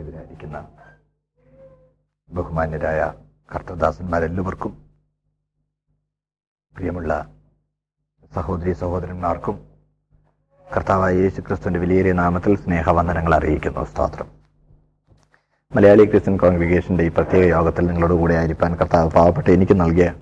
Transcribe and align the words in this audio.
എതിരായിരിക്കുന്ന 0.00 0.66
ബഹുമാന്യരായ 2.30 3.12
കർത്തദാസന്മാരെല്ലാവർക്കും 3.54 4.76
പ്രിയമുള്ള 6.76 7.26
സഹോദരി 8.34 8.72
സഹോദരന്മാർക്കും 8.72 9.60
കർത്താവായ 10.76 11.14
യേശു 11.14 11.40
ക്രിസ്തുവിന്റെ 11.40 11.80
വിലയേറിയ 11.80 12.12
നാമത്തിൽ 12.12 12.56
സ്നേഹവന്ദനങ്ങൾ 12.56 13.34
അറിയിക്കുന്നു. 13.34 13.84
സ്തോത്രം. 13.84 14.26
മലയാളി 15.76 16.04
ക്രിസ്ത്യൻ 16.04 16.36
കോൺഗ്രിഗേഷന്റെ 16.36 17.04
ഈ 17.04 17.08
പ്രത്യേക 17.08 17.44
യോഗത്തിൽ 17.46 17.86
നിങ്ങളോട് 17.86 18.12
കൂടെ 18.12 18.34
ആയിരിക്കാൻ 18.34 18.74
കർത്താവ് 18.74 19.10
പാവപ്പെട്ട് 19.10 19.50
എനിക്ക് 19.50 19.80
നൽകിയ 19.80 20.14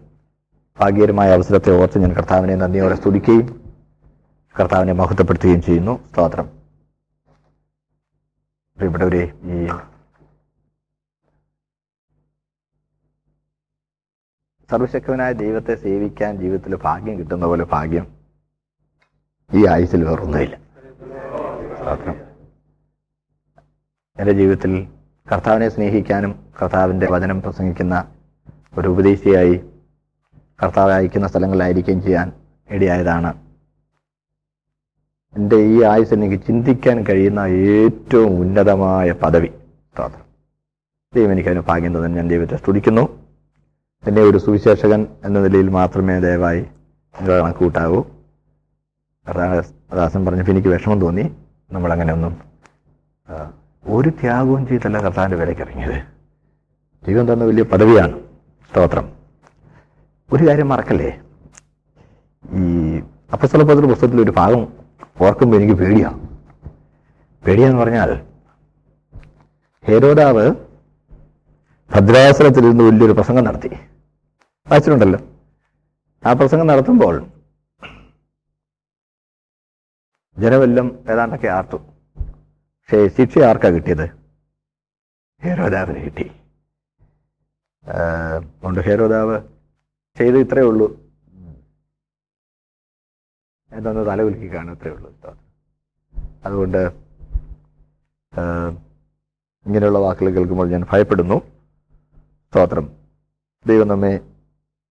ഭാഗ്യകരമായ 0.80 1.32
അവസരത്തെ 1.32 1.80
ഓർത്ത് 1.82 1.98
ഞാൻ 1.98 2.12
കർത്താവിനെ 2.12 2.54
നന്ദിയോടെ 2.54 2.94
സ്തുതിക്കുകയും 2.94 3.74
കർത്താവിനെ 4.60 4.92
മഹത്വപ്പെടുത്തുകയും 4.92 5.62
ചെയ്യുന്നു. 5.62 6.08
സ്തോത്രം. 6.12 6.59
പ്രിയപ്പെട്ടവരെ 8.80 9.22
ഈ 9.54 9.56
സർവശക്തനായ 14.68 15.32
ദൈവത്തെ 15.32 15.74
സേവിക്കാൻ 15.74 16.38
ജീവിതത്തിൽ 16.38 16.74
ഭാഗ്യം 16.76 17.18
കിട്ടുന്ന 17.18 17.46
പോലെ 17.46 17.64
ഭാഗ്യം 17.64 18.06
ഈ 19.50 19.66
ആയുസിൽ 19.66 20.04
വേറൊന്നുമില്ല. 20.04 20.56
സ്തോത്രം 21.78 22.16
എന്റെ 24.18 24.32
ജീവിതത്തിൽ 24.32 24.72
കർത്താവിനെ 25.26 25.68
സ്നേഹിക്കാനും 25.68 26.32
കർത്താവിന്റെ 26.60 27.06
വചനം 27.06 27.42
പ്രസംഗിക്കുന്ന 27.42 27.94
ഒരു 28.78 28.88
ഉപദേശിയായി 28.88 29.56
കർത്താവ് 30.62 30.92
അയക്കുന്ന 30.92 31.26
സ്ഥലങ്ങളിലായിരിക്കുകയും 31.26 32.02
ചെയ്യാൻ 32.02 32.28
ഇടയായതാണ് 32.68 33.30
എന്റെ 35.36 35.56
ഈ 35.56 35.82
ആയുസ് 35.82 36.14
എനിക്ക് 36.14 36.38
ചിന്തിക്കാൻ 36.46 36.96
കഴിയുന്ന 37.08 37.40
ഏറ്റവും 37.40 38.32
ഉന്നതമായ 38.40 39.12
പദവി 39.12 39.50
സ്തോത്രം 39.92 40.24
ദൈവം 41.14 41.32
എനിക്ക് 41.32 41.48
അതിന് 41.48 41.62
ഭാഗ്യം 41.68 41.92
തന്നെ 41.96 42.16
ഞാൻ 42.16 42.28
ദൈവത്തെ 42.28 42.56
സ്തുതിക്കുന്നു. 42.56 43.04
എന്നെ 44.06 44.22
ഒരു 44.22 44.38
സുവിശേഷകൻ 44.38 45.06
എന്ന 45.24 45.38
നിലയിൽ 45.38 45.68
മാത്രമേ 45.68 46.20
ദയവായി 46.20 46.62
കണക്കൂട്ടാവൂ 47.14 48.00
ദാസൻ 49.96 50.20
പറഞ്ഞപ്പോൾ 50.26 50.52
എനിക്ക് 50.52 50.68
വിഷമം 50.68 51.00
തോന്നി. 51.00 51.24
നമ്മളങ്ങനെ 51.72 52.12
ഒന്നും 52.12 52.34
ഒരു 53.84 54.08
ത്യാഗവും 54.20 54.62
ചെയ്തല്ല 54.66 54.98
കർത്താവിന്റെ 54.98 55.36
വിലയ്ക്ക് 55.36 55.62
ഇറങ്ങിയത്. 55.62 55.98
ദൈവം 57.06 57.32
തന്ന 57.32 57.44
വലിയ 57.44 57.64
പദവിയാണ് 57.72 58.16
സ്തോത്രം. 58.72 59.06
ഒരു 60.32 60.42
കാര്യം 60.48 60.68
മറക്കല്ലേ? 60.68 61.10
ഈ 62.58 62.62
അപ്പസ്തലപത്ര 63.32 63.84
പുസ്തകത്തിൽ 63.92 64.20
ഒരു 64.20 64.34
ഭാഗം 64.36 64.79
ഓർക്കുമ്പോൾ 65.20 65.56
എനിക്ക് 65.56 65.74
പേടിയാണ് 65.74 66.28
പേടിയാന്ന് 67.46 67.78
പറഞ്ഞാൽ 67.78 68.26
ഹേരോദാവ് 69.84 70.50
ഭദ്രാസനത്തിൽ 71.90 72.60
നിന്ന് 72.60 72.84
വലിയൊരു 72.84 73.12
പ്രസംഗം 73.12 73.44
നടത്തി. 73.44 73.68
വായിച്ചിട്ടുണ്ടല്ലോ. 74.68 75.20
ആ 76.26 76.32
പ്രസംഗം 76.32 76.66
നടത്തുമ്പോൾ 76.66 77.26
ജനമെല്ലാം 80.38 80.98
ഏതാണ്ടൊക്കെ 81.10 81.48
ആർത്തു. 81.48 81.76
പക്ഷേ 81.76 83.08
ശിക്ഷ 83.08 83.38
ആർക്കാ 83.38 83.68
കിട്ടിയത്? 83.68 84.10
ഹേരോദാവിന് 85.42 86.04
കിട്ടി. 86.04 86.32
അതുകൊണ്ട് 87.84 88.80
ഹേരോദാവ് 88.80 89.40
ചെയ്ത് 90.18 90.38
ഇത്രയേ 90.38 90.64
ഉള്ളൂ. 90.64 91.09
എന്തൊന്ന് 93.72 94.06
തലകുലുക്കി 94.06 94.54
കാണും 94.54 94.72
അത്രേ 94.72 94.90
ഉള്ളൂ 94.90 95.10
അതുകൊണ്ട് 96.44 96.82
ഇങ്ങനെയുള്ള 99.66 99.98
വാക്കുകൾ 99.98 100.30
കേൾക്കുമ്പോൾ 100.30 100.68
ഞാൻ 100.70 100.84
ഭയപ്പെടുന്നു. 100.92 101.38
സ്തോത്രം. 102.50 102.86
ദൈവം 103.66 103.88
നമ്മെ 103.88 104.20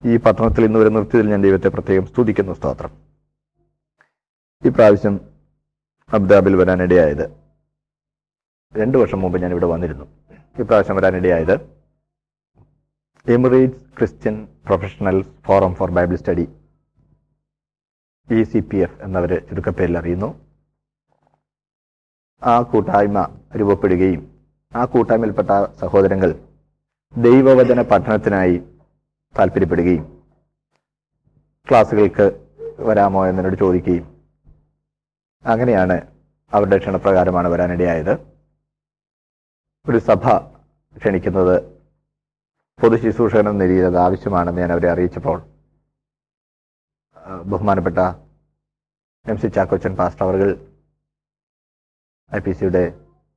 ഈ 0.05 0.17
പട്ടണത്തിൽ 0.17 0.65
ഇന്ന് 0.65 0.79
വരെ 0.79 0.89
നിർത്തിയതിൽ 0.89 1.29
ഞാൻ 1.29 1.41
ദൈവത്തെ 1.41 1.67
പ്രത്യേകം 1.67 2.05
സ്തുതിക്കുന്നു 2.05 2.53
സ്തോത്രം. 2.53 2.91
ഈ 4.65 4.69
പ്രാവശ്യം 4.69 5.15
അബുദാബിൽ 6.13 6.55
വരാനിടയായത് 6.55 7.25
രണ്ട് 8.75 8.97
വർഷം 8.97 9.21
മുമ്പ് 9.21 9.41
ഞാൻ 9.41 9.51
ഇവിടെ 9.51 9.65
വന്നിരുന്നു. 9.65 10.05
ഈ 10.59 10.61
പ്രാവശ്യം 10.61 10.95
വരാനിടയായത് 10.95 11.55
Emirates 13.31 13.83
Christian 13.97 14.47
professional 14.65 15.17
forum 15.45 15.75
for 15.75 15.91
Bible 15.91 16.15
study 16.15 16.47
E 18.29 18.43
C 18.43 18.59
P 18.59 18.77
F 18.77 18.97
എന്നവർ 19.05 19.31
ചുരുക്കപ്പേരിൽ 19.49 19.95
അറിയുന്നു. 19.97 20.27
ആ 22.41 22.61
കൂട്ടായ്മ 22.71 23.19
രൂപപ്പെടുകയും 23.59 24.21
ആ 24.75 24.85
കൂട്ടായ്മയിൽപ്പെട്ട 24.85 25.51
സഹോദരങ്ങൾ 25.79 26.31
ദൈവവചന 27.15 27.81
പഠനത്തിനായി 27.91 28.55
താല്പര്യപ്പെടുകയും 29.35 30.05
ക്ലാസ്സുകൾക്ക് 31.67 32.27
വരാമോ 32.89 33.21
എന്നോട് 33.29 33.57
ചോദിക്കുകയും 33.63 34.05
അങ്ങനെയാണ് 35.45 35.97
അവരുടെ 36.51 36.77
ക്ഷണപ്രകാരമാണ് 36.77 37.47
വരാനിടയായത്. 37.47 38.13
ഒരു 39.85 39.99
സഭ 40.09 40.23
ക്ഷണിക്കുന്നത് 40.97 41.55
പൊതു 42.79 42.97
ശുശ്രൂഷകൻ 43.03 43.47
ആവശ്യമാണെന്ന് 44.07 44.61
ഞാൻ 44.61 44.71
അവരെ 44.71 44.89
അറിയിച്ചപ്പോൾ 44.91 45.37
ബഹുമാനപ്പെട്ട 47.51 47.99
എം 49.25 49.37
സി 49.41 49.47
ചാക്കോച്ചൻ 49.55 49.93
പാസ്റ്റർ 49.99 50.23
അവർ 50.25 50.41
ഐ 52.31 52.39
പി 52.45 52.51
സിയുടെ 52.59 52.83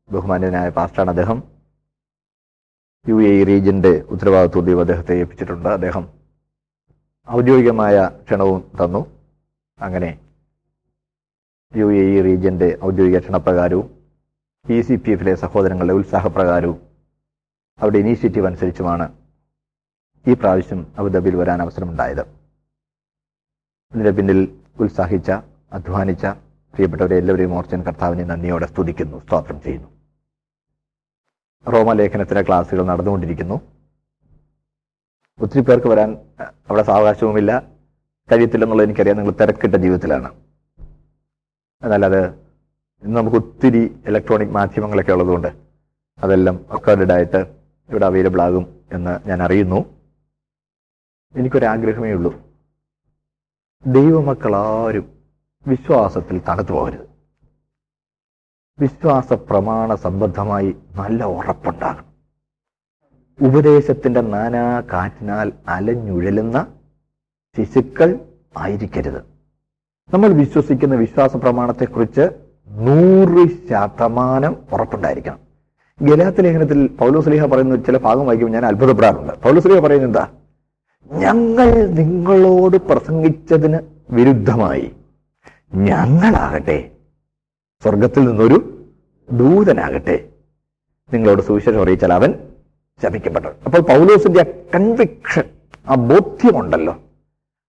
ബഹുമാന്യനായ 0.09 0.69
പാസ്റ്ററാണ് 0.79 1.11
അദ്ദേഹം. 1.15 1.39
യു 3.07 3.17
എ 3.29 3.31
ഇ 3.39 3.45
റീജിയന്റെ 3.51 3.93
ഉത്തരവാദിത്വം 4.15 4.65
ദൈവം 4.67 4.83
അദ്ദേഹത്തെ 4.85 5.15
ഏൽപ്പിച്ചിട്ടുണ്ട്. 5.21 5.69
അദ്ദേഹം 5.79 6.05
ഔദ്യോഗികമായ 7.29 7.97
ക്ഷണവും 8.27 8.61
തന്നു. 8.81 9.03
അങ്ങനെ 9.79 10.11
യു 11.73 11.87
എ 12.01 12.05
ഇ 12.17 12.21
റീജിയന്റെ 12.29 12.69
ഔദ്യോഗിക 12.89 13.19
ക്ഷണപ്രകാരവും 13.25 13.89
ഇ 14.65 14.79
സി 14.89 14.97
പി 15.05 15.13
എഫിലെ 15.15 15.35
സഹോദരങ്ങളുടെ 15.45 15.95
ഉത്സാഹപ്രകാരവും 16.01 16.79
അവരുടെ 17.79 17.99
ഇനീഷ്യേറ്റീവ് 18.05 18.49
അനുസരിച്ചുമാണ് 18.51 19.07
ഈ 20.25 20.35
പ്രാവശ്യം 20.41 20.81
അബുദാബിയിൽ 20.99 21.37
വരാൻ 21.43 21.59
അവസരമുണ്ടായത്. 21.65 22.25
ഇതിന്റെ 23.93 24.11
പിന്നിൽ 24.11 24.59
ഉത്സാഹിച്ച 24.81 25.31
അധ്വാനിച്ച 25.73 26.27
പ്രിയപ്പെട്ടവരെ 26.27 27.17
എല്ലാവരെയും 27.17 27.55
ഓർച്ചൻ 27.55 27.83
കർത്താവിനെ 27.83 28.25
നന്ദിയോടെ 28.25 28.67
സ്തുതിക്കുന്നു 28.67 29.27
സ്തോത്രം 29.27 29.61
ചെയ്യുന്നു. 29.61 29.89
റോമലേഖനത്തിലെ 31.73 32.43
ക്ലാസ്സുകൾ 32.43 32.87
നടന്നുകൊണ്ടിരിക്കുന്നു. 32.87 33.61
ഒത്തിരി 35.41 35.61
പേർക്ക് 35.61 35.87
വരാൻ 35.87 36.17
അവിടെ 36.41 36.83
സാവകാശവുമില്ല. 36.83 37.63
കഴിയത്തില്ലെന്നുള്ളത് 38.33 38.87
എനിക്കറിയാം. 38.87 39.17
നിങ്ങൾ 39.17 39.33
തിരക്കിട്ട 39.33 39.75
ജീവിതത്തിലാണ്. 39.75 40.35
എന്നാൽ 41.83 42.05
അത് 42.05 42.27
ഇന്ന് 43.03 43.17
നമുക്ക് 43.17 43.37
ഒത്തിരി 43.37 43.97
ഇലക്ട്രോണിക് 44.07 44.49
മാധ്യമങ്ങളൊക്കെ 44.49 45.13
ഉള്ളതുകൊണ്ട് 45.13 45.49
അതെല്ലാം 46.19 46.67
റെക്കോർഡഡ് 46.73 47.13
ആയിട്ട് 47.13 47.57
ഇവിടെ 47.91 48.07
അവൈലബിൾ 48.07 48.43
ആകും 48.43 48.81
എന്ന് 48.93 49.29
ഞാൻ 49.29 49.43
അറിയുന്നു. 49.43 49.85
എനിക്കൊരാഗ്രഹമേ 51.37 52.13
ഉള്ളൂ. 52.13 52.52
ദൈവമക്കളാരും 53.87 55.13
വിശ്വാസത്തിൽ 55.67 56.41
തണുത്തു 56.49 56.73
പോകരുത്. 56.73 57.09
വിശ്വാസ 58.81 59.33
പ്രമാണ 59.33 59.95
സംബന്ധമായി 59.95 60.77
നല്ല 60.97 61.25
ഉറപ്പുണ്ടാകണം. 61.25 62.05
ഉപദേശത്തിന്റെ 63.49 64.21
നാനാ 64.21 64.81
കാറ്റിനാൽ 64.81 65.53
അലഞ്ഞുഴലുന്ന 65.69 66.67
ശിശുക്കൾ 67.57 68.19
ആയിരിക്കരുത്. 68.59 69.19
നമ്മൾ 70.15 70.29
വിശ്വസിക്കുന്ന 70.29 70.95
വിശ്വാസ 70.95 71.37
പ്രമാണത്തെക്കുറിച്ച് 71.37 72.29
നൂറ് 72.69 73.49
ശതമാനം 73.49 74.57
ഉറപ്പുണ്ടായിരിക്കണം. 74.73 75.39
ഗലാത്ത് 76.03 76.45
ലേഖനത്തിൽ 76.45 76.89
പൗലോസ്ലിഹ 76.89 77.47
പറയുന്ന 77.47 77.77
ചില 77.77 77.99
ഭാഗം 77.99 78.27
വായിക്കുമ്പോൾ 78.27 78.59
ഞാൻ 78.59 78.67
അത്ഭുതപ്പെടാറുണ്ട്. 78.67 79.33
പൗലോസ്ലിഹ 79.33 79.79
പറയുന്നത് 79.79 80.09
എന്താ? 80.09 80.29
ഞങ്ങൾ 81.11 81.87
നിങ്ങളോട് 81.87 82.77
പ്രസംഗിച്ചതിന് 82.77 83.79
വിരുദ്ധമായി. 84.11 84.93
ഞങ്ങളാകട്ടെ 85.75 86.91
സ്വർഗത്തിൽ 87.83 88.25
നിന്നൊരു 88.25 88.89
ദൂതനാകട്ടെ. 89.33 90.29
നിങ്ങളോട് 91.13 91.43
സുവിശേഷം 91.43 91.83
അറിയിച്ചാൽ 91.83 92.13
അവൻ 92.13 92.35
ശപിക്കപ്പെട്ടത് 93.03 93.57
അപ്പോൾ 93.65 93.79
പൗലോസിന്റെ 93.79 94.41
ആ 94.41 94.45
കൺവിക്ഷൻ 94.75 95.45
ആ 95.87 95.95
ബോധ്യമുണ്ടല്ലോ. 95.95 96.99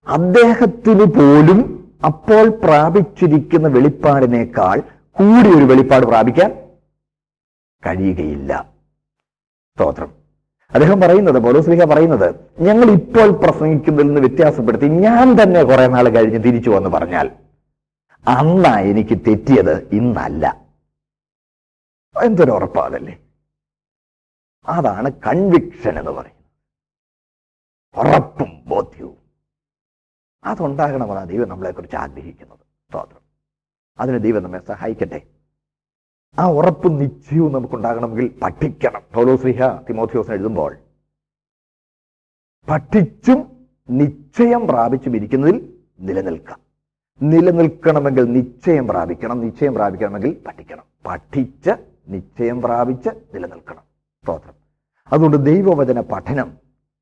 അദ്ദേഹത്തിന് 0.06 1.04
പോലും 1.04 1.90
അപ്പോൾ 2.04 2.48
പ്രാപിച്ചിരിക്കുന്ന 2.48 3.68
വെളിപ്പാടിനേക്കാൾ 3.68 4.80
കൂടി 5.12 5.48
ഒരു 5.48 5.64
വെളിപ്പാട് 5.64 6.06
പ്രാപിക്കാൻ 6.06 6.50
കഴിയുകയില്ല. 7.86 8.70
സ്തോത്രം. 9.76 10.23
അദ്ദേഹം 10.74 11.00
പറയുന്നത് 11.00 11.42
പൗലോസ്ലിഹ 11.42 11.84
പറയുന്നത് 11.84 12.34
ഞങ്ങൾ 12.60 12.90
ഇപ്പോൾ 12.90 13.30
പ്രസംഗിക്കുന്നതിൽ 13.30 14.06
നിന്ന് 14.06 14.20
വ്യത്യാസപ്പെടുത്തി 14.20 14.84
ഞാൻ 14.84 15.42
തന്നെ 15.42 15.64
കുറെ 15.64 15.86
നാൾ 15.86 16.08
കഴിഞ്ഞ് 16.08 16.44
തിരിച്ചു 16.44 16.70
വന്ന് 16.70 16.88
പറഞ്ഞാൽ 16.88 17.30
അന്നാ 18.28 18.78
എനിക്ക് 18.78 19.18
തെറ്റിയത് 19.26 19.88
ഇന്നല്ല. 19.88 20.64
എന്തൊരു 22.24 22.50
ഉറപ്പാതല്ലേ 22.50 23.18
അതാണ് 24.66 25.12
കൺവിക്ഷൻ 25.26 25.98
എന്ന് 25.98 26.10
പറയുന്നത്. 26.10 26.44
ഉറപ്പും 27.96 28.62
ബോധ്യവും. 28.66 29.16
അതുണ്ടാകണമെന്നാണ് 30.44 31.28
ദൈവം 31.28 31.48
നമ്മളെക്കുറിച്ച് 31.48 31.96
ആഗ്രഹിക്കുന്നത്. 31.96 32.58
സ്തോത്രം. 32.58 33.20
അതിന് 33.98 34.22
ദൈവം 34.22 34.42
നമ്മെ 34.42 34.58
സഹായിക്കട്ടെ. 34.58 35.22
ആ 36.38 36.50
ഉറപ്പും 36.50 36.98
നിശ്ചയവും 36.98 37.52
നമുക്കുണ്ടാകണമെങ്കിൽ 37.52 38.38
പഠിക്കണം. 38.42 39.02
പൗലോസ്ലിഹ 39.14 39.68
തിമോഥിയോസിന് 39.88 40.34
എഴുതുമ്പോൾ 40.34 40.76
പഠിച്ചും 42.68 43.66
നിശ്ചയം 43.90 44.66
പ്രാപിച്ചും 44.66 45.16
ഇരിക്കുന്നതിൽ 45.16 45.78
നിലനിൽക്കാം. 46.00 46.58
നിലനിൽക്കണമെങ്കിൽ 47.22 48.24
നിശ്ചയം 48.24 48.88
പ്രാപിക്കണം 48.88 49.40
നിശ്ചയം 49.40 49.74
പ്രാപിക്കണമെങ്കിൽ 49.74 50.42
പഠിക്കണം. 50.46 50.84
പഠിച്ച് 51.06 51.70
നിശ്ചയം 52.08 52.62
പ്രാപിച്ച് 52.62 53.08
നിലനിൽക്കണം. 53.08 53.82
സ്തോത്രം. 54.22 54.54
അതുകൊണ്ട് 55.12 55.44
ദൈവവചന 55.44 56.00
പഠനം 56.00 56.58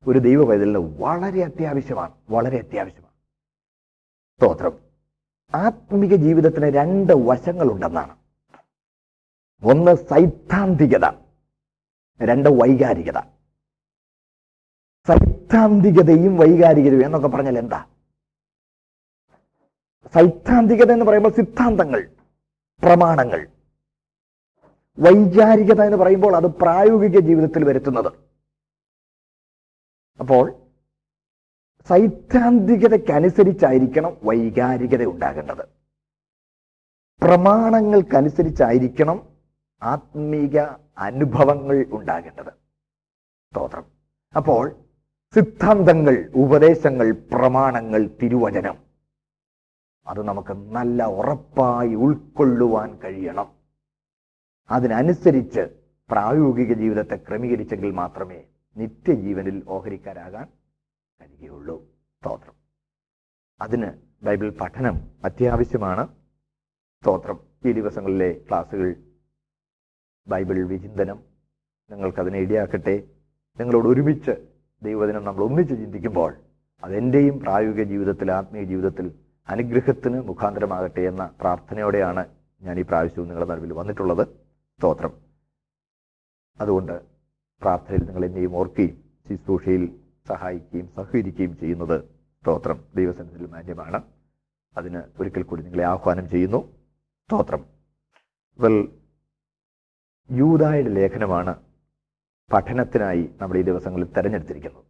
ഒരു 0.07 0.19
ദൈവവചന 0.19 0.77
വളരെ 0.77 1.43
അത്യാവശ്യമാണ് 1.43 2.11
വളരെ 2.29 2.57
അത്യാവശ്യമാണ്. 2.57 3.13
സ്തോത്രം. 4.37 4.73
ആത്മീക 5.55 6.15
ജീവിതത്തിന് 6.15 6.65
രണ്ട് 6.65 7.13
വശങ്ങളുണ്ടെന്നാണ്. 7.13 8.22
ഒന്ന് 9.63 9.95
സൈദ്ധാന്തികത 9.95 11.05
രണ്ട് 12.21 12.49
വൈകാരികത. 12.49 13.19
സൈദ്ധാന്തികതയും 15.07 16.37
വൈകാരികതയും 16.37 17.05
എന്നൊക്കെ 17.05 17.27
പറഞ്ഞാൽ 17.27 17.57
എന്താ? 17.57 17.85
സൈദ്ധാന്തികത 20.13 20.91
എന്ന് 20.91 21.05
പറയുമ്പോൾ 21.05 21.29
സിദ്ധാന്തങ്ങൾ 21.29 22.09
പ്രമാണങ്ങൾ. 22.81 23.47
വൈകാരികത 24.99 25.81
എന്ന് 25.81 25.97
പറയുമ്പോൾ 25.97 26.35
അത് 26.35 26.43
പ്രായോഗിക 26.43 27.19
ജീവിതത്തിൽ 27.19 27.63
വരുത്തുന്നത്. 27.63 28.13
അപ്പോൾ 30.19 30.53
സൈദ്ധാന്തികതയ്ക്കനുസരിച്ചായിരിക്കണം 31.87 34.17
വൈകാരികത 34.23 35.05
ഉണ്ടാകേണ്ടത്. 35.05 35.67
പ്രമാണങ്ങൾക്കനുസരിച്ചായിരിക്കണം 37.21 39.32
ആത്മീക 39.83 40.59
അനുഭവങ്ങൾ 40.97 41.85
ഉണ്ടാകേണ്ടത്. 41.91 42.53
സ്തോത്രം. 43.51 43.85
അപ്പോൾ 44.35 44.75
സിദ്ധാന്തങ്ങൾ 45.33 46.31
ഉപദേശങ്ങൾ 46.35 47.11
പ്രമാണങ്ങൾ 47.11 48.09
തിരുവചനം 48.21 48.77
അത് 50.07 50.23
നമുക്ക് 50.23 50.53
നല്ല 50.53 51.03
ഉറപ്പായി 51.03 51.95
ഉൾക്കൊള്ളുവാൻ 51.95 52.95
കഴിയണം. 52.95 53.51
അതിനനുസരിച്ച് 54.71 55.59
പ്രായോഗിക 56.11 56.73
ജീവിതത്തെ 56.73 57.15
ക്രമീകരിച്ചെങ്കിൽ 57.15 57.91
മാത്രമേ 57.91 58.43
നിത്യജീവനിൽ 58.77 59.63
ഓഹരിക്കാരാകാൻ 59.67 60.47
കഴിയുകയുള്ളൂ. 61.21 61.85
സ്തോത്രം. 62.21 62.53
അതിന് 63.61 63.91
ബൈബിൾ 64.23 64.49
പഠനം 64.49 65.11
അത്യാവശ്യമാണ്. 65.25 66.07
സ്തോത്രം. 67.01 67.39
ഈ 67.65 67.71
ദിവസങ്ങളിലെ 67.71 68.41
ക്ലാസ്സുകൾ 68.49 69.12
ബൈബിൾ 70.27 70.63
വിചിന്തനം 70.63 71.19
നിങ്ങൾക്കതിനെ 71.91 72.39
ഇടയാക്കട്ടെ. 72.39 73.03
നിങ്ങളോട് 73.59 73.87
ഒരുമിച്ച് 73.87 74.47
ദൈവദിനം 74.83 75.23
നമ്മൾ 75.23 75.43
ഒന്നിച്ച് 75.43 75.73
ചിന്തിക്കുമ്പോൾ 75.73 76.35
അതെന്റെയും 76.83 77.39
പ്രായോഗിക 77.39 77.83
ജീവിതത്തിൽ 77.83 78.31
ആത്മീയ 78.31 78.63
ജീവിതത്തിൽ 78.63 79.11
അനുഗ്രഹത്തിന് 79.49 80.21
മുഖാന്തരമാകട്ടെ 80.21 81.01
എന്ന 81.01 81.31
പ്രാർത്ഥനയോടെയാണ് 81.41 82.25
ഞാൻ 82.61 82.79
ഈ 82.79 82.81
പ്രാവശ്യവും 82.81 83.27
നിങ്ങളുടെ 83.27 83.51
നടുവിൽ 83.51 83.73
വന്നിട്ടുള്ളത്. 83.73 84.27
സ്തോത്രം. 84.77 85.13
അതുകൊണ്ട് 86.61 87.01
പ്രാർത്ഥനയിൽ 87.61 88.05
നിങ്ങൾ 88.05 88.25
എന്നെയും 88.25 88.55
ഓർക്കുകയും 88.55 89.03
ശുശ്രൂഷയിൽ 89.29 89.99
സഹായിക്കുകയും 90.27 90.89
സഹകരിക്കുകയും 90.95 91.57
ചെയ്യുന്നത് 91.57 92.03
സ്തോത്രം. 92.41 92.83
ദൈവസന്നിധിയിൽ 92.95 93.45
മാന്യമാണ്. 93.45 94.03
അതിന് 94.77 95.01
ഒരിക്കൽ 95.19 95.43
കൂടി 95.43 95.61
നിങ്ങളെ 95.61 95.83
ആഹ്വാനം 95.83 96.29
ചെയ്യുന്നു. 96.29 96.71
സ്തോത്രം. 97.27 97.65
വെൽ 98.59 99.02
യൂതായുടെ 100.31 100.89
ലേഖനമാണ് 100.89 101.55
പഠനത്തിനായി 102.53 103.29
നമ്മൾ 103.41 103.57
ഈ 103.57 103.61
ദിവസങ്ങളിൽ 103.61 104.05
തെരഞ്ഞെടുത്തിരിക്കുന്നത്. 104.05 104.83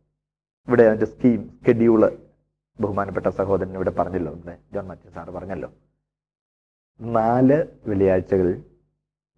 ഇവിടെ 0.68 0.84
അതിന്റെ 0.84 1.06
സ്കീം 1.06 1.50
സ്കെഡ്യൂൾ 1.50 2.18
ബഹുമാനപ്പെട്ട 2.80 3.28
സഹോദരൻ 3.28 3.74
ഇവിടെ 3.74 3.90
പറഞ്ഞല്ലോ 3.90 4.32
ഇവിടെ 4.34 4.58
ജോൺ 4.74 4.88
മാത്യു 4.88 5.12
സാറ് 5.12 5.30
പറഞ്ഞല്ലോ. 5.30 5.72
നാല് 7.02 7.66
വെള്ളിയാഴ്ചകൾ 7.86 8.62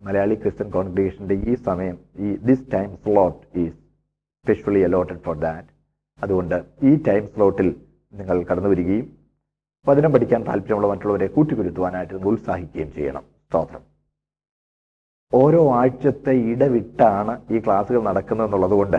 മലയാളി 0.01 0.35
ക്രിസ്ത്യൻ 0.35 0.69
കോൺഗ്രിഗേഷന്റെ 0.69 1.35
ഈ 1.35 1.55
സമയം 1.55 1.99
ഈ 2.19 2.35
this 2.35 2.71
time 2.73 2.97
slot 2.97 3.59
is 3.59 3.75
specially 4.43 4.79
allotted 4.79 5.19
for 5.19 5.37
that 5.37 5.67
അതുകൊണ്ട് 6.23 6.65
ഈ 6.83 7.03
ടൈം 7.07 7.27
സ്ലോട്ടിൽ 7.27 7.75
നിങ്ങൾ 8.13 8.43
കടന്നു 8.43 8.69
വരികയും 8.69 9.17
വചനം 9.87 10.11
പഠിക്കാൻ 10.11 10.43
താല്പര്യമുള്ള 10.43 10.87
മറ്റുള്ളവരെ 10.87 11.27
കൂട്ടിക്കുരുത്തുവാനായിട്ട് 11.27 12.13
നിങ്ങൾ 12.13 12.27
ഉത്സാഹിക്കുകയും 12.27 12.93
ചെയ്യണം. 12.93 13.21
സ്തോത്രം. 13.21 13.94
ഓരോ 15.35 15.73
ആഴ്ചത്തെ 15.75 16.31
ഇടവിട്ടാണ് 16.31 17.41
ഈ 17.51 17.59
ക്ലാസ്സുകൾ 17.59 18.03
നടക്കുന്നത് 18.03 18.47
എന്നുള്ളത് 18.47 18.71
കൊണ്ട് 18.71 18.97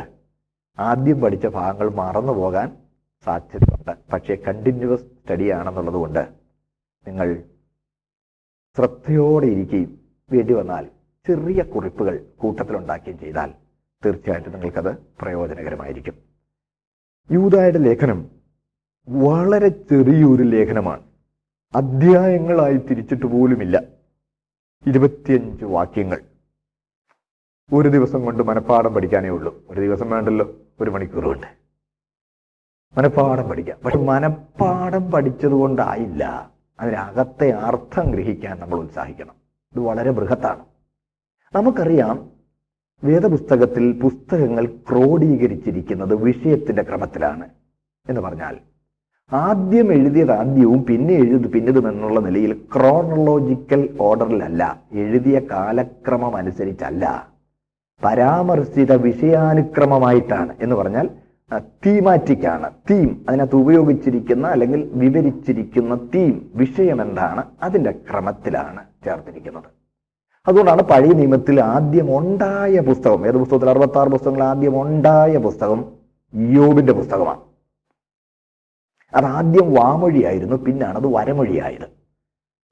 ആദ്യം 0.79 1.21
പഠിച്ച 1.21 1.47
ഭാഗങ്ങൾ 1.47 1.89
മറന്നു 1.91 2.33
പോകാൻ 2.33 2.77
സാധ്യതയുണ്ട്. 3.27 3.93
പക്ഷേ 4.13 4.35
കണ്ടിന്യൂസ് 4.35 5.03
സ്റ്റഡി 5.03 5.51
ആണെന്നുള്ളത് 5.51 5.95
കൊണ്ട് 5.95 6.29
നിങ്ങൾ 7.07 7.43
ശ്രദ്ധയോടെ 8.77 9.47
ഇരിക്കുകയും 9.47 10.01
വേണ്ടി 10.33 10.53
വന്നാൽ 10.53 10.85
ചെറിയ 11.27 11.63
കുറിപ്പുകൾ 11.63 12.27
കൂട്ടത്തിലുണ്ടാക്കുകയും 12.39 13.19
ചെയ്താൽ 13.19 13.51
തീർച്ചയായിട്ടും 14.05 14.53
നിങ്ങൾക്കത് 14.53 14.97
പ്രയോജനകരമായിരിക്കും. 15.21 16.15
യൂതായുടെ 17.31 17.79
ലേഖനം 17.79 18.31
വളരെ 19.09 19.69
ചെറിയൊരു 19.69 20.43
ലേഖനമാണ്. 20.43 21.03
അധ്യായങ്ങളായി 21.75 22.77
തിരിച്ചിട്ട് 22.77 23.27
പോലുമില്ല. 23.27 23.96
ഇരുപത്തിയഞ്ച് 24.87 25.65
വാക്യങ്ങൾ. 25.65 26.21
ഒരു 27.73 27.89
ദിവസം 27.89 28.25
കൊണ്ട് 28.25 28.43
മനഃപ്പാഠം 28.43 28.95
പഠിക്കാനേ 28.95 29.29
ഉള്ളൂ. 29.29 29.65
ഒരു 29.69 29.81
ദിവസം 29.81 30.11
വേണ്ടല്ലോ? 30.11 30.55
ഒരു 30.81 30.91
മണിക്കൂർ 30.91 31.25
കൊണ്ട് 31.25 31.47
മനഃപ്പാഠം 32.99 33.49
പഠിക്കാം. 33.49 33.79
പക്ഷെ 33.85 33.99
മനഃപ്പാഠം 33.99 35.11
പഠിച്ചത് 35.11 35.53
കൊണ്ടായില്ല. 35.53 36.53
അതിനകത്തെ 36.81 37.51
അർത്ഥം 37.51 38.05
ഗ്രഹിക്കാൻ 38.11 38.61
നമ്മൾ 38.61 38.77
ഉത്സാഹിക്കണം. 38.77 39.35
ഇത് 39.73 39.81
വളരെ 39.81 40.11
ബൃഹത്താണ്. 40.11 40.65
നമുക്കറിയാം 41.55 42.31
വേദപുസ്തകത്തിൽ 43.05 44.01
പുസ്തകങ്ങൾ 44.01 44.67
ക്രോഡീകരിച്ചിരിക്കുന്നത് 44.67 46.15
വിഷയത്തിന്റെ 46.15 46.83
ക്രമത്തിലാണ് 46.83 47.51
എന്ന് 48.09 48.21
പറഞ്ഞാൽ 48.21 48.59
ആദ്യം 49.33 49.93
എഴുതിയത് 49.93 50.33
ആദ്യവും 50.33 50.85
പിന്നെ 50.87 51.15
എഴുതിയത് 51.15 51.49
പിന്നതും 51.53 51.89
എന്നുള്ള 51.89 52.21
നിലയിൽ 52.21 52.53
ക്രോണോളജിക്കൽ 52.75 53.89
ഓർഡറിലല്ല 54.01 54.81
എഴുതിയ 54.93 55.41
കാലക്രമം 55.51 56.37
അനുസരിച്ചല്ല. 56.37 57.05
പരാമർശിത 58.05 58.93
വിഷയാനുക്രമമായിട്ടാണ് 58.93 60.53
എന്ന് 60.63 60.77
പറഞ്ഞാൽ 60.77 61.09
തീമാറ്റിക് 61.87 62.47
ആണ്. 62.47 62.71
തീം 62.91 63.25
അതിനകത്ത് 63.29 63.57
ഉപയോഗിച്ചിരിക്കുന്ന 63.57 64.47
അല്ലെങ്കിൽ 64.47 64.91
വിവരിച്ചിരിക്കുന്ന 64.95 65.95
തീം 66.15 66.51
വിഷയം 66.55 67.03
എന്താണ് 67.03 67.45
അതിന്റെ 67.63 67.91
ക്രമത്തിലാണ് 67.91 68.83
ചേർത്തിരിക്കുന്നത്. 69.05 69.69
അതുകൊണ്ടാണ് 70.49 70.83
പഴയ 70.83 71.13
നിയമത്തിൽ 71.13 71.61
ആദ്യം 71.61 72.19
ഉണ്ടായ 72.19 72.81
പുസ്തകം 72.81 73.27
ഏത് 73.27 73.37
പുസ്തകത്തിൽ? 73.37 73.71
അറുപത്തി 73.71 73.99
ആറ് 73.99 74.09
പുസ്തകങ്ങൾ 74.09 74.43
ആദ്യം 74.43 74.83
ഉണ്ടായ 74.83 75.37
പുസ്തകം 75.39 75.85
യോബിന്റെ 76.53 76.93
പുസ്തകമാണ്. 76.93 77.43
അത് 79.17 79.25
ആദ്യം 79.25 79.75
വാമൊഴിയായിരുന്നു 79.75 80.57
പിന്നാണ് 80.57 80.97
അത് 80.99 81.07
വരമൊഴിയായത്. 81.07 81.87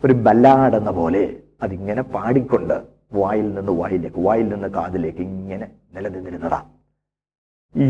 ഒരു 0.04 0.12
ബല്ലാടെന്ന 0.12 0.90
പോലെ 0.90 1.42
അതിങ്ങനെ 1.62 2.02
പാടിക്കൊണ്ട് 2.02 2.74
വായിൽ 3.12 3.54
നിന്ന് 3.54 3.72
വായിലേക്ക് 3.72 4.20
വായിൽ 4.20 4.48
നിന്ന് 4.48 4.68
കാതിലേക്ക് 4.68 5.18
ഇങ്ങനെ 5.18 5.66
നിലനിന്നിരുന്നതാണ് 5.94 6.68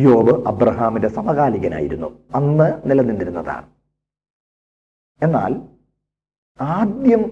യോബ് 0.03 0.49
അബ്രഹാമിന്റെ 0.49 1.09
സമകാലികനായിരുന്നു 1.09 2.21
അന്ന് 2.35 2.91
നിലനിന്നിരുന്നതാണ്. 2.91 3.67
എന്നാൽ 5.23 5.53
ആദ്യം 6.61 7.23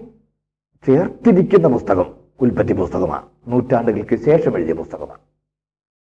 ചേർത്തിരിക്കുന്ന 0.87 1.67
പുസ്തകം 1.67 2.15
ഉൽപ്പത്തി 2.41 2.73
പുസ്തകമാണ് 2.73 3.27
നൂറ്റാണ്ടുകൾക്ക് 3.47 4.15
ശേഷം 4.15 4.57
എഴുതിയ 4.57 4.73
പുസ്തകമാണ്. 4.73 5.21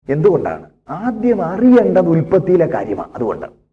എന്തുകൊണ്ടാണ്? 0.08 0.70
ആദ്യം 0.88 1.42
അറിയേണ്ടത് 1.42 2.08
ഉൽപ്പത്തിയിലെ 2.08 2.66
കാര്യമാണ് 2.66 3.12
അതുകൊണ്ട്. 3.12 3.63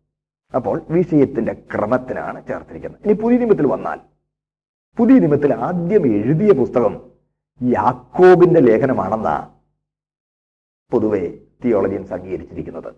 അപ്പോൾ 0.53 0.81
വിഷയത്തിന്റെ 0.89 1.53
ക്രമത്തിനാണ് 1.53 2.47
ചേർത്തിരിക്കുന്നത്. 2.47 3.01
ഇനി 3.05 3.13
പുതിയ 3.13 3.37
നിയമത്തിൽ 3.37 3.67
വന്നാൽ 3.67 3.99
പുതിയ 4.97 5.19
നിയമത്തിൽ 5.19 5.53
ആദ്യം 5.53 6.05
എഴുതിയ 6.15 6.51
പുസ്തകം 6.53 6.93
യാക്കോബിന്റെ 7.61 8.59
ലേഖനമാണെന്ന 8.59 9.29
പൊതുവെ 10.91 11.37
തിയോളജിയൻസ് 11.63 12.13
അംഗീകരിച്ചിരിക്കുന്നത്. 12.13 12.93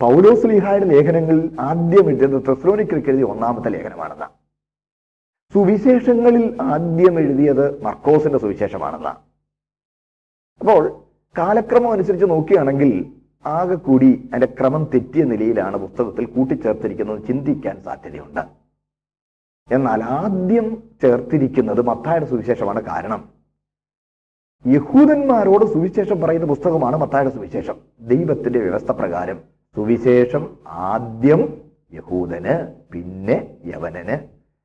പൗലോസ് 0.00 0.46
ലീഹായുടെ 0.46 0.86
ലേഖനങ്ങളിൽ 0.86 1.56
ആദ്യം 1.60 2.08
എഴുതിയത് 2.10 2.48
തെസ്ലോനിക്കർക്ക് 2.48 3.08
എഴുതിയ 3.08 3.24
ഒന്നാമത്തെ 3.24 3.70
ലേഖനമാണെന്ന. 3.70 4.28
സുവിശേഷങ്ങളിൽ 5.54 6.56
ആദ്യം 6.60 7.20
എഴുതിയത് 7.20 7.82
മർക്കോസിന്റെ 7.84 8.38
സുവിശേഷമാണെന്ന. 8.38 9.08
അപ്പോൾ 10.60 10.82
കാലക്രമം 11.38 11.92
അനുസരിച്ച് 11.92 12.26
നോക്കുകയാണെങ്കിൽ 12.26 13.17
ആകെ 13.46 13.74
കൂടി 13.74 14.28
അതിന്റെ 14.32 14.54
ക്രമം 14.60 14.84
തെറ്റിയ 14.94 15.24
നിലയിലാണ് 15.24 15.76
പുസ്തകത്തിൽ 15.76 16.26
കൂട്ടിച്ചേർത്തിരിക്കുന്നത് 16.26 17.26
ചിന്തിക്കാൻ 17.26 17.80
സാധ്യതയുണ്ട്. 17.84 18.40
എന്നാൽ 19.70 20.02
ആദ്യം 20.02 20.82
ചേർത്തിരിക്കുന്നത് 21.02 21.82
മത്തായുടെ 21.82 22.26
സുവിശേഷമാണ് 22.26 22.80
കാരണം. 22.80 23.28
യഹൂദന്മാരോട് 24.66 25.64
സുവിശേഷം 25.64 26.20
പറയുന്ന 26.20 26.46
പുസ്തകമാണ് 26.46 26.96
മത്തായുടെ 26.96 27.30
സുവിശേഷം. 27.30 27.76
ദൈവത്തിന്റെ 28.00 28.58
വ്യവസ്ഥ 28.58 28.90
പ്രകാരം 28.90 29.40
സുവിശേഷം 29.76 30.56
ആദ്യം 30.66 31.62
യഹൂദന് 31.92 32.72
പിന്നെ 32.92 33.58
യവനന്. 33.64 34.18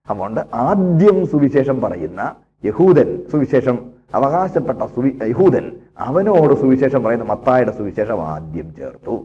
അതുകൊണ്ട് 0.09 0.41
ആദ്യം 0.53 1.27
സുവിശേഷം 1.27 1.81
പറയുന്ന 1.81 2.35
യഹൂദൻ 2.65 3.29
സുവിശേഷം 3.31 3.91
അവകാശപ്പെട്ട 4.13 4.81
സുവി 4.95 5.19
യഹൂദൻ 5.23 5.82
അവനോട് 5.97 6.53
സുവിശേഷം 6.61 7.03
പറയുന്ന 7.03 7.25
മത്തായുടെ 7.31 7.71
സുവിശേഷം 7.79 8.19
ആദ്യം 8.33 8.67
ചേർത്തു. 8.77 9.15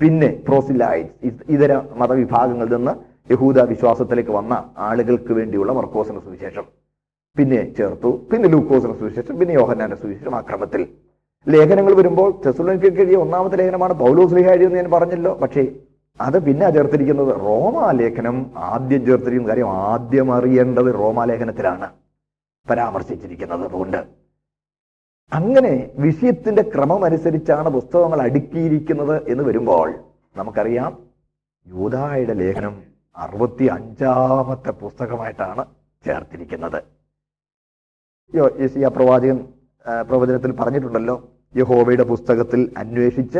പിന്നെ 0.00 0.28
പ്രോസിലൈറ്റ്സ് 0.46 1.44
ഇതര 1.54 1.72
മതവിഭാഗങ്ങളിൽ 2.00 2.72
നിന്ന് 2.76 2.92
യഹൂദ 3.32 3.58
വിശ്വാസത്തിലേക്ക് 3.72 4.30
വന്ന 4.30 4.54
ആളുകൾക്ക് 4.88 5.32
വേണ്ടിയുള്ള 5.38 5.72
മർക്കോസിന്റെ 5.78 6.22
സുവിശേഷം. 6.26 6.64
പിന്നെ 7.36 7.60
ചേർത്തു. 7.78 8.10
പിന്നെ 8.30 8.48
ലൂക്കോസിന്റെ 8.54 8.96
സുവിശേഷം. 8.98 9.34
പിന്നെ 9.40 9.54
യോഹന്നാന്റെ 9.60 9.98
സുവിശേഷം 10.02 10.34
ആ 10.38 10.40
ക്രമത്തിൽ. 10.40 10.82
ലേഖനങ്ങൾ 11.46 11.94
വരുമ്പോൾ 12.00 12.30
തെസുലോനിക്കയ്ക്ക് 12.44 13.00
എഴുതിയ 13.04 13.18
ഒന്നാമത്തെ 13.24 13.56
ലേഖനമാണ് 13.56 13.94
പൗലോസ് 14.04 14.34
ലേഖ 14.36 14.48
എഴുതിയെന്ന് 14.54 14.78
ഞാൻ 14.80 14.90
പറഞ്ഞല്ലോ. 14.96 15.32
പക്ഷേ 15.42 15.64
അത് 16.20 16.36
പിന്നെ 16.46 16.70
ചേർത്തിരിക്കുന്നത് 16.76 17.32
റോമാ 17.46 17.86
ലേഖനം 18.00 18.36
ആദ്യം 18.72 19.02
ചേർത്തിരിക്കുന്ന 19.06 19.50
കാര്യം 19.52 19.70
ആദ്യം 19.90 20.28
അറിയേണ്ടത് 20.36 20.88
റോമാ 21.00 21.24
ലേഖനത്തിലാണ് 21.30 21.88
പരാമർശിച്ചിരിക്കുന്നത് 22.66 23.64
അതുകൊണ്ട്. 23.68 24.00
അങ്ങനെ 25.32 25.90
വിഷയത്തിന്റെ 25.98 26.62
ക്രമം 26.62 27.04
അനുസരിച്ചാണ് 27.04 27.68
പുസ്തകങ്ങൾ 27.68 28.22
അടുക്കിയിരിക്കുന്നത് 28.22 29.28
എന്ന് 29.28 29.44
വരുമ്പോൾ 29.44 29.94
നമുക്കറിയാം 30.36 30.98
യൂതായുടെ 31.66 32.32
ലേഖനം 32.32 32.82
അറുപത്തി 33.16 33.64
അഞ്ചാമത്തെ 33.64 34.70
പുസ്തകമായിട്ടാണ് 34.70 35.64
ചേർത്തിരിക്കുന്നത്. 36.06 36.82
യോ- 38.34 38.60
യെശയ്യാ 38.60 38.88
പ്രവാചകൻ 38.88 39.44
പ്രവചനത്തിൽ 40.08 40.52
പറഞ്ഞിട്ടുണ്ടല്ലോ 40.52 41.28
യഹോവയുടെ 41.56 42.02
പുസ്തകത്തിൽ 42.02 42.72
അന്വേഷിച്ച് 42.76 43.38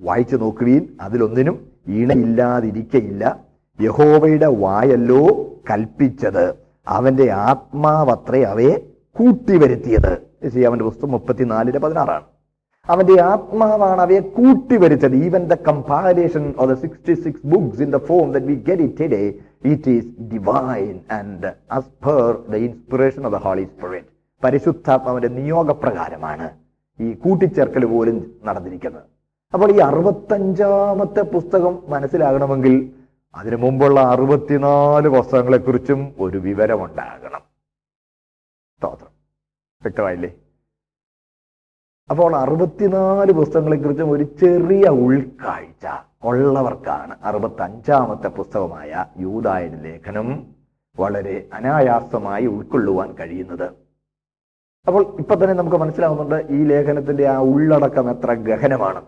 വായിച്ചു 0.00 0.36
നോക്കുകയിൽ 0.36 0.96
അതിലൊന്നിനും 1.00 1.72
ഈണയില്ലാതിരിക്കയില്ല. 1.88 3.44
യഹോവയുടെ 3.80 4.46
വായല്ലോ 4.46 5.26
കൽപ്പിച്ചത് 5.70 6.54
അവന്റെ 6.88 7.30
ആത്മാവത്രേ 7.30 8.42
അവയെ 8.42 8.90
കൂട്ടിവരുത്തിയത്. 9.12 10.31
യെശയ്യാവിന്റെ 10.44 10.84
പുസ്തകം 10.84 11.10
മുപ്പത്തിനാലിന് 11.10 11.78
പതിനാറാണ്. 11.78 12.24
അവന്റെ 12.88 13.16
ആത്മാവാണ് 13.22 14.00
അവയെ 14.00 14.20
കൂട്ടി 14.20 14.76
വരിച്ചത് 14.76 15.16
even 15.24 15.42
the 15.52 15.54
comparison 15.68 16.54
of 16.58 16.70
the 16.70 16.74
six 16.74 17.46
books 17.52 17.82
in 17.82 17.90
the 17.96 17.96
form 17.96 18.32
that 18.32 18.46
we 18.46 18.56
get 18.68 18.82
it 18.82 19.00
today 19.00 19.22
it 19.72 19.90
is 19.96 20.08
divine 20.32 20.94
and 21.18 21.52
as 21.70 21.90
per 22.06 22.50
the 22.50 22.56
inspiration 22.68 23.26
of 23.26 23.34
the 23.34 23.36
holy 23.36 23.64
spirit 23.64 24.10
പരിശുദ്ധാത്മാവിന്റെ 24.44 25.30
നിയോഗപ്രകാരമാണ് 25.40 26.48
ഈ 26.98 27.12
കൂട്ടിച്ചേർക്കൽ 27.24 27.84
പോലും 27.84 28.16
നടന്നിരിക്കുന്നത്. 28.44 29.06
അപ്പോൾ 29.54 29.70
ഈ 29.72 29.78
അറുപത്തഞ്ചാമത്തെ 29.78 31.22
പുസ്തകം 31.34 31.78
മനസ്സിലാകണമെങ്കിൽ 31.88 32.74
അതിനു 33.34 33.56
മുമ്പുള്ള 33.56 34.00
അറുപത്തിനാല് 34.00 35.08
പുസ്തകങ്ങളെക്കുറിച്ചും 35.08 36.00
ഒരു 36.18 36.38
വിവരമുണ്ടാകണം. 36.38 37.42
സ്തോത്രം. 38.76 39.11
വ്യക്തമായില്ലേ? 39.82 40.30
അപ്പോൾ 42.10 42.36
അറുപത്തിനാല് 42.36 43.32
പുസ്തകങ്ങളെക്കുറിച്ചും 43.32 44.10
ഒരു 44.10 44.24
ചെറിയ 44.24 44.84
ഉൾക്കാഴ്ച 44.88 45.86
ഉള്ളവർക്കാണ് 46.24 47.18
അറുപത്തി 47.22 47.62
അഞ്ചാമത്തെ 47.62 48.28
പുസ്തകമായ 48.28 49.06
യൂതായുടെ 49.18 49.82
ലേഖനം 49.82 50.54
വളരെ 50.98 51.48
അനായാസമായി 51.52 52.46
ഉൾക്കൊള്ളുവാൻ 52.46 53.12
കഴിയുന്നത്. 53.12 53.72
അപ്പോൾ 54.86 55.18
ഇപ്പൊ 55.18 55.34
തന്നെ 55.34 55.54
നമുക്ക് 55.54 55.76
മനസ്സിലാവുന്നുണ്ട് 55.76 56.46
ഈ 56.50 56.64
ലേഖനത്തിന്റെ 56.64 57.28
ആ 57.28 57.38
ഉള്ളടക്കം 57.38 58.10
എത്ര 58.10 58.32
ഗഹനമാണ്. 58.32 59.04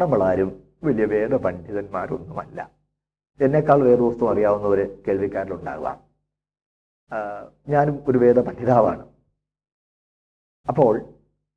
നമ്മളാരും 0.00 0.62
വലിയ 0.84 1.04
വേദ 1.04 1.34
പണ്ഡിതന്മാരൊന്നുമല്ല. 1.36 2.70
എന്നേക്കാൾ 3.40 3.82
വേദപുസ്തകം 3.82 4.30
അറിയാവുന്നവര് 4.30 5.04
കേൾവിക്കാരിലുണ്ടാകാം 5.08 5.98
ഞാനും 7.68 8.04
ഒരു 8.08 8.18
വേദ 8.18 8.40
പഠിതാവാണ് 8.40 9.04
അപ്പോൾ 10.68 10.94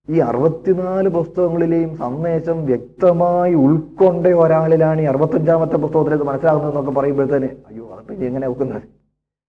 ഈ 0.08 0.20
അറുപത്തിനാല് 0.22 1.10
പുസ്തകങ്ങളിലെയും 1.10 1.98
സന്ദേശം 1.98 2.66
വ്യക്തമായി 2.66 3.54
ഉൾക്കൊണ്ട 3.64 4.28
ഒരാളിലാണ് 4.44 5.02
ഈ 5.02 5.06
അറുപത്തഞ്ചാമത്തെ 5.06 5.78
പുസ്തകത്തിലേക്ക് 5.78 6.26
മനസ്സിലാകുന്നത് 6.26 6.66
മനസ്സിലാകുന്നതെന്നൊക്കെ 6.66 6.94
പറയുമ്പോഴത്തേന് 7.00 7.50
അയ്യോ 7.68 7.86
അതിപ്പോ 7.94 8.14
ഇനി 8.14 8.26
എങ്ങനെ 8.26 8.46
നോക്കുന്നത് 8.48 8.86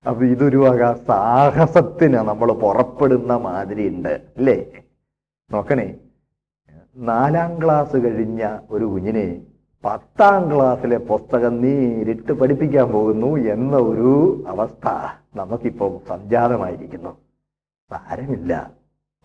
അപ്പൊ 0.04 0.24
ഇതൊരു 0.24 0.56
വക 0.56 0.82
സാഹസത്തിന് 1.06 2.18
നമ്മൾ 2.22 2.52
പുറപ്പെടുന്ന 2.60 3.32
മാതിരി 3.38 3.88
ഉണ്ട് 3.88 4.14
അല്ലേ? 4.38 4.56
നോക്കണേ 5.50 5.88
നാലാം 7.02 7.62
ക്ലാസ് 7.62 7.96
കഴിഞ്ഞ 8.04 8.42
ഒരു 8.70 8.84
കുഞ്ഞിനെ 8.84 9.26
പത്താം 9.84 10.52
ക്ലാസ്സിലെ 10.52 10.98
പുസ്തകം 11.10 11.54
നേരിട്ട് 11.62 12.32
പഠിപ്പിക്കാൻ 12.32 12.92
പോകുന്നു 12.92 13.36
എന്ന 13.52 13.76
ഒരു 13.90 14.12
അവസ്ഥ 14.48 14.86
നമുക്കിപ്പോൾ 15.36 15.92
സംജാതമായിരിക്കുന്നു. 16.08 17.12
സാരമില്ല. 17.90 18.52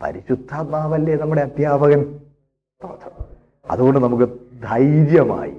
പരിശുദ്ധാത്മാവല്ലേ 0.01 1.15
നമ്മുടെ 1.15 1.41
അധ്യാപകൻ? 1.41 2.19
അതുകൊണ്ട് 3.69 3.99
നമുക്ക് 3.99 4.33
ധൈര്യമായി 4.63 5.55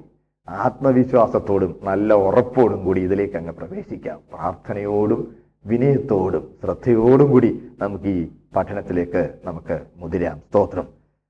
ആത്മവിശ്വാസത്തോടും 0.48 1.80
നല്ല 1.82 2.14
ഉറപ്പോടും 2.14 2.84
കൂടി 2.84 3.00
ഇതിലേക്ക് 3.00 3.36
അങ്ങ് 3.36 3.52
പ്രവേശിക്കാം. 3.52 4.18
പ്രാർത്ഥനയോടും 4.32 5.36
വിനയത്തോടും 5.66 6.50
ശ്രദ്ധയോടും 6.64 7.30
കൂടി 7.30 7.70
നമുക്ക് 7.78 8.04
ഈ 8.04 8.28
പഠനത്തിലേക്ക് 8.56 9.34
നമുക്ക് 9.44 9.80
മുതിരാം. 9.96 10.38
സ്തോത്രം. 10.38 10.86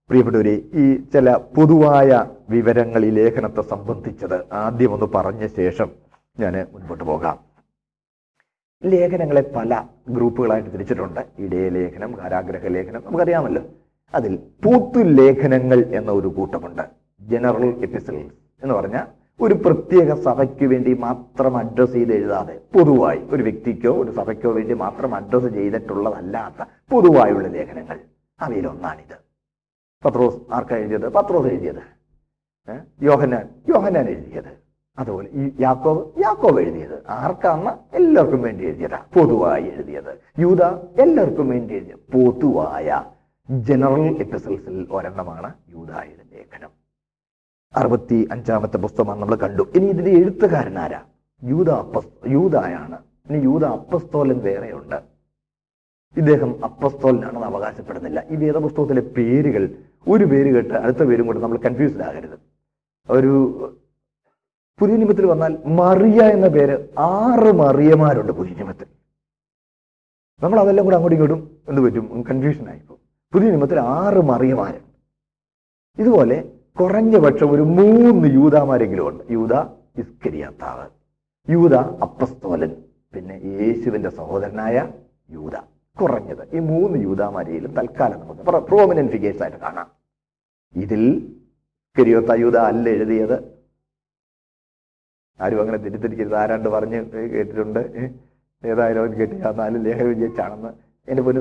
പ്രിയപ്പെട്ടവരെ 0.09 0.63
ഈ 0.75 0.97
ചില 1.13 1.37
പൊതുവായ 1.57 2.25
വിവരങ്ങൾ 2.51 3.05
ഈ 3.05 3.11
ലേഖനത്തെ 3.11 3.63
സംബന്ധിച്ചത് 3.63 4.45
ആദ്യം 4.53 4.93
ഒന്ന് 4.95 5.07
പറഞ്ഞ 5.07 5.47
ശേഷം 5.47 5.91
ഞാൻ 6.41 6.67
മുൻപോട്ട് 6.73 7.05
പോകാം. 7.05 7.46
ലേഖനങ്ങളെ 8.85 9.53
പല 9.57 9.83
ഗ്രൂപ്പുകളായിട്ട് 10.09 10.71
തിരിച്ചിട്ടുണ്ട്. 10.73 11.21
ഇടയ 11.39 11.69
ലേഖനം 11.69 12.19
കാരാഗ്രഹ 12.19 12.67
ലേഖനം 12.67 13.03
നമുക്കറിയാമല്ലോ. 13.07 13.63
അതിൽ 14.15 14.37
പൂത്തു 14.37 14.99
ലേഖനങ്ങൾ 14.99 15.85
എന്ന 15.85 16.11
ഒരു 16.11 16.29
കൂട്ടമുണ്ട്. 16.29 16.83
ജനറൽ 17.21 17.67
എപ്പിസോഡ്സ് 17.67 18.35
എന്ന് 18.63 18.75
പറഞ്ഞാൽ 18.75 19.07
ഒരു 19.41 19.55
പ്രത്യേക 19.55 20.15
സഭയ്ക്ക് 20.15 20.65
വേണ്ടി 20.65 20.95
മാത്രം 20.95 21.57
അഡ്രസ്സ് 21.57 21.95
ചെയ്ത് 21.95 22.13
എഴുതാതെ 22.13 22.61
പൊതുവായി 22.75 23.19
ഒരു 23.19 23.43
വ്യക്തിക്കോ 23.43 23.93
ഒരു 23.93 24.11
സഭയ്ക്കോ 24.11 24.51
വേണ്ടി 24.51 24.75
മാത്രം 24.75 25.15
അഡ്രസ്സ് 25.15 25.49
ചെയ്തിട്ടുള്ളതല്ലാത്ത 25.49 26.69
പൊതുവായുള്ള 26.91 27.49
ലേഖനങ്ങൾ. 27.49 27.99
അവയിലൊന്നാണിത് 28.41 29.19
പത്രോസ് 30.05 30.41
ആർക്കാ 30.53 30.77
എഴുതിയത്? 30.77 31.09
പത്രോസ് 31.13 31.47
എഴുതിയത്. 31.47 31.83
യോഹനാൻ 33.03 33.49
യോഹനാൻ 33.69 34.05
എഴുതിയത്. 34.05 34.66
അതുപോലെ 34.99 35.29
ഈ 35.33 35.53
യാക്കോബ് 35.61 36.21
യാക്കോബ് 36.21 36.61
എഴുതിയത്. 36.61 37.03
ആർക്കാന്ന് 37.09 37.97
എല്ലാവർക്കും 37.97 38.43
വേണ്ടി 38.43 38.65
എഴുതിയതാ. 38.65 39.01
പൊതുവായി 39.15 39.65
എഴുതിയത്. 39.65 40.19
യൂത 40.39 40.63
എല്ലാവർക്കും 41.01 41.49
വേണ്ടി 41.49 41.75
എഴുതിയ 41.75 41.95
പൊതുവായ 41.95 43.05
ജനറൽ 43.51 44.19
എപ്പിസൽസിൽ 44.19 44.87
ഒരെണ്ണമാണ് 44.91 45.55
യൂതായുടെ 45.69 46.37
ലേഖനം. 46.37 46.71
അറുപത്തി 47.77 48.29
അഞ്ചാമത്തെ 48.33 48.77
പുസ്തകമാണ് 48.77 49.21
നമ്മൾ 49.21 49.35
കണ്ടു. 49.35 49.69
ഇനി 49.75 49.87
ഇതിന്റെ 49.87 50.11
എഴുത്തുകാരനാരാ 50.11 51.01
യൂത 51.45 51.71
അപ്പസ് 51.71 52.09
യൂതായാണ്. 52.27 52.99
ഇനി 53.31 53.43
യൂത 53.43 53.65
അപ്പസ്തോലൻ 53.65 54.39
വേറെയുണ്ട്. 54.39 54.97
ഇദ്ദേഹം 56.17 56.65
അപ്പസ്തോലിനാണെന്ന് 56.65 57.47
അവകാശപ്പെടുന്നില്ല. 57.47 58.25
ഈ 58.31 58.37
വേദപുസ്തകത്തിലെ 58.37 59.01
പേരുകൾ 59.01 59.75
ഒരു 60.09 60.25
പേര് 60.25 60.55
കേട്ട് 60.55 60.75
അടുത്ത 60.75 60.99
പേരും 60.99 61.27
കൊണ്ട് 61.27 61.43
നമ്മൾ 61.43 61.59
കൺഫ്യൂസ്ഡ് 61.59 62.03
ആകരുത്. 62.03 62.39
ഒരു 63.11 63.33
പുതിയ 64.81 64.97
നിയമത്തിൽ 64.97 65.27
വന്നാൽ 65.27 65.59
മറിയ 65.67 66.23
എന്ന 66.23 66.49
പേര് 66.49 66.89
ആറ് 66.99 67.53
മറിയമാരുണ്ട് 67.53 68.33
പുതിയ 68.33 68.55
നിയമത്തിൽ 68.55 68.87
നമ്മൾ 70.43 70.61
അതെല്ലാം 70.61 70.85
കൂടെ 70.85 70.97
അങ്ങോട്ടും 70.97 71.17
ഇങ്ങോട്ടും 71.17 71.57
എന്ത് 71.69 71.81
പറ്റും? 71.81 72.25
കൺഫ്യൂഷൻ 72.31 72.69
ആയിപ്പോ 72.69 72.99
പുതിയ 73.33 73.51
നിയമത്തിൽ 73.51 73.81
ആറ് 73.81 74.17
മറിയമാരുണ്ട് 74.17 74.93
ഇതുപോലെ 76.03 76.53
കുറഞ്ഞ 76.81 77.19
പക്ഷം 77.19 77.51
ഒരു 77.51 77.63
മൂന്ന് 77.63 78.29
യൂതാമാരെങ്കിലും 78.29 79.09
ഉണ്ട്. 79.09 79.25
യൂത 79.31 79.55
ഇസ്കരിയാത്താവ് 79.97 80.87
യൂത 81.53 81.75
അപ്പസ്തോലൻ 81.75 82.77
പിന്നെ 83.15 83.35
യേശുവിന്റെ 83.35 84.11
സഹോദരനായ 84.11 84.89
യൂത. 85.31 85.57
കുറഞ്ഞത്. 86.03 86.57
ഈ 86.57 86.59
മൂന്ന് 86.59 87.03
യൂതാമാരെയിലും 87.03 87.73
തൽക്കാലം 87.73 88.21
നമുക്ക് 88.21 88.41
പ്രോമിനന്റ് 88.41 89.13
ഫിഗേഴ്സ് 89.13 89.43
ആയിട്ട് 89.43 89.59
കാണാം. 89.59 89.91
ഇതിൽ 90.75 91.35
കരിയോത്ത 91.99 92.33
യൂത 92.33 92.57
അല്ല 92.57 92.89
എഴുതിയത്. 92.89 93.56
ആരും 95.41 95.61
അങ്ങനെ 95.61 95.79
തെറ്റിദ്ധരിക്കരുത്. 95.79 96.37
ആരാണ്ട് 96.37 96.69
പറഞ്ഞ് 96.69 97.05
കേട്ടിട്ടുണ്ട്. 97.11 98.11
ഏതായാലും 98.65 99.01
അവൻ 99.01 99.15
കേട്ടി 99.15 99.41
ആ 99.41 99.51
നാല് 99.51 99.85
ലേഖ 99.85 100.03
വിജയിച്ചാണെന്ന് 100.03 100.87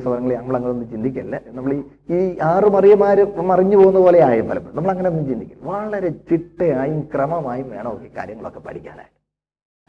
സഹോദരങ്ങളെ 0.01 0.35
നമ്മൾ 0.35 0.55
അങ്ങനെ 0.55 0.71
ഒന്നും 0.71 0.89
ചിന്തിക്കല്ല. 0.89 1.41
നമ്മൾ 1.47 1.73
ഈ 1.73 1.83
ഈ 2.13 2.37
ആറ് 2.43 2.63
മറിയമാര് 2.63 3.37
മറിഞ്ഞു 3.37 3.77
പോകുന്ന 3.77 3.99
പോലെ 3.99 4.23
ആയ 4.23 4.41
പലപ്പോഴും 4.41 4.75
നമ്മൾ 4.75 4.91
അങ്ങനെ 4.91 5.09
ഒന്നും 5.09 5.25
ചിന്തിക്കില്ല 5.25 5.63
വളരെ 5.63 6.09
ചിട്ടയായും 6.09 7.01
ക്രമമായും 7.01 7.69
വേണം 7.69 8.05
ഈ 8.05 8.09
കാര്യങ്ങളൊക്കെ 8.17 8.59
പഠിക്കാനായിട്ട്. 8.59 9.15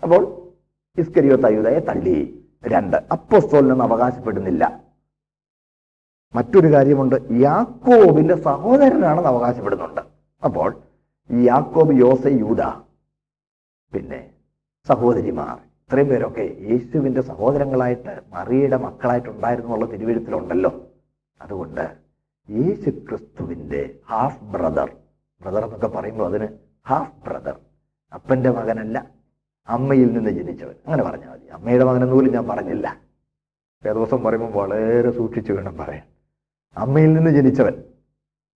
അപ്പോൾ 0.02 0.42
ഇസ്കരിയോ 1.00 1.36
തയ്യുതയെ 1.36 1.78
തള്ളി. 1.78 2.44
രണ്ട് 2.66 2.96
അപ്പോസ്തോലിനെന്ന് 2.96 3.84
അവകാശപ്പെടുന്നില്ല. 3.84 4.80
മറ്റൊരു 6.34 6.72
കാര്യമുണ്ട്. 6.72 7.16
യാക്കോബിന്റെ 7.32 8.36
സഹോദരനാണെന്ന് 8.36 9.28
അവകാശപ്പെടുന്നുണ്ട്. 9.28 10.00
അപ്പോൾ 10.44 10.76
യാക്കോബ് 11.32 11.94
യോസ 11.94 12.26
യൂത 12.26 12.62
പിന്നെ 13.92 14.30
സഹോദരിമാർ. 14.86 15.56
ഇത്രയും 15.56 16.08
പേരൊക്കെ 16.08 16.56
യേശുവിന്റെ 16.60 17.20
സഹോദരങ്ങളായിട്ട് 17.20 18.22
മറിയയുടെ 18.32 18.76
മക്കളായിട്ടുണ്ടായിരുന്നു 18.76 19.68
എന്നുള്ള 19.68 19.86
തിരുവഴുത്തിലുണ്ടല്ലോ. 19.86 20.86
അതുകൊണ്ട് 21.40 21.96
യേശു 22.50 22.90
ക്രിസ്തുവിന്റെ 22.90 23.94
ഹാഫ് 24.06 24.44
ബ്രദർ 24.44 24.96
ബ്രദർ 25.42 25.64
എന്നൊക്കെ 25.64 25.86
പറയുമ്പോൾ 25.86 26.26
അതിന് 26.26 26.48
ഹാഫ് 26.86 27.28
ബ്രദർ 27.28 27.60
അപ്പന്റെ 28.14 28.50
മകനല്ല 28.50 29.10
അമ്മയിൽ 29.68 30.12
നിന്ന് 30.12 30.30
ജനിച്ചവൻ. 30.30 30.74
അങ്ങനെ 30.86 31.02
പറഞ്ഞാൽ 31.02 31.30
മതി. 31.30 31.46
അമ്മയുടെ 31.46 31.84
മകനെന്ന് 31.84 32.12
പോലും 32.12 32.32
ഞാൻ 32.32 32.48
പറഞ്ഞില്ല. 32.48 33.00
ദിവസം 33.84 34.24
പറയുമ്പോൾ 34.24 34.52
വളരെ 34.52 35.10
സൂക്ഷിച്ചു 35.10 35.52
വേണം 35.52 35.76
പറയാൻ. 35.76 36.02
അമ്മയിൽ 36.76 37.12
നിന്ന് 37.12 37.30
ജനിച്ചവൻ. 37.30 37.84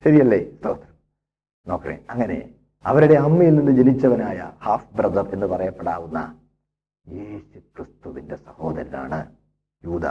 ശരിയല്ലേ? 0.03 0.51
നോക്കണേ. 1.67 2.05
അങ്ങനെ 2.09 2.53
അവരുടെ 2.85 3.15
അമ്മയിൽ 3.15 3.55
നിന്ന് 3.55 3.71
ജനിച്ചവനായ 3.71 4.51
ഹാഫ് 4.59 4.95
ബ്രദർ 4.95 5.33
എന്ന് 5.33 5.47
പറയപ്പെടാവുന്ന 5.47 6.19
യേശു 7.07 7.59
ക്രിസ്തുവിന്റെ 7.75 8.35
സഹോദരനാണ് 8.35 9.19
യൂത 9.83 10.07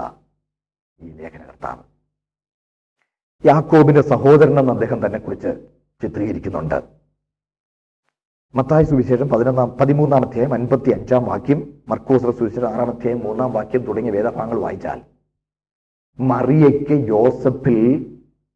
ഈ 1.00 1.08
ലേഖനകർത്താവ്. 1.10 1.82
യാക്കോബിന്റെ 3.44 4.02
സഹോദരൻ 4.02 4.58
എന്ന് 4.58 4.72
അദ്ദേഹം 4.72 5.06
തന്നെ 5.06 5.18
കുറിച്ച് 5.18 5.50
ചിത്രീകരിക്കുന്നുണ്ട്. 6.02 6.78
മത്തായ 8.54 8.84
സുവിശേഷം 8.84 9.28
പതിനൊന്നാം 9.28 9.70
പതിമൂന്നാം 9.80 10.22
അധ്യായം 10.26 10.54
അൻപത്തി 10.54 10.90
അഞ്ചാം 10.90 11.24
വാക്യം 11.24 11.58
മർക്കോസ് 11.88 12.30
സുവിശേഷം 12.38 12.68
ആറാം 12.68 12.90
അധ്യായം 12.90 13.18
മൂന്നാം 13.18 13.52
വാക്യം 13.52 13.82
തുടങ്ങിയ 13.82 14.12
വേദഭാഗങ്ങൾ 14.12 14.58
വായിച്ചാൽ 14.58 15.00
മറിയയ്ക്ക് 16.18 16.96
യോസഫിൽ 17.08 17.80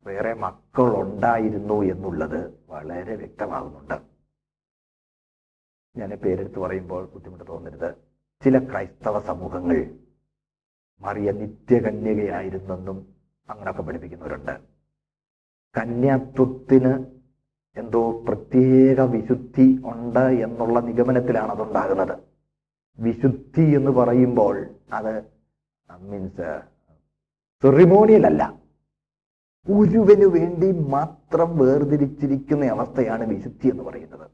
വേറെ 0.06 0.34
മക്കളുണ്ടായിരുന്നു 0.34 1.82
എന്നുള്ളത് 1.82 2.40
വളരെ 2.72 3.16
വ്യക്തമാകുന്നുണ്ട്. 3.16 3.94
ഞാൻ 5.96 6.10
പേരെടുത്ത് 6.10 6.58
പറയുമ്പോൾ 6.58 7.06
ബുദ്ധിമുട്ട് 7.06 7.44
തോന്നരുത്. 7.48 7.94
ചില 8.44 8.58
ക്രൈസ്തവ 8.58 9.20
സമൂഹങ്ങൾ 9.20 9.98
മറിയ 11.00 11.30
നിത്യകന്യകയായിരുന്നെന്നും 11.30 13.14
അങ്ങനൊക്കെ 13.48 13.82
പഠിപ്പിക്കുന്നവരുണ്ട്. 13.82 14.60
കന്യാത്വത്തിന് 15.76 17.04
എന്തോ 17.76 18.24
പ്രത്യേക 18.28 19.00
വിശുദ്ധി 19.00 19.80
ഉണ്ട് 19.84 20.18
എന്നുള്ള 20.18 20.80
നിഗമനത്തിലാണ് 20.80 21.50
അതുണ്ടാകുന്നത്. 21.50 22.18
വിശുദ്ധി 22.98 23.62
എന്ന് 23.62 23.90
പറയുമ്പോൾ 23.90 24.74
അത് 24.92 25.24
മീൻസ് 25.98 26.60
സെറിമോണിയൽ 27.62 28.26
അല്ല. 28.26 28.61
ഒരുവന് 29.68 30.26
വേണ്ടി 30.36 30.68
മാത്രം 30.72 31.58
വേർതിരിച്ചിരിക്കുന്ന 31.58 32.64
അവസ്ഥയാണ് 32.64 33.24
വിശുദ്ധി 33.26 33.68
എന്ന് 33.68 33.82
പറയുന്നത്. 33.82 34.26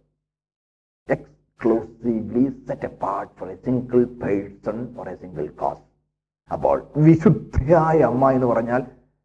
Exclusively 1.09 2.45
set 2.69 2.87
apart 2.87 3.33
for 3.39 3.49
a 3.49 3.57
single 3.65 4.05
person 4.05 4.95
for 4.95 5.09
a 5.09 5.15
single 5.15 5.47
cause 5.49 5.85
അപ്പോൾ 6.51 6.77
വിശുദ്ധയായ 6.97 7.99
അമ്മ 8.01 8.31
എന്ന് 8.31 8.47
പറഞ്ഞാൽ 8.47 8.83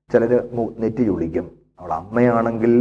ചിലര് 0.09 0.39
നെറ്റി 0.77 1.03
ചുളിക്കും 1.03 1.45
അവൾ 1.79 1.93
അമ്മയാണെങ്കിൽ 1.93 2.73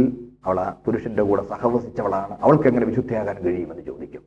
അവൾ 0.45 0.57
പുരുഷന്റെ 0.85 1.23
കൂടെ 1.23 1.43
സഹവസിച്ചവളാണ്. 1.43 2.37
അവൾക്ക് 2.41 2.67
എങ്ങനെ 2.67 2.85
വിശുദ്ധയാകാൻ 2.85 3.37
കഴിയുമെന്ന് 3.43 3.83
ചോദിക്കും. 3.83 4.23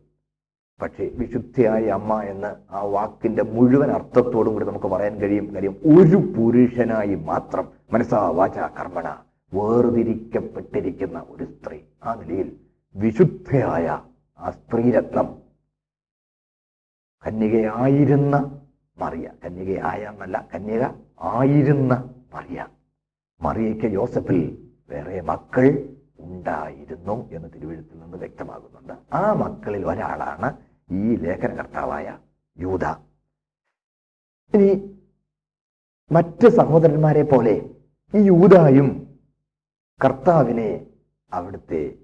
പക്ഷേ 0.83 1.10
വിശുദ്ധയായ 1.15 1.84
അമ്മ 1.84 2.23
എന്ന് 2.23 2.73
ആ 2.73 2.82
വാക്കിന്റെ 2.84 3.43
മുഴുവൻ 3.43 3.91
അർത്ഥത്തോടും 3.91 4.52
കൂടി 4.52 4.67
നമുക്ക് 4.67 4.86
പറയാൻ 4.86 5.17
കഴിയും. 5.17 5.54
കാര്യം 5.54 5.76
ഒരു 5.99 6.17
പുരുഷനായി 6.17 7.15
മാത്രം 7.15 7.69
മനസ്സാ 7.93 8.30
വാച 8.30 8.58
കർമ്മണ 8.58 9.17
വേർതിരിക്കപ്പെട്ടിരിക്കുന്ന 9.54 11.25
ഒരു 11.30 11.45
സ്ത്രീ. 11.45 11.78
ആ 12.04 12.15
നിലയിൽ 12.15 12.56
വിശുദ്ധയായ 12.97 14.00
ആ 14.39 14.50
സ്ത്രീരത്നം 14.50 15.36
കന്യകയായിരുന്ന 17.26 18.60
മറിയ 18.99 19.30
കന്യകയായ 19.45 20.00
എന്നല്ല 20.02 20.49
കന്യക 20.54 20.84
ആയിരുന്ന 21.21 22.10
മറിയ. 22.34 22.67
മറിയയ്ക്ക് 23.41 23.86
യോസഫിൽ 23.86 24.69
വേറെ 24.91 25.21
മക്കൾ 25.21 25.95
ഉണ്ടായിരുന്നു 26.19 27.28
എന്ന് 27.30 27.49
തിരുവഴുത്തിൽ 27.54 27.99
നിന്ന് 28.00 28.17
വ്യക്തമാകുന്നുണ്ട്. 28.17 29.15
ആ 29.15 29.32
മക്കളിൽ 29.32 29.86
ഒരാളാണ് 29.86 30.65
ഈ 30.90 31.16
ലേഖനകർത്താവായ 31.16 32.18
യൂത. 32.58 32.84
ഇനി 34.54 34.96
മറ്റ് 36.12 36.49
സഹോദരന്മാരെ 36.49 37.22
പോലെ 37.22 37.70
ഈ 38.14 38.18
യൂതായും 38.18 39.08
കർത്താവിനെ 40.04 40.86
അവിടുത്തെ 41.32 41.94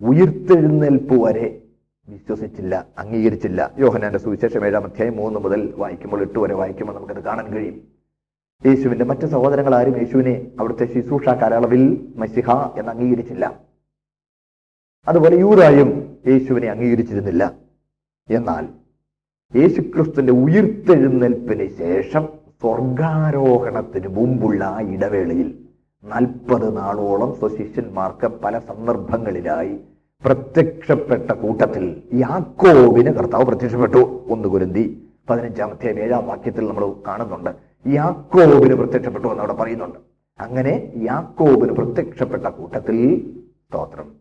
ഉയർത്തെഴുന്നേൽപ്പ് 0.00 1.14
വരെ 1.14 1.62
വിശ്വസിച്ചില്ല 2.08 2.86
അംഗീകരിച്ചില്ല. 2.98 3.74
യോഹനാന്റെ 3.78 4.18
സുവിശേഷം 4.18 4.66
ഏഴാം 4.66 4.84
അധ്യായം 4.84 5.16
മൂന്ന് 5.16 5.40
മുതൽ 5.40 5.74
വായിക്കുമ്പോൾ 5.76 6.20
എട്ട് 6.20 6.38
വരെ 6.38 6.54
വായിക്കുമ്പോൾ 6.54 6.92
നമുക്കത് 6.92 7.22
കാണാൻ 7.22 7.52
കഴിയും. 7.52 7.92
യേശുവിന്റെ 8.66 9.04
മറ്റ് 9.04 9.26
സഹോദരങ്ങൾ 9.26 9.74
ആരും 9.74 9.98
യേശുവിനെ 9.98 10.50
അവിടുത്തെ 10.58 10.84
ശുശ്രൂഷ 10.94 11.28
കാലയളവിൽ 11.28 12.12
മസിഹ 12.16 12.50
എന്ന് 12.78 12.92
അംഗീകരിച്ചില്ല. 12.92 13.60
അതുപോലെ 15.08 15.36
യൂതായും 15.36 16.18
യേശുവിനെ 16.26 16.68
അംഗീകരിച്ചിരുന്നില്ല. 16.68 17.67
എന്നാൽ 18.30 18.68
യേശുക്രിസ്തുവിന്റെ 19.58 20.32
ഉയർത്തെഴുന്നേൽപ്പിന് 20.32 21.78
ശേഷം 21.78 22.28
സ്വർഗാരോഹണത്തിന് 22.60 24.08
മുമ്പുള്ള 24.08 24.64
ആ 24.64 24.80
ഇടവേളയിൽ 24.80 25.58
നാൽപ്പത് 26.04 26.76
നാളോളം 26.76 27.34
സ്വശിഷ്യന്മാർക്ക് 27.34 28.26
പല 28.26 28.58
സന്ദർഭങ്ങളിലായി 28.58 29.80
പ്രത്യക്ഷപ്പെട്ട 30.24 31.30
കൂട്ടത്തിൽ 31.30 32.02
യാക്കോബിന് 32.14 33.14
കർത്താവ് 33.14 33.44
പ്രത്യക്ഷപ്പെട്ടു. 33.44 34.24
ഒന്ന് 34.28 34.48
കുരുന്തി 34.48 35.08
പതിനഞ്ചാമത്തെ 35.30 36.00
ഏഴാം 36.00 36.26
വാക്യത്തിൽ 36.26 36.68
നമ്മൾ 36.68 36.94
കാണുന്നുണ്ട്. 37.06 37.50
യാക്കോബിന് 37.86 38.74
പ്രത്യക്ഷപ്പെട്ടു 38.74 39.28
എന്ന് 39.28 39.40
അവിടെ 39.40 39.52
പറയുന്നുണ്ട്. 39.52 39.98
അങ്ങനെ 40.40 40.92
യാക്കോബിന് 40.96 41.72
പ്രത്യക്ഷപ്പെട്ട 41.72 42.46
കൂട്ടത്തിൽ 42.46 43.30
സ്തോത്രം. 43.68 44.12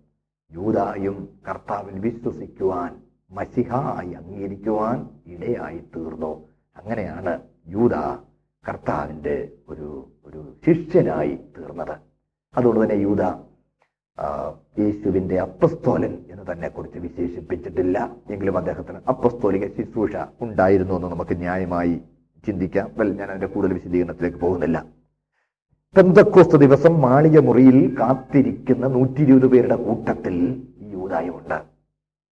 യൂതായും 0.53 1.29
കർത്താവിൽ 1.49 1.99
വിശ്വസിക്കുവാൻ 1.99 3.06
മസിഹായി 3.31 4.11
അംഗീകരിക്കുവാൻ 4.13 4.97
ഇടയായി 5.27 5.79
തീർന്നു 5.95 6.31
അങ്ങനെയാണ് 6.77 7.39
യൂത 7.67 7.95
കർത്താവിന്റെ 8.69 9.49
ഒരു 9.69 10.07
ഒരു 10.25 10.41
ശിഷ്യനായി 10.65 11.39
തീർന്നത്. 11.57 11.95
അതുകൊണ്ട് 12.57 12.83
തന്നെ 12.83 12.95
യൂത 12.95 13.23
യേശുവിന്റെ 14.79 15.39
അപ്പസ്തോലൻ 15.39 16.13
എന്ന് 16.31 16.51
തന്നെ 16.51 16.67
കുറിച്ച് 16.67 16.99
വിശേഷിപ്പിച്ചിട്ടില്ല. 16.99 17.97
എങ്കിലും 18.31 18.57
അദ്ദേഹത്തിന് 18.57 18.97
അപ്പസ്തോലിക 19.07 19.67
ശുശ്രൂഷ 19.67 20.15
ഉണ്ടായിരുന്നു 20.41 20.93
എന്ന് 20.95 21.07
നമുക്ക് 21.07 21.37
ന്യായമായി 21.37 22.01
ചിന്തിക്കാം. 22.45 22.91
വെൽ 22.97 23.13
ഞാൻ 23.13 23.29
അതിന്റെ 23.29 23.47
കൂടുതൽ 23.47 23.73
വിശദീകരണത്തിലേക്ക് 23.73 24.37
പോകുന്നില്ല. 24.37 24.85
പെന്തക്കോസ് 25.95 26.55
ദിവസം 26.55 27.01
മാളിക 27.01 27.39
മുറിയിൽ 27.39 27.97
കാത്തിരിക്കുന്ന 27.99 28.87
നൂറ്റി 28.87 29.21
ഇരുപത് 29.21 29.47
പേരുടെ 29.47 29.75
കൂട്ടത്തിൽ 29.75 30.35
യൂതായുമുണ്ട് 30.91 31.76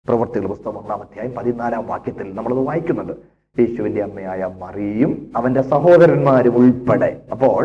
പ്രവർത്തികൾ 0.05 0.47
പുസ്തകം 0.47 0.77
ഒന്നാം 0.79 1.01
അധ്യായം 1.03 1.33
പതിനാലാം 1.37 1.83
വാക്യത്തിൽ 1.87 2.27
നമ്മളത് 2.35 2.61
വായിക്കുന്നുണ്ട് 2.67 3.13
യേശുവിന്റെ 3.55 4.01
അമ്മയായ 4.01 4.41
മറിയും 4.61 5.11
അവന്റെ 5.35 5.61
സഹോദരന്മാരും 5.71 6.55
ഉൾപ്പെടെ. 6.55 7.09
അപ്പോൾ 7.31 7.63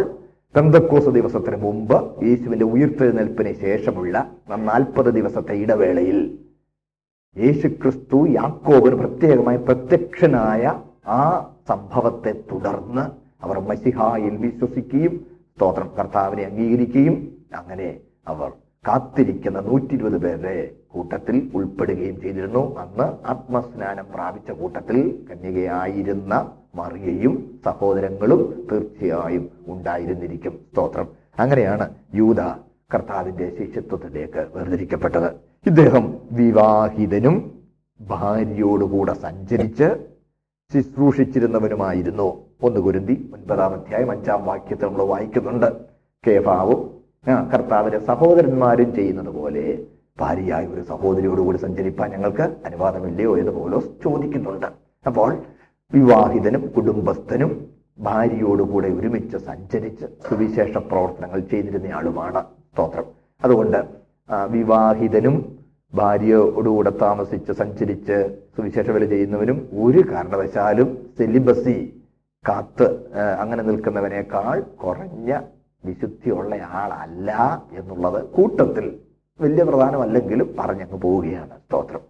പെന്തക്കോസ് 0.54 1.10
ദിവസത്തിന് 1.16 1.56
മുമ്പ് 1.56 1.94
യേശുവിന്റെ 2.26 2.66
ഉയർത്തെഴുന്നേൽപ്പിന് 2.72 3.52
ശേഷമുള്ള 3.62 4.16
നാൽപ്പത് 4.68 5.10
ദിവസത്തെ 5.18 5.54
ഇടവേളയിൽ 5.64 6.18
യേശു 7.36 7.68
ക്രിസ്തു 7.80 8.18
യാക്കോബിന് 8.38 8.98
പ്രത്യേകമായി 9.02 9.60
പ്രത്യക്ഷനായ 9.68 10.64
ആ 11.18 11.22
സംഭവത്തെ 11.68 12.32
തുടർന്ന് 12.50 13.04
അവർ 13.44 13.56
മസിഹായിൽ 13.70 14.36
വിശ്വസിക്കുകയും 14.44 15.14
സ്തോത്രം 15.54 15.88
കർത്താവിനെ 15.98 16.44
അംഗീകരിക്കുകയും 16.50 17.16
അങ്ങനെ 17.60 17.88
അവർ 18.26 18.50
കാത്തിരിക്കുന്ന 18.88 19.60
നൂറ്റി 19.60 19.94
ഇരുപത് 19.94 20.18
പേരുടെ 20.18 20.70
കൂട്ടത്തിൽ 20.88 21.50
ഉൾപ്പെടുകയും 21.54 22.20
ചെയ്തിരുന്നു. 22.20 22.78
അന്ന് 22.78 23.26
ആത്മസ്നാനം 23.26 24.06
പ്രാപിച്ച 24.14 24.50
കൂട്ടത്തിൽ 24.50 25.26
കന്യകയായിരുന്ന 25.30 26.50
മറിയയും 26.74 27.60
സഹോദരങ്ങളും 27.64 28.68
തീർച്ചയായും 28.72 29.50
ഉണ്ടായിരുന്നിരിക്കും. 29.66 30.58
സ്തോത്രം. 30.72 31.08
അങ്ങനെയാണ് 31.38 31.94
യൂത 32.14 32.40
കർത്താവിന്റെ 32.94 33.56
ശിഷ്യത്വത്തിലേക്ക് 33.58 34.46
വേർതിരിക്കപ്പെട്ടത്. 34.54 35.32
ഇദ്ദേഹം 35.66 36.18
വിവാഹിതനും 36.32 37.62
ഭാര്യയോടുകൂടെ 38.00 39.12
സഞ്ചരിച്ച് 39.12 40.06
ശുശ്രൂഷിച്ചിരുന്നവനുമായിരുന്നു. 40.72 42.44
ഒന്ന് 42.62 42.80
കുരുന്തി 42.80 43.30
ഒൻപതാം 43.34 43.72
അധ്യായം 43.72 44.10
അഞ്ചാം 44.10 44.44
വാക്യത്തിൽ 44.44 44.86
നമ്മൾ 44.86 45.02
വായിക്കുന്നുണ്ട്. 45.02 45.72
കേഫാവും 46.26 46.93
കർത്താവിന്റെ 47.52 48.00
സഹോദരന്മാരും 48.08 48.88
ചെയ്യുന്നത് 48.96 49.30
പോലെ 49.36 49.64
ഭാര്യയായ 50.20 50.64
ഒരു 50.74 50.82
സഹോദരിയോടുകൂടി 50.90 51.58
സഞ്ചരിപ്പാൻ 51.62 52.08
ഞങ്ങൾക്ക് 52.14 52.44
അനുവാദമില്ലയോ 52.68 53.32
എന്ന് 53.40 53.52
പോലോസ് 53.58 53.88
ചോദിക്കുന്നുണ്ട്. 54.04 54.68
അപ്പോൾ 55.06 55.30
വിവാഹിതനും 55.92 56.62
കുടുംബസ്ഥനും 56.74 57.50
ഭാര്യയോടുകൂടെ 58.06 58.88
ഒരുമിച്ച് 58.98 59.38
സഞ്ചരിച്ച് 59.48 60.06
സുവിശേഷ 60.26 60.72
പ്രവർത്തനങ്ങൾ 60.90 61.40
ചെയ്തിരുന്നയാളുമാണ് 61.52 62.40
സ്തോത്രം. 62.42 63.06
അതുകൊണ്ട് 63.44 63.80
വിവാഹിതനും 64.54 65.36
ഭാര്യയോടുകൂടെ 65.92 66.92
താമസിച്ച് 67.02 67.52
സഞ്ചരിച്ച് 67.62 68.16
സുവിശേഷ 68.56 68.88
വില 68.96 69.04
ചെയ്യുന്നവനും 69.14 69.58
ഒരു 69.84 70.00
കാരണവശാലും 70.12 70.88
സെലിബസി 71.18 71.76
കാത്ത് 72.44 72.86
അങ്ങനെ 73.42 73.62
നിൽക്കുന്നവനേക്കാൾ 73.62 74.56
കുറഞ്ഞ 74.82 75.30
വിശുദ്ധിയുള്ള 75.84 76.54
ആളല്ല 76.54 77.62
എന്നുള്ളത് 77.72 78.24
കൂട്ടത്തിൽ 78.24 79.00
വലിയ 79.40 79.62
പ്രധാനമല്ലെങ്കിലും 79.62 80.56
പറഞ്ഞങ്ങ് 80.58 81.00
പോവുകയാണ് 81.00 81.58
സ്തോത്രം. 81.58 82.00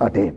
അതെ 0.00 0.32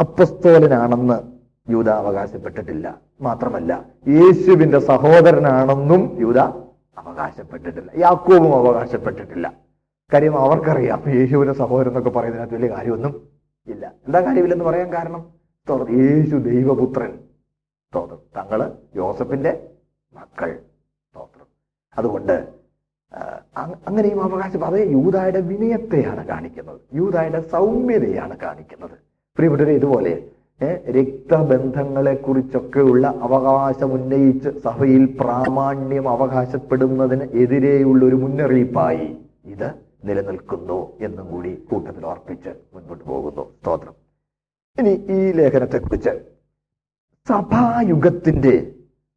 അപ്പസ്തോലനാണെന്ന് 0.00 1.40
യൂത 1.70 1.88
അവകാശപ്പെട്ടിട്ടില്ല. 1.88 2.98
മാത്രമല്ല 3.20 3.84
യേശുവിന്റെ 4.08 4.78
സഹോദരനാണെന്നും 4.78 6.16
യൂത 6.20 6.38
അവകാശപ്പെട്ടിട്ടില്ല. 6.98 7.90
യാക്കോബും 7.98 8.54
അവകാശപ്പെട്ടിട്ടില്ല. 8.54 9.52
കാര്യം 10.12 10.38
അവർക്കറിയാം 10.38 11.02
യേശുവിന്റെ 11.08 11.54
സഹോദരൻ 11.54 11.88
എന്നൊക്കെ 11.88 12.10
പറയുന്നതിനകത്ത് 12.10 12.54
വലിയ 12.54 12.70
കാര്യമൊന്നും 12.70 13.28
ഇല്ല. 13.66 13.92
എന്താ 14.06 14.20
കാര്യമില്ലെന്ന് 14.20 14.64
പറയാൻ 14.64 14.92
കാരണം? 14.92 15.26
യേശു 15.90 16.36
ദൈവപുത്രൻ. 16.36 17.18
തോന്നും 17.94 18.18
തങ്ങൾ 18.36 18.72
യോസഫിന്റെ 18.96 19.70
മക്കൾ. 20.14 20.58
അതുകൊണ്ട് 21.98 22.48
അങ്ങനെയും 23.56 24.22
അവകാശം 24.22 24.64
അത് 24.64 24.92
യൂതായുടെ 24.92 25.40
വിനയത്തെയാണ് 25.40 26.26
കാണിക്കുന്നത്. 26.26 26.80
യൂതായുടെ 26.94 27.40
സൗമ്യതയാണ് 27.40 28.38
കാണിക്കുന്നത്. 28.38 28.96
പ്രിയപ്പെട്ടവരെ 29.36 29.72
ഇതുപോലെ 29.72 30.12
രക്തബന്ധങ്ങളെ 30.96 32.14
കുറിച്ചൊക്കെയുള്ള 32.14 33.06
അവകാശം 33.22 33.92
ഉന്നയിച്ച് 33.92 34.48
സഭയിൽ 34.64 35.04
പ്രാമാണ്യം 35.20 36.08
അവകാശപ്പെടുന്നതിന് 36.08 37.22
എതിരെയുള്ള 37.22 38.04
ഒരു 38.04 38.14
മുന്നറിയിപ്പായി 38.14 39.16
ഇത് 39.44 39.74
നിലനിൽക്കുന്നു 40.04 40.92
എന്നും 41.00 41.26
കൂടി 41.30 41.54
കൂട്ടത്തിൽ 41.70 42.06
ഓർപ്പിച്ച് 42.06 42.50
മുൻപോട്ട് 42.74 43.04
പോകുന്നു. 43.04 43.44
സ്തോത്രം. 43.60 43.94
ഇനി 44.78 44.92
ഈ 45.16 45.32
ലേഖനത്തെക്കുറിച്ച് 45.32 46.10
സഭായുഗത്തിന്റെ 47.28 48.74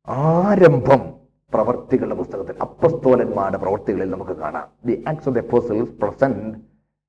ആരംഭം 0.08 1.13
പ്രവർത്തികളുടെ 1.54 2.16
പുസ്തകത്തിൽ 2.22 2.56
അപ്പസ്തോലന്മാരുടെ 2.66 3.60
പ്രവർത്തികളിൽ 3.64 4.10
നമുക്ക് 4.14 4.36
കാണാം. 4.44 4.68
The 4.90 4.96
Acts 5.12 5.28
of 5.30 5.36
the 5.38 5.42
Apostles 5.46 5.94
present 6.02 6.54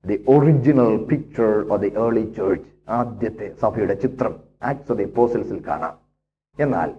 the 0.05 0.17
original 0.35 0.95
picture 1.11 1.51
of 1.73 1.81
the 1.83 1.91
early 2.03 2.25
church 2.37 2.69
ആദ്യത്തെ 2.97 3.47
സഭയുടെ 3.61 3.95
ചിത്രം 4.03 4.33
ആക്സ് 4.71 4.91
ഓഫ് 4.91 4.99
ദി 5.01 5.07
പേഴ്സൺസിൽ 5.17 5.59
കാണാം. 5.67 5.95
എന്നാൽ 6.59 6.89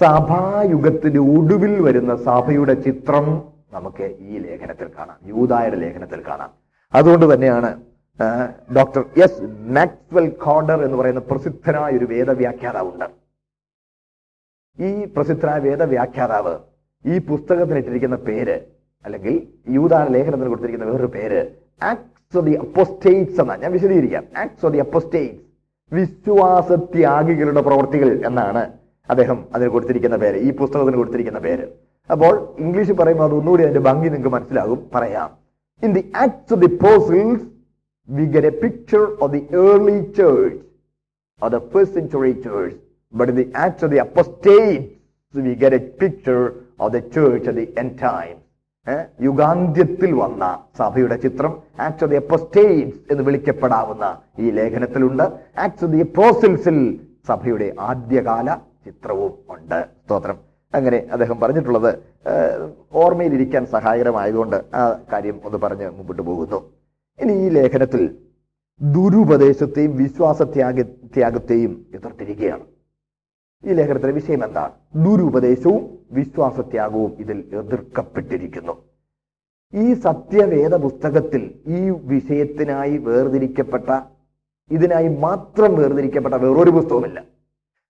സഭായുഗത്തിന്റെ 0.00 1.20
ഒടുവിൽ 1.36 1.74
വരുന്ന 1.86 2.12
സഭയുടെ 2.28 2.74
ചിത്രം 2.86 3.26
നമുക്ക് 3.72 4.06
ഈ 4.30 4.38
ലേഖനത്തിൽ 4.44 4.88
കാണാം 4.98 5.18
യൂതായുടെ 5.32 5.76
ലേഖനത്തിൽ 5.82 6.20
കാണാം. 6.28 6.50
അതുകൊണ്ട് 6.94 7.26
തന്നെയാണ് 7.34 7.70
ഡോക്ടർ 8.76 9.02
എസ് 9.24 9.42
മാക്സ്വെൽ 9.76 10.26
കോഡർ 10.44 10.78
എന്ന് 10.86 10.96
പറയുന്ന 10.98 11.22
പ്രസിദ്ധനായ 11.30 11.98
ഒരു 11.98 12.06
വേദവ്യാഖ്യാതാവുണ്ട്. 12.12 13.08
ഈ 14.78 14.90
പ്രസിദ്ധനായ 15.16 15.58
വേദവ്യാഖ്യാതാവ് 15.68 16.54
ഈ 17.04 17.14
പുസ്തകത്തിന് 17.30 17.78
ഇട്ടിരിക്കുന്ന 17.82 18.16
പേര് 18.28 18.56
അല്ലെങ്കിൽ 19.04 19.34
യൂതാന 19.76 20.06
ലേഖനത്തിന് 20.14 20.50
കൊടുത്തിരിക്കുന്ന 20.52 20.88
വേറൊരു 20.90 21.10
പേര് 21.16 21.40
ആക്സ് 21.90 22.36
ഓഫ് 22.38 22.46
ദി 22.48 22.54
അപ്പോസ്റ്റേറ്റ്സ് 22.64 23.40
എന്നാണ് 23.42 23.62
ഞാൻ 23.64 23.72
വിശദീകരിക്കാം. 23.76 24.24
ആക്സ് 24.42 24.64
ഓഫ് 24.66 24.72
ദി 24.74 24.80
അപ്പോസ്റ്റേറ്റ്സ് 24.84 25.40
വിശ്വാസത്യാഗികളുടെ 25.92 27.62
പ്രവർത്തികൾ 27.68 28.10
എന്നാണ് 28.28 28.62
അദ്ദേഹം 29.08 29.38
അതിന് 29.54 29.70
കൊടുത്തിരിക്കുന്ന 29.74 30.16
പേര് 30.24 30.38
ഈ 30.46 30.50
പുസ്തകത്തിന് 30.60 30.98
കൊടുത്തിരിക്കുന്ന 31.00 31.40
പേര്. 31.46 31.64
അപ്പോൾ 32.10 32.34
ഇംഗ്ലീഷിൽ 32.64 32.96
പറയുമ്പോൾ 33.00 33.26
അത് 33.28 33.34
ഒന്നുകൂടി 33.40 33.62
അതിന്റെ 33.66 33.82
ഭംഗി 33.88 34.08
നിങ്ങൾക്ക് 34.08 34.32
മനസ്സിലാകും. 34.36 34.78
പറയാം. 34.94 35.30
In 35.82 35.90
the 35.98 36.04
Acts 36.24 36.52
of 36.54 36.62
the 36.64 36.70
Apostles 36.84 37.44
we 38.08 38.24
get 38.36 38.50
a 38.52 38.54
picture 38.64 39.02
of 39.22 39.30
the 39.36 39.42
early 39.64 39.98
church 40.18 40.58
of 41.42 41.52
the 41.54 41.60
first 41.72 41.94
century 41.98 42.32
church 42.46 42.78
but 43.14 43.30
in 43.32 43.38
the 43.42 43.46
Acts 43.64 43.84
of 43.84 43.92
the 43.94 44.00
the 44.00 44.88
Apostates, 45.34 45.52
we 45.52 45.64
get 45.64 45.76
a 45.76 46.06
picture 46.06 46.46
of 46.80 46.92
the 46.94 47.00
church 47.16 47.44
at 47.44 47.56
the 47.56 47.66
end 47.82 47.90
time. 47.90 48.38
ഏഹ്? 48.88 49.06
യുഗാന്ത്യത്തിൽ 49.22 50.12
വന്ന 50.12 50.58
സഭയുടെ 50.78 51.16
ചിത്രം 51.16 51.62
act 51.80 52.04
of 52.04 52.10
the 52.10 52.16
apostates 52.16 53.00
എന്ന് 53.10 53.22
വിളിക്കപ്പെടാവുന്ന 53.22 54.18
ഈ 54.38 54.50
ലേഖനത്തിലുണ്ട്. 54.50 55.22
Act 55.58 55.84
of 55.84 55.92
the 55.92 55.98
അപ്പോസിൽസിൽ 55.98 57.00
സഭയുടെ 57.26 57.74
ആദ്യകാല 57.80 58.54
ചിത്രവും 58.54 59.32
ഉണ്ട്. 59.48 59.84
സ്തോത്രം. 60.04 60.38
അങ്ങനെ 60.74 61.06
അദ്ദേഹം 61.12 61.40
പറഞ്ഞിട്ടുള്ളത് 61.40 61.98
ഓർമ്മയിലിരിക്കാൻ 62.92 63.66
സഹായകരമായതുകൊണ്ട് 63.66 64.56
ആ 64.74 64.98
കാര്യം 65.12 65.40
ഒന്ന് 65.44 65.58
പറഞ്ഞ് 65.58 65.90
മുമ്പോട്ട് 65.90 66.22
പോകുന്നു. 66.22 66.70
ഇനി 67.20 67.32
ഈ 67.32 67.48
ലേഖനത്തിൽ 67.48 68.16
ദുരുപദേശത്തെയും 68.82 69.96
വിശ്വാസത്യാഗ 69.96 70.82
ത്യാഗത്തെയും 70.82 71.86
എതിർത്തിരിക്കുകയാണ്. 71.94 72.71
ഈ 73.64 73.74
ലേഖനത്തിലെ 73.78 74.12
വിഷയം 74.12 74.40
എന്താണ് 74.44 74.72
ദുരുപദേശവും 75.04 75.82
വിശ്വാസത്യാഗവും 76.12 77.12
ഇതിൽ 77.22 77.38
എതിർക്കപ്പെട്ടിരിക്കുന്നു. 77.60 78.74
ഈ 79.72 79.86
സത്യവേദ 80.06 80.74
പുസ്തകത്തിൽ 80.86 81.42
ഈ 81.78 81.82
വിഷയത്തിനായി 82.12 82.96
വേർതിരിക്കപ്പെട്ട 83.06 83.88
ഇതിനായി 84.70 85.08
മാത്രം 85.26 85.70
വേർതിരിക്കപ്പെട്ട 85.76 86.36
വേറൊരു 86.44 86.70
പുസ്തകമില്ല 86.70 87.18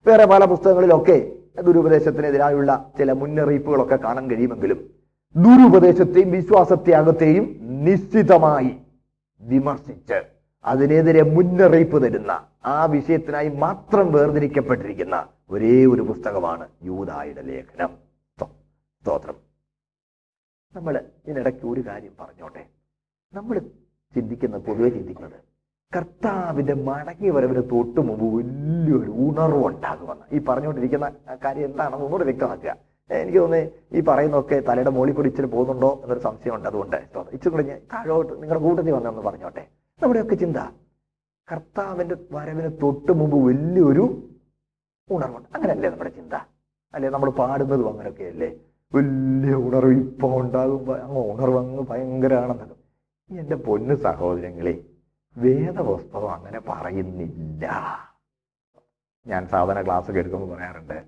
വേറെ 0.07 0.25
പല 0.25 0.45
പുസ്തകങ്ങളിലൊക്കെ 0.45 1.17
ദുരുപദേശത്തിനെതിരായുള്ള 1.65 2.71
ചില 2.99 3.13
മുന്നറിയിപ്പുകളൊക്കെ 3.13 3.97
കാണാൻ 3.97 4.25
കഴിയുമെങ്കിലും 4.31 4.79
ദുരുപദേശത്തെയും 5.35 6.31
വിശ്വാസത്യാഗത്തെയും 6.31 7.45
നിശ്ചിതമായി 7.87 8.73
വിമർശിച്ച് 9.41 10.19
അതിനെതിരെ 10.65 11.23
മുന്നറിയിപ്പ് 11.23 12.03
തരുന്ന 12.03 12.47
ആ 12.65 12.85
വിഷയത്തിനായി 12.85 13.49
മാത്രം 13.49 14.13
വേർതിരിക്കപ്പെട്ടിരിക്കുന്ന 14.13 15.27
ഒരേ 15.51 15.87
ഒരു 15.87 16.03
പുസ്തകമാണ് 16.03 16.69
യൂതായുടെ 16.83 17.43
ലേഖനം. 17.43 17.99
സ്തോ- 18.37 18.49
സ്തോത്രം. 19.03 19.35
നമ്മൾ 20.75 21.05
ഇതിനിടയ്ക്ക് 21.25 21.67
ഒരു 21.67 21.81
കാര്യം 21.81 22.13
പറഞ്ഞോട്ടെ. 22.21 22.67
നമ്മൾ 23.35 23.59
ചിന്തിക്കുന്ന 24.15 24.59
പൊതുവെ 24.59 24.89
ചിന്തിക്കുന്നത് 24.89 25.41
കർത്താവിന്റെ 25.97 26.75
മടങ്ങി 26.75 27.31
വരവിന് 27.31 27.63
തൊട്ട് 27.63 28.01
മുമ്പ് 28.01 28.37
വലിയൊരു 28.37 29.11
ഉണർവ് 29.11 29.67
ഉണ്ടാകുമെന്ന് 29.67 30.35
ഈ 30.35 30.45
പറഞ്ഞുകൊണ്ടിരിക്കുന്ന 30.45 31.13
കാര്യം 31.45 31.65
എന്താണെന്ന് 31.65 31.99
ഒന്നുകൂടെ 31.99 32.25
വ്യക്തമാക്കുക. 32.25 32.77
എനിക്ക് 33.11 33.39
തോന്നുന്നത് 33.39 33.73
ഈ 33.93 34.01
പറയുന്നൊക്കെ 34.01 34.63
തലയുടെ 34.69 34.91
മോളിൽ 34.91 35.27
ഇച്ചിരി 35.27 35.47
പോകുന്നുണ്ടോ 35.47 36.01
എന്നൊരു 36.03 36.21
സംശയമുണ്ട് 36.21 36.69
അതുകൊണ്ട്. 36.69 36.97
ഇച്ചിരി 37.33 37.49
കൂടി 37.49 37.63
താഴോട്ട് 37.63 38.43
നിങ്ങളുടെ 38.43 38.65
കൂട്ടത്തിൽ 38.65 38.93
വന്നെന്ന് 38.93 39.23
പറഞ്ഞോട്ടെ. 39.23 39.69
നമ്മുടെയൊക്കെ 40.03 40.35
ചിന്ത. 40.35 40.57
കർത്താവിന്റെ 41.53 42.17
വരവിന് 42.31 42.71
തൊട്ട് 42.83 43.13
മുമ്പ് 43.13 43.37
വലിയൊരു 43.47 44.29
ഉണർവുണ്ട്. 45.11 45.49
അങ്ങനെയല്ലേ 45.55 45.91
നമ്മുടെ 45.91 46.11
ചിന്ത? 46.11 46.35
അല്ലെ? 46.95 47.09
നമ്മൾ 47.09 47.31
പാടുന്നതും 47.31 47.89
അങ്ങനെയൊക്കെയല്ലേ? 47.89 48.55
വലിയ 48.95 49.55
ഉണർവ് 49.55 49.93
ഇപ്പൊ 49.93 50.41
ഉണ്ടാകുമ്പോൾ 50.41 51.01
അങ്ങ് 51.01 51.33
ഉണർവ് 51.33 51.59
അങ്ങ് 51.59 51.83
ഭയങ്കരമാണെന്നൊക്കെ 51.83 52.75
എന്റെ 53.31 53.57
പൊന്ന് 53.57 53.95
സഹോദരങ്ങളെ 53.95 54.85
വേദപുസ്തകം 55.37 56.31
അങ്ങനെ 56.31 56.61
പറയുന്നില്ല. 56.61 57.67
ഞാൻ 59.27 59.47
സാധാരണ 59.47 59.85
ക്ലാസ് 59.85 60.11
എടുക്കുമ്പോൾ 60.11 60.57
പറയാറുണ്ട് 60.57 61.05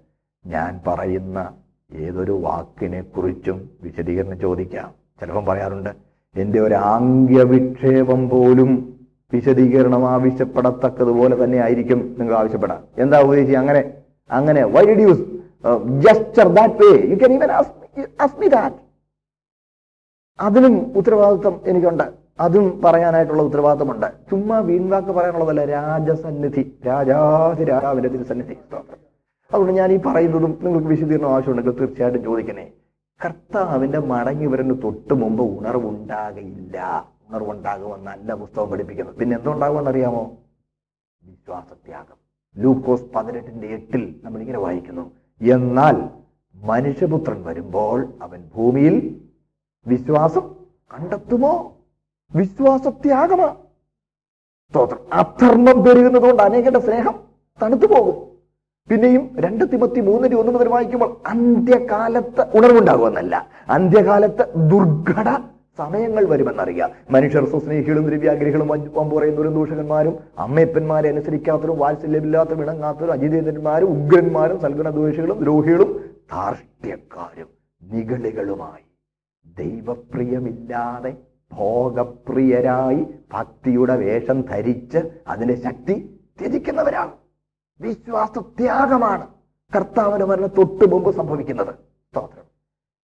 ഞാൻ 0.47 0.81
പറയുന്ന 0.87 1.57
ഏതൊരു 1.93 2.33
വാക്കിനെ 2.33 3.03
കുറിച്ചും 3.03 3.71
വിശദീകരണം 3.83 4.41
ചോദിക്കാം. 4.41 4.95
ചിലപ്പം 5.21 5.45
പറയാറുണ്ട് 5.45 6.14
എന്റെ 6.37 6.59
ഒരു 6.61 6.77
ആംഗ്യവിക്ഷേപം 6.95 8.21
പോലും 8.33 8.71
വിശദീകരണം 9.33 10.03
ആവശ്യപ്പെടത്തക്കതുപോലെ 10.15 11.35
തന്നെ 11.45 11.59
ആയിരിക്കും 11.67 12.01
നിങ്ങൾ 12.19 12.35
ആവശ്യപ്പെടാം 12.41 12.81
എന്താ 13.03 13.21
ഉദ്ദേശിച്ചത്? 13.27 13.61
അങ്ങനെ 13.63 13.83
അങ്ങനെ 14.31 14.63
why 14.75 14.83
did 14.91 15.05
use 15.09 15.25
jester 16.05 16.49
that 16.59 16.75
way 16.83 16.91
you 17.13 17.17
can 17.23 17.33
even 17.37 17.51
that 18.57 18.81
അതിനും 20.39 20.75
ഉത്തരവാദിത്വം 20.99 21.57
എനിക്കുണ്ട്. 21.71 22.07
അതും 22.45 22.65
പറയാനായിട്ടുള്ള 22.85 23.43
ഉത്തരവാദിത്വമുണ്ട്. 23.49 24.07
ചുമ്മാ 24.31 24.57
വീൺവാക്ക് 24.69 25.13
പറയാനുള്ളതല്ല 25.19 25.65
രാജസന്നിധി 25.77 26.63
രാജാതി 26.87 27.65
രാജാവിന്റെ 27.73 28.11
തിരുസന്നിധി 28.15 28.57
അതുകൊണ്ട് 29.51 29.73
ഞാൻ 29.81 29.89
ഈ 29.93 29.99
പറയുന്നതും 30.07 30.53
നിങ്ങൾക്ക് 30.65 30.89
വിശദീകരണം 30.93 31.31
ആവശ്യമുണ്ടെങ്കിൽ 31.35 31.77
തീർച്ചയായിട്ടും 31.81 32.23
ചോദിക്കണേ. 32.29 32.65
കർത്താവിന്റെ 33.25 33.99
മടങ്ങി 33.99 34.47
വരുന്ന 34.47 34.83
തൊട്ട് 34.83 35.15
മുമ്പ് 35.15 35.43
ഉണർവുണ്ടാകയില്ല 35.43 36.77
നല്ല 38.03 38.35
പുസ്തകം 38.35 38.71
പഠിപ്പിക്കുന്നത് 38.71 39.15
പിന്നെ 39.15 39.37
എന്തുണ്ടാകുമെന്ന് 39.37 39.91
അറിയാമോ 39.91 40.37
വിശ്വാസത്യാഗം. 41.23 42.17
ലൂക്കോസ് 42.57 43.05
പതിനെട്ടിന്റെ 43.15 43.67
എട്ടിൽ 43.67 44.21
നമ്മൾ 44.25 44.41
ഇങ്ങനെ 44.41 44.59
വായിക്കുന്നു. 44.59 45.11
എന്നാൽ 45.41 45.97
മനുഷ്യപുത്രൻ 46.55 47.45
വരുമ്പോൾ 47.45 48.13
അവൻ 48.23 48.51
ഭൂമിയിൽ 48.55 49.25
വിശ്വാസം 49.87 50.55
കണ്ടെത്തുമോ? 50.95 51.77
വിശ്വാസത്യാഗമാ. 52.35 53.57
സ്തോത്രം. 54.71 55.13
അധർമ്മം 55.13 55.85
പെരുകുന്നതുകൊണ്ട് 55.85 56.43
അനേകരുടെ 56.43 56.79
സ്നേഹം 56.79 57.15
തണുത്തു 57.63 57.87
പോകും 57.87 58.24
പിന്നെയും 58.91 59.31
രണ്ട് 59.39 59.65
തിമത്തി 59.73 60.01
മൂന്നിന്റെ 60.01 60.37
ഒന്ന് 60.37 60.53
മുതൽ 60.53 60.69
വായിക്കുമ്പോൾ 60.69 61.11
അന്ത്യകാലത്ത് 61.27 62.43
ഉണർവുണ്ടാകുമെന്നല്ല. 62.57 63.49
അന്ത്യകാലത്ത് 63.69 64.45
ദുർഘട 64.71 65.29
സമയങ്ങൾ 65.79 66.25
വരുമെന്നറിയാം. 66.25 66.91
മനുഷ്യർ 67.11 67.45
സുസ്നേഹികളും 67.53 68.05
ദ്രവ്യാഗ്രഹികളും 68.07 68.69
വമ്പുറയുന്നവരും 68.99 69.55
ദൂഷകന്മാരും 69.55 70.19
അമ്മയപ്പന്മാരെ 70.39 71.09
അനുസരിക്കാത്തവരും 71.09 71.79
വാത്സല്യമില്ലാത്തവരും 71.79 72.63
ഇണങ്ങാത്തവരും 72.63 73.13
അജിതേന്ദ്രന്മാരും 73.13 73.89
ഉഗ്രന്മാരും 73.97 74.61
സൽഗുണദ്വേഷികളും 74.61 75.41
ദ്രോഹികളും 75.41 75.91
ധാർഷ്ട്യക്കാരും 76.33 77.49
നിഗളികളുമായി. 77.83 78.85
ദൈവപ്രിയമില്ലാതെ 79.59 81.13
ഭോഗപ്രിയരായി 81.53 83.03
ഭക്തിയുടെ 83.33 83.97
വേഷം 83.97 84.41
ധരിച്ച് 84.41 84.99
അതിന്റെ 85.29 85.55
ശക്തി 85.67 85.95
ത്യജിക്കുന്നവരാണ്. 86.41 87.13
വിശ്വാസത്യാഗമാണ് 87.81 89.27
കർത്താവിന്റെ 89.77 90.25
മരണം 90.25 90.47
തൊട്ട് 90.47 90.91
മുമ്പ് 90.91 91.11
സംഭവിക്കുന്നത്. 91.11 91.75
സ്തോത്രം. 91.75 92.45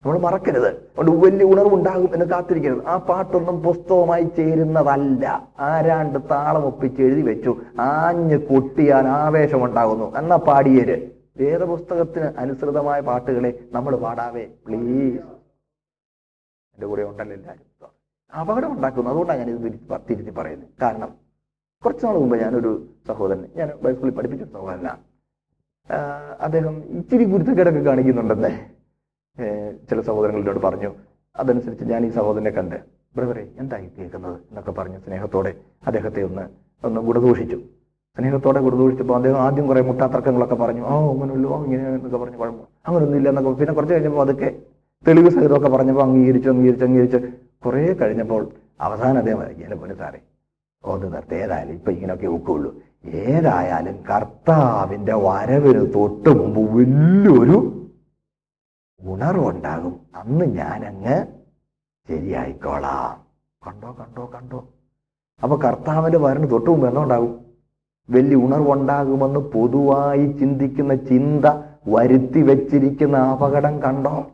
നമ്മൾ 0.05 0.19
മറക്കരുത്. 0.19 0.69
അതുകൊണ്ട് 0.69 1.27
വലിയ 1.27 1.47
ഉണർവുണ്ടാകും 1.47 2.15
എന്ന് 2.15 2.27
കാത്തിരിക്കരുത്. 2.27 2.87
ആ 2.87 2.97
പാട്ടൊന്നും 2.97 3.63
പുസ്തകമായി 3.63 4.23
ചേരുന്നതല്ല. 4.23 5.49
ആരാണ്ട് 5.59 6.19
താളം 6.31 6.67
ഒപ്പിച്ച് 6.67 7.03
എഴുതി 7.03 7.23
വെച്ചു. 7.23 7.61
ആഞ്ഞ് 7.81 8.39
കൊട്ടിയാൻ 8.39 9.09
ആവേശം 9.09 9.65
ഉണ്ടാകുന്നു 9.65 10.17
എന്നാ 10.17 10.37
പാടിയേര്. 10.37 11.11
വേദപുസ്തകത്തിന് 11.37 12.25
അനുസൃതമായ 12.25 13.01
പാട്ടുകളെ 13.01 13.65
നമ്മൾ 13.73 13.97
പാടാവേ. 13.97 14.45
പ്ലീസ്. 14.67 15.23
എന്റെ 16.75 16.87
കൂടെ 16.87 17.03
ഉണ്ടല്ലോ 17.03 17.37
എല്ലാവരും. 17.37 17.89
അപകടം 18.41 18.73
ഉണ്ടാക്കുന്നു 18.73 19.11
അതുകൊണ്ടാണ് 19.11 19.39
ഞാൻ 19.39 19.51
ഇത് 19.51 19.73
തിരിച്ച് 20.11 20.31
പറയുന്നത്. 20.31 20.69
കാരണം 20.83 21.26
കുറച്ച് 21.83 22.05
നാൾ 22.07 22.17
മുമ്പ് 22.23 22.37
ഞാനൊരു 22.43 22.71
സഹോദരൻ 23.09 23.43
ഞാൻ 23.59 23.69
ബൈസ്കൂളിൽ 23.85 24.15
പഠിപ്പിച്ച 24.19 24.45
സഹോദരനാണ് 24.55 25.03
അദ്ദേഹം 26.47 26.75
ഇച്ചിരി 26.99 27.25
ഗുരുത്തക്കേടൊക്കെ 27.33 27.83
കാണിക്കുന്നുണ്ടെന്ന് 27.89 28.51
ചില 29.89 29.99
സഹോദരങ്ങളോട് 30.09 30.61
പറഞ്ഞു. 30.67 30.91
അതനുസരിച്ച് 31.37 31.85
ഞാൻ 31.93 32.03
ഈ 32.07 32.11
സഹോദരനെ 32.19 32.53
കണ്ട് 32.59 32.77
ബ്രദറെ 33.17 33.45
എന്തായി 33.63 33.87
കേൾക്കുന്നത്? 33.97 34.37
എന്നൊക്കെ 34.51 34.73
പറഞ്ഞു 34.79 34.99
സ്നേഹത്തോടെ 35.05 35.53
അദ്ദേഹത്തെ 35.89 36.21
ഒന്ന് 36.29 36.45
ഒന്ന് 36.85 37.01
ഗുണദൂഷിച്ചു. 37.09 37.59
സ്നേഹത്തോടെ 38.17 38.61
ഗുണദൂഷിച്ചപ്പോൾ 38.67 39.17
അദ്ദേഹം 39.19 39.39
ആദ്യം 39.47 39.67
കുറെ 39.71 39.81
മുട്ടാത്തർക്കങ്ങളൊക്കെ 39.89 40.57
പറഞ്ഞു 40.63 40.83
ഓ 40.91 40.95
അങ്ങനെയുള്ളൂ 41.13 41.49
ഇങ്ങനെ 41.67 41.83
എന്നൊക്കെ 41.99 42.19
പറഞ്ഞു 42.23 42.39
കുഴപ്പം 42.43 43.17
ഇല്ല 43.21 43.29
എന്നൊക്കെ 43.33 43.53
പിന്നെ 43.61 43.75
കുറച്ച് 43.79 43.95
കഴിഞ്ഞപ്പോൾ 43.95 44.23
അതൊക്കെ 44.27 44.49
തെളിവ് 45.05 45.31
സഹിതമൊക്കെ 45.35 45.71
പറഞ്ഞപ്പോൾ 45.75 46.05
അംഗീകരിച്ചു 46.07 46.49
അംഗീകരിച്ചു 46.55 46.87
അംഗീകരിച്ച് 46.89 47.19
കുറേ 47.65 47.83
കഴിഞ്ഞപ്പോൾ 48.03 48.43
അവസാനം 48.87 49.19
അദ്ദേഹം 49.23 49.43
എന്നെ 49.67 49.77
പോലെ 49.83 49.95
സാറേ. 50.01 50.19
ഒന്ന് 50.87 51.13
നിർത്തി. 51.15 51.35
ഏതായാലും 51.35 51.73
ഇപ്പൊ 51.73 51.93
ഇങ്ങനെയൊക്കെ 51.93 52.27
ഒക്കുള്ളൂ. 52.27 52.75
ഏതായാലും 53.05 54.03
കർത്താവിന്റെ 54.03 55.15
വരവിന് 55.15 55.95
തൊട്ട് 55.95 56.29
മുമ്പ് 56.29 56.61
വലിയൊരു 56.61 57.87
ഉണർവുണ്ടാകും. 59.01 60.01
അന്ന് 60.15 60.45
ഞാനങ്ങ് 60.45 61.27
ശരിയായിക്കോളാം. 62.09 63.27
കണ്ടോ 63.67 63.97
കണ്ടോ 64.01 64.31
കണ്ടോ? 64.35 64.69
അപ്പൊ 65.43 65.57
കർത്താവിന്റെ 65.57 66.19
വരന് 66.19 66.51
തൊട്ട് 66.51 66.71
മുമ്പ് 66.71 66.89
എന്തുണ്ടാകും? 66.89 67.47
വലിയ 68.11 68.37
ഉണർവുണ്ടാകുമെന്ന് 68.37 69.41
പൊതുവായി 69.41 70.33
ചിന്തിക്കുന്ന 70.33 70.95
ചിന്ത 70.95 71.45
വരുത്തി 71.89 72.43
വെച്ചിരിക്കുന്ന 72.43 73.17
അപകടം 73.17 73.83
കണ്ടോ? 73.83 74.27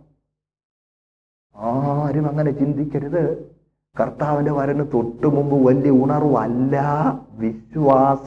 ആരും 1.56 2.28
അങ്ങനെ 2.28 2.50
ചിന്തിക്കരുത്. 2.50 3.54
കർത്താവിന്റെ 3.98 4.52
വരന് 4.52 4.84
തൊട്ടു 4.94 5.26
മുമ്പ് 5.26 5.56
വലിയ 5.66 5.90
ഉണർവല്ല 5.90 6.76
വിശ്വാസ 7.38 8.26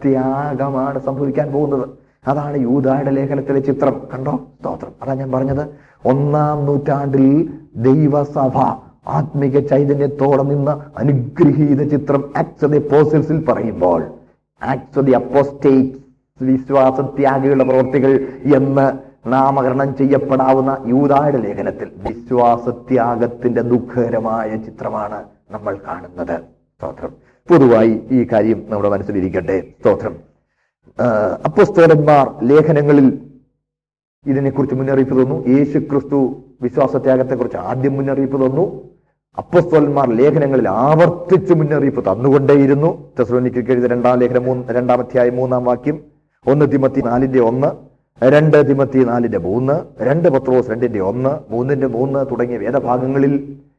ത്യാഗമാണ് 0.00 0.98
സംഭവിക്കാൻ 0.98 1.52
പോകുന്നത്. 1.52 1.86
അതാണ് 2.28 2.56
യൂതായുടെ 2.60 3.10
ലേഖനത്തിലെ 3.10 3.60
ചിത്രം. 3.60 4.00
കണ്ടോ? 4.12 4.34
സ്തോത്രം. 4.58 4.92
അതാ 5.02 5.14
ഞാൻ 5.14 5.32
പറഞ്ഞത്. 5.32 5.64
ഒന്നാം 6.04 6.66
നൂറ്റാണ്ടിൽ 6.66 7.24
ദൈവസഭ 7.76 8.56
ആത്മീക 9.06 9.58
ചൈതന്യത്തോടെ 9.66 10.42
നിന്ന് 10.42 10.74
അനുഗ്രഹീത 10.96 11.88
ചിത്രം 11.88 12.32
ആക്സ് 12.36 12.64
ദി 12.64 12.78
പറയുമ്പോൾ 13.48 14.02
ആക്സ് 14.62 15.00
ദി 15.00 15.12
അപ്പോസ്റ്റേറ്റ് 15.12 15.98
വിശ്വാസത്യാഗികളുടെ 16.40 17.64
പ്രവൃത്തികൾ 17.64 18.12
എന്ന് 18.56 18.86
നാമകരണം 19.26 19.96
ചെയ്യപ്പെടാവുന്ന 19.96 20.78
യൂതായുടെ 20.86 21.38
ലേഖനത്തിൽ 21.38 21.90
വിശ്വാസത്യാഗത്തിന്റെ 22.08 23.62
ദുഃഖകരമായ 23.62 24.56
ചിത്രമാണ് 24.56 25.24
നമ്മൾ 25.50 25.78
കാണുന്നത്. 25.88 26.40
സ്തോത്രം. 26.78 27.12
പൊതുവായി 27.50 28.02
ഈ 28.10 28.26
കാര്യം 28.32 28.66
നമ്മുടെ 28.68 28.88
മനസ്സിലിരിക്കട്ടെ. 28.88 29.60
സ്തോത്രം. 29.80 30.16
അപ്പോസ്തോലന്മാർ 31.44 32.44
ലേഖനങ്ങളിൽ 32.44 33.20
ഇതിനെക്കുറിച്ച് 34.26 34.76
മുന്നറിയിപ്പ് 34.76 35.22
തന്നു. 35.22 35.46
യേശു 35.48 35.78
ക്രിസ്തു 35.78 36.36
വിശ്വാസത്യാഗത്തെക്കുറിച്ച് 36.62 37.58
ആദ്യം 37.58 37.92
മുന്നറിയിപ്പ് 37.92 38.46
തന്നു. 38.46 38.94
അപ്പസ്തോലന്മാർ 39.38 40.10
ലേഖനങ്ങളിൽ 40.10 40.68
ആവർത്തിച്ച് 40.68 41.54
മുന്നറിയിപ്പ് 41.54 42.12
തന്നുകൊണ്ടേയിരുന്നു. 42.12 43.12
തെസ്ലോനിക്ക് 43.18 43.58
എഴുതിയ 43.58 43.86
രണ്ടാം 43.86 44.18
ലേഖനം 44.18 44.44
മൂന്ന് 44.44 44.72
രണ്ടാം 44.72 45.00
അധ്യായം 45.00 45.36
മൂന്നാം 45.36 45.64
വാക്യം 45.64 46.04
ഒന്ന് 46.46 46.72
തിമത്തി 46.72 47.00
നാലിന്റെ 47.00 47.40
ഒന്ന്. 47.40 47.93
രണ്ട് 48.32 48.56
തിമത്തി 48.68 49.00
നാലിന്റെ 49.04 49.38
മൂന്ന് 49.38 49.74
രണ്ട് 50.08 50.28
പത്രോസ് 50.28 50.70
രണ്ടിന്റെ 50.70 51.00
ഒന്ന് 51.00 51.32
മൂന്നിന്റെ 51.52 51.86
മൂന്ന് 51.86 52.20
തുടങ്ങിയ 52.30 52.58
വേദഭാഗങ്ങളിൽ 52.58 53.32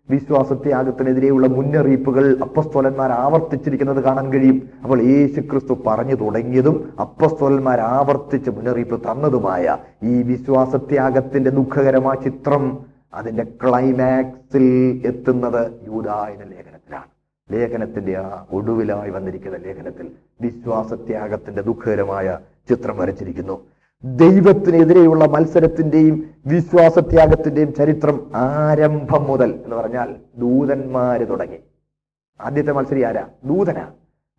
വിശ്വാസത്യാഗത്തിനെതിരെയുള്ള 0.09 1.47
മുന്നറിയിപ്പുകൾ 1.47 2.25
അപ്പസ്തോലന്മാർ 2.45 3.11
ആവർത്തിച്ചിരിക്കുന്നത് 3.11 4.03
കാണാൻ 4.03 4.33
കഴിയും. 4.33 4.57
അപ്പോൾ 4.83 4.99
യേശു 5.01 5.41
ക്രിസ്തു 5.41 5.73
പറഞ്ഞു 5.87 6.15
തുടങ്ങിയതും 6.15 6.93
അപ്പസ്തോലന്മാർ 6.99 7.79
ആവർത്തിച്ച് 7.81 8.49
മുന്നറിയിപ്പ് 8.49 8.99
തന്നതുമായ 9.07 9.77
ഈ 10.03 10.21
വിശ്വാസത്യാഗത്തിന്റെ 10.31 11.49
ദുഃഖകരമായ 11.49 12.17
ചിത്രം 12.27 12.65
അതിന്റെ 13.13 13.43
ക്ലൈമാക്സിൽ 13.63 14.65
എത്തുന്നത് 15.11 15.61
യൂതായന 15.89 16.41
ലേഖനത്തിലാണ്. 16.53 17.09
ലേഖനത്തിന്റെ 17.49 18.15
ആ 18.17 18.47
ഒടുവിലായി 18.51 19.09
വന്നിരിക്കുന്ന 19.09 19.57
ലേഖനത്തിൽ 19.57 20.07
വിശ്വാസത്യാഗത്തിന്റെ 20.41 21.61
ദുഃഖകരമായ 21.61 22.37
ചിത്രം 22.69 22.97
വരച്ചിരിക്കുന്നു. 22.97 23.57
ദൈവത്തിനെതിരെയുള്ള 24.05 25.25
മത്സരത്തിന്റെയും 25.25 26.29
വിശ്വാസത്യാഗത്തിന്റെയും 26.45 27.73
ചരിത്രം 27.73 28.31
ആരംഭം 28.35 29.23
മുതൽ 29.23 29.61
എന്ന് 29.63 29.75
പറഞ്ഞാൽ 29.75 30.15
ദൂതന്മാര് 30.37 31.27
തുടങ്ങി. 31.29 31.57
ആദ്യത്തെ 32.41 32.71
മത്സരി 32.71 33.03
ആരാ? 33.03 33.27
ദൂതന. 33.45 33.87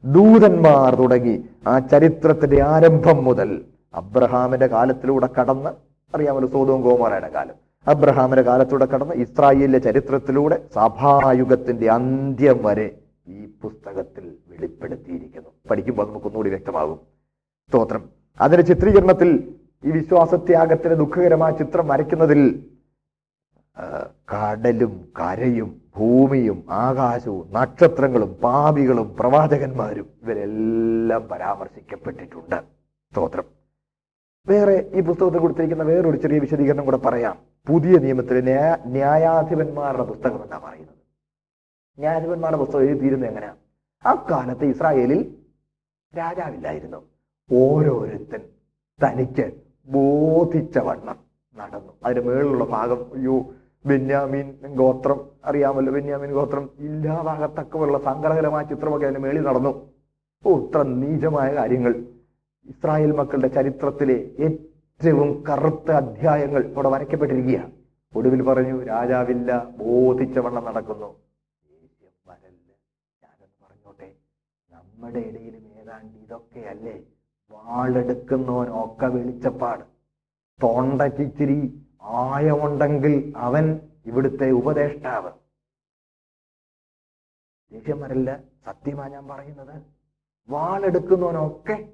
ദൂതന്മാർ 0.04 0.94
തുടങ്ങി 0.94 1.44
ആ 1.66 1.78
ചരിത്രത്തിന്റെ 1.78 2.62
ആരംഭം 2.62 3.24
മുതൽ 3.24 3.64
അബ്രഹാമിന്റെ 3.94 4.66
കാലത്തിലൂടെ 4.66 5.28
കടന്ന് 5.40 5.70
അറിയാമല്ലോ 6.14 6.48
സോതവും 6.48 6.82
കോമാരയുടെ 6.82 7.28
കാലം. 7.28 7.54
അബ്രഹാമിന്റെ 7.86 8.42
കാലത്തൂടെ 8.42 8.86
കടന്ന് 8.86 9.14
ഇസ്രായേലിന്റെ 9.14 9.78
ചരിത്രത്തിലൂടെ 9.78 10.60
സഭായുഗത്തിന്റെ 10.74 11.90
അന്ത്യം 11.90 12.64
വരെ 12.64 12.98
ഈ 13.28 13.48
പുസ്തകത്തിൽ 13.62 14.32
വെളിപ്പെടുത്തിയിരിക്കുന്നു. 14.48 15.48
പഠിക്കുമ്പോൾ 15.70 16.08
നമുക്കൊന്നുകൂടി 16.08 16.50
വ്യക്തമാകും. 16.50 17.00
സ്തോത്രം. 17.68 18.15
അതിന്റെ 18.40 18.74
ചിത്രീകരണത്തിൽ 18.74 19.54
ഈ 19.84 19.90
വിശ്വാസത്യാഗത്തിന്റെ 19.90 20.94
ദുഃഖകരമായ 20.94 21.52
ചിത്രം 21.52 21.88
വരയ്ക്കുന്നതിൽ 21.88 22.70
കടലും 24.34 25.12
കരയും 25.20 25.82
ഭൂമിയും 25.96 26.64
ആകാശവും 26.70 27.52
നക്ഷത്രങ്ങളും 27.52 28.34
പാപികളും 28.34 29.16
പ്രവാചകന്മാരും 29.16 30.08
ഇവരെല്ലാം 30.22 31.28
പരാമർശിക്കപ്പെട്ടിട്ടുണ്ട്. 31.28 32.56
സ്തോത്രം. 33.12 33.44
വേറെ 34.48 34.90
ഈ 34.94 35.00
പുസ്തകത്തിൽ 35.00 35.38
കൊടുത്തിരിക്കുന്ന 35.38 35.82
വേറൊരു 35.82 36.16
ചെറിയ 36.16 36.38
വിശദീകരണം 36.38 36.84
കൂടെ 36.84 36.96
പറയാം. 36.96 37.38
പുതിയ 37.68 37.98
നിയമത്തിലെ 37.98 38.40
ന്യായ 38.40 38.76
ന്യായാധിപന്മാരുടെ 38.86 40.02
പുസ്തകം 40.02 40.42
എന്താ 40.42 40.58
പറയുന്നത്. 40.58 40.94
ന്യായാധിപന്മാരുടെ 41.98 42.58
പുസ്തകം 42.58 42.82
എഴുതി 42.82 43.00
തീരുന്നത് 43.00 43.30
എങ്ങനെയാ? 43.30 43.54
ആ 44.06 44.26
കാലത്ത് 44.30 44.64
ഇസ്രായേലിൽ 44.64 45.34
രാജാവില്ലായിരുന്നു. 46.18 47.15
ഓരോരുത്തൻ 47.52 48.40
തനിക്ക് 49.04 49.52
ബോധിച്ച 49.86 50.78
വണ്ണം 50.78 51.18
നടന്നു. 51.56 51.92
അതിന് 52.04 52.20
മേളിലുള്ള 52.20 52.64
ഭാഗം 52.64 53.14
അയ്യോ 53.14 53.54
ബെന്യാമീൻ 53.86 54.58
ഗോത്രം 54.74 55.30
അറിയാമല്ലോ. 55.44 55.92
ബെന്യാമീൻ 55.92 56.32
ഗോത്രം 56.32 56.70
ഇല്ലാതാകത്തക്കമുള്ള 56.78 57.98
സങ്കടകരമായ 57.98 58.64
ചിത്രമൊക്കെ 58.64 59.06
അതിന് 59.06 59.20
മേളിൽ 59.20 59.42
നടന്നു. 59.42 59.92
ഓ 60.46 60.58
ഇത്ര 60.58 60.82
നീചമായ 60.82 61.54
കാര്യങ്ങൾ. 61.54 61.94
ഇസ്രായേൽ 62.66 63.12
മക്കളുടെ 63.12 63.48
ചരിത്രത്തിലെ 63.48 64.30
ഏറ്റവും 64.38 65.44
കറുത്ത 65.48 65.90
അധ്യായങ്ങൾ 65.90 66.72
അവിടെ 66.72 66.88
വരയ്ക്കപ്പെട്ടിരിക്കുകയാണ്. 66.88 67.72
ഒടുവിൽ 68.14 68.42
പറഞ്ഞു 68.42 68.84
രാജാവില്ല 68.84 69.64
ബോധിച്ച 69.64 70.38
വണ്ണം 70.38 70.64
നടക്കുന്നു. 70.64 71.06
വരല്ല. 72.28 72.70
പറഞ്ഞോട്ടെ. 73.62 74.12
നമ്മുടെ 74.72 75.18
ഇടയിലും 75.18 75.64
ഏതാണ്ട് 75.82 76.18
ഇതൊക്കെയല്ലേ 76.18 77.02
വാളെടുക്കുന്നവനൊക്കെ 77.66 79.06
വെളിച്ചപ്പാട്. 79.06 79.84
തൊണ്ടക്കിച്ചിരി 80.62 81.86
ആയമുണ്ടെങ്കിൽ 82.02 83.32
അവൻ 83.36 83.80
ഇവിടുത്തെ 84.06 84.50
ഉപദേഷ്ടാവ്. 84.50 85.32
ദേഷ്യം 87.72 88.04
സത്യമാ 88.64 89.08
ഞാൻ 89.08 89.28
പറയുന്നത്. 89.28 89.82
വാളെടുക്കുന്നവനൊക്കെ 90.48 91.92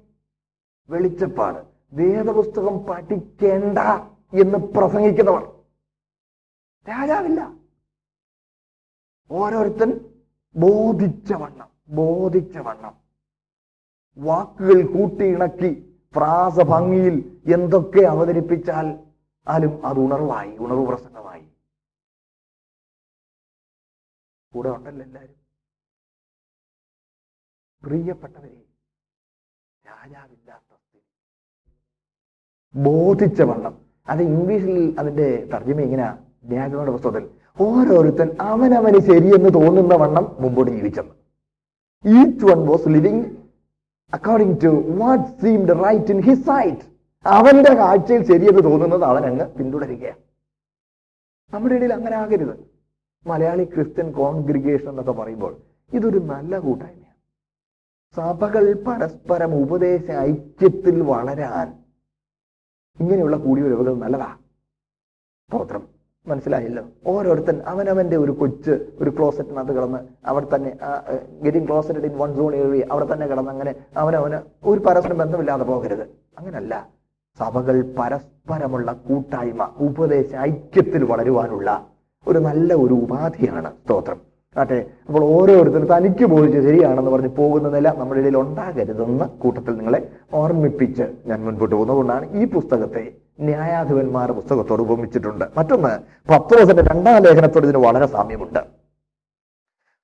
വെളിച്ചപ്പാട്. 0.89 1.65
വേദപുസ്തകം 1.93 2.79
പഠിക്കേണ്ട 2.79 3.79
എന്ന് 4.41 4.57
പ്രസംഗിക്കുന്നവർ. 4.57 5.63
രാജാവില്ല. 6.89 7.53
ഓരോരുത്തൻ 9.31 10.21
ബോധിച്ച 10.55 11.33
വണ്ണം 11.33 11.69
ബോധിച്ച 11.87 12.57
വണ്ണം. 12.57 13.02
വാക്കുകൾ 14.17 14.79
കൂട്ടിയിണക്കി 14.95 15.71
പ്രാസഭംഗിയിൽ 16.15 17.15
എന്തൊക്കെ 17.55 18.01
അവതരിപ്പിച്ചാൽ 18.13 18.87
ആലും 19.47 19.85
അത് 19.85 19.99
ഉണർവായി 19.99 20.51
ഉണർവ് 20.57 20.87
പ്രസംഗമായി 20.87 21.45
കൂടെ 24.53 24.69
ഉണ്ടല്ലോ 24.69 25.03
എല്ലാരും. 25.05 25.37
പ്രിയപ്പെട്ടവരെ 27.83 28.51
രാജാവില്ലാത്ത 29.85 30.69
ബോധിച്ച 32.75 33.41
വണ്ണം. 33.41 33.73
അത് 34.07 34.21
ഇംഗ്ലീഷിൽ 34.21 34.95
അതിന്റെ 34.99 35.47
തർജമ 35.53 35.79
ഇങ്ങനെ 35.81 36.05
ന്യായങ്ങളുടെ 36.51 36.91
പുസ്തകത്തിൽ 36.91 37.25
ഓരോരുത്തൻ 37.59 38.29
അവനവന് 38.41 38.99
ശരിയെന്ന് 39.09 39.49
തോന്നുന്ന 39.53 39.93
വണ്ണം 40.03 40.25
മുമ്പോട്ട് 40.39 40.71
ജീവിച്ചെന്ന്. 40.71 41.13
Each 42.05 42.45
one 42.45 42.61
was 42.69 42.87
living 42.95 43.42
according 44.13 44.63
to 44.63 44.67
what 44.97 45.41
seemed 45.41 45.83
right 45.85 46.11
in 46.11 46.21
his 46.21 46.45
sight 46.45 46.81
അവന്റെ 47.25 47.73
കാഴ്ചയിൽ 47.73 48.23
ശരിയെന്ന് 48.23 48.63
തോന്നുന്നത് 48.63 49.03
അവൻ 49.03 49.25
അങ്ങ് 49.25 49.53
പിന്തുടരുകയാണ്. 49.53 50.19
നമ്മുടെ 51.53 51.75
ഇടയിൽ 51.75 51.93
അങ്ങനെ 51.93 52.15
ആകരുത്. 52.15 52.59
മലയാളി 53.27 53.63
ക്രിസ്ത്യൻ 53.63 54.11
കോൺഗ്രിഗേഷൻ 54.11 54.89
എന്നൊക്കെ 54.89 55.11
പറയുമ്പോൾ 55.11 55.57
ഇതൊരു 55.93 56.17
നല്ല 56.17 56.59
കൂട്ടായ്മയാണ്. 56.59 57.03
സഭകൾ 58.15 58.73
പരസ്പരം 58.73 59.55
ഉപദേശ 59.55 60.11
ഐക്യത്തിൽ 60.11 61.01
വളരാൻ 61.01 61.83
ഇങ്ങനെയുള്ള 62.99 63.37
കൂടിയൊരുവകൾ 63.37 63.93
നല്ലതാ. 63.97 64.37
സ്തോത്രം 65.49 65.92
മനസ്സിലായല്ലോ. 66.27 66.83
ഓരോരുത്തൻ 67.11 67.55
അവനവന്റെ 67.71 68.17
ഒരു 68.23 68.33
കൊച്ച് 68.41 68.73
ഒരു 69.01 69.11
ക്ലോസറ്റിനകത്ത് 69.15 69.73
കിടന്ന് 69.77 69.99
അവിടെ 70.31 70.47
തന്നെ 70.53 70.71
getting 71.43 71.67
closeted 71.69 72.07
in 72.09 72.15
one 72.21 72.31
zone 72.37 72.53
area 72.59 72.83
അവിടെ 72.91 73.07
തന്നെ 73.11 73.25
കിടന്ന് 73.31 73.51
അങ്ങനെ 73.55 73.71
അവനവന് 74.01 74.37
ഒരു 74.71 74.79
പരസ്പരം 74.87 75.17
ബന്ധമില്ലാതെ 75.21 75.65
പോകരുത്. 75.71 76.05
അങ്ങനല്ല. 76.39 76.73
സഭകൾ 77.39 77.77
പരസ്പരമുള്ള 77.97 78.89
കൂട്ടായ്മ 79.07 79.67
ഉപദേശ 79.87 80.29
ഐക്യത്തിൽ 80.49 81.03
വളരുവാനുള്ള 81.11 81.69
ഒരു 82.25 82.39
നല്ല 82.47 82.73
ഒരു 82.83 82.95
ഉപാധിയാണ് 83.03 83.69
സ്തോത്രം. 83.81 84.19
ആട്ടെ 84.55 84.77
അപ്പോൾ 85.07 85.23
ഓരോരുത്തരും 85.35 85.87
തനിക്ക് 85.91 86.25
ബോധിച്ച് 86.33 86.59
ശരിയാണെന്ന് 86.67 87.11
പറഞ്ഞ് 87.13 87.31
പോകുന്ന 87.39 87.67
നില 87.75 87.87
നമ്മുടെ 87.99 88.19
ഇടയിൽ 88.21 88.37
ഉണ്ടാകരുതെന്ന് 88.41 89.25
കൂട്ടത്തിൽ 89.43 89.73
നിങ്ങളെ 89.79 89.99
ഓർമ്മിപ്പിച്ച് 90.41 91.05
ഞാൻ 91.29 91.39
മുൻപോട്ട് 91.45 91.73
പോകുന്നതുകൊണ്ടാണ് 91.75 92.25
ഈ 92.39 92.45
പുസ്തകത്തെ 92.55 93.03
ന്യായാധിപന്മാർ 93.39 94.31
പുസ്തകത്തോട് 94.31 94.81
ഉപമിച്ചിട്ടുണ്ട്. 94.81 95.45
മറ്റൊന്ന് 95.57 95.99
പത്രോസിന്റെ 96.29 96.83
രണ്ടാം 96.83 97.23
ലേഖനത്തോട് 97.23 97.65
ഇതിന് 97.65 97.77
വളരെ 97.77 98.05
സാമ്യമുണ്ട്. 98.05 98.59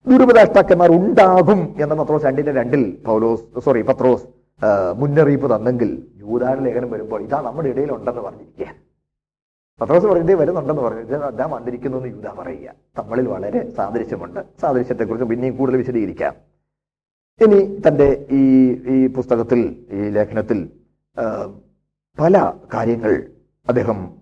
ദുരുപദേഷ്ടാക്കന്മാർ 0.07 0.91
ഉണ്ടാകും 0.91 1.75
എന്ന 1.81 1.93
പത്രോസ് 1.93 2.25
രണ്ടിന്റെ 2.25 2.51
രണ്ടിൽ 2.51 3.03
പൗലോസ് 3.05 3.59
സോറി 3.65 3.81
പത്രോസ് 3.81 4.25
മുന്നറിയിപ്പ് 4.95 5.55
തന്നെങ്കിൽ 5.55 6.07
യൂതാന്റെ 6.19 6.63
ലേഖനം 6.63 6.91
വരുമ്പോൾ 6.91 7.21
ഇതാ 7.21 7.41
നമ്മുടെ 7.41 7.69
ഇടയിൽ 7.69 7.91
ഉണ്ടെന്ന് 7.91 8.21
പറഞ്ഞിരിക്കുക 8.21 8.67
പത്രോസ് 9.81 10.05
പറയുന്നത് 10.05 10.35
വരുന്നുണ്ടെന്ന് 10.35 10.81
പറഞ്ഞു. 10.81 11.15
അതാ 11.15 11.45
വന്നിരിക്കുന്നു 11.45 11.97
എന്ന് 11.97 12.09
യൂത 12.09 12.29
പറയുക. 12.39 12.73
തമ്മിൽ 12.99 13.27
വളരെ 13.27 13.71
സാദൃശ്യമുണ്ട്. 13.71 14.39
സാദൃശ്യത്തെക്കുറിച്ച് 14.61 15.29
പിന്നെയും 15.29 15.57
കൂടുതൽ 15.57 15.77
വിശദീകരിക്കാം. 15.77 16.35
ഇനി 17.41 17.81
തന്റെ 17.87 18.25
ഈ 18.31 18.43
ഈ 18.95 19.07
പുസ്തകത്തിൽ 19.07 19.85
ഈ 19.91 20.09
ലേഖനത്തിൽ 20.09 20.71
പല 22.19 22.53
കാര്യങ്ങൾ 22.73 23.31
അദ്ദേഹം 23.69 24.17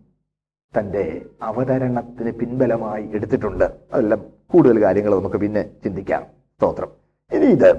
തന്റെ 0.80 1.26
അവതരണത്തിന് 1.42 2.32
പിൻബലമായി 2.32 3.10
എടുത്തിട്ടുണ്ട്. 3.14 3.64
അതെല്ലാം 3.94 4.26
കൂടുതൽ 4.48 4.84
കാര്യങ്ങൾ 4.84 5.16
നമുക്ക് 5.16 5.36
പിന്നെ 5.36 5.70
ചിന്തിക്കാം. 5.84 6.24
സ്തോത്രം. 6.56 6.90
ഇനി 7.32 7.46
ഇത് 7.46 7.70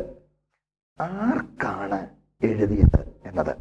ആർക്കാണ് 1.01 2.07
എഴുതിയത് 2.43 3.01
എന്നത്? 3.27 3.57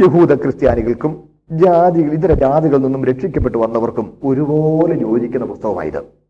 യഹൂദ 0.00 0.34
ക്രിസ്ത്യാനികൾക്കും 0.34 1.28
ജാതി 1.52 2.00
ഇതര 2.00 2.32
ജാതികളിൽ 2.32 2.82
നിന്നും 2.82 3.04
രക്ഷിക്കപ്പെട്ടു 3.04 3.58
വന്നവർക്കും 3.58 4.18
ഒരുപോലെ 4.24 5.00
യോജിക്കുന്ന 5.00 5.46
പുസ്തകമായത്. 5.46 6.21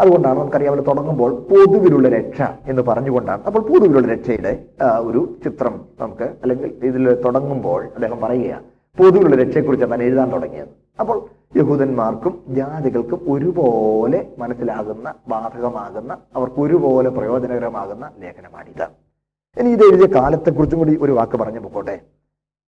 അതുകൊണ്ടാണ് 0.00 0.38
നമുക്കറിയാം 0.38 0.72
അവിടെ 0.72 0.84
തുടങ്ങുമ്പോൾ 0.88 1.32
പൊതുവിലുള്ള 1.50 2.08
രക്ഷ 2.08 2.42
എന്ന് 2.66 2.82
പറഞ്ഞുകൊണ്ടാണ്. 2.82 3.42
അപ്പോൾ 3.48 3.62
പൊതുവിലുള്ള 3.68 4.06
രക്ഷയുടെ 4.12 4.52
ഒരു 5.08 5.38
ചിത്രം 5.44 5.74
നമുക്ക് 6.00 6.26
അല്ലെങ്കിൽ 6.42 6.70
ഇതിൽ 6.88 7.22
തുടങ്ങുമ്പോൾ 7.24 7.80
അദ്ദേഹം 7.94 8.20
പറയുക 8.20 8.60
പൊതുവിലുള്ള 8.98 9.36
രക്ഷയെക്കുറിച്ച് 9.42 9.86
താൻ 9.90 10.02
എഴുതാൻ 10.02 10.28
തുടങ്ങിയത്? 10.32 10.72
അപ്പോൾ 11.00 11.18
യഹൂദന്മാർക്കും 11.58 12.34
ജാതികൾക്കും 12.48 13.20
ഒരുപോലെ 13.32 14.20
മനസ്സിലാകുന്ന 14.38 15.14
ബാധകമാകുന്ന 15.28 16.12
അവർക്ക് 16.36 16.60
ഒരുപോലെ 16.64 17.10
പ്രയോജനകരമാകുന്ന 17.10 18.04
ലേഖനമാണിത്. 18.22 18.86
ഇനി 19.60 19.70
ഇത് 19.76 19.84
എഴുതിയ 19.84 20.08
കാലത്തെക്കുറിച്ചും 20.18 20.78
കൂടി 20.78 20.98
ഒരു 21.00 21.12
വാക്ക് 21.12 21.36
പറഞ്ഞു 21.36 21.60
പോക്കോട്ടെ. 21.60 21.96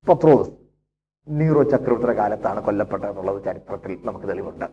പത്രോസ് 0.09 0.51
നീറോ 1.29 1.63
ചക്രവർത്തിയുടെ 1.63 2.17
കാലത്താണ് 2.23 2.61
കൊല്ലപ്പെട്ടത് 2.63 3.11
എന്നുള്ളത് 3.11 3.45
ചരിത്രത്തിൽ 3.45 3.93
നമുക്ക് 4.05 4.27
തെളിവുണ്ട്. 4.31 4.67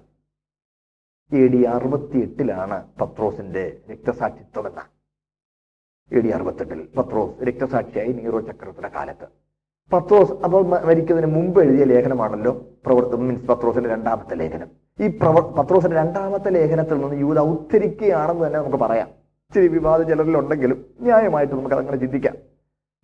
എ 1.31 1.47
ഡി 1.47 1.61
അറുപത്തി 1.63 2.17
എട്ടിലാണ് 2.17 2.77
പത്രോസിന്റെ 3.01 3.77
രക്തസാക്ഷിത്വം 3.91 4.67
എന്ന 4.67 4.81
എ 6.11 6.21
ഡി 6.21 6.27
അറുപത്തെട്ടിൽ 6.27 6.87
പത്രോസ് 6.97 7.43
രക്തസാക്ഷിയായി 7.43 8.13
നീറോ 8.13 8.39
ചക്രവർത്തിയുടെ 8.39 8.89
കാലത്ത്. 8.95 9.27
പത്രോസ് 9.93 10.31
അപ്പോൾ 10.45 10.63
മരിക്കുന്നതിന് 10.67 11.35
മുമ്പ് 11.35 11.63
എഴുതിയ 11.63 11.83
ലേഖനമാണല്ലോ 11.83 12.51
പ്രവർത്തി 12.85 13.15
മീൻസ് 13.15 13.45
പത്രോസിന്റെ 13.45 13.89
രണ്ടാമത്തെ 13.89 14.35
ലേഖനം. 14.35 14.69
ഈ 14.99 15.07
പ്രവർ 15.07 15.41
പത്രോസിന്റെ 15.41 15.97
രണ്ടാമത്തെ 15.97 16.49
ലേഖനത്തിൽ 16.49 16.97
നിന്ന് 17.01 17.19
യൂത 17.19 17.39
ഉദ്ധരിക്കുകയാണെന്ന് 17.39 18.47
തന്നെ 18.47 18.59
നമുക്ക് 18.59 18.77
പറയാം. 18.77 19.07
ഇച്ചിരി 19.51 19.67
വിവാദ 19.67 20.01
ചിലരിലുണ്ടെങ്കിലും 20.01 20.85
ന്യായമായിട്ട് 21.01 21.53
നമുക്ക് 21.53 21.75
അതങ്ങനെ 21.75 21.97
ചിന്തിക്കാം. 21.97 22.35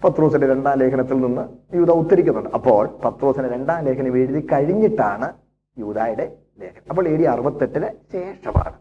പത്രോസിന്റെ 0.04 0.48
രണ്ടാം 0.48 0.78
ലേഖനത്തിൽ 0.78 1.18
നിന്ന് 1.22 1.76
യൂത 1.76 1.92
ഉദ്ധരിക്കുന്നുണ്ട്. 1.92 2.50
അപ്പോൾ 2.50 2.88
പത്രോസിന്റെ 3.06 3.50
രണ്ടാം 3.50 3.86
ലേഖനം 3.86 4.18
എഴുതി 4.18 4.48
കഴിഞ്ഞിട്ടാണ് 4.52 5.34
യൂതായുടെ 5.78 6.47
ലേഖനം 6.60 6.90
അപ്പോൾ 6.90 7.08
എ 7.08 7.16
ഡി 7.16 7.24
അറുപത്തെട്ടിന് 7.24 7.88
ശേഷമാണ്. 8.14 8.76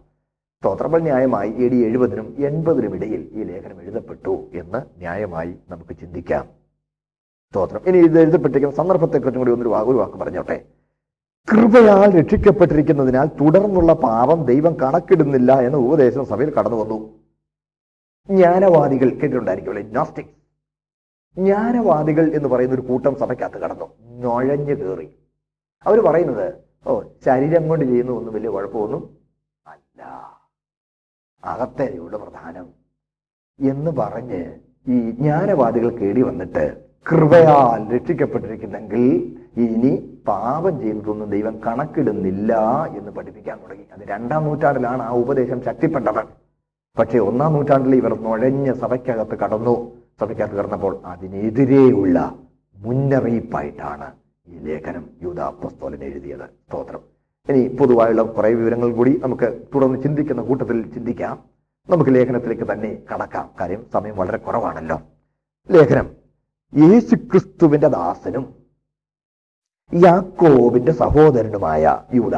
സ്തോത്രപ്പോൾ 0.63 1.01
ന്യായമായി 1.03 1.51
എ 1.65 1.69
ഡി 1.69 1.79
എഴുപതിനും 1.87 2.37
എൺപതിനും 2.39 2.95
ഇടയിൽ 2.95 3.29
ഈ 3.33 3.43
ലേഖനം 3.43 3.83
എഴുതപ്പെട്ടു 3.83 4.51
എന്ന് 4.55 4.81
ന്യായമായി 4.99 5.55
നമുക്ക് 5.69 5.97
ചിന്തിക്കാം. 6.01 6.45
സ്തോത്രം. 7.51 7.83
ഇനി 7.87 7.99
ഇത് 7.99 8.21
എഴുതപ്പെട്ടിരിക്കുന്ന 8.21 8.77
സന്ദർഭത്തെക്കുറിച്ചും 8.77 9.43
കൂടി 9.43 9.53
ഒന്നൊരു 9.53 9.91
ഒരു 9.91 9.97
വാക്ക് 9.97 10.15
പറഞ്ഞോട്ടെ. 10.15 10.65
കൃപയാൽ 11.49 12.21
രക്ഷിക്കപ്പെട്ടിരിക്കുന്നതിനാൽ 12.21 13.27
തുടർന്നുള്ള 13.41 13.93
പാപം 13.93 14.45
ദൈവം 14.45 14.75
കണക്കിടുന്നില്ല 14.83 15.53
എന്ന 15.53 15.77
ഉപദേശം 15.77 16.25
സഭയിൽ 16.27 16.51
കടന്നു 16.55 16.77
വന്നു. 16.77 16.99
ജ്ഞാനവാദികൾ 18.29 19.09
കേട്ടിട്ടുണ്ടായിരിക്കുമല്ലേ 19.11 19.91
നോസ്റ്റിക് 19.93 20.33
ജ്ഞാനവാദികൾ 21.37 22.35
എന്ന് 22.35 22.49
പറയുന്ന 22.49 22.75
ഒരു 22.75 22.83
കൂട്ടം 22.83 23.17
സഭയ്ക്കകത്ത് 23.17 23.59
കടന്നു. 23.61 23.87
നുഴഞ്ഞു 24.23 24.75
കയറി. 24.75 25.07
അവർ 25.87 26.01
പറയുന്നത് 26.01 26.66
ഓ 26.87 27.03
ശരീരം 27.25 27.69
കൊണ്ട് 27.69 27.85
ചെയ്യുന്ന 27.85 28.13
ഒന്നും 28.13 28.35
വലിയ 28.35 28.51
കുഴപ്പമൊന്നും 28.51 29.17
അല്ല. 29.67 30.03
ഇവിടെ 31.79 32.17
പ്രധാനം. 32.17 32.69
എന്ന് 33.61 33.91
പറഞ്ഞ് 33.91 34.55
ഈ 34.89 35.11
ജ്ഞാനവാദികൾ 35.11 35.91
കേടി 35.91 36.23
വന്നിട്ട് 36.23 36.85
കൃപയാൽ 37.11 37.95
രക്ഷിക്കപ്പെട്ടിരിക്കുന്നെങ്കിൽ 37.95 39.05
ഇനി 39.57 40.23
പാപം 40.29 40.81
ചെയ്യുന്നതൊന്നും 40.81 41.31
ദൈവം 41.31 41.61
കണക്കിടുന്നില്ല 41.67 42.53
എന്ന് 42.97 43.13
പഠിപ്പിക്കാൻ 43.13 43.59
തുടങ്ങി. 43.63 43.85
അത് 43.93 44.01
രണ്ടാം 44.09 44.45
നൂറ്റാണ്ടിലാണ് 44.45 45.03
ആ 45.03 45.11
ഉപദേശം 45.11 45.63
ശക്തിപ്പെട്ടത്. 45.63 46.25
പക്ഷേ 46.99 47.19
ഒന്നാം 47.19 47.53
നൂറ്റാണ്ടിൽ 47.53 47.95
ഇവർ 47.97 48.21
നുഴഞ്ഞ് 48.21 48.75
സഭയ്ക്കകത്ത് 48.75 49.39
കടന്നു. 49.39 49.93
സഭയ്ക്കകത്ത് 50.21 50.55
കടന്നപ്പോൾ 50.55 51.01
അതിനെതിരെയുള്ള 51.05 52.39
മുന്നറിയിപ്പായിട്ടാണ് 52.77 54.13
ഈ 54.49 54.59
ലേഖനം 54.59 55.11
യൂതാപ്പസ്തോലൻ 55.23 56.05
എഴുതിയത്. 56.05 56.41
സ്തോത്രം. 56.41 57.01
ഇനി 57.49 57.69
പൊതുവായുള്ള 57.69 58.23
കുറേ 58.23 58.55
വിവരങ്ങൾ 58.55 58.93
കൂടി 58.93 59.21
നമുക്ക് 59.23 59.67
തുടർന്ന് 59.75 60.03
ചിന്തിക്കുന്ന 60.03 60.43
കൂട്ടത്തിൽ 60.43 60.93
ചിന്തിക്കാം. 60.93 61.45
നമുക്ക് 61.91 62.15
ലേഖനത്തിലേക്ക് 62.15 62.73
തന്നെ 62.73 62.99
കടക്കാം. 63.15 63.51
കാര്യം 63.61 63.87
സമയം 63.93 64.17
വളരെ 64.17 64.37
കുറവാണല്ലോ. 64.37 65.01
ലേഖനം. 65.71 66.11
യേശു 66.77 67.15
ക്രിസ്തുവിന്റെ 67.15 67.89
ദാസനും 67.89 68.55
യാക്കോവിന്റെ 69.95 70.93
സഹോദരനുമായ 70.93 72.03
യൂത 72.15 72.37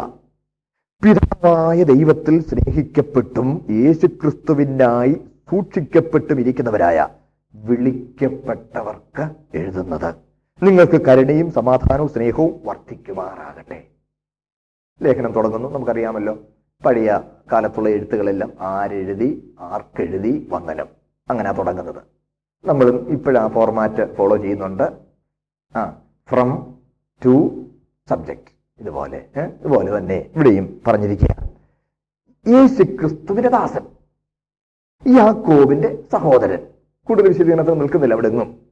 പിതാവായ 1.02 1.82
ദൈവത്തിൽ 1.82 2.42
സ്നേഹിക്കപ്പെട്ടും 2.42 3.66
യേശുക്രിസ്തുവിനായി 3.70 5.12
സൂക്ഷിക്കപ്പെട്ടും 5.50 6.40
ഇരിക്കുന്നവരായ 6.40 7.08
വിളിക്കപ്പെട്ടവർക്ക് 7.54 9.30
എഴുതുന്നത്. 9.54 10.27
നിങ്ങൾക്ക് 10.62 11.06
കരുണയും 11.06 11.50
സമാധാനവും 11.50 12.08
സ്നേഹവും 12.08 12.60
വർദ്ധിക്കുമാറാകട്ടെ. 12.64 13.86
ലേഖനം 15.02 15.32
തുടങ്ങുന്നു. 15.32 15.68
നമുക്കറിയാമല്ലോ 15.68 16.38
പഴയ 16.86 17.20
കാലത്തുള്ള 17.52 17.88
എഴുത്തുകളെല്ലാം 17.88 18.52
ആരെഴുതി 18.60 19.54
ആർക്കെഴുതി 19.60 20.48
വന്ദനം 20.50 20.88
അങ്ങനെ 21.30 21.52
തുടങ്ങുന്നത്. 21.52 22.02
നമ്മളും 22.64 23.08
ഇപ്പോഴും 23.08 23.40
ആ 23.40 23.48
ഫോർമാറ്റ് 23.48 24.14
ഫോളോ 24.14 24.36
ചെയ്യുന്നുണ്ട്. 24.36 25.00
ആ 25.76 26.02
ഫ്രം 26.28 26.74
ടു 27.24 27.64
സബ്ജക്റ്റ് 28.08 28.80
ഇതുപോലെ 28.80 29.28
ഇതുപോലെ 29.36 29.98
തന്നെ 29.98 30.30
ഇവിടെയും 30.36 30.80
പറഞ്ഞിരിക്കുക 30.86 31.50
യേശു 32.48 32.82
ക്രിസ്തുവിന്റെ 32.82 33.48
ദാസൻ. 33.48 33.84
യാക്കോബിന്റെ 35.16 36.04
സഹോദരൻ. 36.12 36.66
കൂടുതൽ 37.04 37.28
വിശദീകരണത്തിൽ 37.28 37.72
നിൽക്കുന്നില്ല 37.72 38.14
അവിടെ 38.14 38.28
നിന്നും 38.28 38.66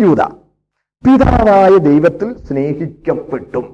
യൂത. 0.00 0.45
പിതാവായ 1.04 1.72
ദൈവത്തിൽ 1.78 2.28
സ്നേഹിക്കപ്പെട്ടും 2.46 3.66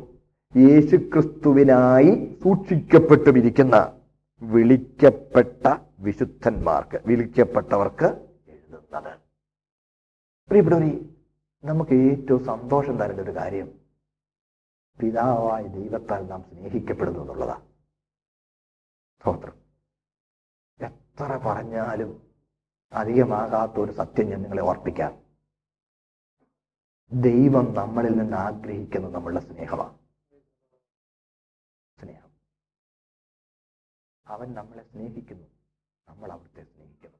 യേശുക്രിസ്തുവിനായി 0.55 2.11
സൂക്ഷിക്കപ്പെട്ടും 2.43 3.37
ഇരിക്കുന്ന 3.39 3.77
വിളിക്കപ്പെട്ട 4.43 5.64
വിശുദ്ധന്മാർക്ക് 5.99 6.99
വിളിക്കപ്പെട്ടവർക്ക് 7.07 8.09
എഴുതുന്നത്. 8.53 9.12
പ്രിയപ്പെട്ടവരെ 10.51 10.93
നമുക്ക് 11.64 11.95
ഏറ്റവും 12.11 12.45
സന്തോഷം 12.45 12.97
തരേണ്ട 13.03 13.20
ഒരു 13.20 13.35
കാര്യം 13.41 13.68
പിതാവായ 14.99 15.62
ദൈവത്താൽ 15.79 16.23
നാം 16.27 16.43
സ്നേഹിക്കപ്പെടുന്നു 16.51 17.20
എന്നുള്ളതാണ് 17.20 17.66
സ്തോത്രം 19.25 19.57
എത്ര 20.81 21.33
പറഞ്ഞാലും 21.47 22.12
അധികമാകാത്ത 22.93 23.77
ഒരു 23.79 23.93
സത്യം 23.93 24.29
ഞാൻ 24.31 24.41
നിങ്ങളെ 24.43 24.62
ഓർപ്പിക്കാം. 24.62 25.12
ദൈവം 27.13 27.75
നമ്മളിൽ 27.75 28.13
നിന്ന് 28.13 28.37
ആഗ്രഹിക്കുന്നത് 28.37 29.15
നമ്മളുടെ 29.15 29.41
സ്നേഹമാണ്. 29.41 29.99
സ്നേഹം. 32.01 32.31
അവൻ 34.27 34.55
നമ്മളെ 34.55 34.83
സ്നേഹിക്കുന്നു. 34.83 35.47
നമ്മൾ 36.09 36.33
അവിടുത്തെ 36.33 36.63
സ്നേഹിക്കുന്നു. 36.63 37.17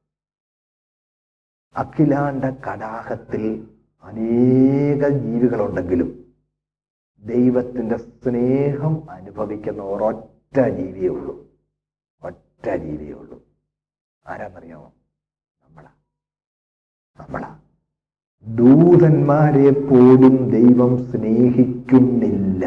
അഖിലാണ്ട 1.77 2.43
കടാഹത്തിൽ 2.43 3.77
അനേക 4.03 5.07
ജീവികളുണ്ടെങ്കിലും 5.07 6.35
ദൈവത്തിന്റെ 7.19 7.97
സ്നേഹം 7.97 9.11
അനുഭവിക്കുന്ന 9.11 9.83
ഒരൊറ്റ 9.83 10.69
ജീവിയേ 10.77 11.07
ഉള്ളൂ. 11.07 11.51
ഒറ്റ 12.23 12.75
ജീവിയേ 12.77 13.13
ഉള്ളൂ. 13.13 13.43
ആരാന്നറിയാമോ 14.27 14.93
നമ്മളാ 15.63 15.89
നമ്മളാ 17.19 17.59
ദൂതന്മാരെ 18.57 19.69
പോലും 19.89 20.35
ദൈവം 20.51 20.91
സ്നേഹിക്കുന്നില്ല. 21.11 22.65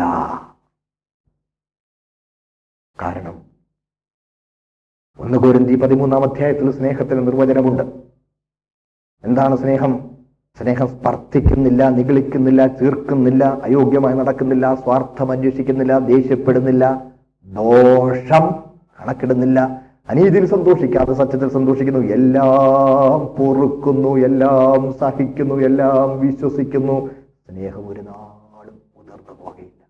കാരണം 3.03 3.37
ഒന്ന് 5.19 5.39
കോരിന്തി 5.39 5.75
പതിമൂന്നാം 5.75 6.23
അധ്യായത്തിൽ 6.23 6.71
സ്നേഹത്തിന് 6.71 7.27
നിർവചനമുണ്ട്. 7.27 7.83
എന്താണ് 9.25 9.57
സ്നേഹം? 9.57 9.93
സ്നേഹം 10.59 10.89
സ്പർദ്ധിക്കുന്നില്ല 10.89 11.89
നിഗളിക്കുന്നില്ല 11.89 12.67
ചീർക്കുന്നില്ല 12.67 13.45
അയോഗ്യമായി 13.45 14.17
നടക്കുന്നില്ല 14.17 14.75
സ്വാർത്ഥം 14.75 15.33
അന്വേഷിക്കുന്നില്ല 15.33 15.99
ദേഷ്യപ്പെടുന്നില്ല 15.99 16.85
ദോഷം 17.47 18.45
കണക്കിടുന്നില്ല. 18.99 19.86
അനീതിയിൽ 20.09 20.47
സന്തോഷിക്കാതെ 20.47 21.13
സത്യത്തിൽ 21.13 21.49
സന്തോഷിക്കുന്നു. 21.49 22.01
എല്ലാം 22.01 23.27
പൊറുക്കുന്നു 23.27 24.17
എല്ലാം 24.17 24.93
സഹിക്കുന്നു 24.93 25.55
എല്ലാം 25.55 26.21
വിശ്വസിക്കുന്നു. 26.21 27.11
സ്നേഹം 27.49 27.89
ഒരു 27.89 28.01
നാളും 28.01 28.81
ഉണർന്നു 28.97 29.45
പോകയില്ല. 29.45 29.83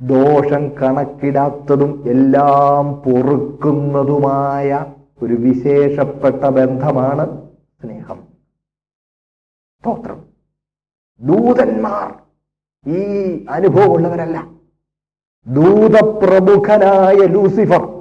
ദോഷം 0.00 0.68
കണക്കിടാത്തതും 0.68 2.04
എല്ലാം 2.06 2.94
പൊറുക്കുന്നതുമായ 2.94 4.86
ഒരു 5.22 5.34
വിശേഷപ്പെട്ട 5.34 6.44
ബന്ധമാണ് 6.44 7.48
സ്നേഹം. 7.82 8.22
സ്തോത്രം. 9.80 10.24
ദൂതന്മാർ 11.20 12.14
ഈ 12.90 13.46
അനുഭവമുള്ളവരല്ല. 13.50 14.48
ദൂതപ്രമുഖനായ 15.46 17.14
ലൂസിഫർ 17.14 17.93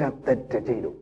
തെറ്റ് 0.00 0.58
ചെയ്തു. 0.58 0.94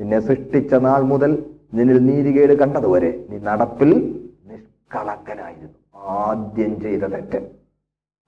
നിന്നെ 0.00 0.20
സൃഷ്ടിച്ച 0.20 0.74
നാൾ 0.74 1.02
മുതൽ 1.02 1.54
നിന്നിൽ 1.74 1.98
നീതികേട് 1.98 2.52
കണ്ടതുവരെ 2.52 3.26
നീ 3.30 3.38
നടപ്പിൽ 3.38 4.20
നിഷ്കളങ്കനായിരുന്നു. 4.44 5.68
ആദ്യം 5.94 6.80
ചെയ്ത 6.80 7.02
തെറ്റ്. 7.02 7.50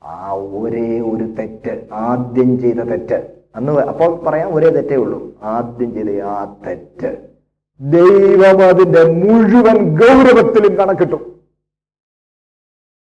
ആ 0.03 0.32
ഒരേ 0.32 1.00
ഒരു 1.00 1.24
തെറ്റ് 1.24 1.88
ആദ്യം 1.92 2.61
ചെയ്ത 2.61 2.76
തെറ്റ്. 2.76 3.42
അന്ന് 3.57 3.72
അപ്പോൾ 3.72 4.24
പറയാം 4.24 4.55
ഒരേ 4.55 4.70
തെറ്റേ 4.70 4.96
ഉള്ളൂ. 4.96 5.38
ആദ്യം 5.42 5.94
ചെയ്ത 5.94 6.22
ആ 6.22 6.57
തെറ്റ്. 6.66 7.28
ദൈവം 7.80 8.68
അതിന്റെ 8.68 9.05
മുഴുവൻ 9.05 9.98
ഗൗരവത്തിലും 9.98 10.76
കണക്കിട്ടു. 10.76 11.40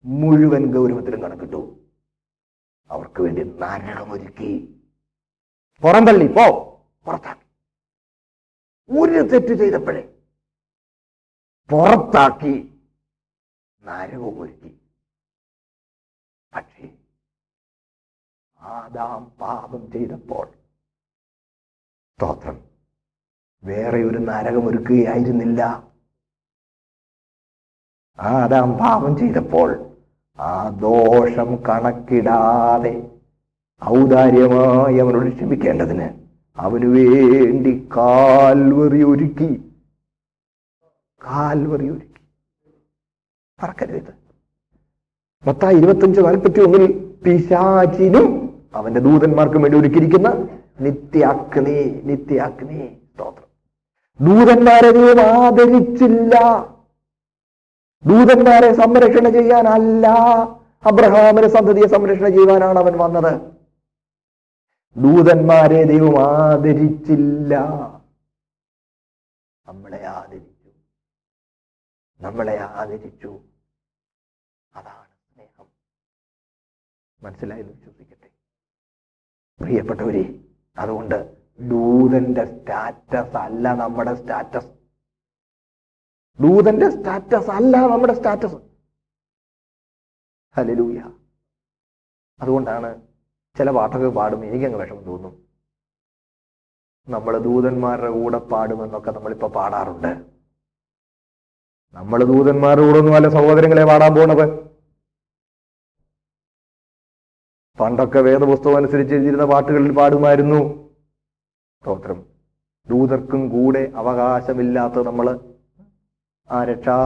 മുഴുവൻ 0.04 0.74
ഗൗരവത്തിലും 0.74 1.22
കണക്കിട്ടു. 1.22 1.76
അവർക്ക് 2.90 3.22
വേണ്ടി 3.22 3.42
നരകമൊരുക്കി 3.42 4.75
പുറന്തള്ളി 5.82 6.26
പോ 6.26 6.44
പുറത്താക്കി. 7.04 7.46
ഒരു 8.98 9.22
തെറ്റ് 9.22 9.54
ചെയ്തപ്പോഴേ 9.54 10.02
പുറത്താക്കി 11.70 12.82
നരകവും 13.82 14.40
ഒരുക്കി. 14.40 14.80
പക്ഷേ 16.54 16.96
ആദാം 18.60 19.24
പാപം 19.24 19.92
ചെയ്തപ്പോൾ 19.92 20.46
സ്തോത്രം. 22.16 22.68
വേറെ 23.64 24.02
ഒരു 24.04 24.18
നരകം 24.18 24.66
ഒരുക്കുകയായിരുന്നില്ല. 24.66 25.92
ആദാം 28.18 28.72
പാപം 28.72 29.18
ചെയ്തപ്പോൾ 29.18 29.96
ആ 30.38 30.68
ദോഷം 30.68 31.62
കണക്കിടാതെ 31.68 33.15
ഔദാര്യമായി 33.84 34.98
അവനോട് 34.98 35.34
ക്ഷമിക്കേണ്ടതിന് 35.34 36.08
അവന് 36.56 36.84
വേണ്ടി 36.84 37.88
കാൽവറി 37.96 39.02
ഒരുക്കി. 39.02 39.72
കാൽവറി 41.26 41.88
ഒരുക്കി. 41.88 42.20
പറക്കരുത്. 43.62 44.14
മൊത്തം 45.46 45.70
ഇരുപത്തഞ്ച് 45.70 46.20
നാൽപ്പത്തി 46.20 46.60
ഒന്നിൽ 46.60 47.14
പിശാചിനും 47.24 48.58
അവന്റെ 48.74 49.00
ദൂതന്മാർക്കും 49.00 49.62
വേണ്ടി 49.62 49.78
ഒരുക്കിയിരിക്കുന്ന 49.78 50.48
നിത്യാഗ്നി 50.80 52.00
നിത്യാഗ്നി 52.04 52.98
സ്തോത്രം. 53.14 53.46
ദൂതന്മാരെ 54.26 54.90
ദൈവം 54.90 55.20
ആദരിച്ചില്ല. 55.20 56.34
ദൂതന്മാരെ 58.06 58.72
സംരക്ഷണ 58.72 59.28
ചെയ്യാനല്ല. 59.28 60.08
അബ്രഹാമിന് 60.84 61.46
സന്തതിയെ 61.46 61.86
സംരക്ഷണം 61.86 62.32
ചെയ്യുവാനാണ് 62.32 62.78
അവൻ 62.78 62.96
വന്നത്. 62.96 63.55
ദൂതന്മാരെ 65.02 65.84
ദൈവം 65.84 66.32
ആദരിച്ചില്ല. 66.32 67.58
നമ്മളെ 69.66 70.06
ആദരിച്ചു. 70.06 70.70
നമ്മളെ 72.20 72.58
ആദരിച്ചു. 72.58 73.40
അതാണ് 74.74 75.08
സ്നേഹം. 75.08 75.66
മനസ്സിലായെന്ന് 77.22 77.72
വിശ്വസിക്കട്ടെ. 77.72 78.30
പ്രിയപ്പെട്ടവരെ 79.60 80.44
അതുകൊണ്ട് 80.78 81.48
ദൂതന്റെ 81.60 82.44
സ്റ്റാറ്റസ് 82.44 83.36
അല്ല 83.36 83.74
നമ്മുടെ 83.74 84.14
സ്റ്റാറ്റസ്. 84.14 84.70
ദൂതന്റെ 86.42 86.90
സ്റ്റാറ്റസ് 86.90 87.50
അല്ല 87.50 87.76
നമ്മുടെ 87.76 88.14
സ്റ്റാറ്റസ്. 88.14 88.56
ഹലലൂയ 90.56 91.18
അതുകൊണ്ടാണ് 92.40 93.05
ചില 93.58 93.70
പാട്ടൊക്കെ 93.70 94.08
പാടും 94.08 94.44
എനിക്കങ്ങ് 94.44 94.78
വിഷമം 94.78 95.04
തോന്നും. 95.04 95.46
നമ്മൾ 97.08 97.38
ദൂതന്മാരുടെ 97.38 98.10
കൂടെ 98.10 98.38
പാടുമെന്നൊക്കെ 98.38 99.10
നമ്മളിപ്പോ 99.10 99.48
പാടാറുണ്ട്. 99.48 100.26
നമ്മൾ 101.94 102.24
ദൂതന്മാരുടെ 102.24 102.86
കൂടെ 102.86 102.98
ഒന്നും 102.98 103.14
അല്ല 103.14 103.28
സഹോദരങ്ങളെ 103.28 103.84
പാടാൻ 103.84 104.14
പോണത്. 104.14 104.66
പണ്ടൊക്കെ 107.80 108.18
വേദപുസ്തകം 108.18 108.76
അനുസരിച്ച് 108.76 109.14
എഴുതിയിരുന്ന 109.14 109.44
പാട്ടുകളിൽ 109.44 109.96
പാടുമായിരുന്നു. 109.96 110.60
സ്തോത്രം. 111.82 112.26
ദൂതർക്കും 112.88 113.48
കൂടെ 113.48 113.92
അവകാശമില്ലാത്ത 113.94 115.02
നമ്മൾ 115.02 115.26
ആ 116.50 116.64
രക്ഷാ 116.64 116.96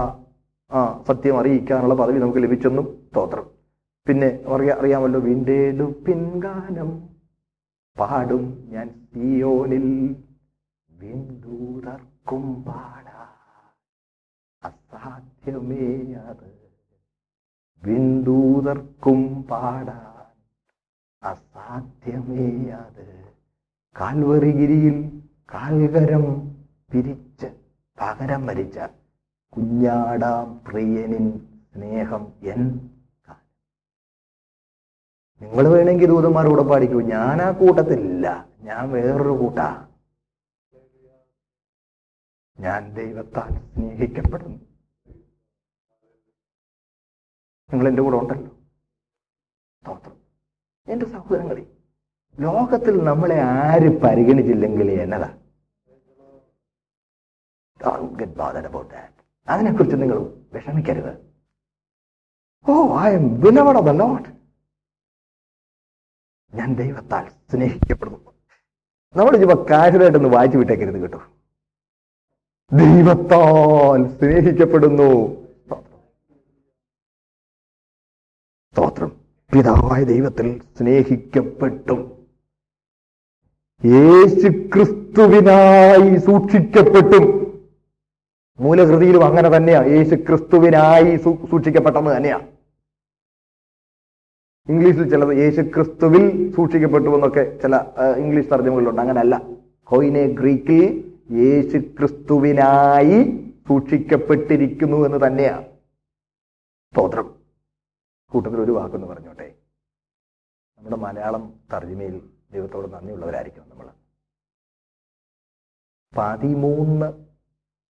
ആ 0.72 1.02
സത്യം 1.08 1.38
അറിയിക്കാനുള്ള 1.38 1.94
പദവി 1.94 2.18
നമുക്ക് 2.18 2.42
ലഭിച്ചെന്നും 2.42 3.08
സ്തോത്രം. 3.08 3.59
പിന്നെ 4.06 4.28
അറിയാ 4.48 4.74
അറിയാമല്ലോ 4.74 5.20
വീണ്ടേടു 5.20 5.86
പിൻഗാനം 6.06 6.90
പാടും 7.96 8.44
ഞാൻ 8.70 8.88
സിയോനിൽ 9.06 9.86
വിന്ദൂതർക്കും 10.90 12.46
പാടാ 12.66 13.20
അസാധ്യ 14.62 15.30
അസാധ്യമേ 15.42 15.86
അത് 16.22 16.48
വിന്ദൂതർക്കും 17.82 19.20
പാടാൻ 19.48 20.06
അസാധ്യമേ 21.22 22.48
അത് 22.78 23.06
കാൽവറിഗിരിയിൽ 23.96 24.96
കാൽകരം 25.48 26.26
പിരിച്ച് 26.90 27.48
പകരം 27.98 28.42
വരിച്ച 28.46 28.78
കുഞ്ഞാടാം 29.52 30.48
പ്രിയനിൻ 30.66 31.26
സ്നേഹം 31.70 32.24
എൻ 32.52 32.62
നിങ്ങൾ 35.42 35.68
വേണമെങ്കിൽ 35.68 36.06
ദൂതന്മാരോട് 36.06 36.62
പാടിക്കൂ. 36.62 37.00
ഞാൻ 37.00 37.42
ആ 37.42 37.50
കൂട്ടത്തിലില്ല. 37.50 38.48
ഞാൻ 38.60 38.90
വേറൊരു 38.90 39.28
കൂട്ടാ. 39.28 39.88
ഞാൻ 42.60 42.94
ദൈവത്താൽ 42.94 43.74
സ്നേഹിക്കപ്പെടുന്നു. 43.74 44.58
നിങ്ങൾ 47.72 47.88
എന്റെ 47.88 48.02
കൂടെ 48.02 48.16
ഉണ്ടല്ലോ. 48.16 48.56
സ്തോത്രം 49.80 50.16
എന്റെ 50.88 51.06
സഹോദരങ്ങളെ 51.06 51.66
ലോകത്തിൽ 52.40 53.04
നമ്മളെ 53.04 53.40
ആര് 53.40 54.00
പരിഗണിച്ചില്ലെങ്കിൽ 54.00 54.90
എന്നതാ? 54.90 55.36
About 57.80 58.82
that. 58.82 59.12
അതിനെക്കുറിച്ച് 59.48 59.96
നിങ്ങൾ 59.96 60.18
വിഷമിക്കരുത്. 60.52 61.34
ഓ 62.68 62.98
I 63.00 63.14
am 63.14 63.40
beloved 63.40 63.76
the 63.76 63.90
lord 63.90 64.39
ഞാൻ 66.54 66.74
ദൈവത്താൽ 66.74 67.28
സ്നേഹിക്കപ്പെടുന്നു. 67.28 68.18
നമ്മൾ 69.16 69.36
ഇപ്പൊ 69.36 69.66
കാശുമായിട്ടൊന്ന് 69.70 70.28
വായിച്ചു 70.28 70.58
വിട്ടേക്കരുത് 70.58 71.00
കേട്ടോ. 71.00 71.22
ദൈവത്താൽ 72.72 74.18
സ്നേഹിക്കപ്പെടുന്നു. 74.18 75.40
സ്തോത്രം. 78.72 79.20
പിതാവായ 79.52 80.04
ദൈവത്തിൽ 80.04 80.62
സ്നേഹിക്കപ്പെട്ടു. 80.78 82.26
യേശു 83.84 84.48
ക്രിസ്തുവിനായി 84.48 86.16
സൂക്ഷിക്കപ്പെട്ടും. 86.16 87.50
മൂലകൃതിയിലും 88.60 89.24
അങ്ങനെ 89.24 89.56
തന്നെയാ. 89.56 89.82
യേശു 89.82 90.14
ക്രിസ്തുവിനായി 90.14 91.16
സൂക്ഷിക്കപ്പെട്ടെന്ന് 91.16 92.16
തന്നെയാ. 92.16 92.40
ഇംഗ്ലീഷിൽ 94.68 95.10
ചിലത് 95.10 95.36
യേശു 95.36 95.60
ക്രിസ്തുവിൽ 95.60 96.54
സൂക്ഷിക്കപ്പെട്ടു 96.54 97.08
എന്നൊക്കെ 97.08 97.58
ചില 97.62 97.76
ഇംഗ്ലീഷ് 98.16 98.50
തർജമകളിലുണ്ട്. 98.50 99.00
അങ്ങനല്ല. 99.00 99.42
കൊയിനെ 99.84 100.26
ഗ്രീക്കിൽ 100.26 101.14
യേശു 101.30 101.78
ക്രിസ്തുവിനായി 101.78 103.48
സൂക്ഷിക്കപ്പെട്ടിരിക്കുന്നു 103.68 105.06
എന്ന് 105.06 105.26
തന്നെയാണ് 105.26 105.64
സ്തോത്രം. 106.92 107.34
കൂട്ടത്തിൽ 108.30 108.60
ഒരു 108.60 108.72
വാക്കെന്ന് 108.72 109.06
പറഞ്ഞോട്ടെ. 109.06 109.54
നമ്മുടെ 110.78 110.96
മലയാളം 110.96 111.54
തർജമയിൽ 111.72 112.30
ദൈവത്തോട് 112.52 112.92
നന്ദിയുള്ളവരായിരിക്കും 112.92 113.64
നമ്മൾ. 113.70 113.88
പതിമൂന്ന് 116.16 117.12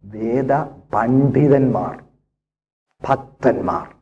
വേദ 0.05 0.53
പണ്ഡിതന്മാർ 0.95 2.05
ഭക്തന്മാർ 3.09 3.98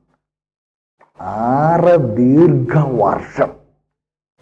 ആറ് 1.21 1.95
ദീർഘവർഷം 2.19 3.51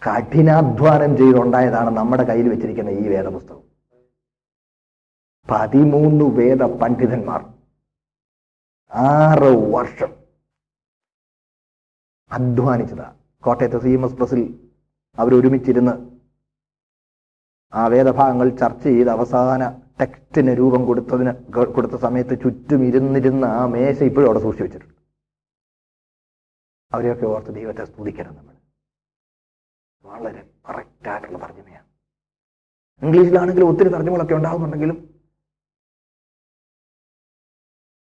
കഠിനാധ്വാനം 0.01 1.11
ചെയ്തുണ്ടായതാണ് 1.17 1.91
നമ്മുടെ 1.97 2.23
കയ്യിൽ 2.29 2.47
വെച്ചിരിക്കുന്ന 2.49 2.89
ഈ 3.01 3.05
വേദപുസ്തകം. 3.13 3.61
പതിമൂന്ന് 5.47 6.25
വേദ 6.39 6.63
പണ്ഡിതന്മാർ 6.81 7.41
ആറ് 8.91 9.51
വർഷം 9.75 10.11
അധ്വാനിച്ചതാ. 12.31 13.07
കോട്ടയത്തെ 13.43 13.79
സി 13.83 13.91
എം 13.97 14.05
എസ് 14.05 14.17
പ്രസിൽ 14.19 14.41
അവരൊരുമിച്ചിരുന്ന് 15.17 15.93
ആ 17.73 17.83
വേദഭാഗങ്ങൾ 17.93 18.47
ചർച്ച 18.61 18.83
ചെയ്ത് 18.83 19.11
അവസാന 19.15 19.63
ടെക്സ്റ്റിന് 20.01 20.53
രൂപം 20.59 20.81
കൊടുത്തതിന് 20.85 21.33
കൊടുത്ത 21.75 21.95
സമയത്ത് 22.05 22.35
ചുറ്റും 22.43 22.81
ഇരുന്നിരുന്ന 22.89 23.45
ആ 23.59 23.65
മേശ 23.73 23.97
ഇപ്പോഴും 24.09 24.27
അവിടെ 24.27 24.41
സൂക്ഷിച്ചു 24.45 24.65
വെച്ചിട്ടുണ്ട്. 24.65 24.93
അവരെയൊക്കെ 26.95 27.25
ഓർത്ത് 27.25 27.55
ദൈവത്തെ 27.55 27.85
സ്തുതിക്കണം 27.85 28.35
നമ്മൾ. 28.35 28.55
വളരെ 30.03 30.49
കറക്റ്റായിട്ടുള്ള 30.69 31.37
തർജമയാണ്. 31.37 31.85
ഇംഗ്ലീഷിലാണെങ്കിലും 33.05 33.67
ഒത്തിരി 33.69 33.89
തർജമകളൊക്കെ 33.89 34.33
ഉണ്ടാകുന്നുണ്ടെങ്കിലും 34.33 35.15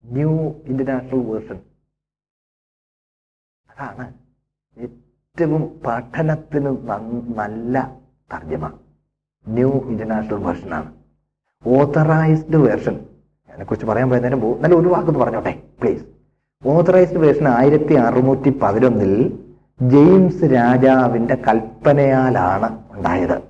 ന്യൂ 0.06 0.32
ഇന്റർനാഷണൽ 0.66 1.26
വേർഷൻ. 1.26 1.56
അതാണ് 3.70 4.14
ഏറ്റവും 4.78 5.82
പഠനത്തിന് 5.88 6.88
നല്ല 7.38 8.02
തർജമ. 8.34 8.80
New 9.48 9.72
international 9.72 10.44
വേർഷനാണ്. 10.44 11.04
Authorised 11.66 12.56
version. 12.56 12.96
അതിനെക്കുറിച്ച് 13.50 13.86
പറയാൻ 13.86 14.10
പോയതിനും 14.10 14.42
പോകും. 14.42 14.62
നല്ല 14.62 14.76
ഒരു 14.76 14.88
വാക്കെന്ന് 14.88 15.20
പറഞ്ഞോട്ടെ 15.20 15.74
പ്ലീസ്. 15.82 16.19
ഓത്തറൈസ്ഡ് 16.66 17.18
വേർഷൻ 17.18 17.48
ആയിരത്തി 17.48 17.94
അറുന്നൂറ്റി 17.94 18.50
പതിനൊന്നിൽ 18.62 19.40
ജെയിംസ് 19.82 20.44
രാജാവിന്റെ 20.44 21.36
കൽപ്പനയാലാണ് 21.36 22.80
ഉണ്ടായത്. 22.92 23.42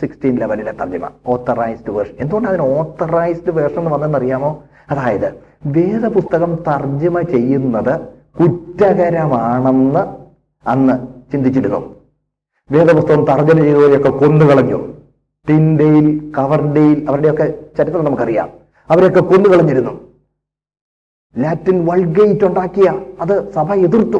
സിക്സ്റ്റീൻ 0.00 0.36
ലെവലിലെ 0.36 0.72
തർജമ 0.72 1.10
ഓത്തറൈസ്ഡ് 1.26 1.90
വേർഷൻ. 1.90 2.14
എന്തുകൊണ്ടാണ് 2.20 2.58
അതിന് 2.58 2.78
ഓത്തറൈസ്ഡ് 2.78 3.50
വേർഷൻ 3.50 3.78
എന്ന് 3.78 3.90
വന്നെന്നറിയാമോ? 3.90 4.62
അതായത് 4.90 5.34
വേദപുസ്തകം 5.66 6.54
തർജമ 6.54 7.20
ചെയ്യുന്നത് 7.20 8.00
കുറ്റകരമാണെന്ന് 8.40 10.00
അന്ന് 10.68 11.06
ചിന്തിച്ചിരുന്നു. 11.32 11.94
വേദപുസ്തകം 12.70 13.24
തർജമ 13.24 13.62
ചെയ്തവരെയൊക്കെ 13.62 14.08
കൊന്നുകളഞ്ഞു. 14.08 14.94
ടിൻഡെയിൽ 15.48 16.32
കവർഡെയിൽ 16.38 17.06
അവരുടെയൊക്കെ 17.08 17.54
ചരിത്രം 17.78 18.04
നമുക്കറിയാം. 18.04 18.48
അവരെയൊക്കെ 18.90 19.20
കൊന്നുകളഞ്ഞിരുന്നു. 19.20 20.01
ലാറ്റിൻ 21.38 21.86
വൾഗേറ്റ് 21.86 22.44
ഉണ്ടാക്കിയ 22.44 23.14
അത് 23.20 23.52
സഭ 23.52 23.72
എതിർത്തു. 23.74 24.18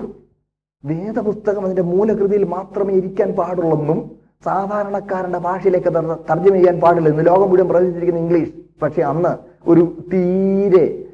വേദപുസ്തകം 0.84 1.64
അതിന്റെ 1.64 1.82
മൂലകൃതിയിൽ 1.82 2.44
മാത്രമേ 2.44 2.94
ഇരിക്കാൻ 2.94 3.32
പാടുള്ളെന്നും 3.32 4.18
സാധാരണക്കാരന്റെ 4.44 5.38
ഭാഷയിലേക്ക് 5.38 5.88
തർ- 5.88 6.18
തർജമ 6.30 6.54
ചെയ്യാൻ 6.54 6.80
പാടില്ല 6.80 7.08
ഇന്ന് 7.08 7.26
ലോകം 7.26 7.50
മുഴുവൻ 7.50 7.68
പ്രചരിച്ചിരിക്കുന്ന 7.68 8.20
ഇംഗ്ലീഷ്. 8.20 8.80
പക്ഷെ 8.82 9.02
അന്ന് 9.02 9.28
ഒരു 9.70 10.08
തീരെ 10.12 11.04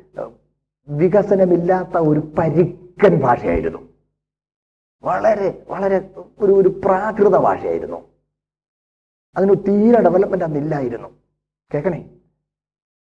വികസനമില്ലാത്ത 0.88 1.99
ഒരു 1.99 2.20
പരിക്കൻ 2.20 3.20
ഭാഷയായിരുന്നു. 3.20 3.78
വളരെ 5.03 5.64
വളരെ 5.68 6.11
ഒരു 6.38 6.53
ഒരു 6.53 6.80
പ്രാകൃത 6.84 7.36
ഭാഷയായിരുന്നു. 7.36 8.09
അതിന് 9.36 9.55
തീരെ 9.68 10.01
ഡെവലപ്മെന്റ് 10.01 10.44
അന്നില്ലായിരുന്നു 10.44 11.09
കേക്കണേ 11.74 12.11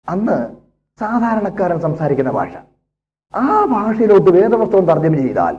അന്ന് 0.09 0.55
സാധാരണക്കാരൻ 0.99 1.79
സംസാരിക്കുന്ന 1.79 2.31
ഭാഷ. 2.31 2.74
ആ 3.36 3.65
ഭാഷയിലോട്ട് 3.65 4.31
വേദപുസ്തകം 4.31 4.86
തർജമ 4.89 5.15
ചെയ്താൽ 5.15 5.55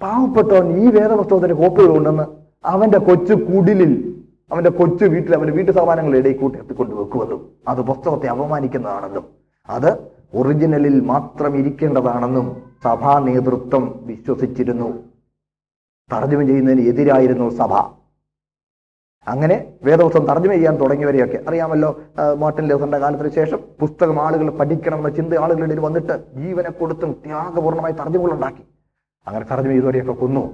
പാവപ്പെട്ടവൻ 0.00 0.66
ഈ 0.82 0.86
വേദപുസ്തകത്തിന്റെ 0.90 1.54
കോപ്പികൾ 1.54 1.96
ഉണ്ടെന്ന് 1.96 2.24
അവന്റെ 2.64 2.98
കൊച്ചു 2.98 3.34
കുടിലിൽ 3.48 3.92
അവന്റെ 4.52 4.70
കൊച്ചു 4.70 5.04
വീട്ടിൽ 5.04 5.34
അവന്റെ 5.34 5.52
വീട്ടു 5.52 5.72
സാമാനങ്ങളുടെ 5.72 6.18
ഇടയിൽ 6.18 6.36
കൂട്ടി 6.38 6.58
എത്തിക്കൊണ്ട് 6.58 6.94
വെക്കുമെന്നും 6.94 7.40
അത് 7.68 7.80
പുസ്തകത്തെ 7.80 8.28
അപമാനിക്കുന്നതാണെന്നും 8.28 9.24
അത് 9.68 9.90
ഒറിജിനലിൽ 10.34 11.00
മാത്രം 11.04 11.56
ഇരിക്കേണ്ടതാണെന്നും 11.56 12.46
സഭാ 12.84 13.18
നേതൃത്വം 13.18 13.84
വിശ്വസിച്ചിരുന്നു. 14.04 14.88
തർജമ 16.10 16.42
ചെയ്യുന്നതിന് 16.42 16.82
എതിരായിരുന്നു 16.88 17.50
സഭ. 17.50 17.72
അങ്ങനെ 19.26 19.56
വേദപുസ്തകം 19.82 20.26
തർജമ 20.26 20.52
ചെയ്യാൻ 20.52 20.74
തുടങ്ങിയവരെയൊക്കെ 20.80 21.38
അറിയാമല്ലോ. 21.48 21.90
മാർട്ടിൻ 22.42 22.64
ലേസറിന്റെ 22.68 22.98
കാലത്തിന് 22.98 23.30
ശേഷം 23.38 23.60
പുസ്തകം 23.80 24.20
ആളുകൾ 24.26 24.50
പഠിക്കണം 24.58 24.98
എന്ന 24.98 25.10
ചിന്ത 25.16 25.34
ആളുകളുടെ 25.44 25.66
ഇടയിൽ 25.66 25.80
വന്നിട്ട് 25.80 26.14
ജീവനെ 26.36 26.70
കൊടുത്തും 26.70 27.12
ത്യാഗപൂർണമായി 27.24 27.92
തർജമകൾ 27.92 28.32
ഉണ്ടാക്കി. 28.32 28.64
അങ്ങനെ 29.26 29.44
തർജമ 29.44 29.70
ചെയ്തവരെയൊക്കെ 29.70 30.12
കൊന്നു. 30.12 30.44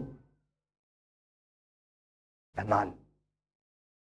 എന്നാൽ 2.58 2.88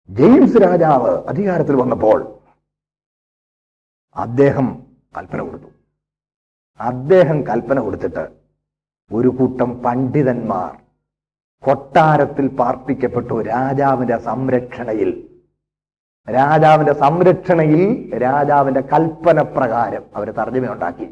ജെയിംസ് 0.10 0.62
രാജാവ് 0.64 1.12
അധികാരത്തിൽ 1.32 1.76
വന്നപ്പോൾ 1.76 2.20
അദ്ദേഹം 4.16 4.68
കൽപ്പന 5.18 5.42
കൊടുത്തു. 5.42 5.70
അദ്ദേഹം 6.80 7.48
കൽപ്പന 7.48 7.80
കൊടുത്തിട്ട് 7.80 8.24
ഒരു 9.12 9.28
കൂട്ടം 9.28 9.84
പണ്ഡിതന്മാർ 9.84 10.83
കൊട്ടാരത്തിൽ 11.66 12.48
പാർപ്പിക്കപ്പെട്ടു 12.48 13.42
രാജാവിന്റെ 13.42 14.18
സംരക്ഷണയിൽ. 14.18 15.30
രാജാവിന്റെ 16.30 16.94
സംരക്ഷണയിൽ 16.94 18.18
രാജാവിന്റെ 18.18 18.82
കൽപ്പന 18.82 19.42
പ്രകാരം 19.42 20.04
അവർ 20.16 20.32
തർജമയുണ്ടാക്കി. 20.32 21.06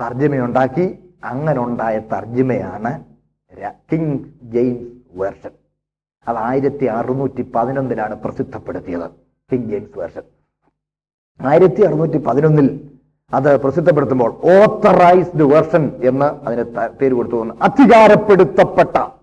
തർജമയുണ്ടാക്കി. 0.00 0.98
അങ്ങനെ 1.24 1.60
ഉണ്ടായ 1.60 1.98
തർജമയാണ് 1.98 3.04
കിങ് 3.92 4.18
ജെയിംസ് 4.42 5.18
വേർഷൻ. 5.20 5.50
അത് 6.28 6.36
ആയിരത്തി 6.36 6.84
അറുന്നൂറ്റി 6.84 7.42
പതിനൊന്നിലാണ് 7.54 8.14
പ്രസിദ്ധപ്പെടുത്തിയത് 8.14 9.10
കിങ് 9.52 9.70
ജെയിംസ് 9.70 9.98
വേർഷൻ. 9.98 10.22
ആയിരത്തി 11.48 11.82
അറുന്നൂറ്റി 11.82 12.18
പതിനൊന്നിൽ 12.18 12.90
അത് 13.34 13.60
പ്രസിദ്ധപ്പെടുത്തുമ്പോൾ 13.60 14.30
ഓത്തറൈസ്ഡ് 14.30 15.42
വേർഷൻ 15.42 15.92
എന്ന് 16.04 16.46
അതിന് 16.46 16.88
പേര് 16.88 17.12
കൊടുത്തു. 17.12 17.48
അധികാരപ്പെടുത്തപ്പെട്ട 17.62 19.19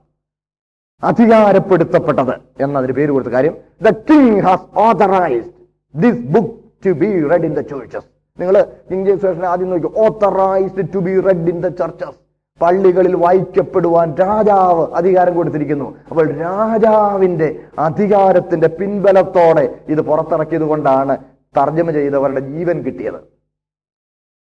അധികാരപ്പെടുത്തപ്പെട്ടത് 1.04 2.36
എന്നതിന് 2.64 2.94
പേര് 3.00 3.12
കൊടുത്ത 3.16 3.32
കാര്യം 3.34 3.56
the 3.86 3.90
king 4.10 4.40
has 4.46 4.66
authorised 4.86 5.52
this 5.96 6.22
book 6.36 6.54
to 6.86 6.92
be 7.02 7.10
read 7.32 7.46
in 7.50 7.54
the 7.60 7.64
churches 7.72 8.08
നിങ്ങൾ 8.40 8.56
ഇംഗ്ലീഷ് 8.96 9.22
വേർഷൻ 9.26 9.46
ആദ്യം 9.52 9.70
നോക്കി. 9.74 9.90
Authorised 10.04 10.84
to 10.94 11.00
be 11.08 11.14
read 11.28 11.50
in 11.54 11.60
the 11.66 11.70
churches 11.82 12.20
പള്ളികളിൽ 12.62 13.16
വായിക്കപ്പെടുവാൻ 13.24 14.08
രാജാവ് 14.24 14.84
അധികാരം 15.00 15.34
കൊടുത്തിരിക്കുന്നു. 15.36 15.88
അപ്പോൾ 16.10 16.26
രാജാവിന്റെ 16.44 17.50
അധികാരത്തിന്റെ 17.88 18.70
പിൻബലത്തോടെ 18.80 19.66
ഇത് 19.94 20.02
പുറത്തിറക്കിയത് 20.10 20.68
കൊണ്ടാണ് 20.72 21.16
തർജമ 21.58 21.92
ചെയ്തവരുടെ 21.98 22.42
ജീവൻ 22.54 22.78
കിട്ടിയത്. 22.86 23.20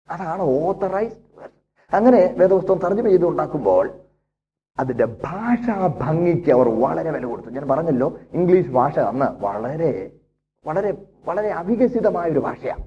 അതാണ് 0.10 0.44
ഓത്തറൈസ്ഡ് 0.62 1.24
അങ്ങനെ 1.92 2.22
വേദപുസ്തകം 2.40 2.80
തർജമ 2.86 3.06
ചെയ്ത് 3.14 3.26
അതിന്റെ 4.80 5.06
ഭാഷാ 5.06 5.88
ഭംഗിക്ക് 5.88 6.52
അവർ 6.52 6.70
വളരെ 6.70 7.12
വില 7.12 7.26
കൊടുത്തു. 7.26 7.50
ഞാൻ 7.50 7.68
പറഞ്ഞല്ലോ 7.68 8.18
ഇംഗ്ലീഷ് 8.34 8.68
ഭാഷ 8.68 9.00
അന്ന് 9.00 9.26
വളരെ 9.44 10.12
വളരെ 10.68 10.98
വളരെ 11.28 11.50
അവികസിതമായ 11.52 12.32
ഒരു 12.32 12.40
ഭാഷയാണ് 12.40 12.84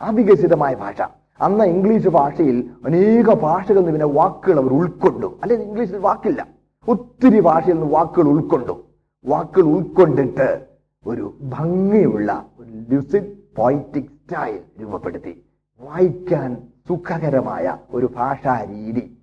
അവികസിതമായ 0.00 0.74
ഭാഷ. 0.74 1.02
അന്ന് 1.40 1.64
ഇംഗ്ലീഷ് 1.64 2.08
ഭാഷയിൽ 2.08 2.70
അനേക 2.84 3.34
ഭാഷകളിൽ 3.34 3.76
നിന്ന് 3.76 3.92
പിന്നെ 3.92 4.06
വാക്കുകൾ 4.06 4.60
അവർ 4.60 4.72
ഉൾക്കൊണ്ടു. 4.72 5.38
അല്ലെങ്കിൽ 5.42 5.66
ഇംഗ്ലീഷിൽ 5.66 5.96
വാക്കില്ല. 5.96 6.46
ഒത്തിരി 6.88 7.40
ഭാഷയിൽ 7.40 7.74
നിന്ന് 7.74 7.92
വാക്കുകൾ 7.92 8.28
ഉൾക്കൊണ്ടു. 8.28 8.84
വാക്കുകൾ 9.24 9.62
ഉൾക്കൊണ്ടിട്ട് 9.62 10.66
ഒരു 11.06 11.34
ഭംഗിയുള്ള 11.40 12.46
ഒരു 12.58 12.94
ലുസിഡ് 12.94 13.56
പോയിറ്റിക് 13.56 14.04
സ്റ്റൈൽ 14.04 14.60
രൂപപ്പെടുത്തി. 14.80 15.44
വായിക്കാൻ 15.80 16.56
സുഖകരമായ 16.88 17.76
ഒരു 17.90 18.10
ഭാഷാ 18.16 18.64
രീതി. 18.64 19.18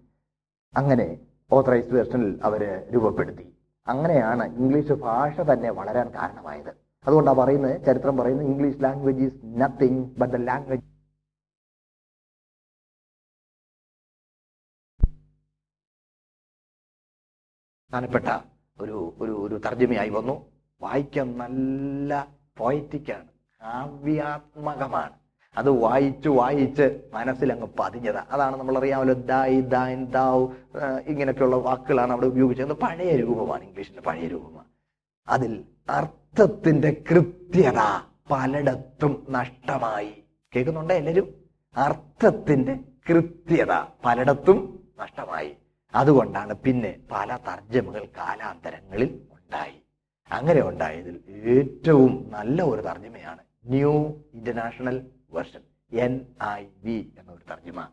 അങ്ങനെ 0.78 1.18
ഓത്തറൈസ്ഡ് 1.52 1.95
വേർഷനിൽ 1.98 2.39
അവർ 2.43 2.62
രൂപപ്പെടുത്തി. 2.95 3.45
അങ്ങനെയാണ് 3.88 4.45
ഇംഗ്ലീഷ് 4.58 4.93
ഭാഷ 5.06 5.39
തന്നെ 5.39 5.70
വളരാൻ 5.72 6.08
കാരണമായത്. 6.16 6.72
അതുകൊണ്ടാണ് 7.06 7.38
പറയുന്നത് 7.38 7.86
ചരിത്രം 7.86 8.18
പറയുന്നത് 8.18 8.48
English 8.48 8.84
language 8.84 9.24
is 9.24 9.39
nothing 9.62 10.04
but 10.20 10.34
the 10.34 10.39
language 10.50 10.86
പ്രധാനപ്പെട്ട 17.91 18.30
ഒരു 18.82 18.98
ഒരു 19.20 19.34
ഒരു 19.45 19.56
തർജമയായി 19.66 20.10
വന്നു. 20.10 20.34
വായിക്കാൻ 20.82 21.38
നല്ല 21.38 22.12
പോയറ്റിക്കാണ് 22.58 23.28
കാവ്യാത്മകമാണ്. 23.62 25.16
അത് 25.58 25.70
വായിച്ച് 25.70 26.30
വായിച്ച് 26.30 26.86
മനസ്സിലങ്ങ് 27.14 27.68
പതിഞ്ഞത്. 27.80 28.18
അതാണ് 28.18 28.55
നമ്മൾ 28.58 28.78
അറിയാമല്ലോ 28.78 29.14
ദായ് 29.14 29.62
ദാൻ 29.62 30.05
ദാവ് 30.05 30.43
ഇങ്ങനെയൊക്കെയുള്ള 31.08 31.55
വാക്കുകളാണ് 31.55 32.12
അവിടെ 32.12 32.28
ഉപയോഗിച്ചത് 32.34 32.74
പഴയ 32.74 33.16
രൂപമാണ് 33.18 33.64
ഇംഗ്ലീഷിന്റെ 33.64 34.01
പഴയ 34.01 34.28
രൂപമാണ് 34.28 34.70
അതിൽ 35.28 35.53
അർത്ഥത്തിന്റെ 35.89 37.03
കൃത്യത 37.10 37.80
പലയിടത്തും 38.32 39.26
നഷ്ടമായി. 39.30 40.14
കേൾക്കുന്നുണ്ടോ 40.55 40.93
എല്ലാവരും? 40.95 41.28
അർത്ഥത്തിന്റെ 41.78 42.74
കൃത്യത 43.10 43.74
പലയിടത്തും 44.05 44.58
നഷ്ടമായി. 44.99 45.51
അതുകൊണ്ടാണ് 45.95 46.53
പിന്നെ 46.53 46.91
പല 47.12 47.30
തർജമകൾ 47.47 48.03
കാലാന്തരങ്ങളിൽ 48.18 49.10
ഉണ്ടായി. 49.32 49.78
അങ്ങനെ 50.32 50.62
ഉണ്ടായതിൽ 50.70 51.16
ഏറ്റവും 51.45 52.14
നല്ല 52.30 52.62
ഒരു 52.62 52.82
തർജമയാണ് 52.82 53.43
new 53.66 53.93
international 54.34 54.97
version 55.34 55.59
N 55.99 56.21
I 56.43 56.63
V 56.84 57.09
എന്നൊരു 57.19 57.53
തർജിമ 57.53 57.88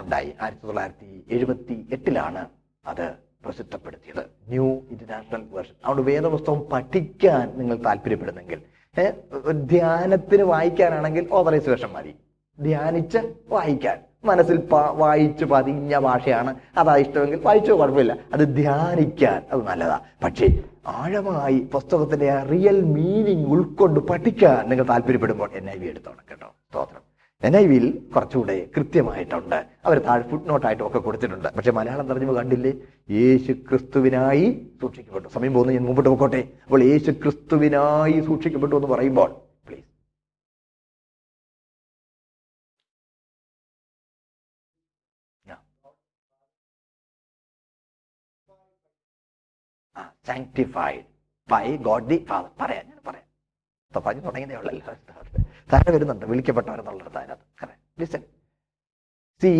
ഉണ്ടായി. 0.00 0.34
ആയിരത്തി 0.42 0.66
തൊള്ളായിരത്തി 0.66 1.24
എഴുപത്തി 1.30 1.86
എട്ടിലാണ് 1.92 2.48
അത് 2.86 3.12
പ്രസിദ്ധപ്പെടുത്തിയത്. 3.44 4.26
ന്യൂ 4.48 4.66
ഇന്റർനാഷണൽ 4.90 5.44
വേർഷൻ 5.50 5.74
അതുകൊണ്ട് 5.84 6.02
വേദപുസ്തകം 6.02 6.60
പഠിക്കാൻ 6.60 7.58
നിങ്ങൾ 7.58 7.76
താല്പര്യപ്പെടുന്നെങ്കിൽ 7.76 8.62
ധ്യാനത്തിന് 9.52 10.42
വായിക്കാനാണെങ്കിൽ 10.42 11.28
ഓതറൈസ് 11.32 11.68
വേർഷൻ 11.68 11.88
മതി. 11.92 12.14
ധ്യാനിച്ച് 12.60 13.18
വായിക്കാൻ. 13.48 13.98
മനസ്സിൽ 14.24 14.68
വായിച്ച് 14.92 15.44
പതിഞ്ഞ 15.44 15.98
ഭാഷയാണ്. 15.98 16.54
അതാ 16.76 16.96
ഇഷ്ടമെങ്കിൽ 16.96 17.40
വായിച്ചോ 17.42 17.78
കുഴപ്പമില്ല. 17.78 18.16
അത് 18.32 18.56
ധ്യാനിക്കാൻ 18.56 19.46
അത് 19.52 19.62
നല്ലതാ. 19.62 20.00
പക്ഷേ 20.24 20.46
ആഴമായി 20.88 21.58
പുസ്തകത്തിന്റെ 21.72 22.30
ആ 22.30 22.42
റിയൽ 22.42 22.80
മീനിങ് 22.82 23.46
ഉൾക്കൊണ്ട് 23.46 24.00
പഠിക്കാൻ 24.00 24.68
നിങ്ങൾ 24.68 24.84
താല്പര്യപ്പെടുമ്പോൾ 24.84 25.50
എൻ 25.54 25.70
ഐ 25.70 25.78
വി 25.78 25.86
എടുത്തോണം 25.86 26.24
കേട്ടോ. 26.30 26.46
സ്തോത്രം. 26.46 27.00
എൻ 27.42 27.56
ഐ 27.56 27.66
വിയിൽ 27.66 27.98
കുറച്ചുകൂടെ 28.14 28.66
കൃത്യമായിട്ടുണ്ട്. 28.76 29.64
അവർ 29.84 29.98
താഴെ 29.98 30.22
ഫുഡ് 30.22 30.48
നോട്ടായിട്ടും 30.48 30.86
ഒക്കെ 30.86 30.98
കൊടുത്തിട്ടുണ്ട്. 30.98 31.48
പക്ഷെ 31.56 31.72
മലയാളം 31.72 32.06
തർജമ 32.06 32.32
കണ്ടില്ലേ? 32.32 32.72
യേശു 33.10 33.52
ക്രിസ്തുവിനായി 33.52 34.66
സൂക്ഷിക്കപ്പെട്ടു. 34.80 35.28
സമയം 35.28 35.52
പോകുന്നു 35.52 35.72
ഞാൻ 35.72 35.84
മുമ്പോട്ട് 35.84 36.08
നോക്കോട്ടെ 36.08 36.48
അപ്പോൾ 36.64 36.82
യേശു 36.82 37.10
ക്രിസ്തുവിനായി 37.10 38.20
സൂക്ഷിക്കപ്പെട്ടു 38.26 38.76
എന്ന് 38.76 38.88
പറയുമ്പോൾ 38.88 39.47
sanctified 50.28 51.04
by 51.48 51.64
God 51.88 52.08
the 52.10 52.18
father 52.30 52.50
പറയാം 52.60 52.86
ഞാൻ 52.88 53.00
പറയാം. 53.06 53.26
ഇപ്പൊ 53.88 54.00
പറഞ്ഞു 54.06 54.22
തുടങ്ങിയതേ 54.22 54.56
ഉള്ളല്ലോ 54.60 54.94
താഴെ 55.72 55.90
വരുന്നുണ്ട്. 55.94 56.26
വിളിക്കപ്പെട്ടവരെന്നുള്ളത് 56.26 57.16
അതിനകത്ത്. 57.16 57.68
Listen 58.00 58.22
see 59.42 59.52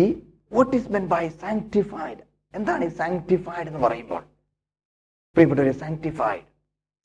what 0.53 0.75
is 0.75 0.89
meant 0.91 1.05
by 1.07 1.23
sanctified 1.43 2.21
എന്താണ് 2.53 2.83
ഈ 2.85 2.91
സാങ്ക്ടിഫൈഡ് 3.01 3.67
എന്ന് 3.67 3.79
പറയുമ്പോൾ? 3.79 4.23
പ്രിയപ്പെട്ടവര് 5.35 5.73
sanctified 5.83 6.45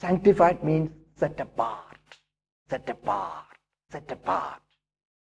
sanctified 0.02 0.62
means 0.68 0.92
set 1.20 1.42
apart 1.46 2.14
set 2.70 2.92
apart 2.92 3.58
set 3.92 4.14
apart 4.16 4.62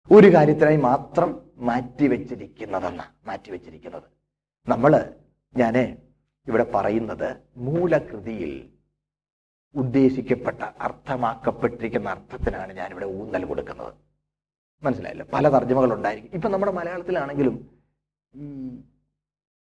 ഒരു 0.10 0.28
കാര്യത്തിനായി 0.36 0.80
മാത്രം 0.90 1.30
മാറ്റിവെച്ചിരിക്കുന്നതെന്ന്? 1.68 3.06
മാറ്റിവെച്ചിരിക്കുന്നത്. 3.28 4.08
നമ്മൾ 4.68 4.92
ഞാൻ 5.56 5.76
ഇവിടെ 6.48 6.66
പറയുന്നത് 6.76 7.30
മൂലകൃതിയിൽ 7.66 8.54
ഉദ്ദേശിക്കപ്പെട്ട 9.76 10.62
അർത്ഥമാക്കപ്പെട്ടിരിക്കുന്ന 10.86 12.08
അർത്ഥത്തിനാണ് 12.10 12.72
ഞാനിവിടെ 12.80 13.06
ഊന്നൽ 13.20 13.44
കൊടുക്കുന്നത്. 13.46 13.94
മനസ്സിലായല്ലോ? 14.84 15.26
പല 15.34 15.50
തർജമകൾ 15.56 15.92
ഉണ്ടായിരിക്കും 15.98 16.36
ഇപ്പൊ 16.38 16.50
നമ്മുടെ 16.50 16.74
മലയാളത്തിലാണെങ്കിലും 16.80 17.56
ഈ 18.34 18.46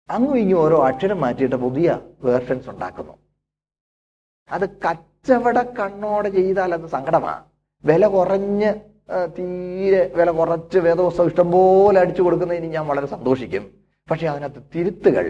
അങ്ങും 0.09 0.37
ഇങ്ങും 0.39 0.59
ഓരോ 0.65 0.77
അക്ഷരം 0.89 1.19
മാറ്റിയിട്ട് 1.21 1.57
പുതിയ 1.57 1.89
വേർഷൻസ് 2.27 2.69
ഉണ്ടാക്കുന്നു. 2.71 3.15
അത് 4.51 4.67
കച്ചവട 4.85 5.59
കണ്ണോടെ 5.79 6.29
ചെയ്താൽ 6.39 6.71
അത് 6.75 6.87
സങ്കടമാണ് 6.97 7.45
വില 7.85 8.07
കുറഞ്ഞ് 8.07 8.71
തീരെ 9.39 10.03
വില 10.19 10.31
കുറച്ച് 10.31 10.79
വേദോത്സവം 10.87 11.29
ഇഷ്ടംപോലെ 11.31 11.99
അടിച്ചു 12.01 12.23
കൊടുക്കുന്നതിന് 12.23 12.71
ഞാൻ 12.77 12.87
വളരെ 12.87 13.07
സന്തോഷിക്കും. 13.07 13.65
പക്ഷെ 14.11 14.27
അതിനകത്ത് 14.29 14.63
തിരുത്തുകൾ 14.75 15.27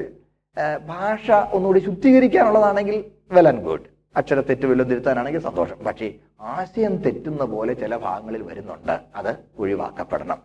ഭാഷ 0.87 1.31
ഒന്നുകൂടി 1.31 1.81
ശുദ്ധീകരിക്കാനുള്ളതാണെങ്കിൽ 1.81 3.05
വെൽ 3.33 3.49
ആൻഡ് 3.49 3.63
ഗുഡ് 3.63 3.87
അക്ഷര 4.17 4.41
തെറ്റ് 4.41 4.67
വല്ലതും 4.67 4.91
തിരുത്താനാണെങ്കിൽ 4.91 5.41
സന്തോഷം. 5.41 5.85
പക്ഷേ 5.87 6.15
ആശയം 6.41 6.97
തെറ്റുന്ന 6.97 7.45
പോലെ 7.45 7.75
ചില 7.75 7.97
ഭാഗങ്ങളിൽ 7.97 8.43
വരുന്നുണ്ട്. 8.43 9.01
അത് 9.17 9.37
ഒഴിവാക്കപ്പെടണം. 9.59 10.39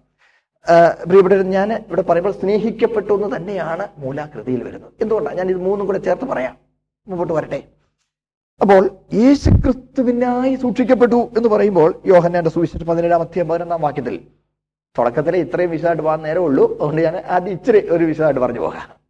പ്രിയപ്പെട്ടവർ 1.08 1.44
ഞാൻ 1.50 1.74
ഇവിടെ 1.74 2.02
പറയുമ്പോൾ 2.02 2.34
സ്നേഹിക്കപ്പെട്ടു 2.34 3.14
എന്ന് 3.14 3.38
തന്നെയാണ് 3.38 3.88
മൂലാകൃതിയിൽ 3.98 4.64
വരുന്നത്. 4.64 4.92
എന്തുകൊണ്ടാണ്? 5.02 5.38
ഞാൻ 5.38 5.50
ഇത് 5.50 5.58
മൂന്നും 5.58 5.88
കൂടെ 5.88 6.00
ചേർത്ത് 6.00 6.26
പറയാം. 6.26 6.58
മുമ്പോട്ട് 7.08 7.34
വരട്ടെ. 7.34 7.64
അപ്പോൾ 8.62 8.90
യേശുക്രിസ്തുവിനായി 9.14 10.56
സൂക്ഷിക്കപ്പെട്ടു 10.56 11.30
എന്ന് 11.38 11.50
പറയുമ്പോൾ 11.50 12.02
യോഹന്നാന്റെ 12.06 12.50
സുവിശേഷം 12.50 12.88
പതിനേഴാം 12.88 13.22
അധ്യായം 13.22 13.48
പതിനൊന്നാം 13.48 13.82
വാക്യത്തിൽ. 13.82 14.28
തുടക്കത്തിലെ 14.98 15.38
ഇത്രയും 15.40 15.72
വിശദമായിട്ട് 15.72 16.04
പോകാൻ 16.04 16.22
നേരമുള്ളൂ. 16.22 16.74
അതുകൊണ്ട് 16.76 17.02
ഞാൻ 17.02 17.16
ആദ്യം 17.18 17.54
ഇച്ചിരി 17.54 17.90
ഒരു 17.90 18.04
വിശദമായിട്ട് 18.04 18.42
പറഞ്ഞു 18.42 18.60
പോകാം. 18.60 19.03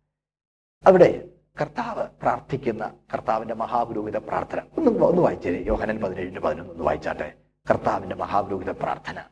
അവിടെ 0.86 1.39
കർത്താവ് 1.61 2.09
പ്രാർത്ഥിക്കുന്ന 2.09 2.99
കർത്താവിന്റെ 3.13 3.53
മഹാപുരോഹിത 3.53 4.17
പ്രാർത്ഥന. 4.17 4.59
ഒന്ന് 4.59 4.91
ഒന്ന് 4.91 5.21
വായിച്ചേ. 5.21 5.63
യോഹനൻ 5.67 6.01
പതിനേഴിന്റെ 6.01 6.39
പതിനൊന്ന് 6.39 6.71
ഒന്ന് 6.71 6.84
വായിച്ചാട്ടെ. 6.84 7.41
കർത്താവിന്റെ 7.69 8.15
മഹാപുരോഹിത 8.15 8.69
പ്രാർത്ഥന. 8.69 9.29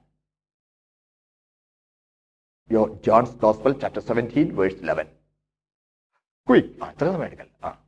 യോ 2.71 2.87
John's 3.07 3.35
gospel 3.35 3.79
chapter 3.79 4.01
seventeen 4.01 4.55
verse 4.55 4.75
eleven 4.75 5.05
quick 6.49 6.83
ആ 6.83 6.91
ഇത്ര 6.91 7.11
സമയം 7.11 7.49
ആ. 7.63 7.85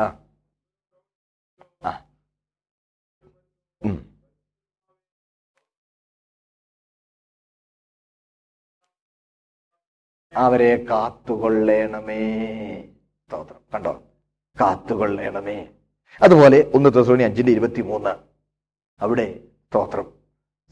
ആ. 0.00 0.24
ആ. 1.84 2.06
അവരെ 10.36 10.86
കാത്തുകൊള്ളേണമേ. 10.90 12.84
സ്തോത്രം. 13.28 13.56
കണ്ടോ? 13.74 14.02
കാത്തുകൊള്ളേണമേ. 14.60 15.66
അതുപോലെ 16.22 16.70
ഒന്ന് 16.74 16.94
തെസോണി 16.94 17.22
അഞ്ചിന്റെ 17.22 17.52
ഇരുപത്തി 17.52 17.82
മൂന്ന് 17.82 18.10
അവിടെ 19.00 19.40
സ്തോത്രം. 19.68 20.12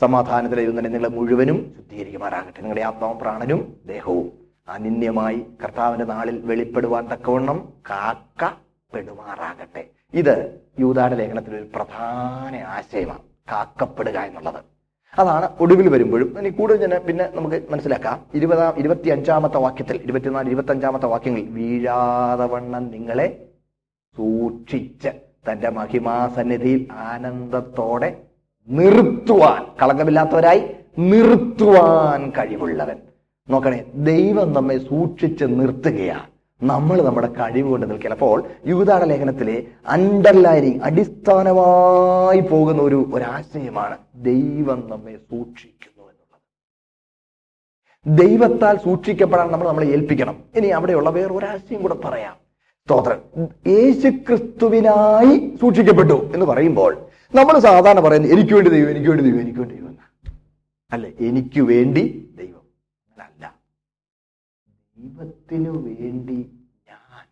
സമാധാനത്തിൽ 0.00 0.56
ദൈവം 0.56 0.76
നിങ്ങളെ 0.76 1.08
മുഴുവനും 1.08 1.72
ശുദ്ധീകരിക്കുമാറാകട്ടെ. 1.76 2.60
നിങ്ങളുടെ 2.60 2.80
ആത്മാവും 2.80 3.18
പ്രാണനും 3.18 3.80
ദേഹവും 3.86 4.32
അനിന്യമായി 4.68 5.46
കർത്താവിന്റെ 5.64 6.04
നാളിൽ 6.04 6.38
വെളിപ്പെടുവാൻ 6.38 7.12
തക്കവണ്ണം 7.12 7.72
കാക്കപ്പെടുമാറാകട്ടെ. 7.90 9.90
ഇത് 10.14 10.60
യൂതാട 10.80 11.14
ലേഖനത്തിൽ 11.14 11.56
ഒരു 11.56 11.66
പ്രധാന 11.74 12.56
ആശയമാണ്. 12.56 13.22
കാക്കപ്പെടുക 13.52 14.18
എന്നുള്ളത്. 14.18 14.73
അതാണ് 15.18 15.48
ഒടുവിൽ 15.60 15.88
വരുമ്പോഴും. 15.88 16.38
ഇനി 16.38 16.48
കൂടുതൽ 16.48 16.84
തന്നെ 16.84 16.98
പിന്നെ 16.98 17.28
നമുക്ക് 17.34 17.62
മനസ്സിലാക്കാം. 17.70 18.16
ഇരുപതാം 18.34 18.74
ഇരുപത്തി 18.78 19.08
അഞ്ചാമത്തെ 19.08 19.58
വാക്യത്തിൽ 19.58 19.96
ഇരുപത്തിനാല് 19.96 20.46
ഇരുപത്തി 20.46 20.72
അഞ്ചാമത്തെ 20.72 21.06
വാക്യങ്ങളിൽ 21.06 21.48
വീഴാതെ 21.50 22.46
വണ്ണം 22.46 22.90
നിങ്ങളെ 22.90 23.28
സൂക്ഷിച്ച് 24.16 25.08
തന്റെ 25.48 25.70
മഹിമാസന്നിധിയിൽ 25.70 26.82
ആനന്ദത്തോടെ 26.92 28.16
നിർത്തുവാൻ 28.68 29.62
കളങ്കമില്ലാത്തവരായി 29.82 30.62
നിർത്തുവാൻ 30.98 32.32
കഴിവുള്ളവൻ. 32.38 32.96
നോക്കണേ 33.50 33.84
ദൈവം 33.94 34.52
നമ്മെ 34.52 34.78
സൂക്ഷിച്ച് 34.78 35.44
നിർത്തുകയാണ്. 35.44 36.33
നമ്മൾ 36.62 37.02
നമ്മുടെ 37.02 37.32
കഴിവ് 37.32 37.68
കൊണ്ട് 37.68 37.86
നിൽക്കില്ല 37.90 38.14
അപ്പോൾ 38.14 38.44
യുവതാട 38.66 39.04
ലേഖനത്തിലെ 39.04 39.66
അണ്ടർലൈനിങ് 39.88 40.80
അടിസ്ഥാനമായി 40.82 42.40
പോകുന്ന 42.40 42.82
ഒരു 42.82 43.10
ഒരാശയമാണ് 43.14 43.98
ദൈവം 44.14 44.88
നമ്മെ 44.90 45.16
സൂക്ഷിക്കുന്നു 45.16 46.04
എന്നുള്ളത്. 46.04 46.40
ദൈവത്താൽ 48.06 48.76
സൂക്ഷിക്കപ്പെടാൻ 48.76 49.52
നമ്മൾ 49.52 49.68
നമ്മളെ 49.68 49.86
ഏൽപ്പിക്കണം. 49.86 50.42
ഇനി 50.56 50.66
അവിടെയുള്ള 50.66 51.10
വേറെ 51.10 51.34
ഒരാശയം 51.34 51.82
കൂടെ 51.82 51.94
പറയാം. 51.94 52.34
സ്തോത്രം. 52.86 53.48
യേശു 53.66 54.08
ക്രിസ്തുവിനായി 54.08 55.56
സൂക്ഷിക്കപ്പെട്ടു 55.60 56.30
എന്ന് 56.34 56.46
പറയുമ്പോൾ 56.46 56.96
നമ്മൾ 57.34 57.58
സാധാരണ 57.58 58.00
പറയുന്നത് 58.00 58.32
എനിക്ക് 58.32 58.54
വേണ്ടി 58.54 58.70
ദൈവം 58.70 58.90
എനിക്ക് 58.90 59.08
വേണ്ടി 59.08 59.24
ദൈവം 59.24 59.40
എനിക്ക് 59.40 59.58
വേണ്ടി 59.58 59.74
ദൈവം. 59.74 59.98
അല്ലെ? 60.92 61.12
എനിക്ക് 61.20 61.60
വേണ്ടി 61.60 62.28
ദൈവം. 62.38 62.63
ദൈവത്തിനു 65.04 65.70
വേണ്ടി 65.70 66.34
ഞാൻ. 66.88 67.26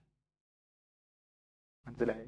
മനസ്സിലായി? 1.86 2.26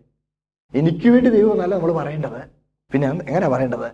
എനിക്ക് 0.79 1.09
വേണ്ടി 1.09 1.31
ദൈവം 1.31 1.53
എന്നല്ല 1.53 1.75
നമ്മൾ 1.75 1.93
പറയേണ്ടത്. 1.93 2.51
പിന്നെ 2.93 3.09
എങ്ങനെയാ 3.09 3.49
പറയേണ്ടത്? 3.49 3.93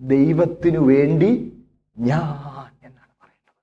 ദൈവത്തിനു 0.00 0.78
വേണ്ടി 0.78 1.62
ഞാൻ 1.98 2.86
എന്നാണ് 2.86 3.14
പറയേണ്ടത്. 3.22 3.54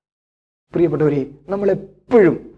പ്രിയപ്പെട്ടവരെ 0.74 1.32
നമ്മൾ 1.50 1.72
എപ്പോഴും 1.72 2.56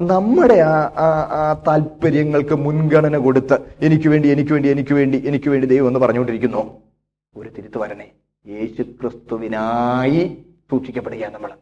നമ്മുടെ 0.00 0.54
ആ 0.54 0.74
ആ 0.86 1.64
താല്പര്യങ്ങൾക്ക് 1.66 2.54
മുൻഗണന 2.54 3.16
കൊടുത്ത് 3.16 3.76
എനിക്ക് 3.80 4.08
വേണ്ടി 4.08 4.28
എനിക്ക് 4.28 4.52
വേണ്ടി 4.52 4.68
എനിക്ക് 4.68 4.94
വേണ്ടി 4.94 5.26
എനിക്ക് 5.26 5.48
വേണ്ടി 5.48 5.66
ദൈവം 5.66 5.86
എന്ന് 5.86 6.00
പറഞ്ഞുകൊണ്ടിരിക്കുന്നു. 6.00 6.80
ഒരു 7.36 7.48
തിരുത്തു 7.48 7.78
വരണേ. 7.78 8.12
യേശു 8.46 8.82
ക്രിസ്തുവിനായി 8.82 10.44
സൂക്ഷിക്കപ്പെടുക 10.70 11.24
നമ്മൾ. 11.24 11.56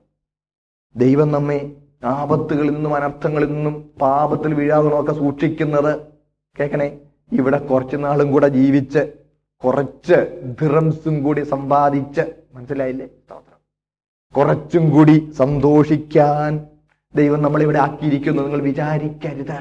ദൈവം 0.97 1.33
നമ്മെ 1.33 1.82
ആപത്തുകളിൽ 2.05 2.71
നിന്നും 2.71 2.95
അനർത്ഥങ്ങളിൽ 2.95 3.47
നിന്നും 3.47 3.91
പാപത്തിൽ 4.03 4.55
വീഴാതെ 4.55 5.13
സൂക്ഷിക്കുന്നത് 5.13 6.01
കേക്കണേ 6.61 6.99
ഇവിടെ 7.33 7.59
കുറച്ചു 7.59 7.97
നാളും 7.97 8.33
കൂടെ 8.33 8.49
ജീവിച്ച് 8.49 9.13
കുറച്ച് 9.65 10.55
ധിറംസും 10.63 11.23
കൂടി 11.23 11.41
സമ്പാദിച്ച് 11.41 12.21
മനസ്സിലായില്ലേ? 12.55 13.09
കുറച്ചും 14.37 14.91
കൂടി 14.91 15.33
സന്തോഷിക്കാൻ 15.37 16.67
ദൈവം 17.15 17.43
നമ്മളിവിടെ 17.43 17.79
ആക്കിയിരിക്കുന്നു. 17.79 18.43
നിങ്ങൾ 18.43 18.61
വിചാരിക്കരുത്. 18.61 19.59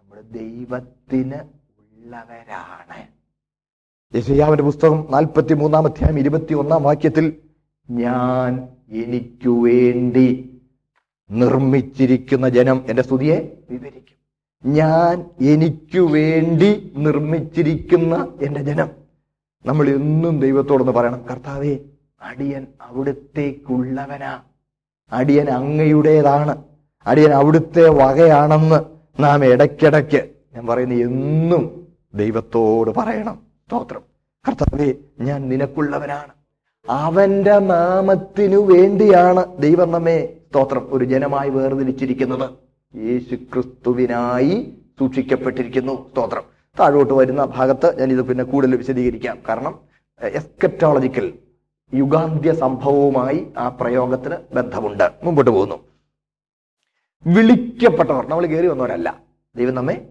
നമ്മൾ 0.00 0.20
ദൈവത്തിന് 0.20 1.34
ഉള്ളവരാണ്. 1.34 3.06
യശയാവിന്റെ 4.16 4.64
പുസ്തകം 4.64 5.06
നാൽപ്പത്തി 5.10 5.54
മൂന്നാം 5.54 5.86
അധ്യായം 5.86 6.18
ഇരുപത്തി 6.18 6.54
ഒന്നാം 6.54 6.82
വാക്യത്തിൽ 6.82 7.36
ഞാൻ 7.90 8.68
എനിക്കു 8.90 9.64
വേണ്ടി 9.64 10.51
നിർമ്മിച്ചിരിക്കുന്ന 11.32 12.48
ജനം 12.48 12.84
എന്റെ 12.88 13.02
സ്തുതിയെ 13.02 13.58
വിവരിക്കും. 13.70 14.12
ഞാൻ 14.72 15.24
എനിക്കു 15.40 15.98
വേണ്ടി 15.98 16.92
നിർമ്മിച്ചിരിക്കുന്ന 16.96 18.28
എന്റെ 18.42 18.62
ജനം. 18.62 18.90
നമ്മൾ 19.66 19.88
എന്നും 19.88 20.40
ദൈവത്തോടൊന്ന് 20.40 20.92
പറയണം 20.92 21.24
കർത്താവേ 21.30 21.78
അടിയൻ 22.22 22.66
അവിടുത്തേക്കുള്ളവനാ. 22.80 24.40
അടിയൻ 25.12 25.50
അങ്ങയുടേതാണ്. 25.50 26.64
അടിയൻ 27.06 27.30
അവിടുത്തെ 27.30 27.88
വകയാണെന്ന് 27.88 28.84
നാം 29.22 29.44
ഇടയ്ക്കിടയ്ക്ക് 29.44 30.28
ഞാൻ 30.54 30.66
പറയുന്ന 30.66 30.94
എന്നും 30.94 31.86
ദൈവത്തോട് 32.14 32.90
പറയണം 32.90 33.42
സ്തോത്രം. 33.66 34.00
കർത്താവെ 34.48 34.94
ഞാൻ 35.20 35.48
നിനക്കുള്ളവനാണ്. 35.48 36.32
അവന്റെ 36.90 37.58
നാമത്തിനു 37.58 38.56
വേണ്ടിയാണ് 38.56 39.62
ദൈവം 39.62 39.92
നമ്മെ 39.92 40.36
സ്തോത്രം. 40.52 40.88
ഒരു 40.90 41.04
ജനമായി 41.04 41.50
വേർതിരിച്ചിരിക്കുന്നത് 41.50 42.50
യേശു 42.96 43.34
ക്രിസ്തുവിനായി 43.34 44.74
സൂക്ഷിക്കപ്പെട്ടിരിക്കുന്നു. 44.98 46.10
സ്തോത്രം. 46.10 46.42
താഴോട്ട് 46.80 47.14
വരുന്ന 47.14 47.44
ഭാഗത്ത് 47.44 48.00
ഞാൻ 48.00 48.12
ഇത് 48.12 48.22
പിന്നെ 48.22 48.44
കൂടുതൽ 48.44 48.76
വിശദീകരിക്കാം. 48.76 49.38
കാരണം 49.48 49.78
എസ്കറ്റോളജിക്കൽ 50.22 51.32
യുഗാന്ത്യ 51.94 52.52
സംഭവവുമായി 52.52 53.46
ആ 53.58 53.68
പ്രയോഗത്തിന് 53.68 54.34
ബന്ധമുണ്ട്. 54.54 55.10
മുമ്പോട്ട് 55.24 55.50
പോകുന്നു. 55.50 55.74
വിളിക്കപ്പെട്ടവർ. 57.26 58.26
നമ്മൾ 58.26 58.46
കയറി 58.46 58.66
വന്നവരല്ല. 58.66 59.20
ദൈവം 59.56 59.74
നമ്മെ 59.74 60.08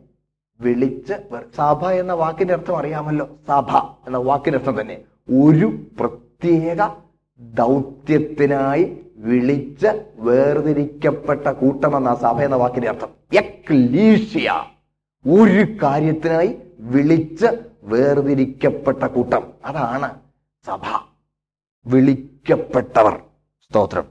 വിളിച്ച് 0.62 1.14
സഭ 1.56 1.86
എന്ന 1.86 2.14
വാക്കിന്റെ 2.14 2.54
അർത്ഥം 2.54 2.78
അറിയാമല്ലോ. 2.78 3.30
സഭ 3.48 3.78
എന്ന 3.78 4.18
വാക്കിന്റെ 4.18 4.60
അർത്ഥം 4.60 4.82
തന്നെ 4.82 5.02
ഒരു 5.48 5.80
പ്രത്യേക 6.00 6.96
ദൗത്യത്തിനായി 7.40 8.98
വിളിച്ച് 9.22 10.14
വേർതിരിക്കപ്പെട്ട 10.16 11.48
കൂട്ടമെന്ന 11.48 12.16
സഭ 12.16 12.42
എന്ന 12.42 12.56
വാക്കിന്റെ 12.56 12.90
അർത്ഥം. 12.90 13.10
എക്ലീഷ്യ. 13.34 14.66
ഒരു 15.28 15.78
കാര്യത്തിനായി 15.84 16.58
വിളിച്ച് 16.80 17.46
വേർതിരിക്കപ്പെട്ട 17.84 19.04
കൂട്ടം. 19.04 19.54
അതാണ് 19.66 20.20
സഭ. 20.66 20.80
വിളിക്കപ്പെട്ടവർ. 21.86 23.20
സ്തോത്രം. 23.70 24.04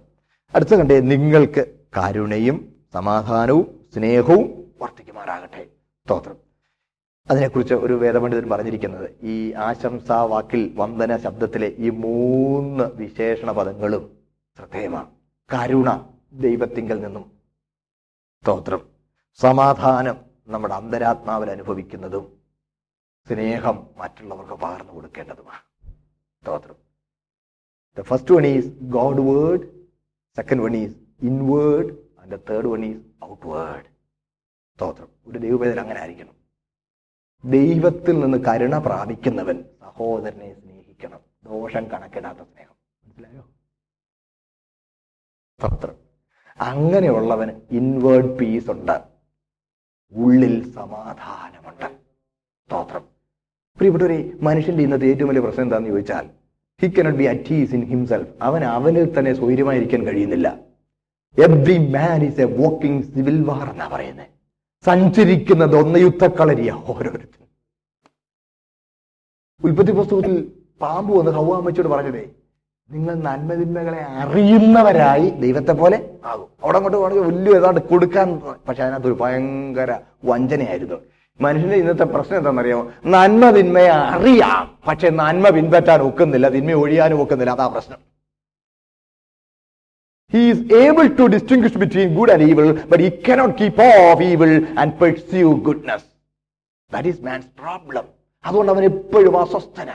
അടുത്ത 0.54 0.74
കണ്ടേ 0.74 1.00
നിങ്ങൾക്ക് 1.00 1.66
കാരുണയും 1.96 2.74
സമാധാനവും 2.94 3.80
സ്നേഹവും 3.94 4.64
വർദ്ധിക്കുമാറാകട്ടെ. 4.82 5.66
സ്തോത്രം. 6.04 6.36
അതിനെക്കുറിച്ച് 7.30 7.74
ഒരു 7.74 7.92
വേദപണ്ഡിതൻ 7.92 8.48
പറഞ്ഞിരിക്കുന്നത് 8.48 9.11
ഈ 9.22 9.52
ആശംസാ 9.52 10.22
വാക്കിൽ 10.22 10.72
വന്ദന 10.74 11.16
ശബ്ദത്തിലെ 11.16 11.72
ഈ 11.78 11.90
മൂന്ന് 11.90 12.84
വിശേഷണ 12.84 13.52
പദങ്ങളും 13.52 14.19
ശ്രദ്ധേയമാണ് 14.57 15.11
കരുണ 15.55 16.14
ദൈവത്തിങ്കിൽ 16.32 17.01
നിന്നും. 17.01 17.40
സ്തോത്രം. 18.42 18.88
സമാധാനം 19.34 20.24
നമ്മുടെ 20.48 20.74
അന്തരാത്മാവിൽ 20.74 21.51
അനുഭവിക്കുന്നതും 21.51 22.40
സ്നേഹം 23.28 23.86
മറ്റുള്ളവർക്ക് 23.96 24.53
പകർന്നു 24.53 24.92
കൊടുക്കേണ്ടതുമാണ് 24.92 25.92
സ്തോത്രം. 26.42 26.74
The 27.98 28.01
first 28.01 28.34
one 28.34 28.46
is 28.46 28.68
Godward 29.20 29.66
second 30.36 30.62
one 30.62 30.76
is 30.76 30.96
inward 31.22 31.92
and 32.20 32.30
the 32.30 32.51
third 32.51 32.66
one 32.66 32.84
is 32.84 33.24
outward 33.46 33.86
സ്തോത്രം. 34.74 35.09
ഒരു 35.26 35.38
ദൈവവേദന 35.38 35.80
അങ്ങനെ 35.80 36.01
ആയിരിക്കണം. 36.01 36.34
ദൈവത്തിൽ 37.51 38.20
നിന്ന് 38.20 38.38
കരുണ 38.38 38.78
പ്രാപിക്കുന്നവൻ 38.78 39.64
സഹോദരനെ 39.80 40.61
സ്നേഹിക്കണം. 40.61 41.20
ദോഷം 41.44 41.90
കണക്കിടാത്ത 41.90 42.38
സ്നേഹം. 42.38 42.74
മനസ്സിലായോ? 43.05 43.48
സ്തോത്രം 45.61 45.96
അങ്ങനെയുള്ളവന് 46.61 47.52
ഇൻവേർഡ് 47.70 48.30
പീസ് 48.38 48.70
ഉണ്ട്. 48.70 48.96
ഉള്ളിൽ 50.12 50.72
സമാധാനമുണ്ട്. 50.72 51.88
സ്തോത്രം. 52.66 53.04
പ്രിയപ്പെട്ടവരെ 53.76 54.32
മനുഷ്യന്റെ 54.42 54.82
ഇന്നത്തെ 54.84 55.06
ഏറ്റവും 55.06 55.28
വലിയ 55.28 55.40
പ്രശ്നം 55.40 55.64
എന്താണെന്ന് 55.64 55.90
ചോദിച്ചാൽ 55.90 56.30
he 56.82 56.88
cannot 56.88 57.18
be 57.18 57.24
at ease 57.24 57.74
in 57.74 57.84
himself 57.84 58.30
അവൻ 58.42 58.64
അവനിൽ 58.64 59.18
തന്നെ 59.18 59.34
സ്വൈര്യമായിരിക്കാൻ 59.34 60.06
കഴിയുന്നില്ല. 60.06 60.48
Every 61.38 61.76
man 61.78 62.24
is 62.24 62.40
a 62.40 62.44
walking 62.44 63.04
civil 63.04 63.44
war 63.44 63.70
എന്നാ 63.70 63.88
പറയുന്നത് 63.88 64.26
സഞ്ചരിക്കുന്നത് 64.84 65.76
ഒന്ന് 65.76 65.98
യുദ്ധക്കളരിയ 65.98 66.70
ഓരോരുത്തരും. 66.72 67.48
ഉൽപ്പത്തി 69.64 69.92
പുസ്തകത്തിൽ 69.92 70.34
പാമ്പ് 70.80 71.18
വന്ന് 71.18 71.30
ഹൗവാമ്മച്ചോട് 71.30 71.88
പറഞ്ഞതേ 71.88 72.24
നിങ്ങൾ 72.91 73.14
നന്മതിന്മകളെ 73.14 74.03
അറിയുന്നവരായി 74.03 75.30
ദൈവത്തെ 75.30 75.72
പോലെ 75.72 76.11
ആകും. 76.24 76.49
അവിടെ 76.62 76.76
അങ്ങോട്ട് 76.76 76.99
പോകണമെങ്കിൽ 76.99 77.36
വലിയ 77.36 77.57
ഏതാണ്ട് 77.57 77.80
കൊടുക്കാൻ 77.80 78.43
പക്ഷെ 78.68 78.82
അതിനകത്ത് 78.82 79.07
ഒരു 79.07 79.14
ഭയങ്കര 79.14 80.01
വഞ്ചനയായിരുന്നു. 80.24 80.95
മനുഷ്യന്റെ 81.41 81.76
ഇന്നത്തെ 81.76 82.05
പ്രശ്നം 82.05 82.38
എന്താണെന്നറിയോ? 82.38 82.93
നന്മ 83.07 83.51
തിന്മയെ 83.51 83.88
അറിയാം. 83.88 84.78
പക്ഷെ 84.88 85.11
നന്മ 85.11 85.49
പിൻപറ്റാൻ 85.49 86.03
ഒക്കുന്നില്ല. 86.03 86.49
തിന്മ 86.49 86.72
ഒഴിയാനും 86.72 87.22
ഒക്കുന്നില്ല. 87.22 87.51
അതാ 87.51 87.66
പ്രശ്നം. 87.66 88.11
He 90.34 90.43
is 90.53 90.61
able 90.72 91.09
to 91.09 91.24
distinguish 91.36 91.74
between 91.84 92.11
good 92.18 92.30
and 92.32 92.43
evil, 92.43 92.68
but 92.82 93.01
he 93.01 93.09
cannot 93.28 93.51
keep 93.61 93.80
off 93.86 94.20
evil 94.32 94.78
and 94.78 94.93
pursue 95.03 95.55
goodness. 95.68 96.05
That 96.95 97.07
is 97.11 97.16
man's 97.28 97.49
problem. 97.62 98.05
അതുകൊണ്ട് 98.45 98.72
അവൻ 98.72 98.84
എപ്പോഴും 98.84 99.41
അസ്വസ്ഥന. 99.41 99.91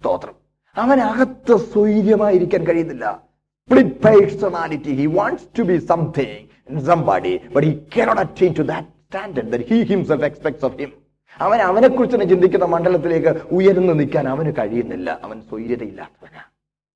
സ്തോത്രം. 0.00 0.37
അവനകത്ത് 0.82 1.54
സ്വൈര്യമായിരിക്കാൻ 1.72 2.62
കഴിയുന്നില്ല. 2.66 3.06
Split 3.70 3.90
personality 4.04 4.92
he 5.00 5.06
wants 5.18 5.42
to 5.56 5.62
be 5.70 5.76
something 5.90 6.30
somebody 6.88 7.32
but 7.54 7.62
he 7.68 7.72
cannot 7.94 8.18
attain 8.24 8.52
to 8.58 8.64
that 8.70 8.84
standard 9.08 9.46
that 9.52 9.62
he 9.70 9.78
himself 9.92 10.22
expects 10.28 10.62
of 10.68 10.72
him. 10.80 10.90
അവൻ 11.40 11.58
അവനെക്കുറിച്ച് 11.60 12.14
തന്നെ 12.14 12.26
ചിന്തിക്കുന്ന 12.26 12.64
മണ്ഡലത്തിലേക്ക് 12.64 13.32
ഉയർന്നു 13.56 13.92
നിൽക്കാൻ 13.92 14.28
അവന് 14.28 14.52
കഴിയുന്നില്ല. 14.58 15.20
അവൻ 15.22 15.42
സ്വൈര്യതയില്ലാത്തവനാണ് 15.48 16.50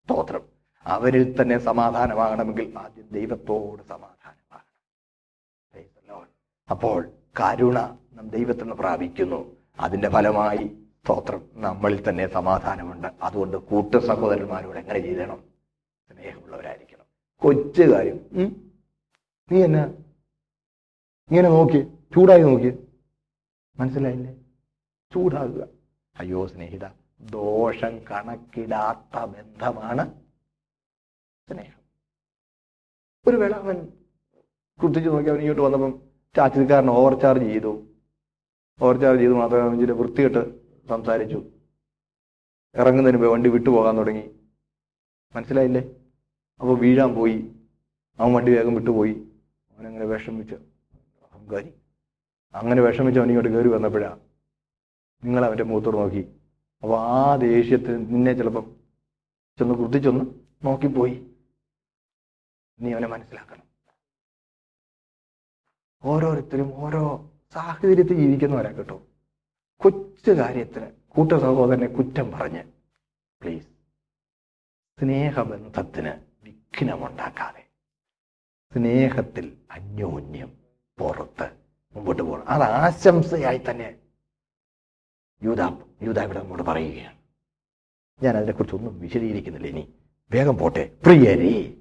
സ്തോത്രം. 0.05 0.43
അവരിൽ 0.87 1.25
തന്നെ 1.41 1.59
സമാധാനമാകണമെങ്കിൽ 1.59 2.73
ആദ്യം 2.85 3.09
ദൈവത്തോട് 3.13 3.83
സമാധാനമാകണം. 3.89 4.69
അപ്പോൾ 6.71 6.99
കരുണ 7.41 7.79
നാം 8.17 8.29
ദൈവത്തിൽ 8.37 8.73
പ്രാപിക്കുന്നു. 8.73 9.41
അതിന്റെ 9.81 10.09
ഫലമായി 10.09 10.71
സ്തോത്രം. 11.05 11.49
നമ്മളിൽ 11.55 12.09
തന്നെ 12.09 12.27
സമാധാനമുണ്ട്. 12.27 13.09
അതുകൊണ്ട് 13.23 13.57
കൂട്ട 13.57 13.95
സഹോദരന്മാരോട് 13.95 14.79
എങ്ങനെ 14.79 14.99
ചെയ്യണം 14.99 15.45
സ്നേഹമുള്ളവരായിരിക്കണം. 16.13 17.05
കൊച്ചു 17.39 17.83
കാര്യം? 17.83 18.21
നീ 19.53 19.65
എന്നാ? 19.65 19.85
ഇങ്ങനെ 21.31 21.49
നോക്കി. 21.49 21.83
ചൂടായി 22.15 22.43
നോക്കി. 22.43 22.87
മനസ്സിലായില്ലേ? 23.79 24.35
ചൂടാകുക. 25.15 25.69
അയ്യോ 26.19 26.47
സ്നേഹിത 26.47 26.87
ദോഷം 27.21 27.99
കണക്കിടാത്ത 27.99 29.25
ബന്ധമാണ് 29.25 30.15
സ്നേഹം. 31.49 31.81
ഒരു 33.27 33.37
വേള 33.37 33.53
അവൻ 33.53 33.93
കുത്തിച്ചു 34.83 35.11
നോക്കി. 35.11 35.29
അവൻ 35.29 35.39
ഇങ്ങോട്ട് 35.39 35.63
വന്നപ്പം 35.63 36.03
ചാച്ചിക്കാരൻ 36.37 36.91
ഓവർ 36.91 37.21
ചാർജ് 37.21 37.45
ചെയ്തു. 37.45 37.87
ഓവർ 38.83 39.01
ചാർജ് 39.01 39.21
ചെയ്തു 39.21 39.33
മാത്രമേ 39.33 39.63
അവൻ 39.63 39.81
ചില 39.81 39.93
വൃത്തികെട്ട് 39.93 40.62
സംസാരിച്ചു. 40.93 41.39
ഇറങ്ങുന്നതിന് 42.75 43.19
മുമ്പ് 43.19 43.33
വണ്ടി 43.33 43.51
വിട്ടുപോകാൻ 43.51 43.97
തുടങ്ങി. 43.97 44.25
മനസ്സിലായില്ലേ? 45.37 45.83
അപ്പോൾ 46.61 46.79
വീഴാൻ 46.79 47.15
പോയി. 47.15 47.39
അവൻ 48.19 48.33
വണ്ടി 48.33 48.53
വേഗം 48.53 48.75
വിട്ടുപോയി 48.75 49.15
അവനങ്ങനെ 49.71 50.05
വിഷമിച്ച് 50.05 50.55
അഹങ്കാരി. 50.55 51.71
അങ്ങനെ 52.55 52.83
വിഷമിച്ച് 52.83 53.21
അവൻ 53.21 53.29
ഇങ്ങോട്ട് 53.29 53.53
കയറി 53.53 53.69
വന്നപ്പോഴാ 53.69 54.19
നിങ്ങൾ 55.25 55.45
അവന്റെ 55.45 55.65
മുഖത്തോട് 55.65 55.97
നോക്കി. 55.97 56.23
അപ്പോൾ 56.83 57.01
ആ 57.01 57.37
ദേഷ്യത്തിൽ 57.37 57.97
നിന്നെ 57.97 58.33
ചിലപ്പം 58.33 58.77
ചെന്ന് 59.59 59.75
കുർത്തിച്ചൊന്ന് 59.75 60.25
നോക്കിപ്പോയി. 60.67 61.17
നീ 62.81 62.93
അവനെ 62.93 63.09
മനസ്സിലാക്കണം. 63.09 63.63
ഓരോരുത്തരും 66.05 66.75
ഓരോ 66.75 67.31
സാഹചര്യത്തിൽ 67.53 68.17
ജീവിക്കുന്നവരാ 68.17 68.71
കേട്ടോ. 68.71 69.03
കൊച്ചു 69.77 70.31
കാര്യത്തിന് 70.31 70.87
കൂട്ട 71.09 71.33
സഹോദരനെ 71.33 71.87
കുറ്റം 71.87 72.33
പറഞ്ഞ് 72.33 72.63
പ്ലീസ് 73.43 73.67
സ്നേഹബന്ധത്തിന് 75.01 76.13
വിഘ്നമുണ്ടാക്കാതെ 76.45 77.63
സ്നേഹത്തിൽ 78.73 79.57
അന്യോന്യം 79.71 80.53
പുറത്ത് 80.99 81.51
മുമ്പോട്ട് 81.97 82.23
പോകണം. 82.23 82.49
അത് 82.49 82.63
ആശംസയായി 82.63 83.61
തന്നെ 83.71 83.97
യൂതാ 85.43 85.79
യൂതാ 86.03 86.23
ഇവിടെ 86.23 86.39
നമ്മോട് 86.39 86.63
പറയുകയാണ്. 86.63 87.19
ഞാൻ 88.23 88.37
അതിനെക്കുറിച്ച് 88.37 88.77
ഒന്നും 88.77 89.01
വിശദീകരിക്കുന്നില്ല. 89.01 89.67
ഇനി 89.67 89.95
വേഗം 90.33 90.59
പോട്ടെ. 90.59 90.97
പ്രിയരേ 91.05 91.75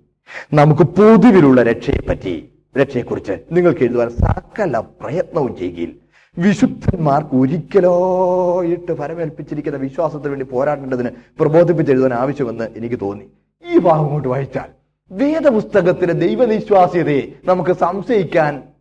നമുക്ക് 0.54 0.82
പൊതുവിലുള്ള 0.82 1.64
രക്ഷയെപ്പറ്റി 1.64 2.54
രക്ഷയെക്കുറിച്ച് 2.78 3.46
നിങ്ങൾക്ക് 3.52 3.84
എഴുതുവാൻ 3.84 4.10
സകല 4.10 4.80
പ്രയത്നവും 4.80 5.58
ചെയ്യുകയിൽ 5.58 6.01
വിശുദ്ധന്മാർക്ക് 6.38 7.36
ഒരിക്കലോയിട്ട് 7.36 8.93
ഫലമേൽപ്പിച്ചിരിക്കുന്ന 8.93 9.77
വിശ്വാസത്തിന് 9.77 10.29
വേണ്ടി 10.29 10.45
പോരാടേണ്ടതിന് 10.45 11.09
പ്രബോധിപ്പിച്ചെഴുതാൻ 11.39 12.13
ആവശ്യമെന്ന് 12.13 12.63
എനിക്ക് 12.77 12.99
തോന്നി. 12.99 13.25
ഈ 13.63 13.79
ഭാഗം 13.79 14.07
കൊണ്ട് 14.07 14.27
വായിച്ചാൽ 14.27 14.69
വേദപുസ്തകത്തിലെ 15.11 16.13
ദൈവനിശ്വാസ്യതയെ 16.13 17.21
നമുക്ക് 17.43 17.71
സംശയിക്കാൻ 17.71 18.73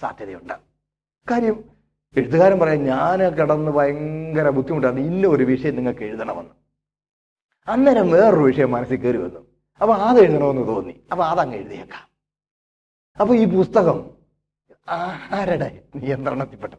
സാധ്യതയുണ്ട്. 0.00 0.54
കാര്യം 1.30 1.64
എഴുത്തുകാരൻ 2.16 2.58
പറയാം 2.58 2.84
ഞാൻ 2.84 3.18
കിടന്ന് 3.34 3.70
ഭയങ്കര 3.70 4.48
ബുദ്ധിമുട്ടാണ്. 4.48 5.00
ഇന്ന 5.00 5.28
ഒരു 5.28 5.44
വിഷയം 5.44 5.76
നിങ്ങൾക്ക് 5.76 6.00
എഴുതണമെന്ന്. 6.00 6.54
അന്നേരം 7.68 8.10
വേറൊരു 8.10 8.40
വിഷയം 8.40 8.70
മനസ്സിൽ 8.70 8.96
കയറി 8.96 9.16
വന്നു 9.16 9.40
അപ്പൊ 9.80 9.94
അത് 9.94 10.18
എഴുതണമെന്ന് 10.20 10.68
തോന്നി. 10.68 10.94
അപ്പൊ 11.12 11.24
അതങ്ങ് 11.24 11.56
എഴുതിയേക്കാം. 11.56 12.08
അപ്പൊ 13.20 13.34
ഈ 13.34 13.44
പുസ്തകം 13.44 14.19
ആരുടെ 14.90 15.68
നിയന്ത്രണത്തിൽപ്പെട്ട? 15.96 16.74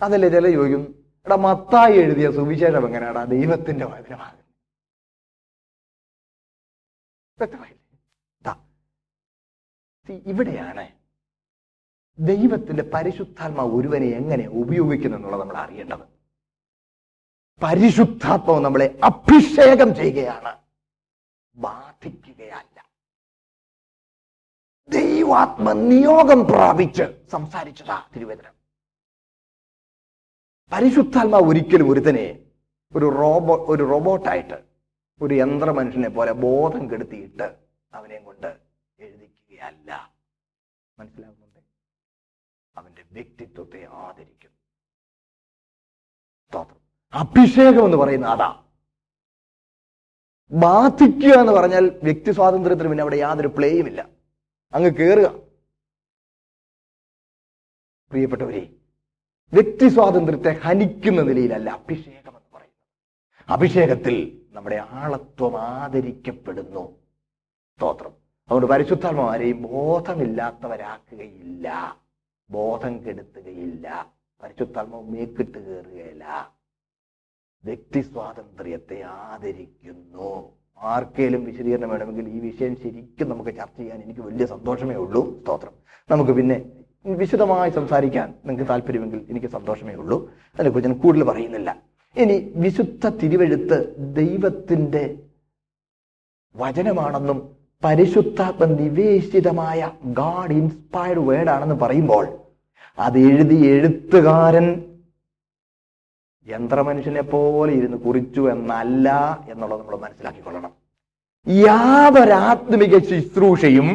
അതല്ലേ 0.00 0.28
ചില 0.28 0.46
ചോദിക്കും 0.50 0.84
എടാ 1.26 1.36
മത്തായി 1.36 1.96
എഴുതിയ 1.96 2.28
സുവിശേഷം 2.32 2.86
എങ്ങനെയാടാ? 2.86 3.24
ദൈവത്തിന്റെ 3.24 3.86
വചനമാണ് 3.86 4.38
ഇവിടെയാണ് 10.26 10.84
ദൈവത്തിന്റെ 12.18 12.82
പരിശുദ്ധാത്മാവ് 12.94 13.72
ഒരുവനെ 13.76 14.08
എങ്ങനെ 14.16 14.44
ഉപയോഗിക്കുന്നു 14.62 15.16
എന്നുള്ളത് 15.16 15.40
നമ്മൾ 15.40 15.56
അറിയേണ്ടത്. 15.56 16.04
പരിശുദ്ധാത്മാവ് 17.60 18.60
നമ്മളെ 18.64 18.98
അഭിഷേകം 19.04 19.94
ചെയ്യുകയാണ് 19.94 20.52
ബാധിക്കുകയല്ല 21.56 22.71
ദൈവാത്മ 24.88 25.72
നിയോഗം 25.88 26.40
പ്രാപിച്ച് 26.50 27.04
സംസാരിച്ചതാ 27.32 27.96
തിരുവേദനം. 28.14 28.54
പരിശുദ്ധാത്മ 30.72 31.36
ഒരിക്കലും 31.48 31.88
ഒരുത്തനെ 31.92 32.26
ഒരു 32.92 33.06
റോബോ 33.20 33.54
ഒരു 33.72 33.84
റോബോട്ടായിട്ട് 33.90 34.58
ഒരു 35.20 35.34
യന്ത്ര 35.34 35.70
മനുഷ്യനെ 35.70 36.10
പോലെ 36.16 36.32
ബോധം 36.44 36.82
കെടുത്തിയിട്ട് 36.90 37.46
അവനെ 37.92 38.18
കൊണ്ട് 38.18 38.50
എഴുതിക്കുകയല്ല. 38.98 39.90
മനസ്സിലാകുന്നുണ്ട് 40.98 41.60
അവന്റെ 42.76 43.04
വ്യക്തിത്വത്തെ 43.16 43.82
ആദരിക്കും 44.04 44.50
അഭിഷേകം 47.14 47.84
എന്ന് 47.86 47.96
പറയുന്ന 47.96 48.26
അതാ. 48.26 48.50
ബാധിക്കുക 50.52 51.34
എന്ന് 51.42 51.52
പറഞ്ഞാൽ 51.52 51.84
വ്യക്തി 52.02 52.30
സ്വാതന്ത്ര്യത്തിന് 52.32 52.88
പിന്നെ 52.88 53.04
അവിടെ 53.04 53.18
യാതൊരു 53.22 53.50
പ്ലേയും 53.56 53.86
ഇല്ല 53.90 54.00
അങ്ങ് 54.74 54.90
കയറുക 54.90 55.42
പ്രിയപ്പെട്ടവരെ 58.10 58.74
വ്യക്തി 59.52 59.88
സ്വാതന്ത്ര്യത്തെ 59.88 60.48
ഹനിക്കുന്ന 60.48 61.22
നിലയിലല്ല 61.22 61.70
അഭിഷേകം 61.70 62.16
എന്ന് 62.16 62.54
പറയുന്നത്. 62.54 62.88
അഭിഷേകത്തിൽ 63.48 64.46
നമ്മുടെ 64.52 64.76
ആളത്വം 64.76 65.60
ആദരിക്കപ്പെടുന്നു. 65.60 66.98
സ്തോത്രം. 67.76 68.10
അതുകൊണ്ട് 68.10 68.66
പരിശുദ്ധാത്മാരെയും 68.66 69.62
ബോധമില്ലാത്തവരാക്കുകയില്ല. 69.62 71.98
ബോധം 72.50 73.06
കെടുത്തുകയില്ല. 73.06 74.14
പരിശുദ്ധാത്മാവ് 74.42 75.10
മേക്കിട്ട് 75.10 75.58
കയറുകയില്ല 75.58 76.56
വ്യക്തി 77.64 78.00
സ്വാതന്ത്ര്യത്തെ 78.00 79.02
ആദരിക്കുന്നു. 79.02 80.61
ആർക്കേലും 80.82 81.44
വിശദീകരണം 81.44 81.88
വേണമെങ്കിൽ 81.88 82.28
ഈ 82.28 82.38
വിഷയം 82.38 82.76
ശരിക്കും 82.82 83.28
നമുക്ക് 83.28 83.50
ചർച്ച 83.50 83.76
ചെയ്യാൻ 83.76 84.02
എനിക്ക് 84.02 84.20
വലിയ 84.20 84.46
സന്തോഷമേ 84.46 84.94
ഉള്ളൂ 84.94 85.40
സ്തോത്രം. 85.40 85.72
നമുക്ക് 86.10 86.32
പിന്നെ 86.32 86.62
വിശദമായി 87.06 87.70
സംസാരിക്കാൻ 87.70 88.34
നിങ്ങൾക്ക് 88.44 88.68
താല്പര്യമെങ്കിൽ 88.68 89.26
എനിക്ക് 89.30 89.46
സന്തോഷമേ 89.46 89.94
ഉള്ളൂ. 89.94 90.30
അതിനെക്കുറിച്ച് 90.54 90.90
ഞാൻ 90.90 90.98
കൂടുതൽ 90.98 91.24
പറയുന്നില്ല. 91.24 91.82
ഇനി 92.16 92.52
വിശുദ്ധ 92.56 93.08
തിരുവെഴുത്ത് 93.08 93.96
ദൈവത്തിന്റെ 93.98 95.16
വചനമാണെന്നും 96.56 97.48
പരിശുദ്ധ 97.84 98.64
നിവേശിതമായ 98.64 99.90
ഗാഡ് 100.04 100.52
ഇൻസ്പയർഡ് 100.52 101.18
വേർഡ് 101.18 101.50
ആണെന്ന് 101.50 101.74
പറയുമ്പോൾ 101.74 102.38
അത് 102.98 103.18
എഴുതി 103.18 103.66
എഴുത്തുകാരൻ 103.66 104.91
യന്ത്രമനുഷ്യനെ 106.46 107.22
പോലെ 107.22 107.72
ഇരുന്ന് 107.72 107.98
കുറിച്ചു 107.98 108.40
എന്നല്ല 108.50 109.08
എന്നുള്ളത് 109.48 109.80
നമ്മൾ 109.80 109.96
മനസ്സിലാക്കിക്കൊള്ളണം. 109.96 110.72
യാതൊരാത്മിക 111.48 112.98
ശുശ്രൂഷയും 113.10 113.88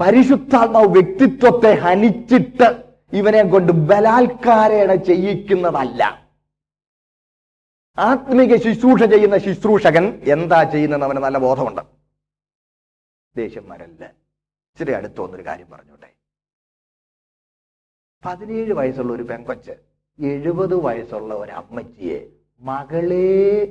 പരിശുദ്ധാത്മാവ് 0.00 0.86
വ്യക്തിത്വത്തെ 0.86 1.70
ഹനിച്ചിട്ട് 1.74 2.68
ഇവനെ 3.12 3.42
കൊണ്ട് 3.42 3.72
ബലാത്കാരേണ 3.72 4.94
ചെയ്യിക്കുന്നതല്ല. 4.94 6.02
ആത്മിക 7.98 8.56
ശുശ്രൂഷ 8.56 9.02
ചെയ്യുന്ന 9.02 9.38
ശുശ്രൂഷകൻ 9.38 10.22
എന്താ 10.32 10.62
ചെയ്യുന്നതെന്ന് 10.62 11.06
അവന് 11.06 11.18
നല്ല 11.18 11.38
ബോധമുണ്ട്. 11.38 11.82
ദേഷ്യന്മാരല്ല. 13.36 14.04
ഇച്ചിരി 14.72 14.92
അടുത്ത് 14.92 15.20
വന്നൊരു 15.20 15.46
കാര്യം 15.46 15.68
പറഞ്ഞോട്ടെ. 15.70 16.10
പതിനേഴ് 18.24 18.72
വയസ്സുള്ള 18.72 19.12
ഒരു 19.12 19.22
പെങ്കൊച്ച് 19.22 19.74
എഴുപത് 20.18 20.74
വയസ്സുള്ള 20.74 21.34
ഒരു 21.34 21.52
അമ്മച്ചിയെ 21.52 22.36
മകളെ 22.60 23.26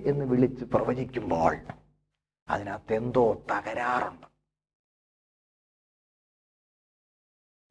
എന്ന് 0.06 0.26
വിളിച്ച് 0.26 0.66
പ്രവചിക്കുമ്പോൾ 0.66 1.56
അതിനകത്ത് 2.50 2.93
എന്തോ 2.93 3.34
തകരാറുണ്ട്. 3.34 4.28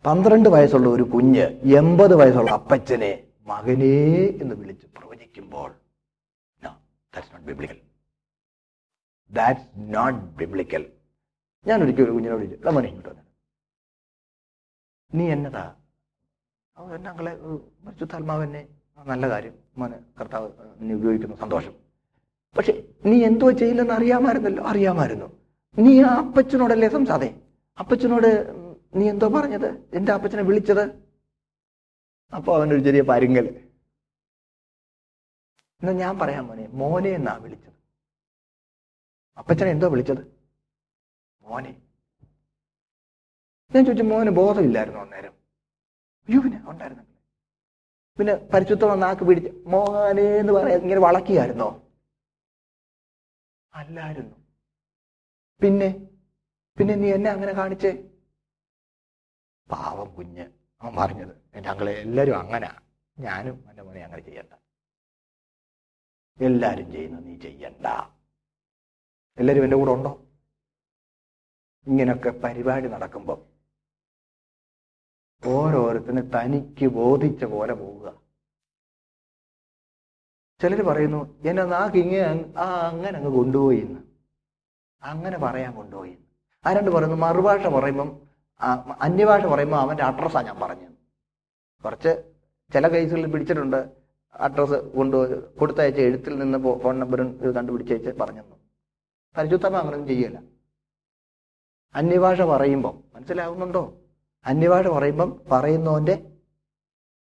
പന്ത്രണ്ട് 0.06 0.48
വയസ്സുള്ള 0.48 0.88
ഒരു 0.88 1.02
കുഞ്ഞ് 1.02 1.44
എൺപത് 1.78 2.14
വയസ്സുള്ള 2.16 2.50
അപ്പച്ചനെ 2.50 3.26
മകനേ 3.40 4.26
എന്ന് 4.42 4.54
വിളിച്ച് 4.54 4.86
പ്രവചിക്കുമ്പോൾ 4.86 5.70
ദാറ്റ്സ് 9.30 9.70
നോട്ട് 9.76 10.18
ബിബ്ലിക്കൽ 10.18 10.92
ഞാൻ 11.66 11.82
ഒരിക്കലും 11.82 12.04
ഒരു 12.04 12.12
കുഞ്ഞിനോട് 12.12 12.42
ചോദിച്ചു, 12.42 12.56
"എടാ 12.56 12.70
മോനെ 12.70 12.88
ഇങ്ങോട്ട് 12.88 13.22
നീ 15.14 15.30
എന്നതാ 15.30 15.83
അവൻ 16.76 17.02
ഞങ്ങളെ 17.06 17.32
പരിശുദ്ധാത്മാവ് 17.86 18.46
നല്ല 19.12 19.24
കാര്യം 19.30 19.54
മോനെ 19.78 19.98
കർത്താവ് 20.18 20.48
നീ 20.86 20.92
ഉപയോഗിക്കുന്നു 20.98 21.36
സന്തോഷം. 21.36 21.74
പക്ഷെ 22.56 22.72
നീ 23.06 23.16
എന്തോ 23.28 23.46
ചെയ്യില്ലെന്ന് 23.60 23.94
അറിയാമായിരുന്നല്ലോ? 23.94 24.62
അറിയാമായിരുന്നു. 24.72 25.28
നീ 25.84 25.92
ആ 26.02 26.10
അപ്പച്ചനോടല്ലേ 26.22 26.88
സംസാദേ 26.96 27.28
അപ്പച്ചനോട് 27.78 28.28
നീ 28.98 29.04
എന്തോ 29.12 29.28
പറഞ്ഞത്? 29.36 29.68
എന്റെ 29.96 30.12
അപ്പച്ചനെ 30.12 30.42
വിളിച്ചത്? 30.50 30.84
അപ്പൊ 32.32 32.50
അവനൊരു 32.56 32.82
ചെറിയ 32.86 33.02
പരുങ്ങൽ 33.10 33.46
എന്നാ 35.80 35.92
ഞാൻ 36.02 36.14
പറയാം 36.18 36.44
മോനെ 36.48 36.66
മോനെ 36.80 37.10
എന്നാ 37.18 37.32
വിളിച്ചത്? 37.44 37.76
അപ്പച്ചനെ 39.38 39.70
എന്തോ 39.70 39.88
വിളിച്ചത്? 39.94 40.22
മോനെ. 41.42 41.72
ഞാൻ 43.72 43.82
ചോദിച്ചു 43.86 44.04
മോന് 44.12 44.30
ബോധമില്ലായിരുന്നു 44.40 45.00
അന്നേരം. 45.00 45.34
അയ്യോ 46.28 46.40
പിന്നെ 46.44 46.58
ഉണ്ടായിരുന്നു. 46.72 47.04
പിന്നെ 48.18 48.34
പരിശുദ്ധ 48.52 48.94
നാക്ക് 49.04 49.24
പിടിച്ച് 49.28 49.50
മോഹനെ 49.72 50.24
എന്ന് 50.40 50.52
പറയാൻ 50.56 50.80
ഇങ്ങനെ 50.86 51.00
വളക്കിയായിരുന്നോ 51.06 51.68
അല്ലായിരുന്നു. 53.74 54.36
പിന്നെ 55.62 55.88
പിന്നെ 56.78 56.94
നീ 57.02 57.08
എന്നെ 57.16 57.30
അങ്ങനെ 57.30 57.52
കാണിച്ചേ? 57.60 57.92
പാവം 59.70 60.08
കുഞ്ഞ് 60.16 60.44
അവൻ 60.82 60.92
പറഞ്ഞത് 61.00 61.34
ഞങ്ങളെ 61.66 61.92
എല്ലാരും 62.04 62.36
അങ്ങനെ. 62.38 62.70
ഞാനും 63.16 63.56
എന്റെ 63.70 63.82
മോനെ 63.86 64.00
അങ്ങനെ 64.06 64.22
ചെയ്യണ്ട. 64.28 64.52
എല്ലാരും 66.38 66.86
ചെയ്യുന്ന 66.94 67.18
നീ 67.26 67.34
ചെയ്യണ്ട. 67.44 67.86
എല്ലാരും 69.38 69.64
എന്റെ 69.66 69.76
കൂടെ 69.80 69.92
ഉണ്ടോ? 69.96 70.12
ഇങ്ങനൊക്കെ 71.86 72.30
പരിപാടി 72.44 72.88
നടക്കുമ്പോൾ 72.94 73.33
ഓരോരുത്തന് 75.46 76.22
തനിക്ക് 76.34 76.86
ബോധിച്ച 76.86 77.44
പോലെ 77.44 77.74
പോവുക. 77.74 78.06
ചിലർ 80.60 80.82
പറയുന്നു 80.82 81.20
എന്നെ 81.48 81.64
നാക്ക് 81.64 81.96
ഇങ്ങനെ 81.96 82.54
ആ 82.56 82.64
അങ്ങനെ 82.88 83.18
അങ്ങ് 83.18 83.32
കൊണ്ടുപോയി 83.36 83.80
എന്ന് 83.80 84.00
അങ്ങനെ 85.02 85.38
പറയാൻ 85.38 85.74
കൊണ്ടുപോയി 85.74 86.18
ആരാണ്ട് 86.66 86.90
പറയുന്നു 86.90 87.16
മറുഭാഷ 87.16 87.66
പറയുമ്പം 87.66 88.10
അന്യഭാഷ 89.00 89.44
പറയുമ്പോൾ 89.44 89.76
അവന്റെ 89.76 90.04
അഡ്രസ്സാ 90.04 90.42
ഞാൻ 90.42 90.60
പറഞ്ഞത്. 90.60 90.94
കുറച്ച് 91.84 92.12
ചില 92.72 92.88
കേസുകളിൽ 92.88 93.32
പിടിച്ചിട്ടുണ്ട് 93.32 93.80
അഡ്രസ്സ് 94.34 94.74
കൊണ്ട് 94.74 95.16
കൊടുത്തയച്ച 95.58 96.00
എഴുത്തിൽ 96.00 96.38
നിന്ന് 96.38 96.58
ഫോൺ 96.82 96.98
നമ്പറും 96.98 97.28
ഇത് 97.42 97.54
കണ്ടുപിടിച്ചയച്ച് 97.54 98.10
പറഞ്ഞെന്നു. 98.20 98.56
പരിശുദ്ധമ 99.36 99.76
അങ്ങനെയൊന്നും 99.76 100.08
ചെയ്യല 100.08 100.38
അന്യഭാഷ 101.94 102.40
പറയുമ്പം 102.42 103.04
മനസ്സിലാവുന്നുണ്ടോ? 103.14 104.03
അന്യഭാഷ 104.46 104.86
പറയുമ്പം 104.86 105.40
പറയുന്നവന്റെ 105.52 106.36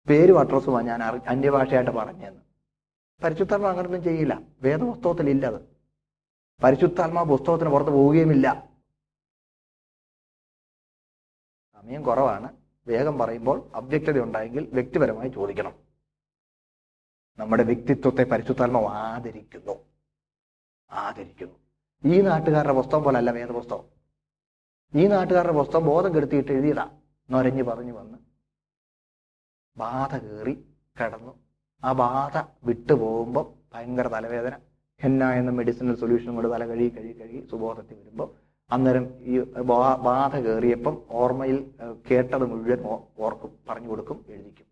പേരും 0.09 0.39
അഡ്രസ്സുമാണ് 0.39 0.87
ഞാൻ 0.87 1.03
അന്യഭാഷയായിട്ട് 1.03 1.91
പറഞ്ഞതെന്ന് 1.91 2.41
പരിശുദ്ധാത്മ 3.25 3.67
അങ്ങനൊന്നും 3.67 4.05
ചെയ്യില്ല. 4.05 4.41
വേദപുസ്തകത്തിൽ 4.63 5.31
ഇല്ല 5.31 5.47
അത്. 5.47 5.61
പരിശുദ്ധാത്മാ 6.65 7.23
പുസ്തകത്തിന് 7.23 7.71
പുറത്ത് 7.71 7.91
പോവുകയുമില്ല. 7.91 8.69
സമയം 11.73 12.03
കുറവാണ്. 12.03 12.57
വേഗം 12.87 13.19
പറയുമ്പോൾ 13.19 13.71
അവ്യക്തത 13.75 14.23
ഉണ്ടായെങ്കിൽ 14.23 14.71
വ്യക്തിപരമായി 14.73 15.29
ചോദിക്കണം. 15.29 15.75
നമ്മുടെ 17.39 17.63
വ്യക്തിത്വത്തെ 17.63 18.23
പരിശുദ്ധാത്മാവ് 18.25 18.87
ആദരിക്കുന്നു. 18.87 19.85
ആദരിക്കുന്നു. 20.91 21.55
ഈ 22.05 22.21
നാട്ടുകാരുടെ 22.21 22.73
പുസ്തകം 22.73 23.03
പോലല്ല 23.03 23.31
വേദപുസ്തകം. 23.31 23.85
ഈ 24.95 25.07
നാട്ടുകാരുടെ 25.07 25.53
പുസ്തകം 25.53 25.87
ബോധം 25.87 26.15
കെടുത്തിയിട്ട് 26.15 26.53
എഴുതിയതാ. 26.53 27.00
നൊരഞ്ഞു 27.31 27.63
പറഞ്ഞു 27.63 27.93
വന്ന്. 27.93 28.19
ബാധ 29.77 30.17
കയറി 30.17 30.53
കിടന്നു. 31.01 31.39
ആ 31.85 31.93
ബാധ 31.93 32.49
വിട്ടു 32.65 32.93
പോകുമ്പോൾ 32.93 33.75
ഭയങ്കര 33.75 34.09
തലവേദന. 34.09 34.59
ഹെന്ന 35.03 35.33
എന്ന 35.33 35.51
മെഡിസിനൽ 35.51 35.95
സൊല്യൂഷൻ 35.95 36.35
കൊണ്ട് 36.35 36.53
തല 36.53 36.67
കഴുകി 36.67 36.89
കഴുകി 36.89 37.13
കഴുകി 37.13 37.49
സുബോധത്തിൽ 37.51 37.99
വരുമ്പോൾ 37.99 38.35
അന്നേരം 38.71 39.15
ഈ 39.19 39.41
ബാധ 40.03 40.37
കയറിയപ്പം 40.37 41.03
ഓർമ്മയിൽ 41.11 41.75
കേട്ടത് 42.11 42.47
മുഴുവൻ 42.47 42.85
ഓർക്കും 43.19 43.59
പറഞ്ഞു 43.69 43.89
കൊടുക്കും 43.89 44.25
എഴുതിക്കും. 44.29 44.67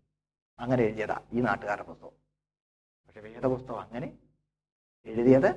അങ്ങനെ 0.59 0.83
എഴുതിയതാ 0.83 1.21
ഈ 1.33 1.39
നാട്ടുകാരുടെ 1.39 1.83
പുസ്തകം. 1.83 2.09
പക്ഷെ 3.07 3.21
വേദപുസ്തകം 3.21 3.79
അങ്ങനെ 3.79 4.13
എഴുതിയത് 5.05 5.47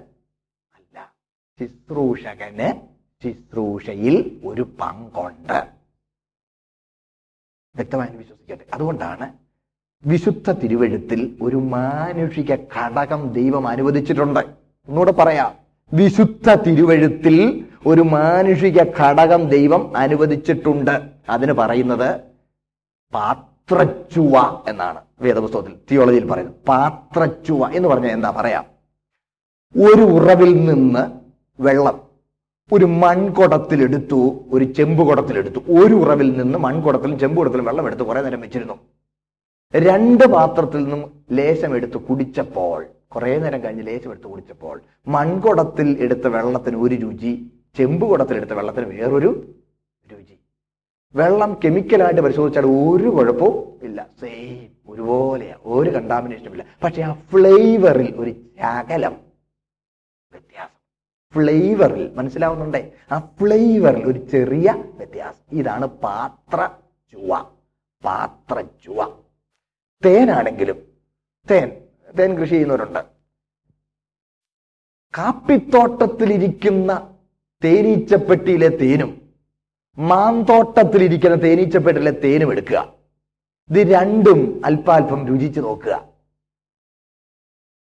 അല്ല. 0.75 1.15
ശുശ്രൂഷകന് 1.59 2.87
ശുശ്രൂഷയിൽ 3.23 4.43
ഒരു 4.47 4.63
പങ്കുണ്ട്. 4.81 5.82
വ്യക്തമായി 7.77 8.17
വിശ്വസിക്കട്ടെ. 8.17 8.65
അതുകൊണ്ടാണ് 8.75 9.33
വിശുദ്ധ 10.05 10.53
തിരുവഴുത്തിൽ 10.53 11.39
ഒരു 11.43 11.57
മാനുഷിക 11.57 12.55
ഘടകം 12.55 13.33
ദൈവം 13.33 13.67
അനുവദിച്ചിട്ടുണ്ട്. 13.67 14.41
ഒന്നുകൂടെ 14.89 15.13
പറയാം. 15.13 15.53
വിശുദ്ധ 15.93 16.55
തിരുവഴുത്തിൽ 16.55 17.65
ഒരു 17.87 18.01
മാനുഷിക 18.01 18.83
ഘടകം 18.83 19.49
ദൈവം 19.49 19.97
അനുവദിച്ചിട്ടുണ്ട്. 19.97 21.03
അതിന് 21.29 21.53
പറയുന്നത് 21.53 22.21
പാത്രച്ചുവ 23.13 24.63
എന്നാണ് 24.69 25.01
വേദപുസ്തകത്തിൽ 25.21 25.75
തിയോളജിയിൽ 25.91 26.29
പറയുന്നത്. 26.29 26.57
പാത്രച്ചുവ 26.69 27.69
എന്ന് 27.69 27.89
പറഞ്ഞാൽ 27.89 28.11
എന്താ 28.11 28.31
പറയാ? 28.31 28.65
ഒരു 29.75 30.03
ഉറവിൽ 30.03 30.65
നിന്ന് 30.65 31.03
വെള്ളം. 31.63 32.12
ഒരു 32.73 32.85
മൺകുടത്തിൽ 32.85 33.83
എടുത്തു 33.83 34.45
ഒരു 34.53 34.65
ചെമ്പ് 34.65 35.03
കുടത്തിലെടുത്തു 35.03 35.61
ഒരു 35.81 35.95
ഉറവിൽ 35.95 36.29
നിന്ന് 36.39 36.59
മൺകുടത്തിലും 36.59 37.19
ചെമ്പ് 37.19 37.37
കുടത്തിലും 37.37 37.65
വെള്ളം 37.65 37.87
എടുത്ത് 37.87 38.03
കുറെ 38.03 38.21
നേരം 38.21 38.41
വെച്ചിരുന്നു. 38.41 38.77
രണ്ട് 39.75 40.25
പാത്രത്തിൽ 40.25 40.83
നിന്നും 40.83 41.03
ലേശം 41.33 41.77
എടുത്ത് 41.77 41.99
കുടിച്ചപ്പോൾ 41.99 42.87
കുറെ 43.15 43.39
നേരം 43.39 43.63
കഴിഞ്ഞ് 43.63 43.87
ലേശം 43.87 44.11
എടുത്ത് 44.11 44.29
കുടിച്ചപ്പോൾ 44.29 44.83
മൺകുടത്തിൽ 45.09 45.97
എടുത്ത 46.01 46.27
വെള്ളത്തിന് 46.27 46.77
ഒരു 46.77 46.95
രുചി 46.95 47.33
ചെമ്പ് 47.77 48.07
കുടത്തിൽ 48.07 48.37
എടുത്ത 48.37 48.53
വെള്ളത്തിന് 48.53 48.87
വേറൊരു 48.87 49.31
രുചി. 50.13 50.37
വെള്ളം 51.15 51.57
കെമിക്കലായിട്ട് 51.65 52.21
പരിശോധിച്ചാൽ 52.21 52.67
ഒരു 52.67 53.09
കുഴപ്പവും 53.09 53.57
ഇല്ല. 53.83 54.07
സെയിം 54.21 54.69
ഒരുപോലെയാ. 54.89 55.55
ഒരു 55.65 55.91
കണ്ടാമിനേഷനും 55.91 56.53
ഇല്ല. 56.53 56.65
പക്ഷെ 56.85 57.03
ആ 57.03 57.13
ഫ്ലേവറിൽ 57.13 58.15
ഒരു 58.17 58.31
ശകലം 58.31 59.17
വ്യത്യാസം. 60.33 60.72
ഫ്ലേവറിൽ 61.35 62.15
മനസ്സിലാവുന്നുണ്ടേ? 62.15 62.93
ആ 63.13 63.19
ഫ്ലേവറിൽ 63.19 64.05
ഒരു 64.05 64.19
ചെറിയ 64.19 64.85
വ്യത്യാസം. 64.97 65.59
ഇതാണ് 65.59 65.87
പാത്ര 65.87 66.69
ചുവ. 67.13 67.45
പാത്ര 68.05 68.65
ചുവ. 68.85 69.13
തേനാണെങ്കിലും 70.05 70.87
തേൻ 71.51 71.89
തേൻ 72.19 72.41
കൃഷി 72.41 72.51
ചെയ്യുന്നവരുണ്ട്. 72.51 72.99
കാപ്പിത്തോട്ടത്തിലിരിക്കുന്ന 75.19 77.15
തേനീച്ചപ്പെട്ടിയിലെ 77.65 78.69
തേനും 78.69 79.33
മാന്തോട്ടത്തിലിരിക്കുന്ന 79.99 81.43
തേനീച്ചപ്പെട്ടിയിലെ 81.43 82.11
തേനും 82.11 82.53
എടുക്കുക. 82.53 82.95
ഇത് 83.71 83.89
രണ്ടും 83.89 84.63
അല്പാൽപം 84.65 85.27
രുചിച്ചു 85.27 85.61
നോക്കുക. 85.61 86.09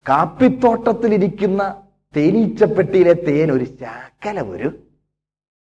കാപ്പിത്തോട്ടത്തിലിരിക്കുന്ന 0.09 1.82
തേനീച്ചപ്പെട്ടിയിലെ 2.15 3.13
തേൻ 3.13 3.51
ഒരു 3.51 3.63
ചാക്കല 3.63 4.41
ഒരു 4.41 4.67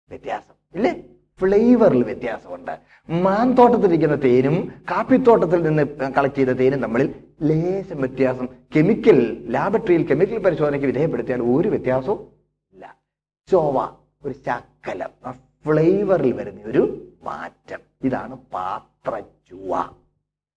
വ്യത്യാസം. 0.09 0.55
ഇല്ലേ? 0.75 1.05
ഫ്ലേവറിൽ 1.41 2.03
വ്യത്യാസമുണ്ട്. 2.03 2.79
മാന്തോട്ടത്തിലിരിക്കുന്ന 3.11 4.23
തേനും 4.25 4.73
കാപ്പിത്തോട്ടത്തിൽ 4.91 5.63
നിന്ന് 5.63 5.87
കളക്ട് 5.87 6.35
ചെയ്ത 6.35 6.49
തേനും 6.49 6.81
തമ്മിൽ 6.81 7.15
ലേശം 7.43 7.97
വ്യത്യാസം. 7.97 8.49
കെമിക്കൽ 8.77 9.47
ലാബറട്ടറിയിൽ 9.51 10.03
കെമിക്കൽ 10.03 10.39
പരിശോധനയ്ക്ക് 10.39 10.87
വിധേയപ്പെടുത്തിയാൽ 10.87 11.41
ഒരു 11.41 11.69
വ്യത്യാസവും 11.69 12.29
ഇല്ല. 12.73 12.97
ചോവ 13.51 13.89
ഒരു 14.25 14.35
ശക്കലം 14.47 15.33
ഫ്ലേവറിൽ 15.65 16.33
വരുന്ന 16.33 16.61
ഒരു 16.65 17.09
മാറ്റം. 17.23 17.79
ഇതാണ് 18.05 18.37
പാത്ര 18.37 18.83
പാത്രച്ചുവ. 19.07 19.85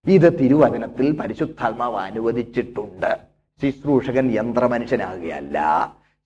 ഇത് 0.06 0.40
തിരുവചനത്തിൽ 0.40 1.12
പരിശുദ്ധാത്മാവ് 1.12 1.96
അനുവദിച്ചിട്ടുണ്ട്. 1.96 3.18
ശുശ്രൂഷകൻ 3.62 4.32
യന്ത്രമനുഷ്യനാകുകയല്ല. 4.32 5.60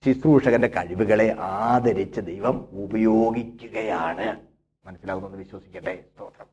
ശുശ്രൂഷകന്റെ 0.04 0.68
കഴിവുകളെ 0.68 1.36
ആദരിച്ച് 1.38 2.20
ദൈവം 2.20 2.68
ഉപയോഗിക്കുകയാണ്. 2.72 4.36
മനസ്സിലാകുമെന്ന് 4.86 5.38
വിശ്വസിക്കട്ടെ? 5.38 6.04
സ്തോത്രം. 6.14 6.46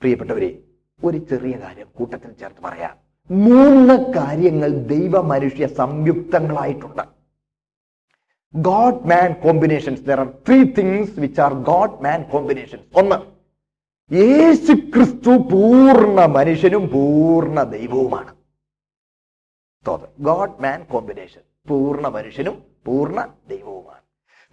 പ്രിയപ്പെട്ടവരെ 0.00 0.58
ഒരു 1.04 1.18
ചെറിയ 1.18 1.52
കാര്യം 1.52 1.86
കൂട്ടത്തിൽ 1.96 2.32
ചേർത്ത് 2.32 2.60
പറയാം. 2.64 2.96
മൂന്ന് 3.30 4.12
കാര്യങ്ങൾ 4.12 4.68
ദൈവ 4.68 5.20
മനുഷ്യ 5.20 5.66
സംയുക്തങ്ങളായിട്ടുണ്ട്. 5.66 7.02
God 8.54 9.06
man 9.06 9.32
combinations 9.32 10.00
there 10.00 10.20
are 10.20 10.34
three 10.48 10.64
things 10.64 11.20
which 11.20 11.40
are 11.40 11.54
God 11.54 12.04
man 12.04 12.22
combinations 12.22 12.98
ഒന്ന് 12.98 13.16
യേശു 14.14 14.72
ക്രിസ്തു 14.72 15.30
പൂർണ 15.52 16.24
മനുഷ്യനും 16.24 16.88
പൂർണ 16.88 17.62
ദൈവവുമാണ്. 17.62 18.35
ഗോഡ് 20.18 20.62
മാൻ 20.62 20.84
കോമ്പിനേഷൻ 20.84 21.40
പൂർണ 21.68 22.08
മനുഷ്യനും 22.08 22.62
പൂർണ 22.84 23.34
ദൈവവുമാണ്. 23.48 24.00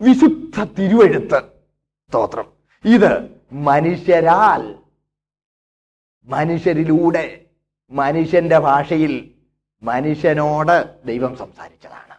വിശുദ്ധ 0.03 0.63
തിരുവെഴുത്ത്. 0.63 1.41
സ്തോത്രം. 2.07 2.51
ഇത് 2.85 3.41
മനുഷ്യരാൽ 3.51 4.79
മനുഷ്യരിലൂടെ 6.25 7.45
മനുഷ്യന്റെ 7.91 8.57
ഭാഷയിൽ 8.57 9.33
മനുഷ്യനോട് 9.83 11.03
ദൈവം 11.05 11.35
സംസാരിച്ചതാണ്. 11.35 12.17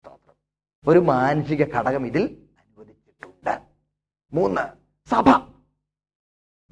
സ്തോത്രം. 0.00 0.34
ഒരു 0.88 0.98
മാനസിക 0.98 1.74
ഘടകം 1.74 2.06
ഇതിൽ 2.06 2.36
അനുവദിച്ചിട്ടുണ്ട്. 2.58 3.60
മൂന്ന് 4.32 4.60
സഭ. 5.10 5.24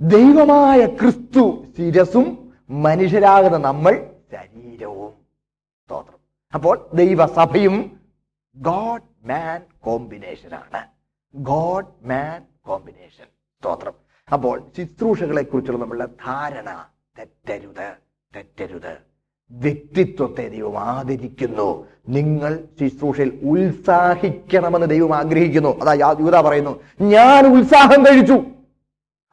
ദൈവമായ 0.00 0.86
ക്രിസ്തു 0.86 1.66
ശിരസും 1.76 2.52
മനുഷ്യരാകുന്ന 2.70 3.56
നമ്മൾ 3.56 4.10
ശരീരവും. 4.32 5.21
സ്തോത്രം. 5.92 6.18
അപ്പോൾ 6.54 6.88
ദൈവസഭയും 6.94 8.00
ഗോഡ് 8.56 9.28
മാൻ 9.28 9.60
കോമ്പിനേഷൻ 9.80 10.54
ആണ്. 10.54 10.86
ഗോഡ് 11.34 11.86
മാൻ 12.02 12.42
കോമ്പിനേഷൻ 12.66 13.24
സ്തോത്രം. 13.58 13.92
അപ്പോൾ 14.32 14.62
ശുശ്രൂഷകളെ 14.76 15.42
കുറിച്ചുള്ള 15.42 15.80
നമ്മളുടെ 15.80 16.06
ധാരണ 16.06 16.86
തെറ്റരുത് 17.18 17.92
തെറ്റരുത്. 18.36 18.96
വ്യക്തിത്വത്തെ 19.50 20.48
ദൈവം 20.48 20.78
ആദരിക്കുന്നു. 20.78 21.86
നിങ്ങൾ 22.08 22.64
ശുശ്രൂഷയിൽ 22.80 23.40
ഉത്സാഹിക്കണമെന്ന് 23.42 24.86
ദൈവം 24.86 25.16
ആഗ്രഹിക്കുന്നു. 25.16 25.80
അതാ 25.80 26.14
യൂത 26.20 26.40
പറയുന്നു 26.40 26.82
ഞാൻ 27.00 27.58
ഉത്സാഹം 27.58 28.02
കഴിച്ചു. 28.02 28.44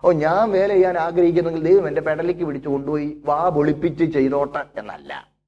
ഓ 0.03 0.11
ഞാൻ 0.11 0.51
വേല 0.51 0.73
ചെയ്യാൻ 0.73 0.97
ആഗ്രഹിക്കുന്നെങ്കിൽ 0.97 1.63
ദൈവം 1.63 1.87
എന്റെ 1.87 2.01
പെടലിക്ക് 2.01 2.43
പിടിച്ചു 2.43 2.69
കൊണ്ടുപോയി 2.69 3.21
വാ 3.25 3.49
പൊളിപ്പിച്ച് 3.49 4.03
ചെയ്തോട്ടെ 4.03 4.65
എന്നല്ല. 4.77 5.38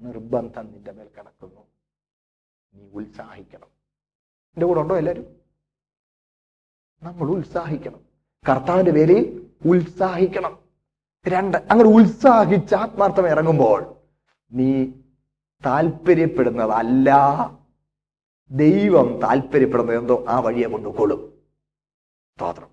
നിർബന്ധം 0.00 0.72
നിന്റെ 0.72 0.92
മേൽ 0.92 1.08
കിടക്കുന്നു. 1.18 1.60
നീ 2.74 2.88
ഉത്സാഹിക്കണം. 2.94 3.66
എന്റെ 4.56 4.66
കൂടെ 4.66 4.80
ഉണ്ടോ 4.80 4.98
എല്ലാവരും? 4.98 5.36
നമ്മൾ 7.02 7.28
ഉത്സാഹിക്കണം. 7.28 8.00
കർത്താവിന്റെ 8.48 8.90
വേലയിൽ 8.90 9.50
ഉത്സാഹിക്കണം. 9.66 10.58
രണ്ട് 11.28 11.56
അങ്ങനെ 11.56 11.90
ഉത്സാഹിച്ച് 11.90 12.74
ആത്മാർത്ഥം 12.74 13.28
ഇറങ്ങുമ്പോൾ 13.28 13.94
നീ 14.52 14.84
താല്പര്യപ്പെടുന്നതല്ല. 15.66 17.16
ദൈവം 18.50 19.20
താല്പര്യപ്പെടുന്നത് 19.22 19.96
എന്തോ 19.96 20.24
ആ 20.28 20.40
വഴിയെ 20.40 20.68
കൊണ്ടുകൊള്ളും 20.68 21.42
സ്തോത്രം. 22.34 22.68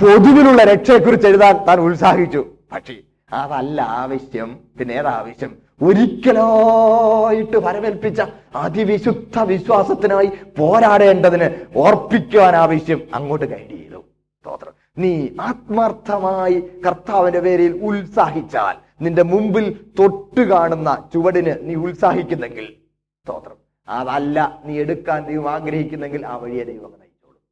പൊതുവിലുള്ള 0.00 0.64
രക്ഷയെക്കുറിച്ച് 0.64 1.26
എഴുതാൻ 1.26 1.64
താൻ 1.64 1.80
ഉത്സാഹിച്ചു. 1.80 2.56
പക്ഷേ 2.72 3.02
അതല്ല 3.32 3.82
ആവശ്യം. 3.82 4.68
പിന്നെ 4.78 4.94
ഏതാ 4.94 5.10
ആവശ്യം? 5.10 5.65
ഒരിക്കലായിട്ട് 5.80 7.58
വരവേൽപ്പിച്ച 7.66 8.20
അതിവിശുദ്ധ 8.64 9.38
വിശ്വാസത്തിനായി 9.52 10.28
പോരാടേണ്ടതിന് 10.58 11.48
ഓർപ്പിക്കുവാൻ 11.84 12.54
ആവശ്യം 12.64 13.00
അങ്ങോട്ട് 13.18 13.46
ഗൈഡ് 13.52 13.74
ചെയ്തു. 13.80 14.00
നീ 15.02 15.10
ആത്മാർത്ഥമായി 15.46 16.58
കർത്താവിന്റെ 16.84 17.40
പേരിൽ 17.46 17.72
ഉത്സാഹിച്ചാൽ 17.86 18.76
നിന്റെ 19.04 19.22
മുമ്പിൽ 19.32 19.66
തൊട്ട് 19.98 20.42
കാണുന്ന 20.50 20.90
ചുവടിന് 21.12 21.54
നീ 21.66 21.74
ഉത്സാഹിക്കുന്നെങ്കിൽ 21.86 22.66
സ്തോത്രം. 23.26 23.58
അതല്ല 23.88 24.38
നീ 24.66 24.74
എടുക്കാൻ 24.82 25.20
ദൈവം 25.28 25.48
ആഗ്രഹിക്കുന്നെങ്കിൽ 25.54 26.22
ആ 26.30 26.36
വഴിയെ 26.42 26.64
ദൈവം 26.70 26.92
നയിച്ചോളും 27.00 27.42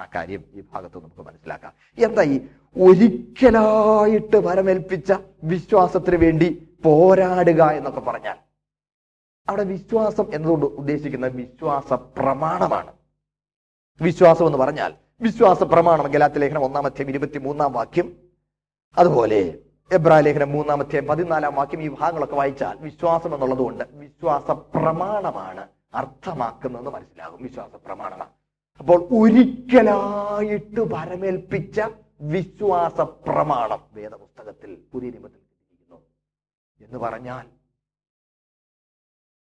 ആ 0.00 0.06
കാര്യം 0.14 0.42
ഈ 0.56 0.60
ഭാഗത്ത് 0.72 0.96
നമുക്ക് 0.98 1.22
മനസ്സിലാക്കാം. 1.28 1.72
എന്താ 1.98 2.22
ഈ 2.34 2.36
ഒരിക്കലായിട്ട് 2.76 4.40
വരമേൽപ്പിച്ച 4.48 5.12
വിശ്വാസത്തിന് 5.52 6.18
വേണ്ടി 6.24 6.48
പോരാടുക 6.84 7.62
എന്നൊക്കെ 7.62 8.00
പറഞ്ഞാൽ 8.00 8.36
അവിടെ 9.48 9.64
വിശ്വാസം 9.64 10.34
എന്നതുകൊണ്ട് 10.34 10.66
ഉദ്ദേശിക്കുന്ന 10.66 11.26
വിശ്വാസ 11.26 11.92
പ്രമാണമാണ്. 11.92 12.92
വിശ്വാസം 14.02 14.46
എന്ന് 14.46 14.58
പറഞ്ഞാൽ 14.58 14.94
വിശ്വാസ 15.20 15.62
പ്രമാണം. 15.62 16.10
ഗലാത്തി 16.10 16.38
ലേഖനം 16.38 16.64
ഒന്നാം 16.64 16.86
അധ്യായം 16.86 17.10
ഇരുപത്തി 17.10 17.38
മൂന്നാം 17.38 17.72
വാക്യം. 17.72 18.16
അതുപോലെ 18.98 19.58
എബ്രാ 19.92 20.20
ലേഖനം 20.20 20.52
മൂന്നാം 20.52 20.80
അധ്യായം 20.80 21.06
പതിനാലാം 21.06 21.54
വാക്യം 21.54 21.82
ഈ 21.82 21.88
ഭാഗങ്ങളൊക്കെ 21.88 22.36
വായിച്ചാൽ 22.36 22.78
വിശ്വാസം 22.80 23.34
എന്നുള്ളത് 23.34 23.58
കൊണ്ട് 23.58 23.84
വിശ്വാസ 23.92 24.50
പ്രമാണമാണ് 24.50 25.68
അർത്ഥമാക്കുന്നത് 25.94 26.88
മനസ്സിലാകും. 26.88 27.42
വിശ്വാസ 27.42 27.76
പ്രമാണമാണ്. 27.86 28.30
അപ്പോൾ 28.78 29.08
ഒരിക്കലായിട്ട് 29.12 30.80
വരമേൽപ്പിച്ച 30.80 31.80
വിശ്വാസ 32.20 33.00
പ്രമാണം 33.00 33.78
വേദപുസ്തകത്തിൽ 33.92 34.78
പുതിയ 34.92 35.10
നിയമത്തിൽ 35.10 35.39
എന്ന് 36.80 36.98
പറഞ്ഞാൽ 36.98 37.44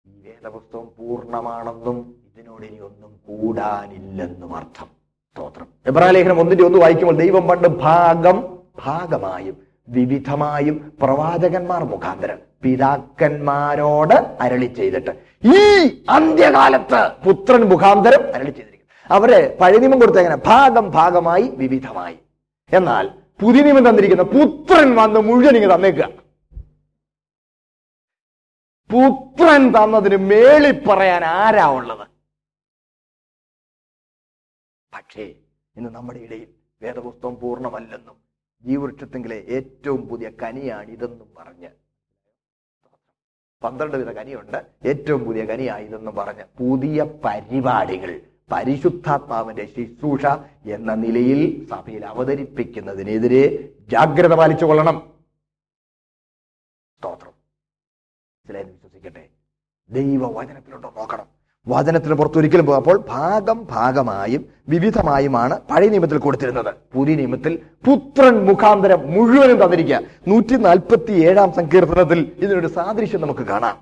ഈ 0.08 0.22
വേദപുസ്തകം 0.26 0.92
പൂർണമാണെന്നും 1.00 2.16
ഇതിനോട് 2.36 2.66
ഇനി 2.66 2.80
ഒന്നും 2.80 3.20
കൂടാനില്ലെന്നും 3.28 4.56
അർത്ഥം. 4.56 4.88
സ്തോത്രം. 5.32 5.68
എബ്രാലേഖനം 5.88 6.40
ഒന്നിന്റെ 6.40 6.64
ഒന്ന് 6.64 6.80
വായിക്കുമ്പോൾ 6.80 7.16
ദൈവം 7.16 7.48
പണ്ട് 7.48 7.68
ഭാഗം 7.68 8.60
ഭാഗമായും 8.86 9.58
വിവിധമായും 9.90 10.94
പ്രവാചകന്മാർ 11.02 11.84
മുഖാന്തരം 11.84 12.40
പിതാക്കന്മാരോട് 12.64 14.14
അരളി 14.14 14.66
ചെയ്തിട്ട് 14.66 15.12
ഈ 15.48 15.86
അന്ത്യകാലത്ത് 16.10 17.12
പുത്രൻ 17.26 17.62
മുഖാന്തരം 17.62 18.36
അരളി 18.36 18.50
ചെയ്തിരിക്കുന്നു. 18.50 19.16
അവരെ 19.16 19.58
പഴയ 19.62 19.78
നിയമം 19.78 20.00
കൊടുത്ത 20.00 20.18
എങ്ങനെ? 20.18 20.36
ഭാഗം 20.36 20.92
ഭാഗമായി 20.92 21.44
വിവിധമായി. 21.44 22.20
എന്നാൽ 22.74 23.10
പുതിയ 23.42 23.62
നിയമം 23.62 23.90
തന്നിരിക്കുന്ന 23.90 24.24
പുത്രൻ 24.24 24.96
വന്ന് 24.96 25.20
മുഴുവൻ 25.20 25.58
ഇങ്ങ് 25.58 25.76
തന്നേക്കുക. 25.76 26.29
പുത്രൻ 28.90 29.64
തന്നതിന് 29.76 30.18
മേളി 30.32 30.72
പറയാൻ 30.88 31.24
ആരാ 31.42 31.66
ഉള്ളത്? 31.78 32.06
പക്ഷേ 34.94 35.26
ഇന്ന് 35.76 35.90
നമ്മുടെ 35.98 36.20
ഇടയിൽ 36.20 36.50
വേദപുസ്തകം 36.82 37.36
പൂർണമല്ലെന്നും 37.42 38.18
ജീവവൃക്ഷത്തെങ്കിലെ 38.64 39.38
ഏറ്റവും 39.58 40.02
പുതിയ 40.10 40.30
കനിയാണ് 40.42 40.90
ഇതെന്നും 40.96 41.30
പറഞ്ഞ് 41.38 41.70
പന്ത്രണ്ട് 43.62 43.96
വിധ 43.98 44.10
കനിയുണ്ട്. 44.18 44.58
ഏറ്റവും 44.90 45.22
പുതിയ 45.28 45.44
കനിയായതെന്നും 45.46 46.16
പറഞ്ഞ് 46.20 46.46
പുതിയ 46.60 46.98
പരിപാടികൾ 47.26 48.12
പരിശുദ്ധാത്മാവിന്റെ 48.52 49.66
ശുശ്രൂഷ 49.74 50.24
എന്ന 50.76 50.92
നിലയിൽ 51.04 51.42
സഭയിൽ 51.72 52.04
അവതരിപ്പിക്കുന്നതിനെതിരെ 52.12 53.44
ജാഗ്രത 53.94 54.34
പാലിച്ചു 54.40 54.66
കൊള്ളണം 54.66 54.98
സ്തോത്രം 57.02 57.34
മനസ്സിലായെന്ന് 59.92 60.26
വിശ്വസിക്കട്ടെ 60.26 60.28
ദൈവ 60.28 60.40
വചനത്തിലുണ്ടോ 60.40 60.94
നോക്കണം. 60.98 61.26
വചനത്തിന് 61.68 62.14
പുറത്ത് 62.14 62.38
ഒരിക്കലും 62.38 62.76
അപ്പോൾ 62.76 63.04
ഭാഗം 63.10 63.68
ഭാഗമായും 63.70 64.46
വിവിധമായുമാണ് 64.70 65.60
പഴയ 65.72 65.88
നിയമത്തിൽ 65.88 66.18
കൊടുത്തിരുന്നത്. 66.18 66.74
പുതിയ 66.94 67.16
നിയമത്തിൽ 67.16 67.60
പുത്രൻ 67.88 68.46
മുഖാന്തരം 68.46 69.12
മുഴുവനും 69.12 69.64
തന്നിരിക്കുക. 69.64 70.02
നൂറ്റി 70.28 70.56
നാൽപ്പത്തി 70.56 71.12
ഏഴാം 71.12 71.54
സങ്കീർത്തനത്തിൽ 71.54 72.32
ഇതിനൊരു 72.38 72.68
സാദൃശ്യം 72.68 73.22
നമുക്ക് 73.22 73.40
കാണാം. 73.40 73.78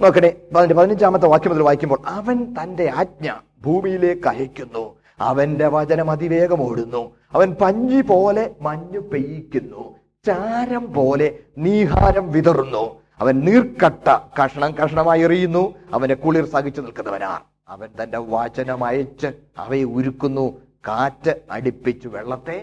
നോക്കണേ 0.00 0.32
അതിന്റെ 0.56 0.74
പതിനഞ്ചാമത്തെ 0.74 1.26
വാക്യം 1.26 1.52
മുതൽ 1.52 1.62
വായിക്കുമ്പോൾ 1.62 1.98
അവൻ 2.06 2.54
തന്റെ 2.62 2.92
ആജ്ഞ 2.96 3.32
ഭൂമിയിലേക്ക് 3.64 4.28
അയക്കുന്നു 4.28 4.94
അവന്റെ 5.20 5.68
വചനം 5.68 6.10
അതിവേഗം 6.10 6.62
ഓടുന്നു. 6.62 7.12
അവൻ 7.32 7.54
പഞ്ഞി 7.60 8.00
പോലെ 8.00 8.50
മഞ്ഞു 8.60 8.98
പെയ്യിക്കുന്നു. 8.98 9.94
ചാരം 10.26 10.92
പോലെ 10.92 11.38
നീഹാരം 11.58 12.32
വിതറുന്നു. 12.32 13.01
അവൻ 13.22 13.34
നീർക്കട്ട 13.46 14.08
കഷണം 14.38 14.70
കഷണമായി 14.72 15.20
എറിയുന്നു. 15.22 15.74
അവനെ 15.92 16.14
കുളിർ 16.14 16.44
സഹിച്ചു 16.44 16.80
നിൽക്കുന്നവനാർ 16.80 17.40
അവൻ 17.68 17.88
തന്റെ 18.02 18.18
വചനം 18.18 18.84
അയച്ച് 18.84 19.28
അവയെ 19.58 19.84
ഉരുക്കുന്നു. 19.84 20.46
കാറ്റ് 20.88 21.34
അടുപ്പിച്ചു 21.50 22.08
വെള്ളത്തെ 22.08 22.56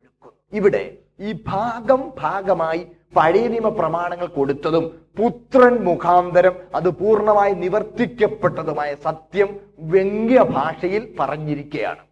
ഒഴുക്കുന്നു. 0.00 0.32
ഇവിടെ 0.52 0.82
ഈ 1.20 1.32
ഭാഗം 1.46 2.12
ഭാഗമായി 2.18 2.82
പഴയ 3.16 3.46
നിയമ 3.48 3.68
പ്രമാണങ്ങൾ 3.68 4.26
കൊടുത്തതും 4.26 4.84
പുത്രൻ 5.18 5.74
മുഖാന്തരം 5.84 6.54
അത് 6.74 6.88
പൂർണമായി 6.88 7.54
നിവർത്തിക്കപ്പെട്ടതുമായ 7.54 8.94
സത്യം 9.04 9.60
വ്യംഗ്യ 9.78 10.38
ഭാഷയിൽ 10.50 11.16
പറഞ്ഞിരിക്കുകയാണ്. 11.20 12.04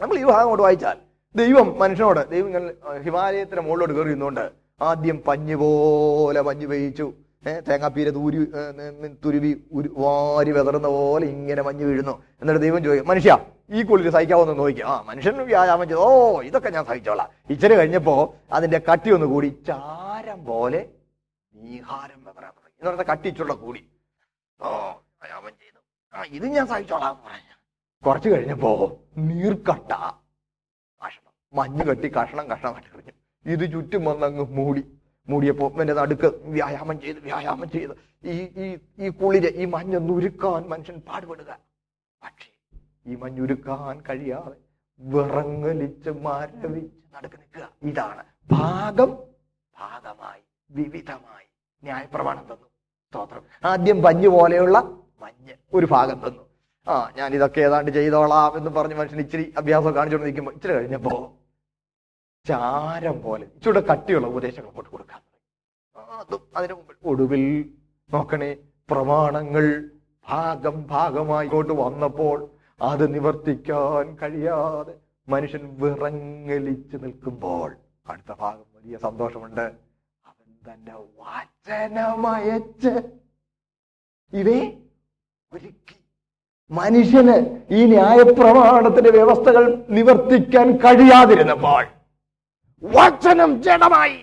നമ്മൾ 0.00 0.18
ഈ 0.18 0.24
ഭാഗം 0.24 0.48
കൊണ്ട് 0.48 0.62
വായിച്ചാൽ 0.62 0.98
ദൈവം 1.36 1.78
മനുഷ്യനോട് 1.78 2.30
ദൈവം 2.30 2.52
ഹിമാലയത്തിന് 3.04 3.60
മുകളിലോട്ട് 3.60 3.94
കയറി 3.94 4.14
ആദ്യം 4.80 5.22
പഞ്ഞു 5.22 5.56
പോലെ 5.56 6.40
മഞ്ഞ് 6.40 6.66
പെയ്ച്ചു 6.66 7.06
ഏഹ് 7.46 7.62
തേങ്ങാപ്പീര 7.66 8.08
തൂരി 8.10 8.38
തുരുവി 9.24 9.50
ഉരു 9.72 9.88
വാരി 9.98 10.52
വിതറുന്ന 10.52 10.88
പോലെ 10.88 11.26
ഇങ്ങനെ 11.26 11.62
മഞ്ഞ് 11.62 11.84
വീഴുന്നു. 11.84 12.14
എന്നിട്ട് 12.40 12.60
ദൈവം 12.62 12.84
ചോദിക്കും 12.84 13.08
മനുഷ്യ 13.08 13.38
ഈ 13.70 13.82
കുളിര് 13.82 14.10
സഹിക്കാവുന്ന 14.10 14.52
നോക്കി 14.52 14.82
ആ 14.86 15.02
മനുഷ്യൻ 15.06 15.36
വ്യായാമം 15.46 15.88
ചെയ്തു 15.88 16.00
ഓ 16.00 16.40
ഇതൊക്കെ 16.48 16.70
ഞാൻ 16.70 16.84
സഹിച്ചോളാം. 16.84 17.28
ഇച്ചിരി 17.50 17.74
കഴിഞ്ഞപ്പോ 17.74 18.34
അതിന്റെ 18.52 18.78
കട്ടി 18.78 19.10
ഒന്ന് 19.10 19.26
കൂടി 19.26 19.48
ചാരം 19.68 20.44
പോലെ 20.44 20.80
നീഹാരം 21.54 22.18
വിതറാൻ 22.26 22.52
തുടങ്ങി. 22.56 22.76
എന്ന് 22.80 22.90
പറഞ്ഞാൽ 22.90 23.08
കട്ടിച്ചുള്ള 23.12 23.54
കൂടി. 23.54 23.82
ഓ 24.60 24.68
വ്യായാമം 25.22 25.54
ചെയ്തു. 25.62 25.80
ആ 26.14 26.24
ഇത് 26.38 26.46
ഞാൻ 26.56 26.66
സഹിച്ചോളാം 26.66 27.16
പറഞ്ഞു. 27.26 27.54
കുറച്ച് 28.06 28.28
കഴിഞ്ഞപ്പോ 28.28 28.72
നീർക്കട്ട 29.18 29.92
കഷണം. 31.02 31.32
മഞ്ഞ് 31.54 31.84
കെട്ടി 31.84 32.08
കഷണം 32.08 32.46
കഷണം 32.50 32.74
കട്ടി 32.74 32.88
ഇത് 33.46 33.72
ചുറ്റും 33.72 34.04
വന്നങ്ങ് 34.04 34.44
മൂടി 34.58 34.82
മൂടിയപ്പോ 35.28 35.72
എന്റെ 35.80 35.94
നടുക്ക് 35.94 36.26
വ്യായാമം 36.44 37.00
ചെയ്ത് 37.00 37.18
വ്യായാമം 37.18 37.70
ചെയ്ത്. 37.70 37.94
ഈ 38.24 38.34
ഈ 38.62 38.78
ഈ 38.98 39.08
കുളിര് 39.08 39.50
ഈ 39.54 39.64
മഞ്ഞ 39.64 39.74
മഞ്ഞൊന്നുരുക്കാൻ 39.74 40.68
മനുഷ്യൻ 40.68 40.96
പാടുപെടുക. 41.08 41.58
പക്ഷേ 42.22 42.50
ഈ 43.06 43.16
മഞ്ഞുരുക്കാൻ 43.16 44.02
കഴിയാതെ 44.08 44.56
വിറങ്ങലിച്ച് 45.00 46.10
മരവിച്ച് 46.10 46.96
നടക്ക് 47.16 47.36
നിൽക്കുക. 47.40 47.68
ഇതാണ് 47.82 48.24
ഭാഗം 48.50 49.10
ഭാഗമായി 49.78 50.40
വിവിധമായി 50.70 51.46
ന്യായപ്രമാണം 51.82 52.44
തന്നു. 52.44 52.66
സ്തോത്രം. 53.08 53.42
ആദ്യം 53.64 54.02
പഞ്ഞു 54.02 54.28
പോലെയുള്ള 54.28 54.78
മഞ്ഞ് 55.22 55.54
ഒരു 55.74 55.86
ഭാഗം 55.90 56.18
തന്നു. 56.26 56.42
ആ 56.88 57.10
ഞാൻ 57.16 57.34
ഇതൊക്കെ 57.34 57.60
ഏതാണ്ട് 57.60 57.90
ചെയ്തോളാം 57.90 58.58
എന്ന് 58.58 58.70
പറഞ്ഞ് 58.70 58.94
മനുഷ്യൻ 58.94 59.20
ഇച്ചിരി 59.20 59.54
അഭ്യാസം 59.58 59.94
കാണിച്ചുകൊണ്ട് 59.94 60.26
നിൽക്കുമ്പോൾ 60.26 60.52
ഇച്ചിരി 60.52 60.74
ചാരം 62.46 63.16
പോലെ. 63.22 63.44
ഇച്ചിരി 63.56 63.80
കട്ടിയുള്ള 63.90 64.26
ഉപദേശങ്ങൾ 64.26 64.68
അങ്ങോട്ട് 64.68 64.90
കൊടുക്കാൻ 64.90 65.20
അതും 66.18 66.42
അതിനു 66.56 66.74
ഒടുവിൽ 67.04 67.44
നോക്കണേ 68.10 68.50
പ്രമാണങ്ങൾ 68.90 69.64
ഭാഗം 70.26 70.76
ഭാഗമായി 70.86 71.46
ഇങ്ങോട്ട് 71.46 71.72
വന്നപ്പോൾ 71.72 72.38
അത് 72.80 73.14
നിവർത്തിക്കാൻ 73.14 74.16
കഴിയാതെ 74.22 74.94
മനുഷ്യൻ 75.28 75.76
വിറങ്ങലിച്ച് 75.80 76.96
നിൽക്കുമ്പോൾ 77.04 77.68
അടുത്ത 78.06 78.32
ഭാഗം 78.40 78.66
വലിയ 78.76 78.96
സന്തോഷമുണ്ട്. 78.98 79.66
അവൻ 80.24 80.48
തന്റെ 80.66 80.94
വചനമയച്ച് 81.20 82.92
ഇവേ 84.32 84.58
ഒരുക്കി. 85.52 85.96
മനുഷ്യന് 86.70 87.36
ഈ 87.70 87.80
ന്യായപ്രമാണത്തിന്റെ 87.84 89.10
വ്യവസ്ഥകൾ 89.10 89.64
നിവർത്തിക്കാൻ 89.88 90.70
കഴിയാതിരുന്നപ്പോൾ 90.84 91.84
വചനം 92.82 93.62
ജഡമായി. 93.62 94.16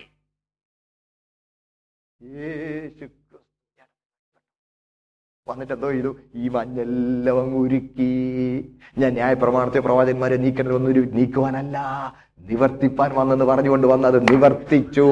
വന്നിട്ട് 5.48 5.72
എന്തോ 5.72 5.92
ചെയ്തു? 5.92 6.16
ഈ 6.34 6.48
മഞ്ഞെല്ലാം 6.48 7.56
ഉരുക്കി. 7.56 8.76
ഞാൻ 8.98 9.12
ന്യായപ്രമാണത്തെ 9.12 9.78
പ്രവാചകന്മാരെ 9.78 10.36
നീക്കണമെന്നൊരു 10.36 11.00
നീക്കുവാനല്ല. 11.00 11.78
നിവർത്തിപ്പാൻ 12.38 13.14
വന്നെന്ന് 13.14 13.44
പറഞ്ഞുകൊണ്ട് 13.44 13.86
വന്നത് 13.86 14.22
നിവർത്തിച്ചു. 14.22 15.06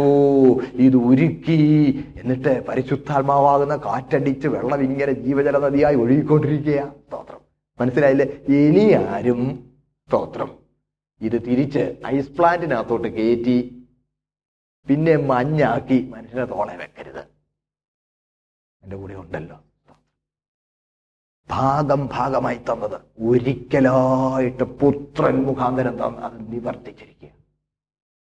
ഇത് 0.61 0.97
ഉരുക്കി. 0.97 2.05
എന്നിട്ട് 2.23 2.67
പരിശുദ്ധാത്മാവാകുന്ന 2.67 3.77
കാറ്റടിച്ച് 3.77 4.49
വെള്ളം 4.49 4.83
ഇങ്ങനെ 4.83 5.13
ജീവജല 5.13 5.59
നദിയായി 5.59 5.95
ഒഴുകിക്കൊണ്ടിരിക്കുക 5.95 6.95
സ്തോത്രം. 7.09 7.41
മനസ്സിലായില്ലേ? 7.81 8.27
ഇനി 8.57 8.93
ആരും 8.93 9.71
സ്തോത്രം. 10.09 10.62
ഇത് 11.23 11.33
തിരിച്ച് 11.33 12.01
ഐസ് 12.07 12.31
പ്ലാന്റിനകത്തോട്ട് 12.31 13.09
കയറ്റി 13.09 13.87
പിന്നെ 14.89 15.17
മഞ്ഞാക്കി 15.17 16.09
മനുഷ്യനെ 16.09 16.45
തോളെ 16.45 16.77
വെക്കരുത്. 16.77 17.25
എന്റെ 18.83 18.97
കൂടെ 18.97 19.15
ഉണ്ടല്ലോ. 19.15 19.61
ഭാഗം 21.51 22.09
ഭാഗമായി 22.13 22.57
തന്നത് 22.57 23.01
ഒരിക്കലായിട്ട് 23.21 24.63
പുത്രൻ 24.63 25.43
മുഖാന്തരം 25.43 25.93
തന്ന് 25.93 26.19
അത് 26.19 26.53
നിവർത്തിച്ചിരിക്കുക. 26.53 27.29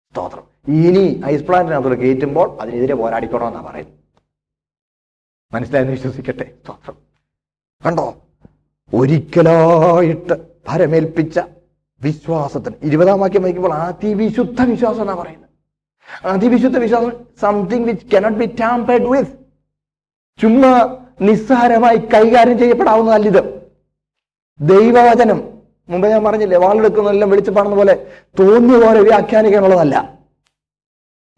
സ്തോത്രം. 0.09 0.43
ഇനി 0.67 1.21
ഐസ് 1.25 1.43
പ്ലാന്റിനകത്തോട് 1.43 1.99
കയറ്റുമ്പോൾ 1.99 2.61
അതിനെതിരെ 2.61 2.95
പോരാടിക്കണമെന്നാണ് 2.95 3.65
പറയുന്നത്. 3.65 3.93
മനസ്സിലായെന്ന് 5.53 5.93
വിശ്വസിക്കട്ടെ? 5.93 6.57
സ്തോത്രം. 6.63 6.97
കണ്ടോ? 7.85 8.21
ഒരിക്കലായിട്ട് 8.93 10.59
ഭരമേൽപ്പിച്ച 10.67 11.39
വിശ്വാസത്തിന്. 12.05 12.75
ഇരുപതാം 12.83 13.19
വാക്യം 13.19 13.41
വായിക്കുമ്പോൾ 13.41 13.73
അതിവിശുദ്ധ 13.73 14.61
വിശ്വാസം 14.61 15.01
എന്നാ 15.01 15.15
പറയുന്നത്. 15.15 15.49
അതിവിശുദ്ധ 16.25 16.77
വിശ്വാസം 16.77 17.11
something 17.41 17.85
which 17.85 18.15
cannot 18.15 18.39
be 18.39 18.45
tampered 18.61 19.03
with 19.03 19.31
ചുമ്മാ 20.41 20.71
നിസ്സാരമായി 21.21 21.97
കൈകാര്യം 21.97 22.57
ചെയ്യപ്പെടാവുന്നതല്ല 22.57 23.27
ഇത്. 23.27 23.43
ദൈവവചനം 24.59 25.39
മുമ്പ് 25.89 26.07
ഞാൻ 26.07 26.23
പറഞ്ഞില്ലേ 26.23 26.57
വാളെടുക്കുന്നതെല്ലാം 26.57 27.29
വിളിച്ചു 27.29 27.51
പാടുന്ന 27.51 27.75
പോലെ 27.75 28.07
തോന്നിയ 28.39 28.77
പോലെ 28.77 29.01
വ്യാഖ്യാനിക്കാനുള്ളതല്ല 29.01 30.19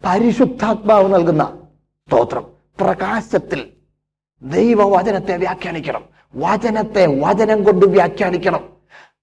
പരിശുദ്ധാത്മാവ് 0.04 1.14
നൽകുന്ന 1.14 1.44
സ്തോത്രം 2.08 2.44
പ്രകാശത്തിൽ 2.80 3.68
ദൈവവചനത്തെ 4.42 5.36
വ്യാഖ്യാനിക്കണം. 5.36 6.04
വചനത്തെ 6.34 7.06
വചനം 7.06 7.64
കൊണ്ട് 7.64 7.86
വ്യാഖ്യാനിക്കണം. 7.86 8.77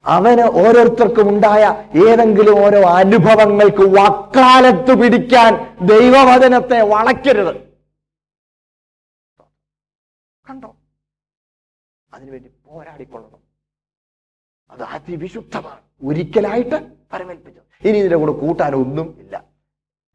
അവന് 0.05 0.41
ഓരോരുത്തർക്കും 0.41 1.29
ഉണ്ടായ 1.29 1.89
ഏതെങ്കിലും 2.09 2.65
ഓരോ 2.65 2.89
അനുഭവങ്ങൾക്ക് 2.89 3.81
വക്കാലത്ത് 3.81 5.01
പിടിക്കാൻ 5.01 5.77
ദൈവവചനത്തെ 5.85 6.81
വളയ്ക്കരുത്. 6.81 7.55
കണ്ടോ? 10.49 10.75
അതിനുവേണ്ടി 12.13 12.51
പോരാടിക്കൊള്ളണം. 12.65 13.39
അത് 14.69 14.83
അതിവിശുദ്ധമാണ്. 14.83 15.79
ഒരിക്കലായിട്ട് 16.03 16.91
പരമേൽപ്പിച്ചു 17.13 17.87
ഇനി 17.87 17.97
ഇതിന്റെ 17.97 18.15
കൂടെ 18.15 18.31
കൂട്ടാൻ 18.31 18.75
ഒന്നും 18.75 19.15
ഇല്ല. 19.19 19.43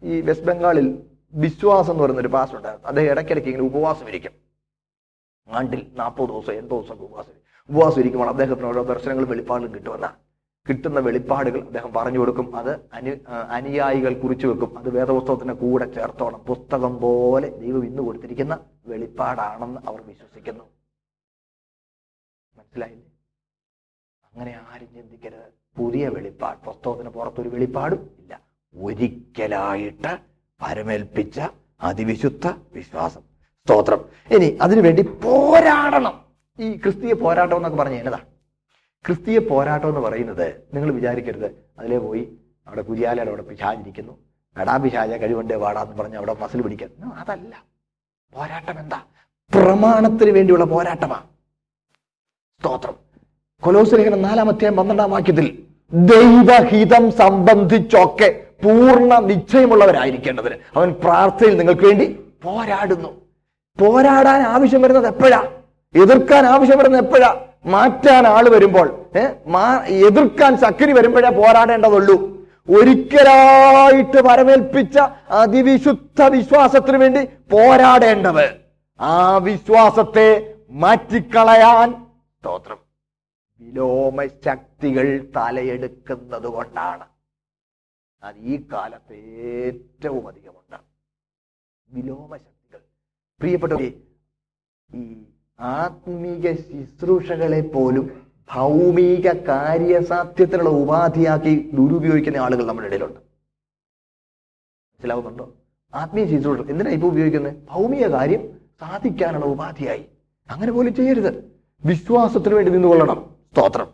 ഈ 0.02 0.20
വെസ്റ്റ് 0.20 0.46
ബംഗാളിൽ 0.46 1.10
വിശ്വാസം 1.34 1.92
എന്ന് 1.92 2.02
പറയുന്ന 2.02 2.20
ഒരു 2.20 2.28
പാസ് 2.28 2.54
ഉണ്ടായിരുന്നു. 2.54 2.88
അദ്ദേഹം 2.88 3.10
ഇടയ്ക്കിടയ്ക്ക് 3.10 3.50
ഇങ്ങനെ 3.50 3.66
ഉപവാസം 3.66 4.08
ഇരിക്കും. 4.08 4.32
ആണ്ടിൽ 5.48 5.90
നാൽപ്പത് 5.94 6.28
ദിവസം 6.28 6.52
എൺപത് 6.52 6.70
ദിവസം 6.70 6.94
ഉപവാസം. 6.94 7.39
ഉപവാസം 7.68 8.00
ഇരിക്കുമ്പോൾ 8.00 8.28
അദ്ദേഹത്തിന് 8.28 8.66
ഓരോ 8.66 8.82
ദർശനങ്ങളും 8.82 9.28
വെളിപ്പാടുകളും 9.28 9.74
കിട്ടുമെന്ന. 9.74 10.14
കിട്ടുന്ന 10.68 11.00
വെളിപ്പാടുകൾ 11.00 11.60
അദ്ദേഹം 11.60 11.92
പറഞ്ഞു 11.92 12.18
കൊടുക്കും. 12.18 12.56
അത് 12.56 12.80
അനു 12.92 13.30
അനുയായികൾ 13.30 14.14
കുറിച്ചു 14.14 14.46
വെക്കും. 14.46 14.78
അത് 14.78 14.90
വേദപുസ്തകത്തിന്റെ 14.90 15.54
കൂടെ 15.54 15.84
ചേർത്തോണം. 15.84 16.38
പുസ്തകം 16.38 17.00
പോലെ 17.00 17.48
ദൈവം 17.48 17.84
ഇന്ന് 17.84 18.02
കൊടുത്തിരിക്കുന്ന 18.02 18.58
വെളിപ്പാടാണെന്ന് 18.86 19.80
അവർ 19.88 20.00
വിശ്വസിക്കുന്നു. 20.00 20.64
മനസ്സിലായില്ലേ? 22.56 23.06
അങ്ങനെ 24.24 24.60
ആരും 24.72 24.94
ചിന്തിക്കരുത്. 24.94 25.52
പുതിയ 25.76 26.08
വെളിപ്പാട്. 26.08 26.64
പുസ്തകത്തിന് 26.64 27.08
പുറത്തൊരു 27.08 27.48
വെളിപ്പാടും 27.48 28.10
ഇല്ല. 28.18 28.40
ഒരിക്കലായിട്ട് 28.82 30.18
പരമേൽപ്പിച്ച 30.62 31.40
അതിവിശുദ്ധ 31.80 32.46
വിശ്വാസം. 32.72 33.20
സ്തോത്രം. 33.64 34.04
ഇനി 34.34 34.58
അതിനുവേണ്ടി 34.60 35.02
പോരാടണം. 35.02 36.29
ഈ 36.60 36.76
ക്രിസ്തീയ 36.76 37.12
പോരാട്ടം 37.12 37.56
എന്നൊക്കെ 37.56 37.78
പറഞ്ഞ 37.78 37.94
എന്നതാ? 37.94 38.18
ക്രിസ്തീയ 39.06 39.38
പോരാട്ടം 39.38 39.88
എന്ന് 39.88 40.00
പറയുന്നത് 40.00 40.54
നിങ്ങൾ 40.74 40.90
വിചാരിക്കരുത്. 40.92 41.46
അതിലേ 41.78 41.98
പോയി 41.98 42.38
അവിടെ 42.66 42.82
കുരിയാലയുടെ 42.82 43.30
അവിടെ 43.30 43.42
പിശാചിരിക്കുന്നു 43.42 44.18
എടാ 44.60 44.76
പിശാച 44.76 45.10
കഴിവുണ്ടേ 45.10 45.54
വാടാന്ന് 45.54 45.96
പറഞ്ഞ് 45.96 46.16
അവിടെ 46.16 46.36
മസിൽ 46.40 46.62
പിടിക്കാൻ. 46.62 46.90
അതല്ല. 47.12 47.64
പോരാട്ടം 48.34 48.78
എന്താ? 48.78 49.02
പ്രമാണത്തിന് 49.54 50.30
വേണ്ടിയുള്ള 50.30 50.64
പോരാട്ടമാ. 50.64 51.22
സ്തോത്രം. 52.60 52.94
കൊലോസ്ലേഖനം 53.62 54.22
നാലാം 54.22 54.48
അധ്യായം 54.48 54.76
പന്ത്രണ്ടാം 54.76 55.10
വാക്യത്തിൽ 55.10 55.66
ദൈവഹിതം 55.92 57.12
സംബന്ധിച്ചൊക്കെ 57.12 58.46
പൂർണ 58.64 59.18
നിശ്ചയമുള്ളവരായിരിക്കേണ്ടതിന് 59.18 60.54
അവൻ 60.76 60.92
പ്രാർത്ഥനയിൽ 60.92 61.56
നിങ്ങൾക്ക് 61.56 61.82
വേണ്ടി 61.82 62.20
പോരാടുന്നു. 62.42 63.20
പോരാടാൻ 63.78 64.40
ആവശ്യം 64.40 64.82
വരുന്നത് 64.82 65.06
എപ്പോഴാ? 65.06 65.59
എതിർക്കാൻ 65.94 66.46
ആവശ്യപ്പെടുന്ന 66.46 66.96
എപ്പോഴാ? 66.96 67.46
മാറ്റാൻ 67.66 68.26
ആൾ 68.26 68.48
വരുമ്പോൾ. 68.48 69.06
എതിർക്കാൻ 69.86 70.56
ശക്തി 70.60 70.92
വരുമ്പോഴേ 70.92 71.30
പോരാടേണ്ടതുള്ളൂ. 71.30 72.16
ഒരിക്കലായിട്ട് 72.80 74.20
പരമേൽപ്പിച്ച 74.22 74.98
അതിവിശുദ്ധ 75.30 76.22
വിശ്വാസത്തിന് 76.22 76.96
വേണ്ടി 76.96 77.24
പോരാടേണ്ടത്. 77.24 78.60
ആ 79.00 79.36
വിശ്വാസത്തെ 79.36 80.54
മാറ്റിക്കളയാൻ 80.70 82.06
സ്തോത്രം. 82.40 82.78
വിലോമ 83.60 84.26
ശക്തികൾ 84.26 85.26
തലയെടുക്കുന്നത് 85.36 86.46
കൊണ്ടാണ്. 86.46 87.06
അത് 88.22 88.36
ഈ 88.36 88.60
കാലത്ത് 88.72 89.14
ഏറ്റവും 89.14 90.28
അധികമുണ്ട് 90.28 90.76
വിലോമ 91.90 92.36
ശക്തികൾ 92.36 92.80
പ്രിയപ്പെട്ടവരെ 93.40 93.92
ഈ 94.94 95.24
ആത്മീക 95.60 96.52
ശുശ്രൂഷകളെ 96.52 97.60
പോലും 97.60 98.10
ഭൗമിക 98.52 99.32
കാര്യസാധ്യത്തിനുള്ള 99.32 100.70
ഉപാധിയാക്കി 100.70 101.70
ദുരുപയോഗിക്കുന്ന 101.74 102.36
ആളുകൾ 102.36 102.66
നമ്മുടെ 102.66 102.88
ഇടയിലുണ്ട്. 102.88 103.20
മനസ്സിലാവുന്നുണ്ടോ? 104.90 105.54
ആത്മീയ 105.94 106.24
ശുശ്രൂഷ 106.24 106.70
എന്തിനാ 106.70 106.90
ഇപ്പൊ 106.90 107.08
ഉപയോഗിക്കുന്നത്? 107.08 107.54
ഭൗമിക 107.70 108.06
കാര്യം 108.06 108.48
സാധിക്കാനുള്ള 108.80 109.46
ഉപാധിയായി. 109.46 110.04
അങ്ങനെ 110.50 110.72
പോലും 110.72 110.94
ചെയ്യരുത്. 110.94 111.44
വിശ്വാസത്തിന് 111.84 112.54
വേണ്ടി 112.54 112.72
നിന്നുകൊള്ളണം. 112.72 113.30
സ്തോത്രം. 113.52 113.86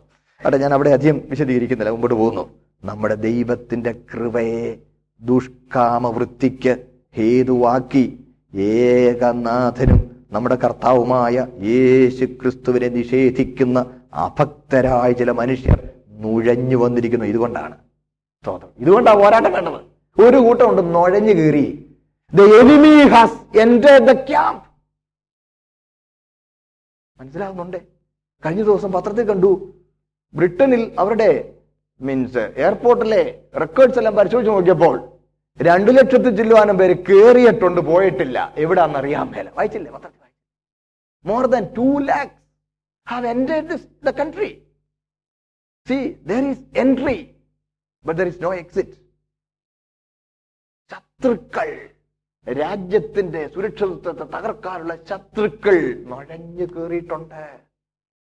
അട്ടെ 0.45 0.57
ഞാൻ 0.57 0.73
അവിടെ 0.73 0.89
അധികം 0.89 1.21
വിശദീകരിക്കുന്നില്ല. 1.25 1.89
മുമ്പോട്ട് 1.89 2.15
പോകുന്നു. 2.15 2.49
നമ്മുടെ 2.83 3.15
ദൈവത്തിന്റെ 3.15 3.91
കൃപയെ 4.13 4.77
ദുഷ്കാമവൃത്തിക്ക് 5.21 6.85
ഹേതുവാക്കി 7.17 8.27
ഏകനാഥനും 8.55 10.16
നമ്മുടെ 10.31 10.55
കർത്താവുമായ 10.55 11.47
യേശു 11.61 12.25
ക്രിസ്തുവിനെ 12.25 12.89
നിഷേധിക്കുന്ന 12.89 13.79
അഭക്തരായ 14.13 15.11
ചില 15.11 15.31
മനുഷ്യർ 15.31 15.89
നുഴഞ്ഞു 16.09 16.77
വന്നിരിക്കുന്നു. 16.77 17.25
ഇതുകൊണ്ടാണ് 17.25 17.75
സ്തോത്രം. 18.43 18.69
ഇതുകൊണ്ടാണ് 18.79 19.19
പോരാട്ടം 19.19 19.51
വേണ്ടത്. 19.51 19.79
ഒരു 20.17 20.37
കൂട്ടമുണ്ട് 20.37 20.81
നുഴഞ്ഞു 20.95 21.33
കയറി 21.33 21.95
ദ 22.33 22.41
എനിമി 22.41 23.07
ഹാസ് 23.07 23.39
ക്യാമ്പ് 24.27 24.63
മനസ്സിലാകുന്നുണ്ട്. 27.21 27.77
കഴിഞ്ഞ 28.45 28.63
ദിവസം 28.63 28.91
പത്രത്തിൽ 28.91 29.23
കണ്ടു. 29.23 29.73
ബ്രിട്ടനിൽ 30.33 30.95
അവരുടെ 30.99 31.53
മീൻസ് 32.01 32.53
എയർപോർട്ടിലെ 32.57 33.41
റെക്കോർഡ്സ് 33.59 33.99
എല്ലാം 33.99 34.15
പരിശോധിച്ച് 34.15 34.51
നോക്കിയപ്പോൾ 34.51 35.16
രണ്ടു 35.57 35.91
ലക്ഷത്തി 35.91 36.29
ചില്ലുവാനും 36.29 36.77
പേര് 36.77 36.95
കേറിയിട്ടുണ്ട് 37.07 37.81
പോയിട്ടില്ല. 37.81 38.37
എവിടാന്ന് 38.57 38.97
അറിയാൻ 38.99 39.27
മേല. 39.31 39.47
വായിച്ചില്ലേ? 39.49 39.91
More 41.25 41.45
than 41.45 41.63
two 41.77 41.87
lakhs 42.09 42.35
have 43.07 43.33
this 43.69 43.83
the 44.07 44.13
country 44.19 44.49
see 45.87 45.99
there 46.29 46.45
is 46.51 46.57
entry 46.75 47.17
but 48.05 48.17
there 48.19 48.29
is 48.31 48.37
no 48.41 48.51
exit 48.53 48.95
ശത്രുക്കൾ 50.91 51.69
രാജ്യത്തിന്റെ 52.47 53.47
സുരക്ഷിതത്വത്തെ 53.47 54.25
തകർക്കാനുള്ള 54.35 54.93
ശത്രുക്കൾ 55.09 55.75
നുഴഞ്ഞു 56.11 56.65
കയറിയിട്ടുണ്ട് 56.65 57.41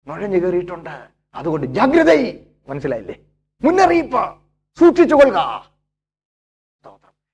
നുഴഞ്ഞു 0.07 0.37
കയറിയിട്ടുണ്ട് 0.37 0.95
അതുകൊണ്ട് 1.35 1.67
ജാഗ്രത 1.77 2.11
മനസ്സിലായില്ലേ? 2.67 3.15
മുന്നറിയിപ്പ് 3.61 4.23
സൂക്ഷിച്ചുകൊള്ളുക 4.77 5.39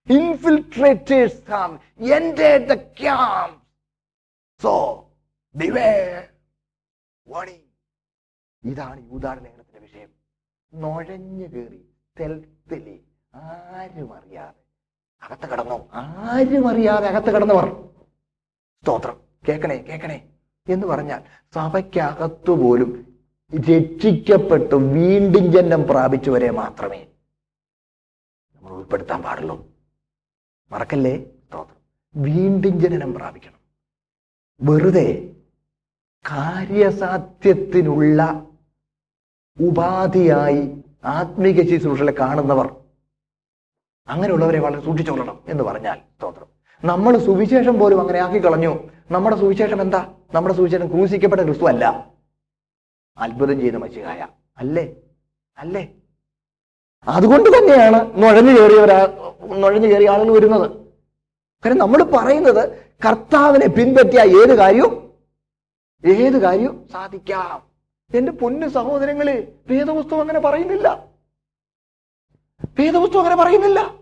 infiltrators 0.10 1.44
come, 1.48 1.80
entered 2.00 2.70
the 2.70 2.78
camp. 3.02 3.54
So 4.62 4.74
they 5.56 5.70
were 5.78 6.24
warning. 7.28 7.64
ഇതാണ് 8.64 9.12
യൂതാട് 9.12 9.46
ലേഖനത്തിന്റെ 9.46 9.80
വിഷയം. 9.80 10.10
നുഴഞ്ഞു 10.74 11.48
കയറി 11.48 11.90
തെൽത്തിലി 12.20 13.04
ആരും 13.36 14.14
അറിയാതെ 14.14 14.60
അകത്ത് 15.22 15.48
കടന്നു. 15.50 15.90
ആരും 15.94 16.68
അറിയാതെ 16.68 17.08
അകത്ത് 17.08 17.32
കടന്നവർ. 17.32 17.90
സ്തോത്രം. 18.82 19.22
കേക്കണേ 19.50 19.78
കേക്കണേ 19.78 20.30
എന്ന് 20.70 20.88
പറഞ്ഞാൽ 20.88 21.24
സഭയ്ക്കകത്തു 21.54 22.52
പോലും 22.52 22.90
രക്ഷിക്കപ്പെട്ട് 23.56 24.76
വീണ്ടും 24.76 25.52
ജന്മം 25.52 25.88
പ്രാപിച്ചവരെ 25.88 26.52
മാത്രമേ 26.52 27.08
നമ്മൾ 28.56 28.72
ഉൾപ്പെടുത്താൻ 28.72 29.22
പാടുള്ളൂ. 29.22 29.77
മറക്കല്ലേ 30.72 31.26
സ്തോത്രം 31.46 31.78
വീണ്ടും 32.16 32.80
ജനനം 32.80 33.14
പ്രാപിക്കണം. 33.14 33.60
വെറുതെ 34.62 35.34
കാര്യസാധ്യത്തിനുള്ള 36.26 38.22
ഉപാധിയായി 39.60 40.84
ആത്മീക 41.04 41.70
ശുശ്രൂഷകളെ 41.70 42.12
കാണുന്നവർ 42.12 42.68
അങ്ങനെയുള്ളവരെ 44.08 44.60
വളരെ 44.60 44.82
സൂക്ഷിച്ചുകൊള്ളണം 44.82 45.40
എന്ന് 45.48 45.64
പറഞ്ഞാൽ 45.64 45.98
സ്തോത്രം 46.00 46.48
നമ്മൾ 46.84 47.18
സുവിശേഷം 47.18 47.80
പോലും 47.80 48.02
അങ്ങനെ 48.02 48.20
ആക്കി 48.20 48.46
കളഞ്ഞു. 48.46 48.90
നമ്മുടെ 49.12 49.36
സുവിശേഷം 49.36 49.82
എന്താ? 49.82 50.14
നമ്മുടെ 50.34 50.56
സുവിശേഷം 50.56 50.88
ക്രൂശിക്കപ്പെട്ട 50.88 51.42
ക്രിസ്തു 51.42 51.66
അല്ല. 51.66 51.86
അത്ഭുതം 53.18 53.62
ചെയ്ത 53.62 53.76
മച്ചികായ 53.76 54.28
അല്ലേ? 54.58 54.96
അല്ലേ? 55.58 55.97
അതുകൊണ്ട് 57.08 57.50
തന്നെയാണ് 57.50 58.24
നുഴഞ്ഞു 58.24 58.60
കയറിയവരാ 58.60 59.00
നുഴഞ്ഞു 59.42 59.88
കയറിയ 59.88 60.10
ആളുകൾ 60.10 60.32
വരുന്നത്. 60.32 60.72
കാരണം 61.66 61.78
നമ്മൾ 61.78 62.04
പറയുന്നത് 62.04 62.70
കർത്താവിനെ 63.08 63.68
പിൻപറ്റിയ 63.68 64.20
ഏത് 64.20 64.56
കാര്യവും 64.56 65.14
ഏത് 66.06 66.38
കാര്യവും 66.42 66.90
സാധിക്കാം. 66.92 67.64
എന്റെ 68.18 68.32
പൊന്നു 68.32 68.68
സഹോദരങ്ങളെ 68.68 69.54
വേദപുസ്തകം 69.68 70.22
അങ്ങനെ 70.22 70.40
പറയുന്നില്ല. 70.40 71.08
വേദപുസ്തകം 72.80 73.20
അങ്ങനെ 73.20 73.36
പറയുന്നില്ല. 73.36 73.96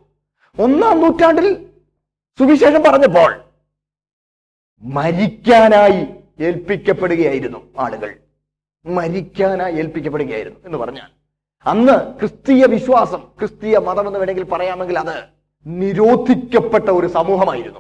ഒന്നാം 0.59 1.01
നൂറ്റാണ്ടിൽ 1.01 1.69
സുവിശേഷം 2.39 2.83
പറഞ്ഞപ്പോൾ 2.83 3.43
മരിക്കാനായി 4.83 6.07
ഏൽപ്പിക്കപ്പെടുകയായിരുന്നു 6.39 7.57
ആളുകൾ. 7.79 8.19
മരിക്കാനായി 8.85 9.75
ഏൽപ്പിക്കപ്പെടുകയായിരുന്നു 9.75 10.59
എന്ന് 10.65 10.77
പറഞ്ഞാൽ 10.77 11.09
അന്ന് 11.65 12.19
ക്രിസ്തീയ 12.19 12.65
വിശ്വാസം 12.65 13.21
ക്രിസ്തീയ 13.39 13.77
മതം 13.77 14.07
എന്ന് 14.07 14.19
വേണമെങ്കിൽ 14.19 14.43
പറയാമെങ്കിൽ 14.43 14.99
അത് 14.99 15.29
നിരോധിക്കപ്പെട്ട 15.65 16.89
ഒരു 16.89 17.07
സമൂഹമായിരുന്നു. 17.07 17.79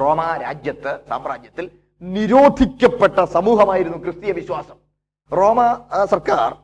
റോമ 0.00 0.36
രാജ്യത്ത് 0.36 1.00
സാമ്രാജ്യത്തിൽ 1.08 1.70
നിരോധിക്കപ്പെട്ട 2.02 3.24
സമൂഹമായിരുന്നു 3.24 3.98
ക്രിസ്തീയ 3.98 4.32
വിശ്വാസം. 4.32 4.76
റോമ 5.32 5.60
സർക്കാർ 6.04 6.56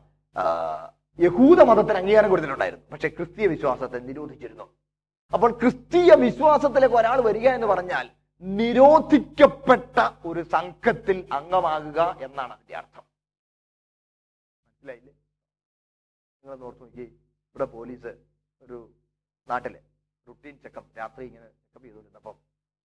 യഹൂദ 1.19 1.61
മതത്തിന് 1.61 1.97
അംഗീകാരം 1.97 2.29
കൊടുത്തിട്ടുണ്ടായിരുന്നു. 2.29 2.85
പക്ഷെ 2.91 3.07
ക്രിസ്തീയ 3.07 3.47
വിശ്വാസത്തെ 3.47 3.99
നിരോധിച്ചിരുന്നു. 3.99 4.63
അപ്പോൾ 5.33 5.51
ക്രിസ്തീയ 5.51 6.13
വിശ്വാസത്തിലേക്ക് 6.13 6.95
ഒരാൾ 6.95 7.21
വരിക 7.21 7.47
എന്ന് 7.47 7.67
പറഞ്ഞാൽ 7.67 8.09
നിരോധിക്കപ്പെട്ട 8.41 10.09
ഒരു 10.25 10.41
സംഘത്തിൽ 10.41 11.25
അംഗമാകുക 11.31 12.17
എന്നാണ് 12.21 12.53
അതിന്റെ 12.53 12.77
അർത്ഥം. 12.77 13.03
മനസ്സിലായില്ലേ? 14.65 15.13
നിങ്ങൾ 16.43 16.63
ഓർത്ത് 16.67 16.83
നോക്കി 16.83 17.05
ഇവിടെ 17.51 17.65
പോലീസ് 17.75 18.11
ഒരു 18.61 18.77
നാട്ടിലെ 19.47 19.79
റുട്ടീൻ 20.27 20.55
ചെക്കപ്പ് 20.63 20.91
രാത്രി 20.99 21.23
ഇങ്ങനെ 21.29 21.47
ചെക്കപ്പ് 21.47 21.85
ചെയ്തുകൊണ്ടിരുന്നപ്പം 21.85 22.35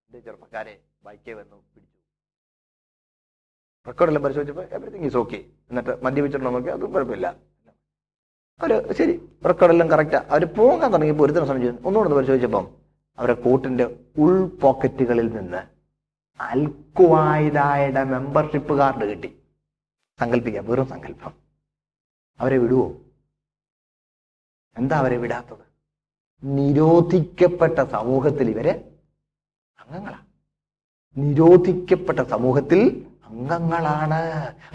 എന്റെ 0.06 0.18
ചെറുപ്പക്കാരെ 0.26 0.74
ബൈക്കേ 1.06 1.34
വന്നു 1.38 1.56
പിടിച്ചു. 1.74 1.98
റെക്കോർഡെല്ലാം 3.86 4.22
പരിശോധിച്ചപ്പോൾ 4.26 4.66
എവറിത്തിങ് 4.76 5.06
ഈസ് 5.08 5.18
ഓക്കെ 5.22 5.38
എന്നിട്ട് 5.70 5.92
മദ്യപിച്ചിട്ടുണ്ടോ 6.04 6.52
നോക്കി 6.56 6.70
അതും 6.76 6.92
കുഴപ്പമില്ല. 6.94 7.26
അവർ 8.60 8.72
ശരി 8.98 9.14
റെക്കോർഡെല്ലാം 9.48 9.88
കറക്റ്റാ 9.94 10.20
അവർ 10.32 10.44
പോകാൻ 10.58 10.88
തുടങ്ങിയപ്പോൾ 10.92 11.24
ഒരുത്തരം 11.26 11.48
സമയം 11.52 11.78
ഒന്നുകൂടെ 11.86 12.08
ഒന്ന് 12.08 12.18
പരിശോധിച്ചപ്പം 12.20 12.66
അവരെ 13.18 13.34
കോട്ടിന്റെ 13.46 13.84
ഉൾ 14.24 14.34
പോക്കറ്റുകളിൽ 14.62 15.28
നിന്ന് 15.38 15.60
അൽക്കുവായതായുടെ 16.40 18.02
മെമ്പർഷിപ്പ് 18.14 18.74
കാർഡ് 18.80 19.04
കിട്ടി. 19.10 19.30
സങ്കല്പിക്കാം 20.18 20.64
വെറും 20.70 20.86
സങ്കല്പം 20.92 21.32
അവരെ 22.40 22.56
വിടുവോ? 22.62 22.86
എന്താ 24.76 24.96
അവരെ 25.02 25.16
വിടാത്തത്? 25.22 25.64
നിരോധിക്കപ്പെട്ട 26.42 27.78
സമൂഹത്തിൽ 27.94 28.46
ഇവർ 28.54 28.66
അംഗങ്ങളാണ് 29.78 30.24
നിരോധിക്കപ്പെട്ട 31.16 32.20
സമൂഹത്തിൽ 32.32 32.80
അംഗങ്ങളാണ്. 33.28 34.20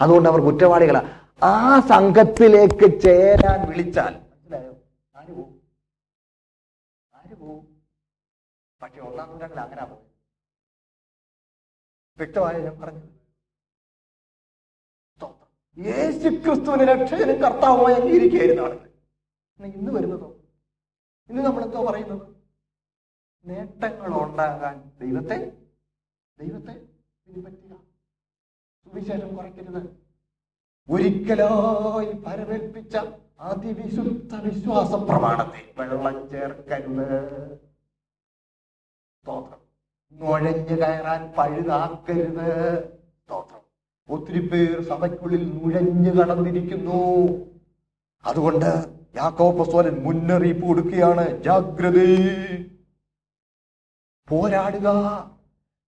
അതുകൊണ്ട് 0.04 0.28
അവർ 0.30 0.40
കുറ്റവാളികളാ. 0.48 1.02
ആ 1.44 1.54
സംഘത്തിലേക്ക് 1.92 2.88
ചേരാൻ 3.04 3.60
വിളിച്ചാൽ 3.70 4.14
മനസ്സിലായോ? 4.16 4.74
ആര് 5.20 5.32
പോവും? 5.38 5.54
ആര് 7.14 7.36
പോവും? 7.42 7.64
പക്ഷെ 8.82 9.02
ഒന്നാം 9.10 9.30
നൂറ്റാണ്ടിൽ 9.32 9.60
അങ്ങനെ 9.66 9.84
പോകും 9.86 10.08
വ്യക്തമായ 12.18 12.58
ഞാൻ 12.68 12.76
പറഞ്ഞു. 12.82 13.04
യേശു 15.78 16.28
ക്രിസ്തുവിനെ 16.44 16.86
രക്ഷകനും 16.92 17.38
കർത്താവുമായി 17.44 17.96
അംഗീകരിക്കുകയായിരുന്നു 18.00 18.64
ഇന്ന് 19.66 19.92
വരുന്നതോ? 19.92 20.36
ഇന്ന് 21.30 21.42
നമ്മൾ 21.42 21.64
എന്തോ 21.64 21.86
പറയുന്നത് 21.92 22.36
നേട്ടങ്ങൾ 23.46 24.24
ഉണ്ടാകാൻ 24.24 24.92
ദൈവത്തെ 25.02 25.52
ദൈവത്തെ 26.40 26.88
പിൻപറ്റുക 27.26 27.76
സുവിശേഷം 28.84 29.36
കുറയ്ക്കരുത്. 29.36 30.02
ഒരിക്കലായി 30.90 32.12
പരമേൽപ്പിച്ച 32.12 32.98
അതിവിശുദ്ധ 33.40 34.36
വിശ്വാസ 34.36 34.92
പ്രമാണത്തെ 34.92 35.74
വെള്ളം 35.78 36.30
ചേർക്കരുത്. 36.30 37.10
സ്തോത്രം. 39.22 39.60
നുഴഞ്ഞു 40.12 40.76
കയറാൻ 40.76 41.34
പഴുതാക്കരുത്. 41.38 42.84
സ്തോത്രം. 42.94 43.62
ഒത്തിരി 44.10 44.48
പേർ 44.48 44.82
സഭയ്ക്കുള്ളിൽ 44.82 45.58
നുഴഞ്ഞു 45.58 46.12
കടന്നിരിക്കുന്നു. 46.12 47.28
അതുകൊണ്ട് 48.26 49.01
യാക്കോപ്പസ്വലൻ 49.16 50.04
മുന്നറിയിപ്പ് 50.04 50.68
കൊടുക്കുകയാണ്. 50.68 51.44
ജാഗ്രത. 51.44 51.98
പോരാടുക. 54.30 54.88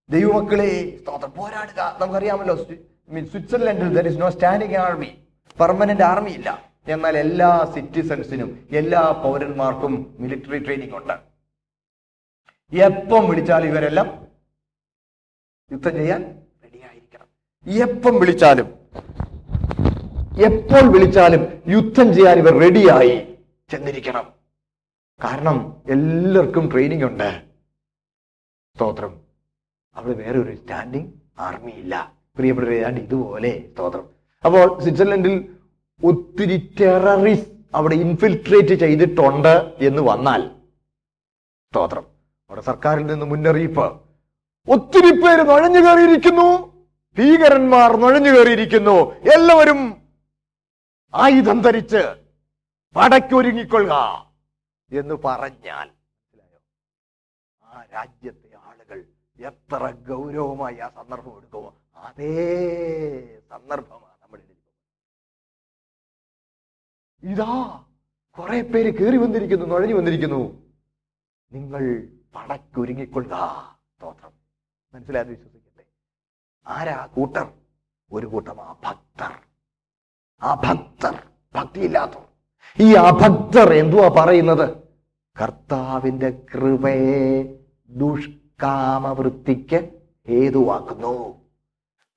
ദൈവമക്കളെ 0.09 1.03
പോരാടുക. 1.35 1.97
നമുക്കറിയാമല്ലോ 2.01 2.55
സ്വിറ്റ്സർലൻഡിൽ 2.55 3.93
there 3.97 4.07
is 4.07 4.21
no 4.21 4.29
standing 4.29 4.75
army 4.75 5.11
permanent 5.59 6.03
army 6.03 6.29
ഇല്ല. 6.29 6.69
എന്നാൽ 6.87 7.17
എല്ലാ 7.17 7.71
സിറ്റിസൺസിനും 7.73 8.67
എല്ലാ 8.71 9.01
പൗരന്മാർക്കും 9.23 10.15
മിലിറ്ററി 10.19 10.63
ട്രെയിനിങ് 10.63 10.95
ഉണ്ട്. 10.95 11.13
എപ്പം 12.73 13.29
വിളിച്ചാലും 13.29 13.67
ഇവരെല്ലാം 13.67 14.27
യുദ്ധം 15.71 15.91
ചെയ്യാൻ 15.91 16.21
റെഡിയായിരിക്കണം 16.63 17.27
എപ്പം 17.89 18.19
വിളിച്ചാലും 18.19 18.73
എപ്പോൾ 20.41 20.91
വിളിച്ചാലും 20.91 21.61
യുദ്ധം 21.67 22.13
ചെയ്യാൻ 22.13 22.37
ഇവർ 22.37 22.59
റെഡിയായി 22.59 23.35
ചെന്നിരിക്കണം. 23.69 24.27
കാരണം 25.23 25.75
എല്ലാവർക്കും 25.89 26.71
ട്രെയിനിങ് 26.71 27.03
ഉണ്ട്. 27.03 27.41
സ്തോത്രം. 28.75 29.21
അവിടെ 29.95 30.13
വേറെ 30.13 30.39
ഒരു 30.39 30.55
സ്റ്റാൻഡിങ് 30.55 31.11
ആർമി 31.39 31.71
ഇല്ല. 31.71 32.13
പ്രിയപ്പെട്ടവരെ 32.37 32.79
ഏതാണ്ട് 32.79 33.01
ഇതുപോലെ 33.01 33.63
സ്തോത്രം. 33.73 34.09
അപ്പോൾ 34.45 34.79
സ്വിറ്റ്സർലൻഡിൽ 34.79 35.55
ഒത്തിരി 36.03 36.75
ടെററിസ്റ്റ് 36.81 37.53
അവിടെ 37.75 37.95
ഇൻഫിൽട്രേറ്റ് 37.95 38.73
ചെയ്തിട്ടുണ്ട് 38.73 39.73
എന്ന് 39.79 40.01
വന്നാൽ 40.01 40.41
സ്തോത്രം. 41.71 42.05
അവിടെ 42.49 42.61
സർക്കാരിൽ 42.61 43.05
നിന്ന് 43.05 43.25
മുന്നറിയിപ്പ്. 43.25 44.01
ഒത്തിരി 44.67 45.11
പേര് 45.11 45.49
നുഴഞ്ഞു 45.49 45.79
കയറിയിരിക്കുന്നു. 45.79 46.73
ഭീകരന്മാർ 47.17 47.97
നുഴഞ്ഞു 47.97 48.29
കയറിയിരിക്കുന്നു. 48.29 49.13
എല്ലാവരും 49.13 50.02
ആയുധം 51.13 51.61
ധരിച്ച് 51.61 52.01
പടയ്ക്കൊരുങ്ങിക്കൊള്ളുക 52.95 53.95
എന്ന് 54.91 55.15
പറഞ്ഞാൽ 55.25 55.87
മനസ്സിലായോ? 55.87 56.59
ആ 57.63 57.83
രാജ്യത്തെ 57.93 58.57
ആളുകൾ 58.57 58.99
എത്ര 59.39 59.91
ഗൗരവമായി 60.09 60.77
ആ 60.77 60.89
സന്ദർഭം 60.89 61.37
എടുക്കുമോ? 61.37 61.69
അതേ 61.95 62.33
സന്ദർഭമാണ് 63.51 64.17
നമ്മുടെ 64.21 64.43
ഇതാ 67.23 67.51
കുറെ 68.37 68.61
പേര് 68.61 68.91
കയറി 68.93 69.17
വന്നിരിക്കുന്നു 69.17 69.65
നുഴഞ്ഞു 69.65 69.95
വന്നിരിക്കുന്നു. 69.95 70.41
നിങ്ങൾ 71.51 71.83
പടയ്ക്കൊരുങ്ങിക്കൊള്ളുക 72.35 73.35
സ്തോത്രം. 73.95 74.33
മനസ്സിലായത് 74.93 75.29
വിശ്വസിക്കട്ടെ? 75.29 75.83
ആരാ 76.67 77.05
കൂട്ടർ? 77.05 77.47
ഒരു 78.11 78.25
കൂട്ടം 78.25 78.61
അഭക്തർ 78.61 79.33
അഭക്തർ 80.43 81.15
ഭക്തിയില്ലാത്തവർ. 81.55 82.23
ഈ 82.79 82.93
അഭക്തർ 82.93 83.73
എന്തുവാ 83.73 84.07
പറയുന്നത്? 84.07 84.69
കർത്താവിന്റെ 85.41 86.33
കൃപയെ 86.53 87.53
ദുഷ്കാമവൃത്തിക്ക് 87.89 89.89
ഹേതുവാക്കുന്നു. 90.29 91.33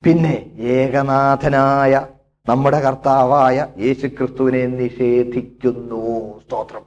പിന്നെ 0.04 0.54
ഏകനാഥനായ 0.58 2.06
നമ്മുടെ 2.48 2.80
കർത്താവായ 2.80 3.66
യേശുക്രിസ്തുവിനെ 3.78 4.66
നിഷേധിക്കുന്നു. 4.66 6.40
സ്തോത്രം. 6.40 6.82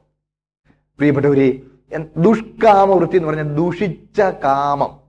പ്രിയപ്പെട്ടവരെ 0.97 1.61
ദുഷ്കാമവൃത്തി 2.17 3.15
എന്ന് 3.15 3.27
പറഞ്ഞാൽ 3.27 3.55
ദുഷിച്ച 3.55 4.21
കാമം. 4.21 4.99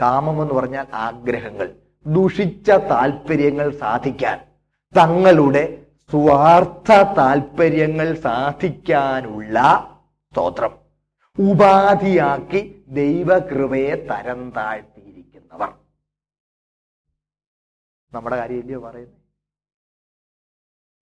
കാമം 0.00 0.42
എന്ന് 0.42 0.54
പറഞ്ഞാൽ 0.54 0.86
ആഗ്രഹങ്ങൾ 0.94 1.72
ദുഷിച്ച 2.06 2.70
താല്പര്യങ്ങൾ 2.70 3.70
സാധിക്കാൻ. 3.70 4.38
തങ്ങളുടെ 4.94 5.86
സ്വാർത്ഥ 6.10 6.92
താല്പര്യങ്ങൾ 7.16 8.14
സാധിക്കാനുള്ള 8.14 9.58
സ്തോത്രം. 10.32 10.78
ഉപാധിയാക്കി 11.38 12.84
ദൈവകൃപയെ 12.88 13.94
തരം 13.94 14.50
താഴ്ത്തിയിരിക്കുന്നവർ. 14.50 15.74
നമ്മുടെ 18.12 18.36
കാര്യമില്ലയോ 18.36 18.80
പറയുന്നത് 18.80 19.22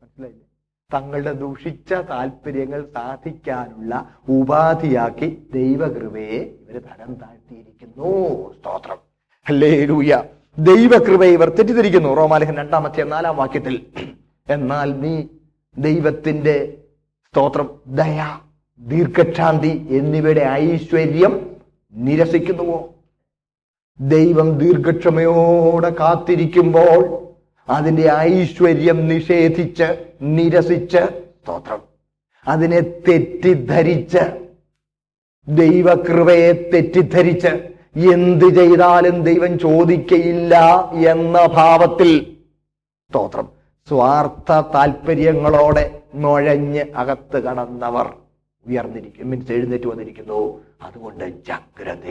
മനസ്സിലായില്ലേ? 0.03 0.47
തങ്ങളുടെ 0.95 1.33
ദുഷിച്ച 1.33 1.93
താല്പര്യങ്ങൾ 1.93 2.91
സാധിക്കാനുള്ള 2.95 4.17
ഉപാധിയാക്കി 4.29 5.49
ദൈവകൃപയെ 5.53 6.39
ഇവർ 6.39 6.81
തരം 6.81 7.15
താഴ്ത്തിയിരിക്കുന്നു. 7.15 8.53
സ്തോത്രം. 8.59 8.99
അല്ലേ 9.49 9.69
ഹല്ലേലൂയ. 9.69 10.23
ദൈവകൃപയെ 10.59 11.31
ഇവർ 11.31 11.49
തെറ്റിദ്ധരിക്കുന്നു. 11.49 12.15
റോമാലേഖൻ 12.15 12.57
രണ്ടാമത്തെ 12.57 13.03
നാലാം 13.03 13.37
വാക്യത്തിൽ. 13.37 13.87
എന്നാൽ 14.49 14.93
നീ 15.01 15.23
ദൈവത്തിന്റെ 15.79 16.75
സ്തോത്രം 17.31 17.81
ദയ 17.87 18.39
ദീർഘക്ഷാന്തി 18.81 19.87
എന്നിവയുടെ 19.91 20.41
ഐശ്വര്യം 20.41 21.57
നിരസിക്കുന്നുവോ? 21.95 22.95
ദൈവം 24.01 24.59
ദീർഘക്ഷമയോടെ 24.59 25.91
കാത്തിരിക്കുമ്പോൾ 25.91 27.27
അതിന്റെ 27.71 28.13
ഐശ്വര്യം 28.13 29.09
നിഷേധിച്ച് 29.09 30.07
നിരസിച്ച് 30.23 31.07
സ്തോത്രം. 31.43 31.83
അതിനെ 32.49 32.81
തെറ്റിദ്ധരിച്ച് 32.81 34.51
ദൈവകൃപയെ 35.49 36.53
തെറ്റിദ്ധരിച്ച് 36.53 37.74
എന്ത് 37.97 38.45
ചെയ്താലും 38.45 39.23
ദൈവം 39.23 39.59
ചോദിക്കയില്ല 39.59 40.61
എന്ന 41.09 41.47
ഭാവത്തിൽ 41.47 42.37
സ്തോത്രം. 43.09 43.49
സ്വാർത്ഥ 43.89 44.53
താല്പര്യങ്ങളോടെ 44.53 46.03
നുഴഞ്ഞ് 46.15 46.85
അകത്ത് 46.97 47.43
കടന്നവർ 47.43 48.17
ഉയർന്നിരിക്കും. 48.67 49.31
മീൻസ് 49.31 49.53
എഴുന്നേറ്റ് 49.53 49.87
വന്നിരിക്കുന്നു. 49.87 50.65
അതുകൊണ്ട് 50.83 51.45
ജാഗ്രത. 51.47 52.05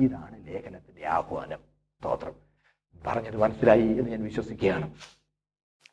ഇതാണ് 0.00 0.48
ലേഖനത്തിന്റെ 0.48 1.06
ആഹ്വാനം. 1.06 1.58
സ്തോത്രം. 1.98 2.32
പറഞ്ഞത് 3.06 3.36
മനസ്സിലായി 3.36 3.82
എന്ന് 3.82 4.10
ഞാൻ 4.10 4.24
വിശ്വസിക്കുകയാണ്. 4.24 4.90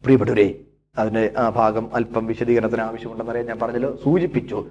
പ്രിയപ്പെട്ടവരെ 0.03 0.59
അതിന്റെ 0.97 1.33
ആ 1.37 1.49
ഭാഗം 1.49 1.95
അല്പം 1.95 2.25
വിശദീകരണത്തിന് 2.25 2.81
ആവശ്യമുണ്ടെന്നറിയാൻ 2.81 3.47
ഞാൻ 3.47 3.59
പറഞ്ഞല്ലോ. 3.59 3.99
സൂചിപ്പിച്ചു 4.03 4.69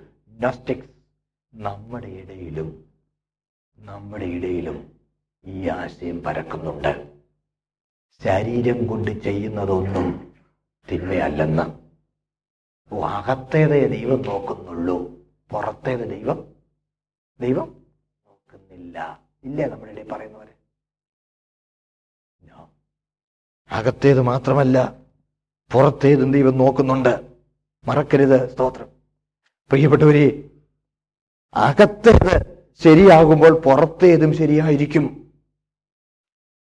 നമ്മുടെ 1.54 2.06
ഇടയിലും 2.06 2.93
നമ്മുടെ 3.84 4.24
ഇടയിലും 4.24 5.00
ഈ 5.44 5.68
ആശയം 5.68 6.22
പരക്കുന്നുണ്ട്. 6.22 7.20
ശരീരം 8.24 8.86
കൊണ്ട് 8.86 9.10
ചെയ്യുന്നതൊന്നും 9.10 10.34
തിന്മയല്ലെന്ന്. 10.92 11.84
അകത്തേതേ 12.94 13.86
ദൈവം 13.86 14.22
നോക്കുന്നുള്ളൂ 14.22 15.18
പുറത്തേത് 15.50 16.00
ദൈവം 16.00 16.54
ദൈവം 17.40 17.86
നോക്കുന്നില്ല. 18.26 19.20
ഇല്ല 19.44 19.66
നമ്മുടെ 19.66 19.92
ഇടയിൽ 19.92 20.12
പറയുന്നവരെ? 20.12 20.54
അകത്തേത് 23.70 24.22
മാത്രമല്ല 24.22 24.98
പുറത്തേതും 25.72 26.32
ദൈവം 26.32 26.58
നോക്കുന്നുണ്ട്. 26.58 27.38
മറക്കരുത് 27.86 28.52
സ്തോത്രം. 28.52 28.88
പ്രിയപ്പെട്ടവരെ 29.70 30.50
അകത്തേത് 31.54 32.53
ശരിയാകുമ്പോൾ 32.82 33.60
പുറത്തേതും 33.60 34.34
ശരിയായിരിക്കും. 34.34 35.32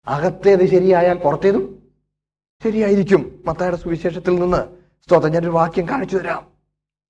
അകത്തേത് 0.08 0.66
ശരിയായാൽ 0.66 1.18
പുറത്തേതും 1.18 1.84
ശരിയായിരിക്കും. 2.64 3.44
മത്തായുടെ 3.46 3.78
സുവിശേഷത്തിൽ 3.78 4.36
നിന്ന് 4.36 4.58
സ്തോത്രം. 5.04 5.32
ഞാനൊരു 5.32 5.52
വാക്യം 5.52 5.90
കാണിച്ചു 5.90 6.18
തരാം. 6.18 6.48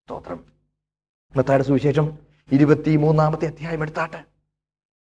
സ്തോത്രം. 0.06 0.44
മത്തായുടെ 1.36 1.64
സുവിശേഷം 1.64 2.18
ഇരുപത്തി 2.52 2.96
മൂന്നാമത്തെ 2.96 3.46
അധ്യായം 3.46 3.82
എടുത്താട്ടെ. 3.82 4.24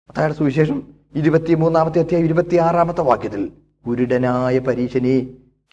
മത്തായുടെ 0.09 0.35
സുവിശേഷം 0.35 0.95
ഇരുപത്തി 1.15 1.55
മൂന്നാമത്തെ 1.55 1.99
അധ്യായം 1.99 2.25
ഇരുപത്തി 2.25 2.57
ആറാമത്തെ 2.57 3.01
വാക്യത്തിൽ 3.01 3.53
കുരുടനായ 3.87 4.59
പരീശനെ 4.59 5.27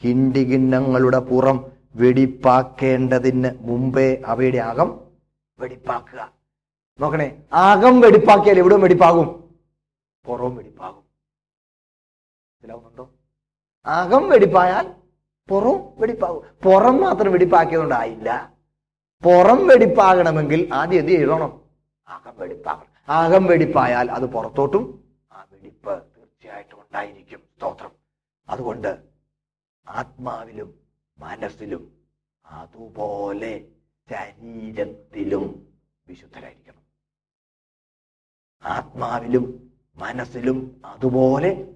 കിണ്ടികിണ്ണങ്ങളുടെ 0.03 1.19
പുറം 1.19 1.71
വെടിപ്പാക്കേണ്ടതിന് 1.95 3.49
മുമ്പേ 3.59 4.21
അവയുടെ 4.25 4.57
അകം 4.57 4.99
വെടിപ്പാക്കുക. 5.59 6.34
നോക്കണേ 6.99 7.43
അകം 7.53 7.99
വെടിപ്പാക്കിയാൽ 7.99 8.59
എവിടെയും 8.59 8.81
വെടിപ്പാകും? 8.81 9.27
പുറവും 10.25 10.55
വെടിപ്പാകും. 10.55 11.03
മനസ്സിലാവുന്നുണ്ടോ 12.53 13.09
അകം 13.85 14.29
വെടിപ്പായാൽ 14.29 14.95
പുറവും 15.49 15.93
വെടിപ്പാകും. 15.97 16.43
പുറം 16.63 17.01
മാത്രം 17.01 17.31
വെടിപ്പാക്കിയതുകൊണ്ടായില്ല. 17.31 18.53
പുറം 19.23 19.67
വെടിപ്പാകണമെങ്കിൽ 19.67 20.69
ആദ്യം 20.73 20.99
എന്ത് 20.99 21.11
ചെയ്യണം? 21.11 21.61
അകം 22.07 22.33
വെടിപ്പാകണം. 22.37 23.11
അകം 23.11 23.45
വെടിപ്പായാൽ 23.45 24.11
അത് 24.11 24.25
പുറത്തോട്ടും 24.25 25.03
ആ 25.31 25.47
വെടിപ്പ് 25.51 26.03
തീർച്ചയായിട്ടും 26.17 26.81
ഉണ്ടായിരിക്കും. 26.81 27.39
സ്തോത്രം. 27.57 27.91
അതുകൊണ്ട് 28.49 28.97
ആത്മാവിലും 29.87 30.79
മനസ്സിലും 31.19 31.91
അതുപോലെ 32.45 33.67
ശരീരത്തിലും 34.09 35.67
വിശുദ്ധരായിരിക്കണം. 36.07 36.64
ആത്മാവിലും 38.65 39.71
മനസ്സിലും 39.95 40.81
അതുപോലെ 40.85 41.73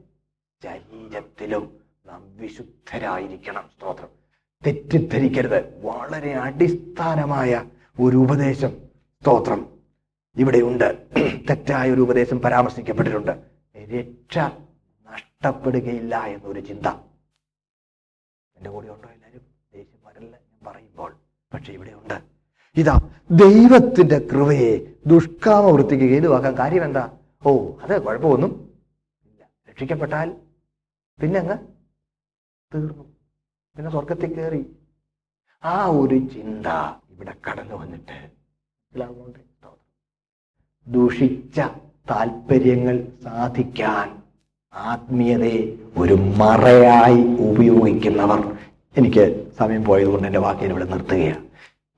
ശരീരത്തിലും 0.64 1.80
നാം 2.06 2.38
വിശുദ്ധരായിരിക്കണം. 2.38 3.70
സ്തോത്രം. 3.78 4.08
തെറ്റിദ്ധരിക്കരുത്. 4.68 5.86
വളരെ 5.86 6.34
അടിസ്ഥാനമായ 6.34 7.66
ഒരു 8.00 8.18
ഉപദേശം. 8.18 8.70
സ്തോത്രം. 9.22 9.80
ഇവിടെയുണ്ട്. 10.38 11.08
തെറ്റായ 11.50 11.92
ഒരു 11.92 12.02
ഉപദേശം 12.02 12.40
പരാമർശിക്കപ്പെട്ടിട്ടുണ്ട്. 12.40 13.32
രക്ഷ 13.78 14.38
നഷ്ടപ്പെടുകയില്ല 15.12 16.24
എന്നൊരു 16.26 16.60
ചിന്ത. 16.60 16.88
എന്റെ 18.58 18.70
കൂടെ 18.70 18.88
ഉണ്ടോ 18.88 19.10
എല്ലാരും 19.10 19.42
ദേഷ്യം 19.74 20.00
വരല്ല 20.06 20.36
ഞാൻ 20.36 20.74
പറയുമ്പോൾ. 20.74 21.16
പക്ഷെ 21.54 21.74
ഇവിടെയുണ്ട്. 21.74 22.22
ഇതാ 22.78 23.10
ദൈവത്തിന്റെ 23.32 24.20
കൃപയെ 24.20 24.89
ദുഷ്കാമവൃത്തിക്ക് 25.12 26.08
ഹേതുവാക്കാൻ 26.14 26.54
കാര്യം 26.62 26.84
എന്താ 26.88 27.04
ഓ 27.46 27.52
അത് 27.84 27.94
കുഴപ്പമൊന്നും 28.06 28.52
ഇല്ല. 29.28 29.42
രക്ഷിക്കപ്പെട്ടാൽ 29.70 30.30
പിന്നെ 31.20 31.40
അങ്ങ് 31.40 31.58
തീർന്നു. 32.72 33.06
പിന്നെ 33.76 33.90
സ്വർഗത്തിൽ 33.96 34.30
കയറി. 34.38 34.62
ആ 35.64 35.76
ഒരു 36.02 36.18
ചിന്ത 36.34 36.68
ഇവിടെ 37.14 37.34
കടന്നു 37.46 37.76
വന്നിട്ട് 37.82 38.18
ദുഷിച്ച 40.88 41.58
താല്പര്യങ്ങൾ 42.10 42.96
സാധിക്കാൻ 43.24 44.08
ആത്മീയതയെ 44.74 45.60
ഒരു 45.98 46.16
മറയായി 46.42 47.22
ഉപയോഗിക്കുന്നവർ. 47.50 48.42
എനിക്ക് 48.96 49.26
സമയം 49.60 49.84
പോയതുകൊണ്ട് 49.90 50.28
എന്റെ 50.30 50.42
വാക്കിനെ 50.46 50.72
ഇവിടെ 50.76 50.88
നിർത്തുകയാണ്. 50.94 51.44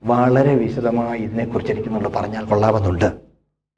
വളരെ 0.04 0.54
വിശദമായി 0.54 1.20
ഇതിനെക്കുറിച്ച് 1.20 1.72
എനിക്ക് 1.72 1.88
നമ്മൾ 1.88 2.08
പറഞ്ഞാൽ 2.08 2.44
കൊള്ളാമെന്നുണ്ട്. 2.44 3.12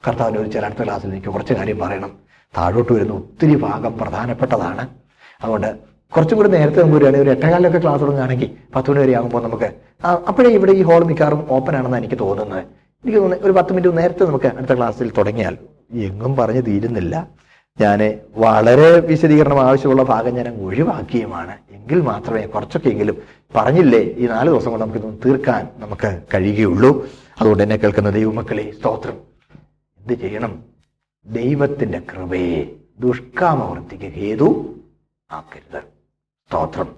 കർത്താവിന് 0.09 0.53
ചില 0.53 0.65
അടുത്ത 0.65 0.85
ക്ലാസ്സിൽ 0.85 1.09
എനിക്ക് 1.09 1.27
കുറച്ച് 1.27 1.55
കാര്യം 1.55 1.79
പറയണം. 1.79 2.13
താഴോട്ട് 2.59 2.93
വരുന്ന 2.93 3.13
ഒത്തിരി 3.13 3.55
ഭാഗം 3.55 3.99
പ്രധാനപ്പെട്ടതാണ്. 3.99 4.89
അതുകൊണ്ട് 5.43 5.79
കുറച്ചും 6.17 6.37
കൂടി 6.39 6.49
നേരത്തെ 6.49 6.81
നമുക്ക് 6.81 6.97
വരികയാണെങ്കിൽ 6.97 7.31
ഒരു 7.31 7.37
എട്ടേകാലിലൊക്കെ 7.37 7.79
ക്ലാസ് 7.79 8.01
തുടങ്ങുകയാണെങ്കിൽ 8.03 8.51
പത്ത് 8.77 8.91
മണി 8.91 9.01
വരെ 9.01 9.17
ആകുമ്പോൾ 9.17 9.43
നമുക്ക് 9.43 9.69
അപ്പോഴേ 10.29 10.51
ഇവിടെ 10.51 10.73
ഈ 10.73 10.83
ഹോൾ 10.83 11.05
മിക്കാറും 11.05 11.47
ഓപ്പൺ 11.51 11.77
ആണെന്ന് 11.77 11.99
എനിക്ക് 11.99 12.19
തോന്നുന്നത്. 12.19 12.65
എനിക്ക് 13.05 13.19
തോന്നുന്നത് 13.19 13.47
ഒരു 13.47 13.53
പത്ത് 13.53 13.73
മിനിറ്റ് 13.73 13.99
നേരത്തെ 13.99 14.25
നമുക്ക് 14.25 14.47
അടുത്ത 14.47 14.75
ക്ലാസ്സിൽ 14.77 15.13
തുടങ്ങിയാൽ. 15.19 15.59
എങ്ങും 15.93 16.37
പറഞ്ഞ് 16.37 16.63
തീരുന്നില്ല. 16.67 17.29
ഞാൻ 17.81 18.21
വളരെ 18.35 19.01
വിശദീകരണം 19.01 19.61
ആവശ്യമുള്ള 19.61 20.03
ഭാഗം 20.03 20.35
ഞാൻ 20.35 20.49
ഒഴിവാക്കിയുമാണ്. 20.49 21.57
എങ്കിൽ 21.71 22.01
മാത്രമേ 22.01 22.47
കുറച്ചൊക്കെ 22.47 22.89
എങ്കിലും 22.89 23.17
പറഞ്ഞില്ലേ? 23.57 24.01
ഈ 24.01 24.27
നാല് 24.27 24.51
ദിവസം 24.51 24.71
കൊണ്ട് 24.71 24.87
നമുക്ക് 24.87 25.19
തീർക്കാൻ 25.27 25.69
നമുക്ക് 25.77 26.23
കഴിയുകയുള്ളൂ. 26.35 27.09
അതുകൊണ്ട് 27.41 27.63
എന്നെ 27.63 27.77
കേൾക്കുന്ന 27.77 28.11
ദൈവമക്കളെ 28.11 28.73
സ്തോത്രം. 28.79 29.13
എന്ത് 29.99 30.13
ചെയ്യണം? 30.13 30.63
ദൈവത്തിന്റെ 31.27 31.99
കൃപയെ 31.99 32.77
ദുഷ്കാമവൃത്തിക്ക് 33.01 34.05
ഹേതു 34.05 34.75
ആക്കരുത്. 35.33 35.83
സ്തോത്രം. 36.49 36.89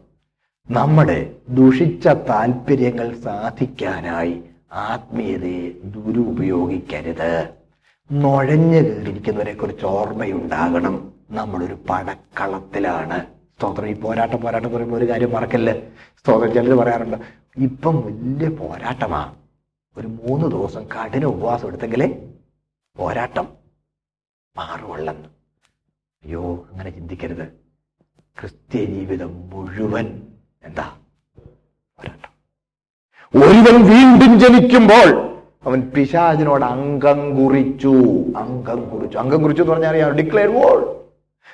നമ്മുടെ 0.70 1.31
ദുഷിച്ച 1.48 2.07
താല്പര്യങ്ങൾ 2.09 3.16
സാധിക്കാനായി 3.24 4.40
ആത്മീയതയെ 4.73 5.70
ദുരുപയോഗിക്കരുത്. 5.85 7.48
നുഴഞ്ഞു 8.12 8.77
കയറിയിരിക്കുന്നവരെ 8.77 9.55
കുറിച്ച് 9.55 9.87
ഓർമ്മയുണ്ടാകണം. 9.87 11.12
നമ്മളൊരു 11.31 11.74
പടക്കളത്തിലാണ്. 11.91 13.27
സ്തോത്രം. 13.27 13.87
ഈ 13.87 14.01
പോരാട്ടം 14.01 14.41
പോരാട്ടം 14.41 14.73
പറയുമ്പോൾ 14.73 14.97
ഒരു 14.97 15.09
കാര്യം 15.09 15.33
മറക്കല്ലേ? 15.33 15.93
സ്തോത്രം. 16.19 16.55
ചിലർ 16.55 16.77
പറയാറുണ്ട് 16.77 17.16
ഇപ്പം 17.57 18.01
വലിയ 18.01 18.49
പോരാട്ടമാണ് 18.49 19.35
ഒരു 19.97 20.07
മൂന്ന് 20.07 20.47
ദിവസം 20.47 20.87
കഠിന 20.89 21.24
ഉപവാസം 21.24 21.69
എടുത്തെങ്കിലേ 21.69 22.33
പോരാട്ടം 22.97 23.49
മാറുവള്ളെന്ന്. 24.57 25.28
അയ്യോ 26.24 26.66
അങ്ങനെ 26.73 26.91
ചിന്തിക്കരുത്. 26.91 27.49
ക്രിസ്ത്യ 28.41 28.85
ജീവിതം 28.85 29.51
മുഴുവൻ 29.51 30.23
എന്താ? 30.65 30.97
പോരാട്ടം. 31.99 32.31
ഒരുവൻ 33.41 33.85
വീണ്ടും 33.91 34.41
ജനിക്കുമ്പോൾ 34.41 35.36
അവൻ 35.66 35.80
പിശാചിനോട് 35.80 36.64
അംഗം 36.64 37.44
കുറിച്ചു. 37.44 37.93
അംഗം 38.36 38.90
കുറിച്ചു. 38.90 39.18
അംഗം 39.18 39.43
കുറിച്ചു 39.43 39.62
എന്ന് 39.62 39.72
പറഞ്ഞാൽ 39.72 39.90
അറിയാം. 39.90 40.10
ഡിക്ലെയർ 40.10 40.48
വോൾ 40.48 41.05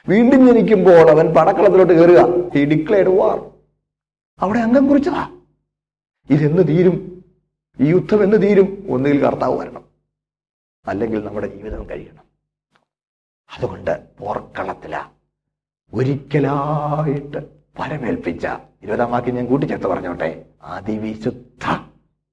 വീണ്ടും 0.09 0.47
ജനിക്കുമ്പോൾ 0.47 1.11
അവൻ 1.11 1.35
പടക്കളത്തിലോട്ട് 1.35 1.93
കയറുക. 1.93 2.59
ഈ 2.59 2.65
ഡിക്ലെയർഡ് 2.65 3.09
വാർ 3.09 3.51
അവിടെ 4.41 4.59
അംഗം 4.59 4.89
കുറിച്ചതാ. 4.89 5.41
ഇതെന്ന് 6.31 6.69
തീരും? 6.69 7.25
ഈ 7.81 7.89
യുദ്ധം 7.89 8.23
എന്ന് 8.23 8.43
തീരും? 8.43 8.87
ഒന്നുകിൽ 8.89 9.23
കർത്താവ് 9.23 9.59
വരണം. 9.59 9.85
അല്ലെങ്കിൽ 10.87 11.25
നമ്മുടെ 11.25 11.47
ജീവിതം 11.47 11.91
കഴിയണം. 11.91 12.25
അതുകൊണ്ട് 13.57 14.03
പോർക്കളത്തില 14.19 15.03
ഒരിക്കലായിട്ട് 15.95 17.39
പരമേൽപ്പിച്ച 17.79 18.47
ഇരുപതാം 18.83 19.11
വാക്യം 19.13 19.35
ഞാൻ 19.35 19.47
കൂട്ടിച്ചേർത്ത് 19.47 19.87
പറഞ്ഞോട്ടെ. 19.87 20.45
അതിവിശുദ്ധ 20.63 21.81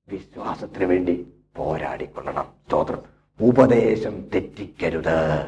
വിശ്വാസത്തിന് 0.10 0.86
വേണ്ടി 0.86 1.28
പോരാടിക്കൊള്ളണം. 1.56 2.46
സ്തോത്രം. 2.68 3.02
ഉപദേശം 3.42 4.30
തെറ്റിക്കരുത്. 4.30 5.46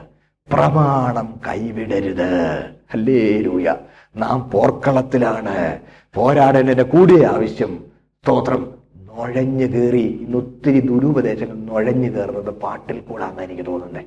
പ്രമാണം 0.53 1.41
കൈവിടരുത്. 1.47 2.55
അല്ലേ 2.93 3.41
രൂയ 3.41 3.75
നാം 4.15 4.49
പോർക്കളത്തിലാണ്. 4.49 5.81
പോരാടേണ്ടതിന്റെ 6.13 6.83
കൂടെ 6.83 7.25
ആവശ്യം. 7.25 7.91
സ്തോത്രം. 8.23 8.81
നുഴഞ്ഞു 8.95 9.65
കയറി 9.65 10.19
ഇന്ന് 10.21 10.37
ഒത്തിരി 10.37 10.79
ദുരുപദേശങ്ങൾ 10.79 11.55
നുഴഞ്ഞു 11.55 12.09
കയറുന്നത് 12.09 12.49
പാട്ടിൽ 12.49 12.99
കൂടാന്ന് 12.99 13.43
എനിക്ക് 13.43 13.65
തോന്നുന്നേ. 13.65 14.03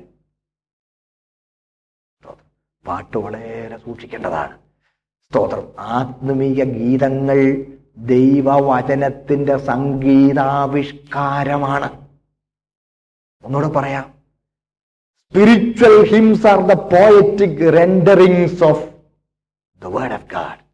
പാട്ട് 2.87 3.17
വളരെ 3.17 3.77
സൂക്ഷിക്കേണ്ടതാണ്. 3.85 4.57
സ്തോത്രം. 5.29 5.73
ആത്മീയ 5.79 6.63
ഗീതങ്ങൾ 6.63 7.65
ദൈവവചനത്തിന്റെ 7.97 9.57
സംഗീതാവിഷ്കാരമാണ്. 9.57 12.07
ഒന്നുകൂടെ 13.43 13.67
പറയാം. 13.67 14.11
Spiritual 15.29 16.05
hymns 16.05 16.47
are 16.47 16.59
the 16.59 16.73
poetic 16.73 17.73
renderings 17.73 18.63
of 18.63 18.89
the 19.81 19.85
word 19.85 20.13
of 20.13 20.25
God 20.31 20.65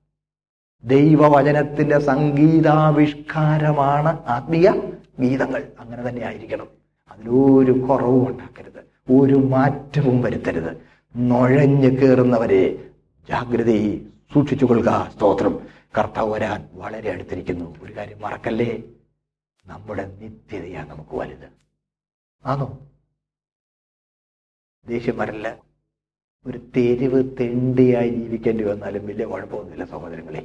ദൈവവചനത്തിന്റെ 0.84 2.00
സംഗീതാവിഷ്കാരമാണ് 2.00 4.26
ആത്മീയ 4.26 4.74
ഗീതങ്ങൾ. 5.20 5.68
അങ്ങനെ 5.80 6.10
തന്നെ 6.10 6.26
ആയിരിക്കണം. 6.26 6.68
അതിലൊരു 7.12 7.72
കുറവും 7.72 8.28
ഉണ്ടാക്കരുത്. 8.28 9.12
ഒരു 9.12 9.36
മാറ്റവും 9.36 10.22
വരുത്തരുത്. 10.22 10.78
നുഴഞ്ഞു 11.18 11.88
കയറുന്നവരെ 11.88 12.90
ജാഗ്രതയെ 13.30 14.00
സൂക്ഷിച്ചു 14.34 14.66
കൊള്ളുക. 14.66 15.12
സ്തോത്രം. 15.16 15.60
കർത്താവ് 15.98 16.32
വരാൻ 16.32 16.70
വളരെ 16.74 17.12
അടുത്തിരിക്കുന്നു. 17.12 17.84
ഒരു 17.84 17.96
കാര്യം 17.96 18.22
മറക്കല്ലേ? 18.22 18.84
നമ്മുടെ 19.66 20.06
നിത്യതയാണ് 20.06 20.90
നമുക്ക് 20.90 21.16
വലുത്. 21.16 21.52
ആണോ 22.46 22.90
ദേഷ്യം 24.88 25.18
വരല്ല. 25.18 25.62
ഒരു 26.46 26.58
തെരുവ് 26.78 27.38
തെണ്ടിയായി 27.40 28.10
ജീവിക്കേണ്ടി 28.10 28.64
വന്നാലും 28.64 29.08
വലിയ 29.08 29.26
കുഴപ്പമൊന്നുമില്ല 29.26 29.86
സഹോദരങ്ങളെ. 29.86 30.40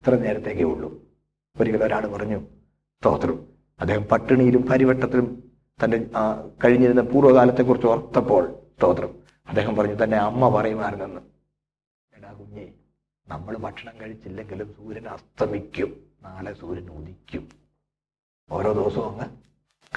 ഇത്ര 0.00 0.14
നേരത്തേക്കേ 0.14 0.64
ഉള്ളൂ. 0.64 1.02
ഒരിക്കലും 1.60 1.86
ഒരാൾ 1.86 2.06
പറഞ്ഞു 2.06 2.40
സ്തോത്രം 3.00 3.52
അദ്ദേഹം 3.80 4.02
പട്ടിണിയിലും 4.02 4.62
പരിവട്ടത്തിലും 4.62 5.52
തന്റെ 5.84 6.10
ആ, 6.14 6.48
കഴിഞ്ഞിരുന്ന 6.64 7.00
പൂർവകാലത്തെക്കുറിച്ച് 7.00 7.88
ഓർത്തപ്പോൾ 7.88 8.52
സ്തോത്രം 8.76 9.22
അദ്ദേഹം 9.48 9.76
പറഞ്ഞു 9.76 10.04
തന്നെ 10.04 10.16
അമ്മ 10.18 10.48
പറയുമായിരുന്നെന്ന്. 10.48 11.20
എടാ 12.16 12.32
കുഞ്ഞെ 12.32 12.74
നമ്മൾ 13.28 13.56
ഭക്ഷണം 13.56 14.00
കഴിച്ചില്ലെങ്കിലും 14.00 14.74
സൂര്യൻ 14.76 15.08
അസ്തമിക്കും. 15.08 16.06
നാളെ 16.22 16.52
സൂര്യൻ 16.52 16.90
ഉദിക്കും. 16.90 17.48
ഓരോ 18.50 18.72
ദിവസവും 18.72 19.10
അങ്ങ് 19.10 19.36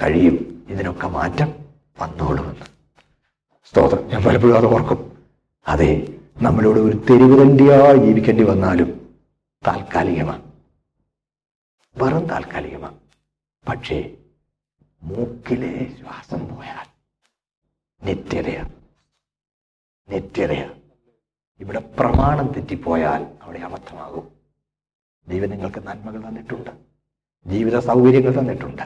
കഴിയും. 0.02 0.66
ഇതിനൊക്കെ 0.68 1.06
മാറ്റം 1.06 1.52
വന്നോളുമെന്ന്. 1.98 2.66
സ്തോത്രം. 3.64 4.08
ഞാൻ 4.08 4.22
പലപ്പോഴും 4.22 4.56
അത് 4.56 4.66
ഓർക്കും. 4.66 5.26
അതെ 5.68 6.18
നമ്മളിവിടെ 6.42 6.80
ഒരു 6.80 6.96
തെരുവ് 6.96 7.40
തണ്ടിയായി 7.40 7.96
ജീവിക്കേണ്ടി 7.96 8.44
വന്നാലും 8.44 9.16
താൽക്കാലികമാണ് 9.66 10.52
വെറും 11.96 12.26
താൽക്കാലികമാണ് 12.28 13.00
പക്ഷേ 13.68 14.16
മൂക്കിലെ 15.02 15.96
ശ്വാസം 16.00 16.56
പോയാൽ 16.56 16.86
നിത്യതയാണ് 18.02 18.72
നിത്യതയാണ് 20.08 20.79
ഇവിടെ 21.60 21.78
പ്രമാണം 21.78 22.46
തെറ്റിപ്പോയാൽ 22.46 23.26
അവിടെ 23.42 23.58
അബദ്ധമാകും. 23.58 24.28
ദൈവം 25.28 25.50
നിങ്ങൾക്ക് 25.50 25.86
നന്മകൾ 25.86 26.28
തന്നിട്ടുണ്ട്. 26.28 26.70
ജീവിത 27.46 27.78
സൗകര്യങ്ങൾ 27.78 28.38
തന്നിട്ടുണ്ട്. 28.38 28.82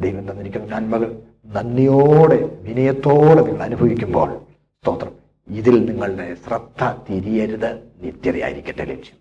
ദൈവം 0.00 0.30
തന്നിരിക്കുന്ന 0.30 0.66
നന്മകൾ 0.66 1.22
നന്ദിയോടെ 1.46 2.58
വിനയത്തോടെ 2.62 3.42
നിങ്ങൾ 3.42 3.62
അനുഭവിക്കുമ്പോൾ 3.62 4.38
സ്തോത്രം. 4.82 5.12
ഇതിൽ 5.48 5.84
നിങ്ങളുടെ 5.84 6.34
ശ്രദ്ധ 6.34 6.84
തിരിയരുത്. 6.84 7.88
നിത്യതയായിരിക്കട്ടെ 8.00 8.84
ലക്ഷ്യം. 8.84 9.16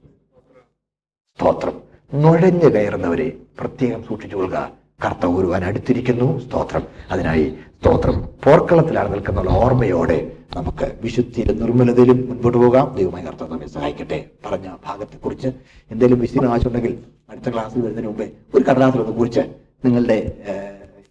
സ്തോത്രം. 1.39 1.81
നുഴഞ്ഞു 2.13 2.69
കയറുന്നവരെ 2.69 3.37
പ്രത്യേകം 3.59 4.03
സൂക്ഷിച്ചു 4.03 4.35
കൊള്ളുക. 4.35 4.82
കർത്താവ് 5.05 5.37
ഒരുവാൻ 5.37 5.63
അടുത്തിരിക്കുന്നു. 5.63 6.39
സ്തോത്രം. 6.39 6.81
അതിനായി 7.11 7.53
സ്തോത്രം. 7.81 8.21
പോർക്കളത്തിലാണ് 8.45 9.13
നിൽക്കുന്ന 9.13 9.39
ഓർമ്മയോടെ 9.39 10.31
നമുക്ക് 10.55 10.99
വിശുദ്ധിയിലും 11.01 11.57
നിർമ്മലതയിലും 11.59 12.29
മുൻപോട്ട് 12.29 12.57
പോകാം. 12.57 12.95
ദൈവമായി 12.95 13.25
കർത്താവ് 13.25 13.51
നമ്മെ 13.51 13.67
സഹായിക്കട്ടെ. 13.67 14.25
പറഞ്ഞ 14.45 14.75
ഭാഗത്തെക്കുറിച്ച് 14.85 15.47
എന്തെങ്കിലും 15.91 16.19
വിശദീകരണം 16.19 16.51
ആവശ്യമുണ്ടെങ്കിൽ 16.51 16.99
അടുത്ത 17.29 17.53
ക്ലാസ്സിൽ 17.53 17.81
വരുന്നതിന് 17.81 18.07
മുമ്പേ 18.07 18.31
ഒരു 18.55 18.63
കടലാസിലൊന്ന് 18.69 19.13
കുറിച്ച് 19.13 19.39
നിങ്ങളുടെ 19.85 20.33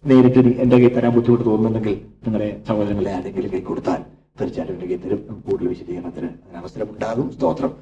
നേരിട്ട് 0.05 0.39
എന്റെ 0.39 0.75
കയ്യിൽ 0.75 0.93
തരാൻ 0.93 1.11
ബുദ്ധിമുട്ട് 1.11 1.45
തോന്നുന്നുണ്ടെങ്കിൽ 1.45 1.93
നിങ്ങളുടെ 1.93 2.61
സഹോദരങ്ങളെ 2.67 3.11
ആരെങ്കിലും 3.11 3.51
കൈ 3.51 3.59
കൊടുത്താൽ 3.59 4.01
തീർച്ചയായിട്ടും 4.41 4.73
എന്റെ 4.75 4.95
കയ്യിൽ 4.95 5.05
തരും. 5.05 5.43
കൂടുതൽ 5.49 5.67
വിശദീകരണത്തിന് 5.67 6.29
അവസരമുണ്ടാകും. 6.55 7.33
സ്തോത്രം. 7.37 7.73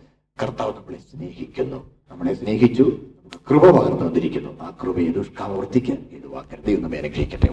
കർത്താവ് 0.44 0.74
നമ്മളെ 0.74 0.98
സ്നേഹിക്കുന്നു. 0.98 1.90
നമ്മളെ 2.12 2.34
സ്നേഹിച്ചു 2.34 2.86
കൃപ 3.48 3.64
പകർന്നു 3.70 4.04
വന്നിരിക്കുന്നു 4.06 4.52
ആ 4.62 4.70
കൃപയെ 4.82 5.10
ദുഷ്കാമവൃത്തിക്ക് 5.12 5.96
ഇത് 6.12 6.28
വാക്കരുത് 6.28 6.72
എന്ന് 6.72 7.04
രക്ഷിക്കട്ടെ 7.04 7.50